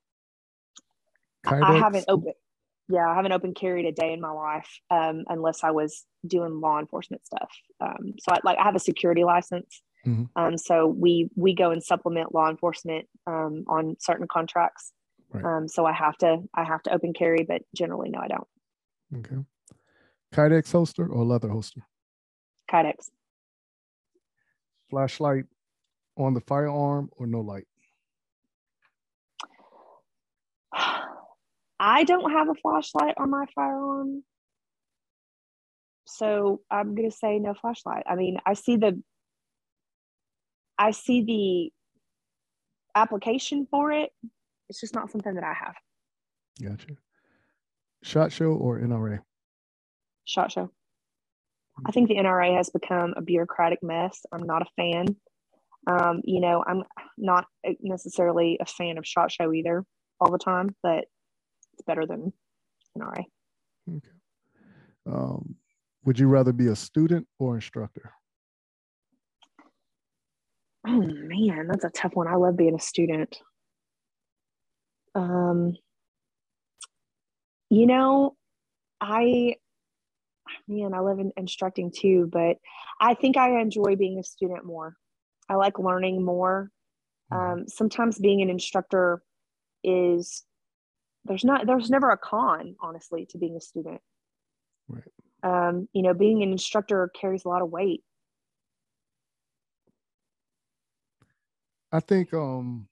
Kydex? 1.47 1.63
I 1.63 1.79
haven't 1.79 2.05
open. 2.09 2.33
Yeah, 2.91 3.07
I 3.09 3.15
haven't 3.15 3.33
open 3.33 3.55
carried 3.55 3.87
a 3.87 3.93
day 3.93 4.13
in 4.13 4.21
my 4.21 4.31
life 4.31 4.69
um, 4.91 5.25
unless 5.29 5.63
I 5.63 5.71
was 5.71 6.05
doing 6.27 6.61
law 6.61 6.79
enforcement 6.79 7.25
stuff. 7.25 7.51
Um, 7.81 8.15
so 8.19 8.33
I 8.33 8.39
like 8.45 8.59
I 8.59 8.65
have 8.65 8.77
a 8.77 8.81
security 8.81 9.25
license, 9.25 9.83
Mm-hmm. 10.07 10.25
Um, 10.37 10.57
so 10.57 10.87
we 10.87 11.29
we 11.37 11.55
go 11.55 11.71
and 11.71 11.83
supplement 11.83 12.35
law 12.35 12.49
enforcement 12.49 13.07
um, 13.27 13.65
on 13.69 13.97
certain 13.99 14.27
contracts. 14.29 14.93
Right. 15.31 15.45
Um, 15.45 15.69
so 15.69 15.85
I 15.85 15.93
have 15.93 16.17
to 16.19 16.39
I 16.55 16.65
have 16.65 16.83
to 16.85 16.95
open 16.95 17.13
carry, 17.13 17.45
but 17.45 17.63
generally 17.75 18.11
no, 18.11 18.21
I 18.21 18.29
don't. 18.29 18.47
Okay. 19.19 19.45
Kydex 20.33 20.71
holster 20.71 21.07
or 21.07 21.25
leather 21.25 21.49
holster? 21.49 21.83
Kydex. 22.71 23.11
Flashlight 24.91 25.45
on 26.17 26.35
the 26.35 26.41
firearm 26.41 27.09
or 27.13 27.27
no 27.27 27.41
light? 27.41 27.67
I 31.81 32.05
don't 32.05 32.33
have 32.33 32.49
a 32.49 32.55
flashlight 32.55 33.15
on 33.19 33.31
my 33.31 33.47
firearm. 33.55 34.25
So 36.07 36.63
I'm 36.71 36.95
going 36.95 37.11
to 37.11 37.17
say 37.17 37.39
no 37.39 37.55
flashlight. 37.55 38.05
I 38.07 38.15
mean, 38.17 38.39
I 38.45 38.55
see 38.55 38.77
the 38.77 39.01
I 40.79 40.93
see 40.93 41.23
the 41.23 41.73
application 42.99 43.67
for 43.71 43.93
it. 43.93 44.11
It's 44.69 44.81
just 44.81 44.95
not 44.95 45.11
something 45.11 45.35
that 45.35 45.45
I 45.45 45.55
have. 45.55 45.75
Gotcha. 46.63 46.97
Shot 48.03 48.33
show 48.33 48.53
or 48.53 48.79
NRA? 48.79 49.21
Shot 50.25 50.53
show. 50.53 50.71
I 51.87 51.93
think 51.93 52.09
the 52.09 52.17
NRA 52.17 52.57
has 52.57 52.71
become 52.71 53.15
a 53.17 53.23
bureaucratic 53.23 53.83
mess. 53.83 54.25
I'm 54.33 54.43
not 54.43 54.63
a 54.63 54.67
fan. 54.77 55.17
Um, 55.87 56.21
you 56.25 56.41
know, 56.41 56.65
I'm 56.67 56.83
not 57.17 57.47
necessarily 57.81 58.59
a 58.61 58.67
fan 58.67 58.99
of 58.99 59.07
Shot 59.07 59.31
Show 59.31 59.53
either 59.53 59.85
all 60.21 60.31
the 60.31 60.39
time, 60.39 60.75
but 60.83 61.05
it's 61.73 61.83
better 61.87 62.05
than 62.05 62.33
NRA. 62.97 63.25
Okay. 63.89 64.09
Um, 65.07 65.55
would 66.05 66.19
you 66.19 66.29
rather 66.29 66.53
be 66.53 66.67
a 66.67 66.77
student 66.77 67.27
or 67.39 67.55
instructor? 67.55 68.13
Oh 70.87 71.01
man, 71.03 71.67
that's 71.69 71.85
a 71.85 71.91
tough 71.91 72.15
one. 72.15 72.29
I 72.29 72.37
love 72.37 72.57
being 72.57 72.75
a 72.75 72.81
student. 72.81 73.39
Um, 75.15 75.75
you 77.71 77.87
know, 77.87 78.37
I 79.01 79.57
man, 80.67 80.95
I 80.95 81.01
love 81.01 81.19
in, 81.19 81.33
instructing 81.37 81.91
too, 81.91 82.29
but 82.33 82.57
I 83.01 83.15
think 83.15 83.37
I 83.37 83.61
enjoy 83.61 83.97
being 83.97 84.19
a 84.19 84.25
student 84.25 84.65
more. 84.65 84.97
I 85.49 85.55
like 85.55 85.79
learning 85.79 86.25
more. 86.25 86.71
Mm-hmm. 87.33 87.61
Um, 87.61 87.69
sometimes 87.69 88.19
being 88.19 88.43
an 88.43 88.51
instructor 88.51 89.23
is 89.85 90.45
there's 91.25 91.45
not 91.45 91.67
there's 91.67 91.91
never 91.91 92.11
a 92.11 92.17
con, 92.17 92.77
honestly, 92.81 93.27
to 93.31 93.39
being 93.39 93.57
a 93.57 93.61
student. 93.61 94.01
Right. 94.89 95.03
Um, 95.43 95.89
you 95.93 96.03
know, 96.03 96.15
being 96.15 96.43
an 96.43 96.51
instructor 96.51 97.11
carries 97.19 97.45
a 97.45 97.49
lot 97.49 97.63
of 97.63 97.71
weight. 97.71 98.03
I 101.93 102.01
think 102.01 102.33
um 102.35 102.89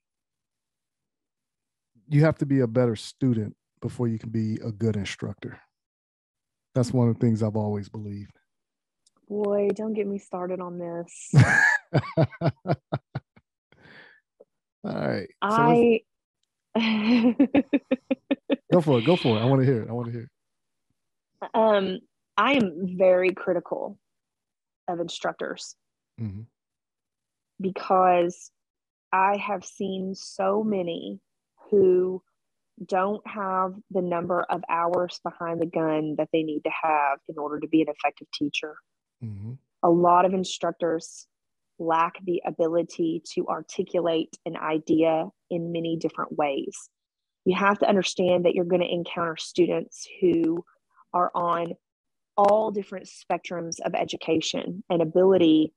you 2.09 2.25
have 2.25 2.39
to 2.39 2.47
be 2.47 2.61
a 2.61 2.67
better 2.67 2.97
student 2.97 3.55
before 3.81 4.09
you 4.09 4.19
can 4.19 4.31
be 4.31 4.59
a 4.65 4.71
good 4.71 4.97
instructor. 4.97 5.61
That's 6.75 6.93
one 6.93 7.09
of 7.09 7.19
the 7.19 7.21
things 7.21 7.43
I've 7.43 7.57
always 7.57 7.89
believed. 7.89 8.39
Boy, 9.29 9.71
don't 9.75 9.93
get 9.93 10.07
me 10.07 10.19
started 10.19 10.61
on 10.61 10.79
this. 10.79 11.33
All 14.85 14.95
right. 14.95 15.29
So 15.43 15.51
I 15.51 16.01
go 18.73 18.81
for 18.81 18.99
it. 18.99 19.07
Go 19.07 19.17
for 19.17 19.37
it. 19.37 19.41
I 19.41 19.45
want 19.47 19.63
to 19.63 19.67
hear 19.67 19.83
it. 19.83 19.89
I 19.89 19.93
want 19.93 20.07
to 20.07 20.13
hear 20.13 20.23
it. 20.23 20.31
Um, 21.55 21.99
I 22.37 22.53
am 22.53 22.97
very 22.97 23.33
critical 23.33 23.99
of 24.89 25.01
instructors 25.01 25.75
mm-hmm. 26.21 26.43
because 27.61 28.53
I 29.17 29.39
have 29.39 29.65
seen 29.65 30.15
so 30.15 30.63
many 30.63 31.21
who 31.71 32.23
don't 32.85 33.27
have 33.27 33.73
the 33.91 34.03
number 34.03 34.43
of 34.43 34.63
hours 34.69 35.19
behind 35.25 35.61
the 35.61 35.67
gun 35.67 36.17
that 36.19 36.29
they 36.33 36.43
need 36.43 36.63
to 36.65 36.71
have 36.83 37.19
in 37.27 37.39
order 37.39 37.59
to 37.61 37.69
be 37.69 37.81
an 37.81 37.89
effective 37.89 38.29
teacher. 38.35 38.77
Mm-hmm. 39.25 39.53
A 39.83 39.89
lot 39.89 40.27
of 40.27 40.35
instructors 40.35 41.27
lack 41.79 42.23
the 42.25 42.43
ability 42.47 43.23
to 43.35 43.47
articulate 43.47 44.37
an 44.45 44.57
idea 44.57 45.29
in 45.49 45.73
many 45.73 45.97
different 45.97 46.37
ways. 46.37 46.77
You 47.47 47.57
have 47.57 47.79
to 47.79 47.89
understand 47.89 48.45
that 48.45 48.55
you're 48.55 48.65
going 48.67 48.83
to 48.83 48.93
encounter 48.93 49.37
students 49.39 50.07
who 50.21 50.63
are 51.15 51.31
on 51.35 51.73
all 52.37 52.71
different 52.71 53.09
spectrums 53.09 53.81
of 53.83 53.95
education 53.95 54.85
and 54.91 55.01
ability 55.01 55.73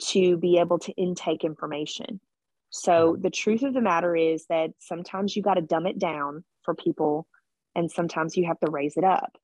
to 0.00 0.38
be 0.38 0.58
able 0.58 0.78
to 0.78 0.92
intake 0.92 1.44
information. 1.44 2.20
So 2.70 3.16
the 3.20 3.30
truth 3.30 3.62
of 3.62 3.74
the 3.74 3.80
matter 3.80 4.14
is 4.14 4.44
that 4.48 4.70
sometimes 4.78 5.34
you 5.34 5.42
got 5.42 5.54
to 5.54 5.62
dumb 5.62 5.86
it 5.86 5.98
down 5.98 6.44
for 6.64 6.74
people 6.74 7.26
and 7.74 7.90
sometimes 7.90 8.36
you 8.36 8.46
have 8.46 8.60
to 8.60 8.70
raise 8.70 8.96
it 8.96 9.04
up. 9.04 9.36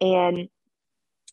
And 0.00 0.48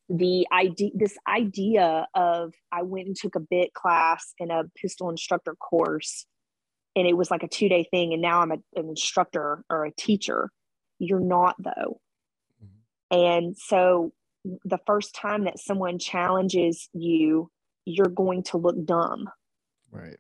the 0.08 0.48
idea 0.54 0.92
this 0.94 1.18
idea 1.28 2.08
of 2.14 2.54
I 2.72 2.84
went 2.84 3.08
and 3.08 3.16
took 3.16 3.36
a 3.36 3.40
bit 3.40 3.74
class 3.74 4.34
in 4.38 4.52
a 4.52 4.64
pistol 4.80 5.10
instructor 5.10 5.56
course 5.56 6.28
and 6.96 7.08
it 7.08 7.18
was 7.18 7.32
like 7.32 7.42
a 7.42 7.48
two 7.48 7.68
day 7.68 7.88
thing 7.90 8.14
and 8.14 8.22
now 8.22 8.42
I'm 8.42 8.52
a, 8.52 8.58
an 8.76 8.90
instructor 8.90 9.64
or 9.70 9.86
a 9.86 9.92
teacher. 9.92 10.52
You're 11.00 11.20
not 11.20 11.56
though. 11.60 12.00
Mm-hmm. 12.64 13.18
And 13.18 13.58
so 13.58 14.14
the 14.64 14.80
first 14.86 15.16
time 15.16 15.46
that 15.46 15.60
someone 15.60 15.98
challenges 15.98 16.88
you, 16.94 17.50
you're 17.86 18.06
going 18.06 18.44
to 18.44 18.58
look 18.58 18.86
dumb. 18.86 19.28
Right 19.92 20.18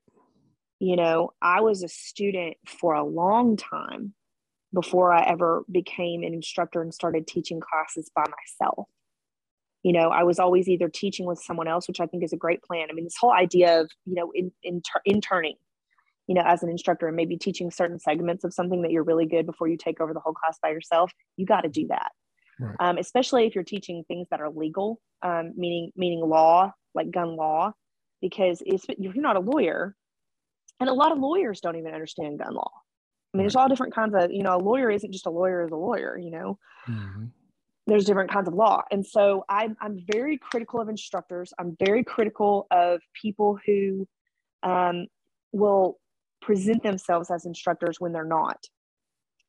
you 0.85 0.95
know, 0.95 1.33
I 1.41 1.61
was 1.61 1.81
a 1.81 1.87
student 1.87 2.57
for 2.67 2.93
a 2.93 3.03
long 3.03 3.57
time 3.57 4.13
before 4.71 5.11
I 5.11 5.25
ever 5.25 5.63
became 5.71 6.21
an 6.21 6.31
instructor 6.31 6.79
and 6.79 6.93
started 6.93 7.25
teaching 7.25 7.59
classes 7.59 8.11
by 8.15 8.21
myself. 8.21 8.87
You 9.81 9.93
know, 9.93 10.09
I 10.09 10.21
was 10.21 10.37
always 10.37 10.69
either 10.69 10.87
teaching 10.87 11.25
with 11.25 11.39
someone 11.39 11.67
else, 11.67 11.87
which 11.87 11.99
I 11.99 12.05
think 12.05 12.23
is 12.23 12.33
a 12.33 12.37
great 12.37 12.61
plan. 12.61 12.89
I 12.91 12.93
mean, 12.93 13.03
this 13.03 13.17
whole 13.19 13.31
idea 13.31 13.81
of, 13.81 13.89
you 14.05 14.13
know, 14.13 14.31
in, 14.35 14.51
in, 14.61 14.83
interning, 15.07 15.55
you 16.27 16.35
know, 16.35 16.43
as 16.45 16.61
an 16.61 16.69
instructor 16.69 17.07
and 17.07 17.15
maybe 17.15 17.35
teaching 17.35 17.71
certain 17.71 17.97
segments 17.97 18.43
of 18.43 18.53
something 18.53 18.83
that 18.83 18.91
you're 18.91 19.03
really 19.03 19.25
good 19.25 19.47
before 19.47 19.67
you 19.67 19.77
take 19.77 19.99
over 19.99 20.13
the 20.13 20.19
whole 20.19 20.33
class 20.33 20.59
by 20.61 20.69
yourself, 20.69 21.11
you 21.35 21.47
got 21.47 21.61
to 21.61 21.69
do 21.69 21.87
that. 21.87 22.11
Right. 22.59 22.75
Um, 22.79 22.99
especially 22.99 23.47
if 23.47 23.55
you're 23.55 23.63
teaching 23.63 24.03
things 24.07 24.27
that 24.29 24.39
are 24.39 24.51
legal, 24.51 25.01
um, 25.23 25.53
meaning 25.57 25.91
meaning 25.95 26.19
law, 26.19 26.73
like 26.93 27.09
gun 27.09 27.35
law, 27.35 27.73
because 28.21 28.61
if 28.67 28.85
you're 28.99 29.15
not 29.15 29.35
a 29.35 29.39
lawyer, 29.39 29.95
and 30.79 30.89
a 30.89 30.93
lot 30.93 31.11
of 31.11 31.19
lawyers 31.19 31.61
don't 31.61 31.75
even 31.75 31.93
understand 31.93 32.39
gun 32.39 32.53
law. 32.53 32.71
I 33.33 33.37
mean, 33.37 33.43
there's 33.43 33.55
all 33.55 33.67
different 33.67 33.93
kinds 33.93 34.15
of, 34.15 34.31
you 34.31 34.43
know, 34.43 34.55
a 34.55 34.59
lawyer 34.59 34.89
isn't 34.89 35.11
just 35.11 35.25
a 35.25 35.29
lawyer 35.29 35.63
as 35.63 35.71
a 35.71 35.75
lawyer, 35.75 36.17
you 36.17 36.31
know. 36.31 36.57
Mm-hmm. 36.87 37.25
There's 37.87 38.05
different 38.05 38.31
kinds 38.31 38.47
of 38.47 38.53
law. 38.53 38.81
And 38.91 39.05
so 39.05 39.43
I'm, 39.49 39.75
I'm 39.81 39.99
very 40.11 40.37
critical 40.37 40.79
of 40.79 40.89
instructors. 40.89 41.53
I'm 41.59 41.75
very 41.83 42.03
critical 42.03 42.65
of 42.71 43.01
people 43.21 43.59
who 43.65 44.07
um, 44.63 45.07
will 45.51 45.99
present 46.41 46.81
themselves 46.81 47.29
as 47.29 47.45
instructors 47.45 47.99
when 47.99 48.11
they're 48.11 48.23
not. 48.23 48.57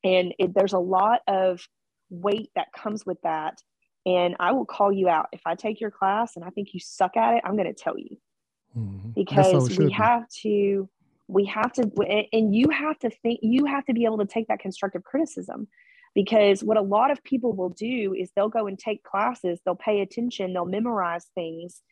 And 0.04 0.34
it, 0.38 0.52
there's 0.54 0.74
a 0.74 0.78
lot 0.78 1.20
of 1.28 1.66
weight 2.10 2.50
that 2.56 2.68
comes 2.76 3.06
with 3.06 3.18
that. 3.22 3.58
And 4.04 4.36
I 4.38 4.52
will 4.52 4.66
call 4.66 4.92
you 4.92 5.08
out. 5.08 5.28
If 5.32 5.40
I 5.46 5.54
take 5.54 5.80
your 5.80 5.90
class 5.90 6.36
and 6.36 6.44
I 6.44 6.50
think 6.50 6.74
you 6.74 6.80
suck 6.80 7.16
at 7.16 7.34
it, 7.34 7.42
I'm 7.44 7.56
going 7.56 7.72
to 7.72 7.74
tell 7.74 7.98
you. 7.98 8.16
Mm-hmm. 8.76 9.10
Because 9.14 9.78
we 9.78 9.90
have 9.92 10.28
to 10.42 10.88
we 11.28 11.44
have 11.46 11.72
to 11.72 11.90
and 12.32 12.54
you 12.54 12.68
have 12.70 12.98
to 12.98 13.10
think 13.10 13.40
you 13.42 13.64
have 13.64 13.84
to 13.86 13.92
be 13.92 14.04
able 14.04 14.18
to 14.18 14.26
take 14.26 14.48
that 14.48 14.60
constructive 14.60 15.04
criticism 15.04 15.68
because 16.14 16.62
what 16.62 16.76
a 16.76 16.82
lot 16.82 17.10
of 17.10 17.22
people 17.24 17.52
will 17.52 17.70
do 17.70 18.14
is 18.18 18.30
they'll 18.34 18.48
go 18.48 18.66
and 18.66 18.78
take 18.78 19.02
classes 19.02 19.60
they'll 19.64 19.74
pay 19.74 20.00
attention 20.00 20.52
they'll 20.52 20.64
memorize 20.64 21.26
things 21.34 21.82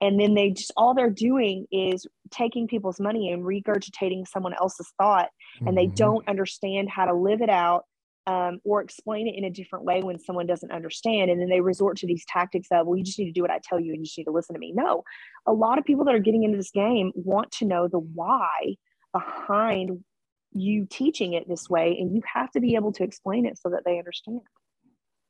and 0.00 0.18
then 0.18 0.34
they 0.34 0.50
just 0.50 0.72
all 0.76 0.94
they're 0.94 1.10
doing 1.10 1.66
is 1.70 2.06
taking 2.30 2.66
people's 2.66 3.00
money 3.00 3.32
and 3.32 3.44
regurgitating 3.44 4.26
someone 4.26 4.54
else's 4.54 4.92
thought 4.98 5.28
and 5.66 5.76
they 5.76 5.86
mm-hmm. 5.86 5.94
don't 5.94 6.28
understand 6.28 6.88
how 6.88 7.04
to 7.04 7.14
live 7.14 7.42
it 7.42 7.50
out 7.50 7.84
um, 8.28 8.60
or 8.62 8.82
explain 8.82 9.26
it 9.26 9.36
in 9.36 9.44
a 9.44 9.50
different 9.50 9.86
way 9.86 10.02
when 10.02 10.18
someone 10.18 10.46
doesn't 10.46 10.70
understand. 10.70 11.30
And 11.30 11.40
then 11.40 11.48
they 11.48 11.62
resort 11.62 11.96
to 11.98 12.06
these 12.06 12.26
tactics 12.26 12.68
of, 12.70 12.86
well, 12.86 12.98
you 12.98 13.02
just 13.02 13.18
need 13.18 13.24
to 13.24 13.32
do 13.32 13.40
what 13.40 13.50
I 13.50 13.58
tell 13.58 13.80
you 13.80 13.92
and 13.92 14.00
you 14.00 14.04
just 14.04 14.18
need 14.18 14.24
to 14.24 14.32
listen 14.32 14.54
to 14.54 14.60
me. 14.60 14.70
No, 14.74 15.02
a 15.46 15.52
lot 15.52 15.78
of 15.78 15.86
people 15.86 16.04
that 16.04 16.14
are 16.14 16.20
getting 16.20 16.44
into 16.44 16.58
this 16.58 16.70
game 16.70 17.10
want 17.14 17.50
to 17.52 17.64
know 17.64 17.88
the 17.88 17.98
why 17.98 18.76
behind 19.14 20.04
you 20.52 20.86
teaching 20.90 21.32
it 21.32 21.48
this 21.48 21.70
way. 21.70 21.96
And 21.98 22.14
you 22.14 22.20
have 22.34 22.50
to 22.50 22.60
be 22.60 22.74
able 22.74 22.92
to 22.92 23.02
explain 23.02 23.46
it 23.46 23.58
so 23.58 23.70
that 23.70 23.84
they 23.86 23.98
understand. 23.98 24.42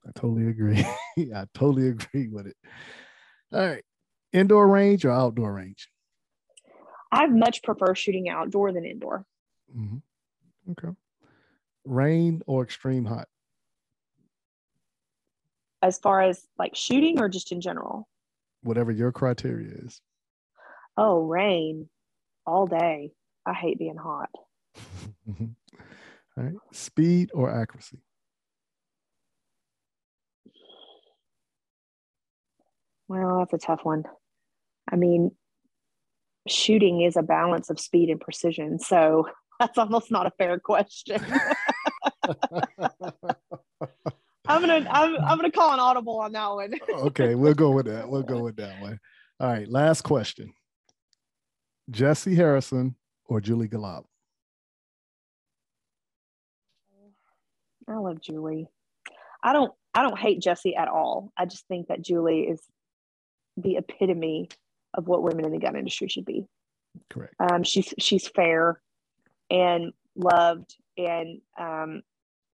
I 0.04 0.10
totally 0.18 0.48
agree. 0.48 0.84
I 1.32 1.44
totally 1.54 1.90
agree 1.90 2.26
with 2.26 2.48
it. 2.48 2.56
All 3.52 3.64
right. 3.64 3.84
Indoor 4.32 4.66
range 4.66 5.04
or 5.04 5.12
outdoor 5.12 5.52
range? 5.52 5.88
I 7.12 7.26
much 7.26 7.62
prefer 7.62 7.94
shooting 7.94 8.28
outdoor 8.28 8.72
than 8.72 8.84
indoor. 8.84 9.24
Mm-hmm. 9.72 10.72
Okay 10.72 10.96
rain 11.89 12.43
or 12.47 12.62
extreme 12.62 13.05
hot? 13.05 13.28
As 15.82 15.98
far 15.98 16.20
as 16.23 16.47
like 16.59 16.74
shooting 16.74 17.20
or 17.20 17.28
just 17.28 17.52
in 17.52 17.60
general? 17.60 18.09
Whatever 18.62 18.90
your 18.90 19.12
criteria 19.12 19.70
is. 19.85 20.01
Oh, 20.97 21.20
rain 21.20 21.89
all 22.47 22.66
day. 22.66 23.12
I 23.47 23.55
hate 23.55 23.78
being 23.78 23.97
hot. 23.97 24.31
all 25.28 25.47
right. 26.36 26.55
Speed 26.73 27.31
or 27.32 27.51
accuracy? 27.51 28.01
Well, 33.06 33.39
that's 33.39 33.55
a 33.55 33.66
tough 33.66 33.81
one. 33.85 34.05
I 34.90 34.97
mean, 34.97 35.31
shooting 36.47 37.02
is 37.02 37.16
a 37.16 37.23
balance 37.23 37.70
of 37.70 37.81
speed 37.81 38.10
and 38.10 38.20
precision. 38.20 38.78
So 38.78 39.28
that's 39.60 39.78
almost 39.78 40.10
not 40.10 40.27
a 40.27 40.32
fair 40.32 40.59
question. 40.59 41.20
I'm 44.46 44.60
gonna 44.60 44.86
I'm 44.90 45.16
I'm 45.16 45.36
gonna 45.36 45.50
call 45.50 45.72
an 45.74 45.80
audible 45.80 46.20
on 46.20 46.32
that 46.32 46.46
one. 46.46 46.74
okay, 47.06 47.34
we'll 47.34 47.55
go 47.55 47.70
with 47.70 47.86
that. 47.86 48.09
We'll 48.09 48.22
go 48.22 48.42
with 48.42 48.56
that 48.56 48.80
one. 48.80 48.98
All 49.40 49.48
right, 49.48 49.68
last 49.68 50.02
question. 50.02 50.52
Jesse 51.90 52.34
Harrison 52.34 52.96
or 53.26 53.40
Julie 53.40 53.68
Golob? 53.68 54.05
I 57.88 57.96
love 57.96 58.20
Julie. 58.20 58.68
I 59.42 59.52
don't 59.52 59.72
I 59.94 60.02
don't 60.02 60.18
hate 60.18 60.40
Jesse 60.40 60.76
at 60.76 60.88
all. 60.88 61.32
I 61.36 61.46
just 61.46 61.66
think 61.68 61.88
that 61.88 62.02
Julie 62.02 62.42
is 62.42 62.60
the 63.56 63.76
epitome 63.76 64.48
of 64.94 65.06
what 65.06 65.22
women 65.22 65.44
in 65.44 65.52
the 65.52 65.59
gun 65.59 65.76
industry 65.76 66.09
should 66.09 66.24
be. 66.24 66.46
Correct. 67.10 67.34
Um, 67.38 67.62
she's 67.62 67.92
she's 67.98 68.28
fair 68.28 68.80
and 69.50 69.92
loved 70.14 70.76
and 70.96 71.40
um, 71.59 72.02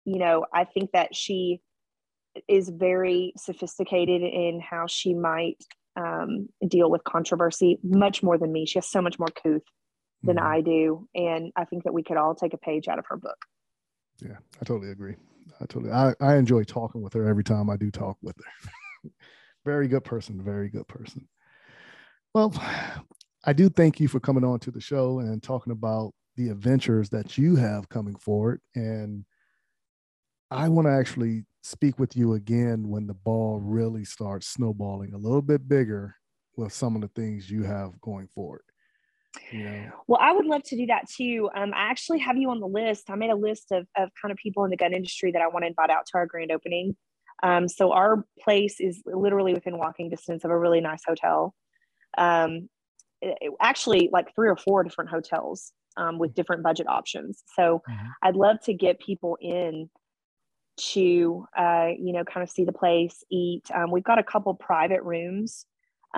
you 0.06 0.20
know, 0.20 0.46
I 0.54 0.64
think 0.66 0.92
that 0.94 1.16
she 1.16 1.62
is 2.48 2.70
very 2.70 3.34
sophisticated 3.38 4.22
in 4.22 4.62
how 4.62 4.88
she 4.88 5.14
might 5.14 5.58
um, 5.96 6.48
deal 6.66 6.90
with 6.90 7.04
controversy, 7.04 7.80
much 7.84 8.24
more 8.24 8.38
than 8.38 8.52
me. 8.52 8.66
She 8.66 8.78
has 8.80 8.90
so 8.90 9.02
much 9.02 9.20
more 9.20 9.28
couth 9.28 9.64
than 10.24 10.38
mm-hmm. 10.38 10.48
I 10.48 10.62
do, 10.62 11.08
and 11.14 11.52
I 11.56 11.66
think 11.66 11.84
that 11.84 11.94
we 11.94 12.04
could 12.04 12.18
all 12.18 12.36
take 12.36 12.54
a 12.54 12.58
page 12.58 12.88
out 12.88 13.00
of 13.00 13.06
her 13.10 13.18
book. 13.18 13.38
Yeah, 14.22 14.38
I 14.62 14.66
totally 14.66 14.92
agree. 14.92 15.16
I 15.60 15.66
totally. 15.66 15.92
I, 15.92 16.14
I 16.20 16.36
enjoy 16.36 16.64
talking 16.64 17.02
with 17.02 17.14
her 17.14 17.28
every 17.28 17.44
time 17.44 17.70
I 17.70 17.78
do 17.78 17.92
talk 17.92 18.18
with 18.22 18.36
her. 18.38 19.10
very 19.66 19.88
good 19.88 20.04
person. 20.04 20.42
Very 20.42 20.70
good 20.70 20.88
person. 20.88 21.28
Well, 22.34 22.54
I 23.44 23.54
do 23.54 23.70
thank 23.70 24.00
you 24.00 24.08
for 24.08 24.20
coming 24.20 24.44
on 24.44 24.60
to 24.60 24.72
the 24.72 24.80
show 24.80 25.20
and 25.20 25.42
talking 25.42 25.72
about 25.72 26.14
the 26.38 26.50
adventures 26.50 27.10
that 27.10 27.38
you 27.38 27.56
have 27.56 27.90
coming 27.90 28.16
forward 28.16 28.62
and 28.76 29.26
I 30.52 30.68
want 30.68 30.88
to 30.88 30.92
actually 30.92 31.46
speak 31.64 31.98
with 31.98 32.16
you 32.18 32.34
again 32.34 32.90
when 32.90 33.08
the 33.08 33.14
ball 33.14 33.60
really 33.64 34.04
starts 34.04 34.48
snowballing 34.48 35.14
a 35.14 35.18
little 35.18 35.42
bit 35.42 35.68
bigger 35.68 36.16
with 36.58 36.74
some 36.74 36.96
of 36.96 37.02
the 37.02 37.08
things 37.08 37.50
you 37.50 37.64
have 37.64 38.00
going 38.02 38.28
forward. 38.36 38.64
You 39.52 39.64
know? 39.64 39.92
Well, 40.08 40.20
I 40.22 40.34
would 40.34 40.46
love 40.46 40.64
to 40.64 40.76
do 40.76 40.88
that 40.88 41.10
too. 41.10 41.50
Um, 41.56 41.72
I 41.74 41.90
actually 41.90 42.20
have 42.20 42.38
you 42.38 42.50
on 42.50 42.60
the 42.60 42.68
list. 42.68 43.10
I 43.10 43.16
made 43.16 43.30
a 43.30 43.36
list 43.36 43.72
of, 43.72 43.88
of 43.96 44.10
kind 44.22 44.32
of 44.32 44.38
people 44.38 44.66
in 44.66 44.72
the 44.72 44.78
gun 44.78 44.94
industry 44.94 45.32
that 45.32 45.42
I 45.42 45.48
want 45.48 45.64
to 45.64 45.68
invite 45.68 45.90
out 45.90 46.06
to 46.08 46.18
our 46.18 46.26
grand 46.26 46.52
opening. 46.52 46.98
Um, 47.44 47.70
so 47.70 47.94
our 47.94 48.26
place 48.40 48.80
is 48.80 49.02
literally 49.06 49.54
within 49.54 49.78
walking 49.78 50.10
distance 50.10 50.44
of 50.44 50.52
a 50.52 50.58
really 50.58 50.82
nice 50.82 51.02
hotel. 51.08 51.56
Um, 52.18 52.70
it, 53.22 53.54
actually, 53.62 54.10
like 54.12 54.36
three 54.36 54.50
or 54.50 54.58
four 54.58 54.84
different 54.84 55.10
hotels 55.10 55.72
um, 55.96 56.20
with 56.20 56.34
different 56.34 56.64
budget 56.64 56.88
options. 56.88 57.42
So 57.56 57.82
mm-hmm. 57.90 58.08
I'd 58.22 58.36
love 58.36 58.58
to 58.66 58.74
get 58.74 59.00
people 59.00 59.38
in 59.40 59.90
to, 60.78 61.46
uh, 61.58 61.90
you 61.98 62.14
know, 62.14 62.24
kind 62.24 62.44
of 62.44 62.50
see 62.50 62.66
the 62.66 62.72
place, 62.72 63.24
eat. 63.30 63.64
Um, 63.74 63.92
we've 63.92 64.04
got 64.04 64.20
a 64.20 64.24
couple 64.24 64.54
private 64.54 65.04
rooms 65.04 65.66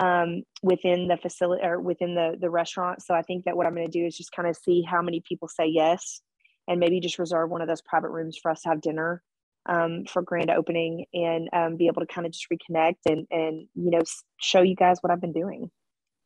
um, 0.00 0.42
within 0.62 1.08
the 1.08 1.16
facility 1.16 1.64
or 1.64 1.80
within 1.80 2.14
the 2.14 2.36
the 2.40 2.50
restaurant. 2.50 3.02
So 3.02 3.14
I 3.14 3.22
think 3.22 3.44
that 3.44 3.56
what 3.56 3.66
I'm 3.66 3.74
going 3.74 3.90
to 3.90 3.98
do 3.98 4.06
is 4.06 4.16
just 4.16 4.32
kind 4.32 4.48
of 4.48 4.56
see 4.56 4.82
how 4.82 5.02
many 5.02 5.22
people 5.26 5.48
say 5.48 5.66
yes, 5.66 6.20
and 6.68 6.80
maybe 6.80 7.00
just 7.00 7.18
reserve 7.18 7.50
one 7.50 7.62
of 7.62 7.68
those 7.68 7.82
private 7.82 8.10
rooms 8.10 8.38
for 8.40 8.50
us 8.50 8.62
to 8.62 8.70
have 8.70 8.80
dinner 8.80 9.22
um, 9.66 10.04
for 10.06 10.22
grand 10.22 10.50
opening 10.50 11.06
and 11.14 11.48
um, 11.52 11.76
be 11.76 11.86
able 11.86 12.00
to 12.00 12.06
kind 12.06 12.26
of 12.26 12.32
just 12.32 12.46
reconnect 12.50 12.98
and 13.06 13.26
and 13.30 13.68
you 13.74 13.90
know 13.90 14.02
show 14.40 14.62
you 14.62 14.74
guys 14.74 14.98
what 15.00 15.12
I've 15.12 15.20
been 15.20 15.32
doing. 15.32 15.70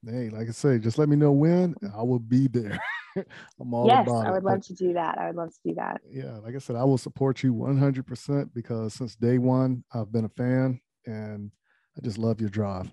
Hey, 0.06 0.28
like 0.30 0.48
I 0.48 0.52
say, 0.52 0.78
just 0.78 0.98
let 0.98 1.08
me 1.08 1.16
know 1.16 1.32
when 1.32 1.74
I 1.96 2.02
will 2.02 2.20
be 2.20 2.46
there. 2.46 2.78
I'm 3.60 3.74
all 3.74 3.86
yes, 3.86 4.06
about 4.06 4.26
I 4.26 4.30
would 4.30 4.38
it. 4.38 4.44
love 4.44 4.58
but, 4.60 4.62
to 4.64 4.74
do 4.74 4.92
that. 4.92 5.18
I 5.18 5.26
would 5.26 5.36
love 5.36 5.52
to 5.52 5.58
do 5.64 5.74
that. 5.74 6.00
Yeah, 6.08 6.38
like 6.38 6.54
I 6.54 6.58
said, 6.58 6.76
I 6.76 6.84
will 6.84 6.98
support 6.98 7.42
you 7.42 7.52
100% 7.52 8.50
because 8.54 8.94
since 8.94 9.16
day 9.16 9.38
one, 9.38 9.82
I've 9.92 10.12
been 10.12 10.24
a 10.24 10.28
fan 10.28 10.80
and 11.06 11.50
I 11.96 12.00
just 12.02 12.18
love 12.18 12.40
your 12.40 12.50
drive. 12.50 12.88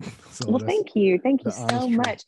so 0.30 0.48
well, 0.48 0.58
thank 0.58 0.96
you. 0.96 1.18
Thank 1.22 1.44
you 1.44 1.50
so 1.50 1.88
much. 1.88 2.22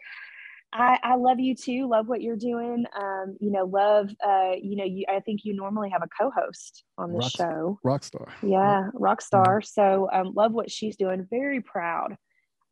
I, 0.74 0.98
I 1.02 1.14
love 1.14 1.40
you 1.40 1.54
too. 1.54 1.88
Love 1.88 2.08
what 2.08 2.20
you're 2.20 2.36
doing. 2.36 2.84
Um, 2.94 3.38
you 3.40 3.50
know, 3.50 3.64
love, 3.64 4.10
uh, 4.22 4.52
you 4.60 4.76
know, 4.76 4.84
you, 4.84 5.06
I 5.08 5.20
think 5.20 5.40
you 5.44 5.56
normally 5.56 5.88
have 5.88 6.02
a 6.02 6.08
co-host 6.20 6.84
on 6.98 7.14
the 7.14 7.22
show. 7.22 7.78
Rockstar. 7.82 8.28
Yeah. 8.42 8.88
Rockstar. 8.94 9.46
Mm-hmm. 9.46 9.64
So, 9.64 10.10
um, 10.12 10.34
love 10.36 10.52
what 10.52 10.70
she's 10.70 10.96
doing. 10.96 11.26
Very 11.30 11.62
proud 11.62 12.18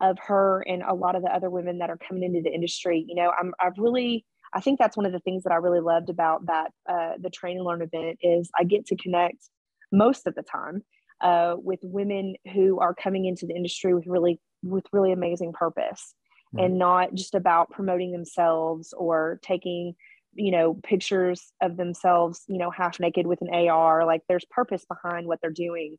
of 0.01 0.19
her 0.27 0.63
and 0.67 0.83
a 0.83 0.95
lot 0.95 1.17
of 1.17 1.23
the 1.23 1.35
other 1.35 1.51
women 1.51 1.79
that 1.79 1.91
are 1.91 1.97
coming 1.97 2.23
into 2.25 2.43
the 2.43 2.55
industry. 2.55 3.05
You 3.09 3.15
know, 3.15 3.33
I'm, 3.39 3.53
I've 3.61 3.79
really, 3.79 4.25
I 4.53 4.61
think 4.61 4.79
that's 4.79 4.97
one 4.97 5.07
of 5.07 5.13
the 5.13 5.21
things 5.21 5.43
that 5.45 5.53
I 5.53 5.57
really 5.57 5.81
loved 5.81 6.11
about 6.11 6.47
that, 6.47 6.71
uh, 6.89 7.13
the 7.19 7.31
train 7.31 7.57
and 7.57 7.67
learn 7.67 7.83
event 7.83 8.19
is 8.23 8.51
I 8.59 8.65
get 8.65 8.87
to 8.87 8.97
connect 8.97 9.49
most 9.93 10.27
of 10.27 10.35
the 10.35 10.43
time 10.43 10.83
uh, 11.21 11.55
with 11.57 11.81
women 11.83 12.35
who 12.53 12.79
are 12.81 12.95
coming 12.95 13.25
into 13.25 13.47
the 13.47 13.55
industry 13.55 13.95
with 13.95 14.07
really, 14.07 14.41
with 14.63 14.85
really 14.93 15.13
amazing 15.13 15.53
purpose 15.53 16.15
right. 16.53 16.65
and 16.65 16.79
not 16.79 17.15
just 17.15 17.35
about 17.35 17.71
promoting 17.71 18.13
themselves 18.13 18.93
or 18.97 19.41
taking, 19.43 19.95
you 20.35 20.51
know, 20.51 20.75
pictures 20.85 21.53
of 21.63 21.79
themselves, 21.79 22.43
you 22.49 22.59
know, 22.59 22.71
half 22.71 23.01
naked 23.01 23.27
with 23.27 23.41
an 23.41 23.49
AR. 23.69 24.05
Like 24.05 24.21
there's 24.29 24.45
purpose 24.51 24.85
behind 24.85 25.27
what 25.27 25.39
they're 25.41 25.51
doing 25.51 25.97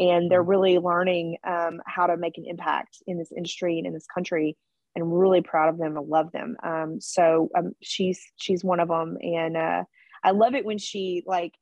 and 0.00 0.30
they're 0.30 0.42
really 0.42 0.78
learning 0.78 1.36
um, 1.46 1.80
how 1.86 2.06
to 2.08 2.16
make 2.16 2.38
an 2.38 2.44
impact 2.46 2.96
in 3.06 3.18
this 3.18 3.30
industry 3.36 3.78
and 3.78 3.86
in 3.86 3.92
this 3.92 4.06
country. 4.12 4.56
And 4.96 5.04
I'm 5.04 5.12
really 5.12 5.40
proud 5.40 5.68
of 5.68 5.78
them 5.78 5.96
and 5.96 6.08
love 6.08 6.32
them. 6.32 6.56
Um, 6.64 7.00
so 7.00 7.48
um, 7.56 7.72
she's 7.80 8.20
she's 8.36 8.64
one 8.64 8.80
of 8.80 8.88
them. 8.88 9.16
And 9.22 9.56
uh, 9.56 9.84
i 10.24 10.30
love 10.30 10.54
it 10.54 10.64
when 10.64 10.78
she 10.78 11.22
like 11.26 11.52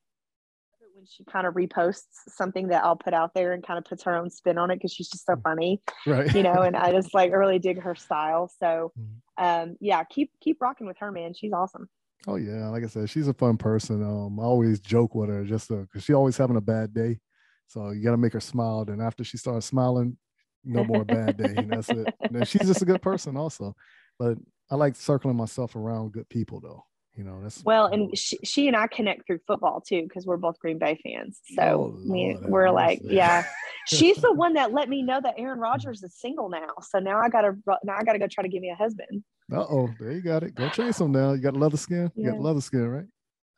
when 0.94 1.04
she 1.06 1.24
kind 1.24 1.46
of 1.46 1.54
reposts 1.54 2.02
something 2.28 2.68
that 2.68 2.84
i'll 2.84 2.96
put 2.96 3.14
out 3.14 3.32
there 3.34 3.52
and 3.52 3.66
kind 3.66 3.78
of 3.78 3.84
puts 3.84 4.02
her 4.02 4.16
own 4.16 4.30
spin 4.30 4.58
on 4.58 4.70
it 4.70 4.76
because 4.76 4.92
she's 4.92 5.08
just 5.08 5.26
so 5.26 5.36
funny 5.42 5.80
right. 6.06 6.34
you 6.34 6.42
know 6.42 6.62
and 6.62 6.76
i 6.76 6.90
just 6.98 7.14
like 7.14 7.32
really 7.32 7.58
dig 7.58 7.80
her 7.80 7.94
style. 7.94 8.50
So 8.58 8.92
mm-hmm. 8.98 9.44
um, 9.44 9.76
yeah 9.80 10.02
keep 10.04 10.32
keep 10.40 10.60
rocking 10.60 10.86
with 10.86 10.98
her 10.98 11.12
man. 11.12 11.34
She's 11.34 11.52
awesome. 11.52 11.88
Oh 12.26 12.36
yeah. 12.36 12.68
Like 12.68 12.84
i 12.84 12.86
said 12.86 13.10
she's 13.10 13.28
a 13.28 13.34
fun 13.34 13.56
person. 13.56 14.02
Um, 14.02 14.40
i 14.40 14.42
always 14.42 14.80
joke 14.80 15.14
with 15.14 15.28
her 15.28 15.44
just 15.44 15.68
because 15.68 16.02
she 16.02 16.12
always 16.12 16.36
having 16.36 16.56
a 16.56 16.60
bad 16.60 16.92
day 16.92 17.18
so 17.68 17.90
you 17.90 18.02
got 18.02 18.12
to 18.12 18.16
make 18.16 18.32
her 18.32 18.40
smile. 18.40 18.84
And 18.88 19.00
after 19.00 19.22
she 19.22 19.36
starts 19.36 19.66
smiling, 19.66 20.16
no 20.64 20.84
more 20.84 21.04
bad 21.04 21.36
day. 21.36 21.54
And 21.56 21.70
that's 21.70 21.88
it. 21.90 22.14
And 22.20 22.48
she's 22.48 22.66
just 22.66 22.82
a 22.82 22.86
good 22.86 23.02
person, 23.02 23.36
also. 23.36 23.76
But 24.18 24.38
I 24.70 24.74
like 24.74 24.96
circling 24.96 25.36
myself 25.36 25.76
around 25.76 26.12
good 26.12 26.28
people, 26.28 26.60
though. 26.60 26.84
You 27.14 27.24
know, 27.24 27.40
that's 27.42 27.64
well, 27.64 27.86
and 27.86 28.16
she, 28.16 28.38
she 28.44 28.68
and 28.68 28.76
I 28.76 28.86
connect 28.86 29.26
through 29.26 29.40
football 29.44 29.80
too 29.80 30.02
because 30.02 30.24
we're 30.24 30.36
both 30.36 30.56
Green 30.60 30.78
Bay 30.78 31.00
fans. 31.02 31.40
So 31.56 31.62
oh, 31.96 31.98
we, 32.08 32.38
we're 32.42 32.70
like, 32.70 33.00
yeah. 33.02 33.44
She's 33.88 34.18
the 34.18 34.32
one 34.32 34.54
that 34.54 34.72
let 34.72 34.88
me 34.88 35.02
know 35.02 35.20
that 35.20 35.34
Aaron 35.36 35.58
Rodgers 35.58 36.00
is 36.04 36.14
single 36.16 36.48
now. 36.48 36.68
So 36.80 37.00
now 37.00 37.18
I 37.18 37.28
gotta 37.28 37.56
now 37.82 37.96
I 37.98 38.04
gotta 38.04 38.20
go 38.20 38.28
try 38.28 38.42
to 38.42 38.48
give 38.48 38.62
me 38.62 38.70
a 38.70 38.76
husband. 38.76 39.24
Uh 39.52 39.66
oh, 39.68 39.90
there 39.98 40.12
you 40.12 40.20
got 40.20 40.44
it. 40.44 40.54
Go 40.54 40.68
chase 40.68 41.00
him 41.00 41.10
now. 41.10 41.32
You 41.32 41.40
got 41.40 41.56
leather 41.56 41.76
skin. 41.76 42.12
You 42.14 42.26
yeah. 42.26 42.30
got 42.30 42.40
leather 42.40 42.60
skin, 42.60 42.86
right? 42.86 43.06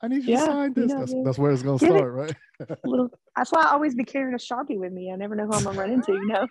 I 0.02 0.09
need 0.09 0.24
you 0.24 0.32
yeah, 0.32 0.40
to 0.40 0.47
sign 0.47 0.72
this. 0.72 0.89
You 0.89 0.94
know, 0.94 1.01
that's, 1.01 1.14
that's, 1.24 1.39
where 1.39 1.52
it's 1.52 1.62
gonna 1.62 1.78
start, 1.78 2.01
it, 2.01 2.05
right? 2.05 2.35
little, 2.85 3.10
that's 3.36 3.51
why 3.52 3.62
I 3.64 3.72
always 3.72 3.94
be 3.94 4.05
carrying 4.05 4.35
a 4.35 4.39
sharpie 4.39 4.78
with 4.78 4.93
me. 4.93 5.12
I 5.12 5.16
never 5.16 5.35
know 5.35 5.47
who 5.47 5.52
I'm 5.52 5.64
gonna 5.64 5.78
run 5.78 5.90
into. 5.90 6.12
You 6.12 6.27
know. 6.27 6.47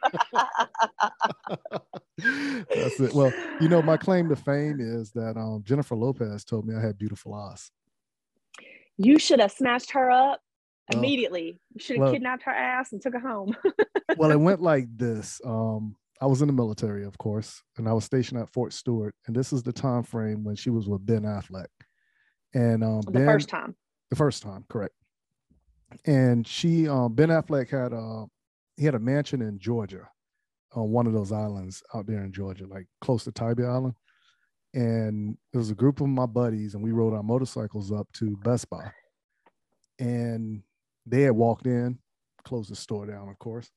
that's 2.76 3.00
it. 3.00 3.14
Well, 3.14 3.34
you 3.60 3.68
know, 3.68 3.82
my 3.82 3.98
claim 3.98 4.30
to 4.30 4.36
fame 4.36 4.80
is 4.80 5.12
that 5.12 5.36
um, 5.36 5.64
Jennifer 5.66 5.96
Lopez 5.96 6.46
told 6.46 6.68
me 6.68 6.76
I 6.76 6.82
had 6.82 6.98
beautiful 6.98 7.34
eyes. 7.34 7.72
You 8.98 9.18
should 9.18 9.40
have 9.40 9.52
smashed 9.52 9.92
her 9.92 10.12
up 10.12 10.42
immediately. 10.92 11.60
you 11.74 11.80
should 11.80 11.96
have 11.96 12.04
well, 12.04 12.14
kidnapped 12.14 12.44
her 12.44 12.52
ass 12.52 12.92
and 12.92 13.02
took 13.02 13.14
her 13.14 13.20
home. 13.20 13.56
well, 14.18 14.32
it 14.32 14.40
went 14.40 14.62
like 14.62 14.86
this. 14.96 15.42
Um, 15.44 15.96
I 16.22 16.26
was 16.26 16.42
in 16.42 16.48
the 16.48 16.54
military, 16.54 17.06
of 17.06 17.18
course, 17.18 17.64
and 17.78 17.88
I 17.88 17.94
was 17.94 18.04
stationed 18.04 18.42
at 18.42 18.50
Fort 18.50 18.74
Stewart, 18.74 19.16
and 19.26 19.36
this 19.36 19.54
is 19.54 19.64
the 19.64 19.72
time 19.72 20.04
frame 20.04 20.44
when 20.44 20.56
she 20.56 20.70
was 20.70 20.88
with 20.88 21.06
Ben 21.06 21.24
Affleck. 21.24 21.68
And 22.54 22.84
um, 22.84 23.02
the 23.02 23.12
ben, 23.12 23.26
first 23.26 23.50
time. 23.50 23.76
The 24.10 24.16
first 24.16 24.44
time, 24.44 24.66
correct. 24.70 24.96
And 26.06 26.48
she, 26.48 26.88
um, 26.88 27.14
Ben 27.14 27.30
Affleck 27.30 27.70
had 27.70 27.94
a 27.94 28.26
he 28.78 28.86
had 28.86 28.96
a 28.96 29.00
mansion 29.00 29.42
in 29.42 29.60
Georgia, 29.60 30.08
on 30.74 30.90
one 30.90 31.08
of 31.08 31.14
those 31.14 31.32
islands 31.32 31.84
out 31.94 32.06
there 32.08 32.24
in 32.24 32.32
Georgia, 32.32 32.66
like 32.68 32.88
close 33.02 33.24
to 33.26 33.32
Tybee 33.32 33.66
Island. 33.66 33.96
And 34.74 35.38
it 35.52 35.58
was 35.58 35.72
a 35.72 35.76
group 35.76 36.00
of 36.00 36.08
my 36.08 36.26
buddies, 36.26 36.76
and 36.76 36.84
we 36.84 36.92
rode 36.92 37.14
our 37.14 37.24
motorcycles 37.24 37.92
up 37.92 38.08
to 38.14 38.38
Best 38.38 38.70
Buy. 38.70 38.92
And 39.98 40.62
they 41.06 41.24
had 41.24 41.32
walked 41.32 41.66
in, 41.66 41.98
closed 42.44 42.72
the 42.72 42.76
store 42.76 43.08
down, 43.08 43.30
of 43.30 43.40
course. 43.40 43.72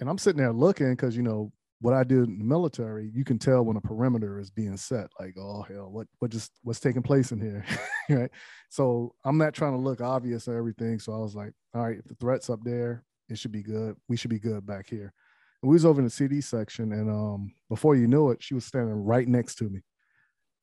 And 0.00 0.08
I'm 0.08 0.18
sitting 0.18 0.42
there 0.42 0.52
looking 0.52 0.90
because 0.90 1.16
you 1.16 1.22
know 1.22 1.52
what 1.80 1.94
I 1.94 2.02
did 2.02 2.24
in 2.24 2.38
the 2.38 2.44
military, 2.44 3.10
you 3.14 3.24
can 3.24 3.38
tell 3.38 3.64
when 3.64 3.76
a 3.76 3.80
perimeter 3.80 4.38
is 4.38 4.50
being 4.50 4.76
set, 4.76 5.10
like, 5.20 5.36
oh 5.38 5.62
hell, 5.62 5.90
what 5.90 6.08
what 6.18 6.30
just 6.30 6.50
what's 6.62 6.80
taking 6.80 7.02
place 7.02 7.30
in 7.30 7.40
here? 7.40 7.64
right. 8.10 8.30
So 8.68 9.14
I'm 9.24 9.38
not 9.38 9.54
trying 9.54 9.72
to 9.72 9.78
look 9.78 10.00
obvious 10.00 10.48
or 10.48 10.56
everything. 10.56 10.98
So 10.98 11.12
I 11.12 11.18
was 11.18 11.36
like, 11.36 11.52
all 11.74 11.82
right, 11.82 11.98
if 11.98 12.04
the 12.04 12.14
threat's 12.16 12.50
up 12.50 12.60
there, 12.64 13.04
it 13.28 13.38
should 13.38 13.52
be 13.52 13.62
good. 13.62 13.96
We 14.08 14.16
should 14.16 14.30
be 14.30 14.40
good 14.40 14.66
back 14.66 14.88
here. 14.88 15.12
And 15.62 15.70
we 15.70 15.74
was 15.74 15.84
over 15.84 16.00
in 16.00 16.04
the 16.04 16.10
CD 16.10 16.40
section, 16.40 16.92
and 16.92 17.10
um, 17.10 17.52
before 17.68 17.94
you 17.94 18.08
knew 18.08 18.30
it, 18.30 18.42
she 18.42 18.54
was 18.54 18.64
standing 18.64 18.94
right 18.94 19.26
next 19.26 19.56
to 19.56 19.64
me. 19.64 19.80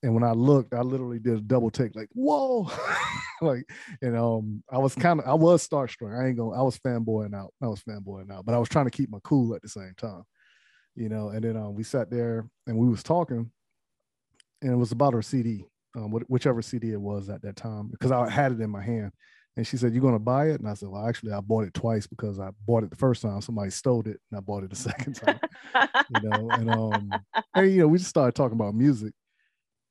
And 0.04 0.14
when 0.14 0.24
I 0.24 0.32
looked, 0.32 0.74
I 0.74 0.82
literally 0.82 1.20
did 1.20 1.38
a 1.38 1.42
double 1.42 1.72
take, 1.72 1.96
like, 1.96 2.10
whoa. 2.12 2.70
like, 3.42 3.68
and 4.02 4.18
um, 4.18 4.64
I 4.72 4.78
was 4.78 4.96
kind 4.96 5.20
of 5.20 5.28
I 5.28 5.34
was 5.34 5.68
starstruck. 5.68 6.18
I 6.18 6.28
ain't 6.28 6.38
going 6.38 6.58
I 6.58 6.62
was 6.62 6.78
fanboying 6.78 7.34
out. 7.34 7.54
I 7.64 7.68
was 7.68 7.82
fanboying 7.82 8.32
out, 8.32 8.46
but 8.46 8.54
I 8.54 8.58
was 8.58 8.68
trying 8.68 8.86
to 8.86 8.92
keep 8.92 9.10
my 9.10 9.20
cool 9.24 9.56
at 9.56 9.62
the 9.62 9.70
same 9.70 9.94
time 9.98 10.24
you 10.96 11.10
know. 11.10 11.30
And 11.30 11.44
then 11.44 11.58
um, 11.58 11.76
we 11.76 11.84
sat 11.84 12.10
there 12.10 12.48
and 12.68 12.78
we 12.78 12.88
was 12.88 13.04
talking, 13.04 13.52
and 14.62 14.72
it 14.72 14.76
was 14.76 14.92
about 14.92 15.14
her 15.14 15.22
CD, 15.22 15.66
um, 15.96 16.12
whichever 16.28 16.62
CD 16.62 16.92
it 16.92 17.02
was 17.02 17.30
at 17.30 17.42
that 17.44 17.56
time, 17.56 17.88
because 17.88 18.12
I 18.12 18.30
had 18.30 18.52
it 18.52 18.62
in 18.62 18.70
my 18.70 18.82
hand. 18.82 19.12
And 19.58 19.66
she 19.66 19.78
said, 19.78 19.94
"You're 19.94 20.02
gonna 20.04 20.20
buy 20.20 20.50
it?" 20.50 20.60
And 20.60 20.68
I 20.68 20.74
said, 20.74 20.90
"Well, 20.90 21.08
actually, 21.08 21.32
I 21.32 21.40
bought 21.40 21.64
it 21.64 21.74
twice 21.74 22.08
because 22.08 22.40
I 22.40 22.50
bought 22.66 22.84
it 22.84 22.90
the 22.90 22.98
first 22.98 23.22
time. 23.22 23.40
Somebody 23.40 23.70
stole 23.70 24.02
it, 24.02 24.20
and 24.30 24.38
I 24.38 24.40
bought 24.42 24.64
it 24.64 24.70
the 24.70 24.76
second 24.76 25.14
time. 25.16 25.40
you 26.10 26.22
know, 26.22 26.52
and 26.52 26.70
um, 26.70 27.24
and 27.54 27.72
you 27.72 27.80
know, 27.80 27.88
we 27.88 27.98
just 27.98 28.10
started 28.10 28.36
talking 28.36 28.58
about 28.58 28.76
music, 28.76 29.14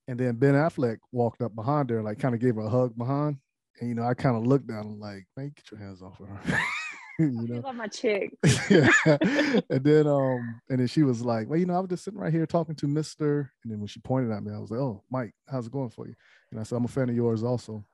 and 0.06 0.20
then 0.20 0.36
Ben 0.36 0.52
Affleck 0.55 0.98
walked 1.12 1.40
up 1.40 1.55
behind 1.55 1.89
her, 1.89 2.02
like 2.02 2.18
kind 2.18 2.35
of 2.35 2.43
gave 2.43 2.56
her 2.56 2.62
a 2.62 2.68
hug 2.68 2.94
behind, 2.97 3.39
and 3.81 3.89
you 3.89 3.94
know, 3.94 4.05
I 4.05 4.12
kind 4.12 4.36
of 4.36 4.47
looked 4.47 4.66
down, 4.66 4.85
and 4.85 5.01
like, 5.01 5.24
"Man, 5.35 5.52
get 5.56 5.70
your 5.70 5.81
hands 5.81 6.02
off 6.02 6.20
of 6.20 6.28
her." 6.28 6.59
you 7.19 7.31
know, 7.31 7.61
love 7.61 7.77
my 7.77 7.86
chick. 7.86 8.32
yeah. 8.70 8.91
And 9.70 9.85
then 9.85 10.07
um, 10.07 10.61
and 10.69 10.81
then 10.81 10.86
she 10.86 11.03
was 11.03 11.23
like, 11.23 11.49
Well, 11.49 11.59
you 11.59 11.66
know, 11.66 11.77
I 11.77 11.81
was 11.81 11.91
just 11.91 12.05
sitting 12.05 12.19
right 12.19 12.32
here 12.32 12.47
talking 12.47 12.74
to 12.77 12.86
Mr. 12.86 13.49
And 13.62 13.73
then 13.73 13.78
when 13.78 13.86
she 13.86 14.01
pointed 14.01 14.32
at 14.32 14.43
me, 14.43 14.53
I 14.53 14.59
was 14.59 14.70
like, 14.70 14.81
Oh, 14.81 15.03
Mike, 15.11 15.32
how's 15.49 15.66
it 15.66 15.73
going 15.73 15.91
for 15.91 16.07
you? 16.07 16.15
And 16.51 16.61
I 16.61 16.65
said, 16.65 16.77
I'm 16.77 16.85
a 16.85 16.89
fan 16.89 17.09
of 17.09 17.15
yours 17.16 17.43
also. 17.43 17.85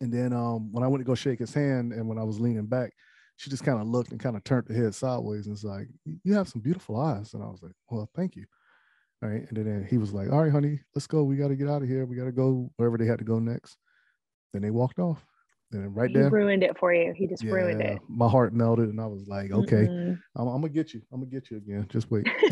And 0.00 0.12
then 0.12 0.32
um, 0.32 0.72
when 0.72 0.84
I 0.84 0.88
went 0.88 1.00
to 1.00 1.06
go 1.06 1.14
shake 1.14 1.38
his 1.38 1.54
hand, 1.54 1.92
and 1.92 2.06
when 2.08 2.18
I 2.18 2.24
was 2.24 2.40
leaning 2.40 2.66
back, 2.66 2.92
she 3.36 3.50
just 3.50 3.64
kind 3.64 3.80
of 3.80 3.86
looked 3.86 4.10
and 4.10 4.20
kind 4.20 4.36
of 4.36 4.44
turned 4.44 4.68
her 4.68 4.74
head 4.74 4.94
sideways 4.94 5.46
and 5.46 5.52
was 5.52 5.64
like, 5.64 5.88
You 6.22 6.34
have 6.34 6.48
some 6.48 6.62
beautiful 6.62 7.00
eyes. 7.00 7.34
And 7.34 7.42
I 7.42 7.46
was 7.46 7.62
like, 7.62 7.72
Well, 7.90 8.08
thank 8.14 8.36
you. 8.36 8.44
All 9.22 9.28
right. 9.28 9.44
And 9.48 9.56
then 9.56 9.86
he 9.88 9.98
was 9.98 10.12
like, 10.12 10.30
All 10.30 10.42
right, 10.42 10.52
honey, 10.52 10.80
let's 10.94 11.06
go. 11.06 11.24
We 11.24 11.36
got 11.36 11.48
to 11.48 11.56
get 11.56 11.68
out 11.68 11.82
of 11.82 11.88
here. 11.88 12.06
We 12.06 12.16
got 12.16 12.24
to 12.24 12.32
go 12.32 12.70
wherever 12.76 12.96
they 12.98 13.06
had 13.06 13.18
to 13.18 13.24
go 13.24 13.38
next. 13.38 13.76
Then 14.52 14.62
they 14.62 14.70
walked 14.70 14.98
off. 14.98 15.24
And 15.72 15.94
right 15.96 16.12
there. 16.12 16.24
he 16.24 16.30
there, 16.30 16.38
ruined 16.38 16.62
it 16.62 16.78
for 16.78 16.94
you. 16.94 17.12
He 17.16 17.26
just 17.26 17.42
yeah, 17.42 17.52
ruined 17.52 17.80
it. 17.80 17.98
My 18.08 18.28
heart 18.28 18.52
melted, 18.52 18.88
and 18.90 19.00
I 19.00 19.06
was 19.06 19.26
like, 19.26 19.50
"Okay, 19.50 19.86
mm 19.86 20.18
I'm, 20.36 20.46
I'm, 20.48 20.60
gonna 20.60 20.68
get 20.68 20.94
you. 20.94 21.02
I'm 21.12 21.20
gonna 21.20 21.30
get 21.30 21.50
you 21.50 21.56
again. 21.56 21.86
Just 21.88 22.10
wait." 22.10 22.26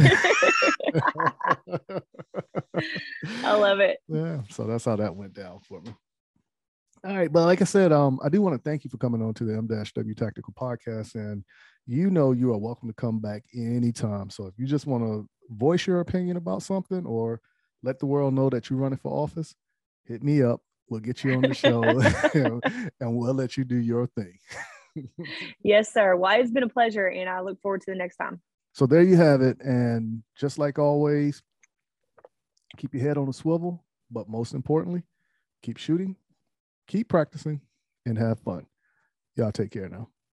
I 3.44 3.54
love 3.54 3.80
it. 3.80 3.98
Yeah, 4.08 4.42
so 4.50 4.64
that's 4.64 4.84
how 4.84 4.96
that 4.96 5.14
went 5.14 5.34
down 5.34 5.60
for 5.60 5.80
me. 5.80 5.94
All 7.04 7.16
right, 7.16 7.32
but 7.32 7.46
like 7.46 7.60
I 7.60 7.64
said, 7.64 7.92
um, 7.92 8.20
I 8.22 8.28
do 8.28 8.40
want 8.40 8.54
to 8.54 8.62
thank 8.62 8.84
you 8.84 8.90
for 8.90 8.96
coming 8.96 9.22
on 9.22 9.34
to 9.34 9.44
the 9.44 9.56
M-W 9.56 10.14
Tactical 10.14 10.54
Podcast, 10.54 11.14
and 11.14 11.44
you 11.86 12.10
know 12.10 12.32
you 12.32 12.52
are 12.52 12.58
welcome 12.58 12.88
to 12.88 12.94
come 12.94 13.18
back 13.18 13.42
anytime. 13.54 14.30
So 14.30 14.46
if 14.46 14.54
you 14.58 14.66
just 14.66 14.86
want 14.86 15.04
to 15.04 15.28
voice 15.50 15.86
your 15.86 16.00
opinion 16.00 16.36
about 16.36 16.62
something 16.62 17.04
or 17.06 17.40
let 17.82 17.98
the 17.98 18.06
world 18.06 18.34
know 18.34 18.50
that 18.50 18.70
you're 18.70 18.78
running 18.78 18.98
for 18.98 19.12
office, 19.12 19.54
hit 20.04 20.22
me 20.22 20.42
up. 20.42 20.60
We'll 20.92 21.00
get 21.00 21.24
you 21.24 21.32
on 21.32 21.40
the 21.40 21.54
show 21.54 21.82
and 23.00 23.16
we'll 23.16 23.32
let 23.32 23.56
you 23.56 23.64
do 23.64 23.78
your 23.78 24.08
thing. 24.08 24.38
yes, 25.64 25.90
sir. 25.90 26.14
Why 26.16 26.34
well, 26.34 26.42
it's 26.42 26.50
been 26.50 26.64
a 26.64 26.68
pleasure, 26.68 27.06
and 27.06 27.30
I 27.30 27.40
look 27.40 27.58
forward 27.62 27.80
to 27.80 27.92
the 27.92 27.96
next 27.96 28.16
time. 28.16 28.42
So 28.74 28.84
there 28.84 29.00
you 29.00 29.16
have 29.16 29.40
it. 29.40 29.58
And 29.62 30.22
just 30.36 30.58
like 30.58 30.78
always, 30.78 31.42
keep 32.76 32.92
your 32.92 33.02
head 33.02 33.16
on 33.16 33.26
a 33.26 33.32
swivel, 33.32 33.82
but 34.10 34.28
most 34.28 34.52
importantly, 34.52 35.02
keep 35.62 35.78
shooting, 35.78 36.14
keep 36.86 37.08
practicing, 37.08 37.62
and 38.04 38.18
have 38.18 38.40
fun. 38.40 38.66
Y'all 39.34 39.50
take 39.50 39.70
care 39.70 39.88
now. 39.88 40.10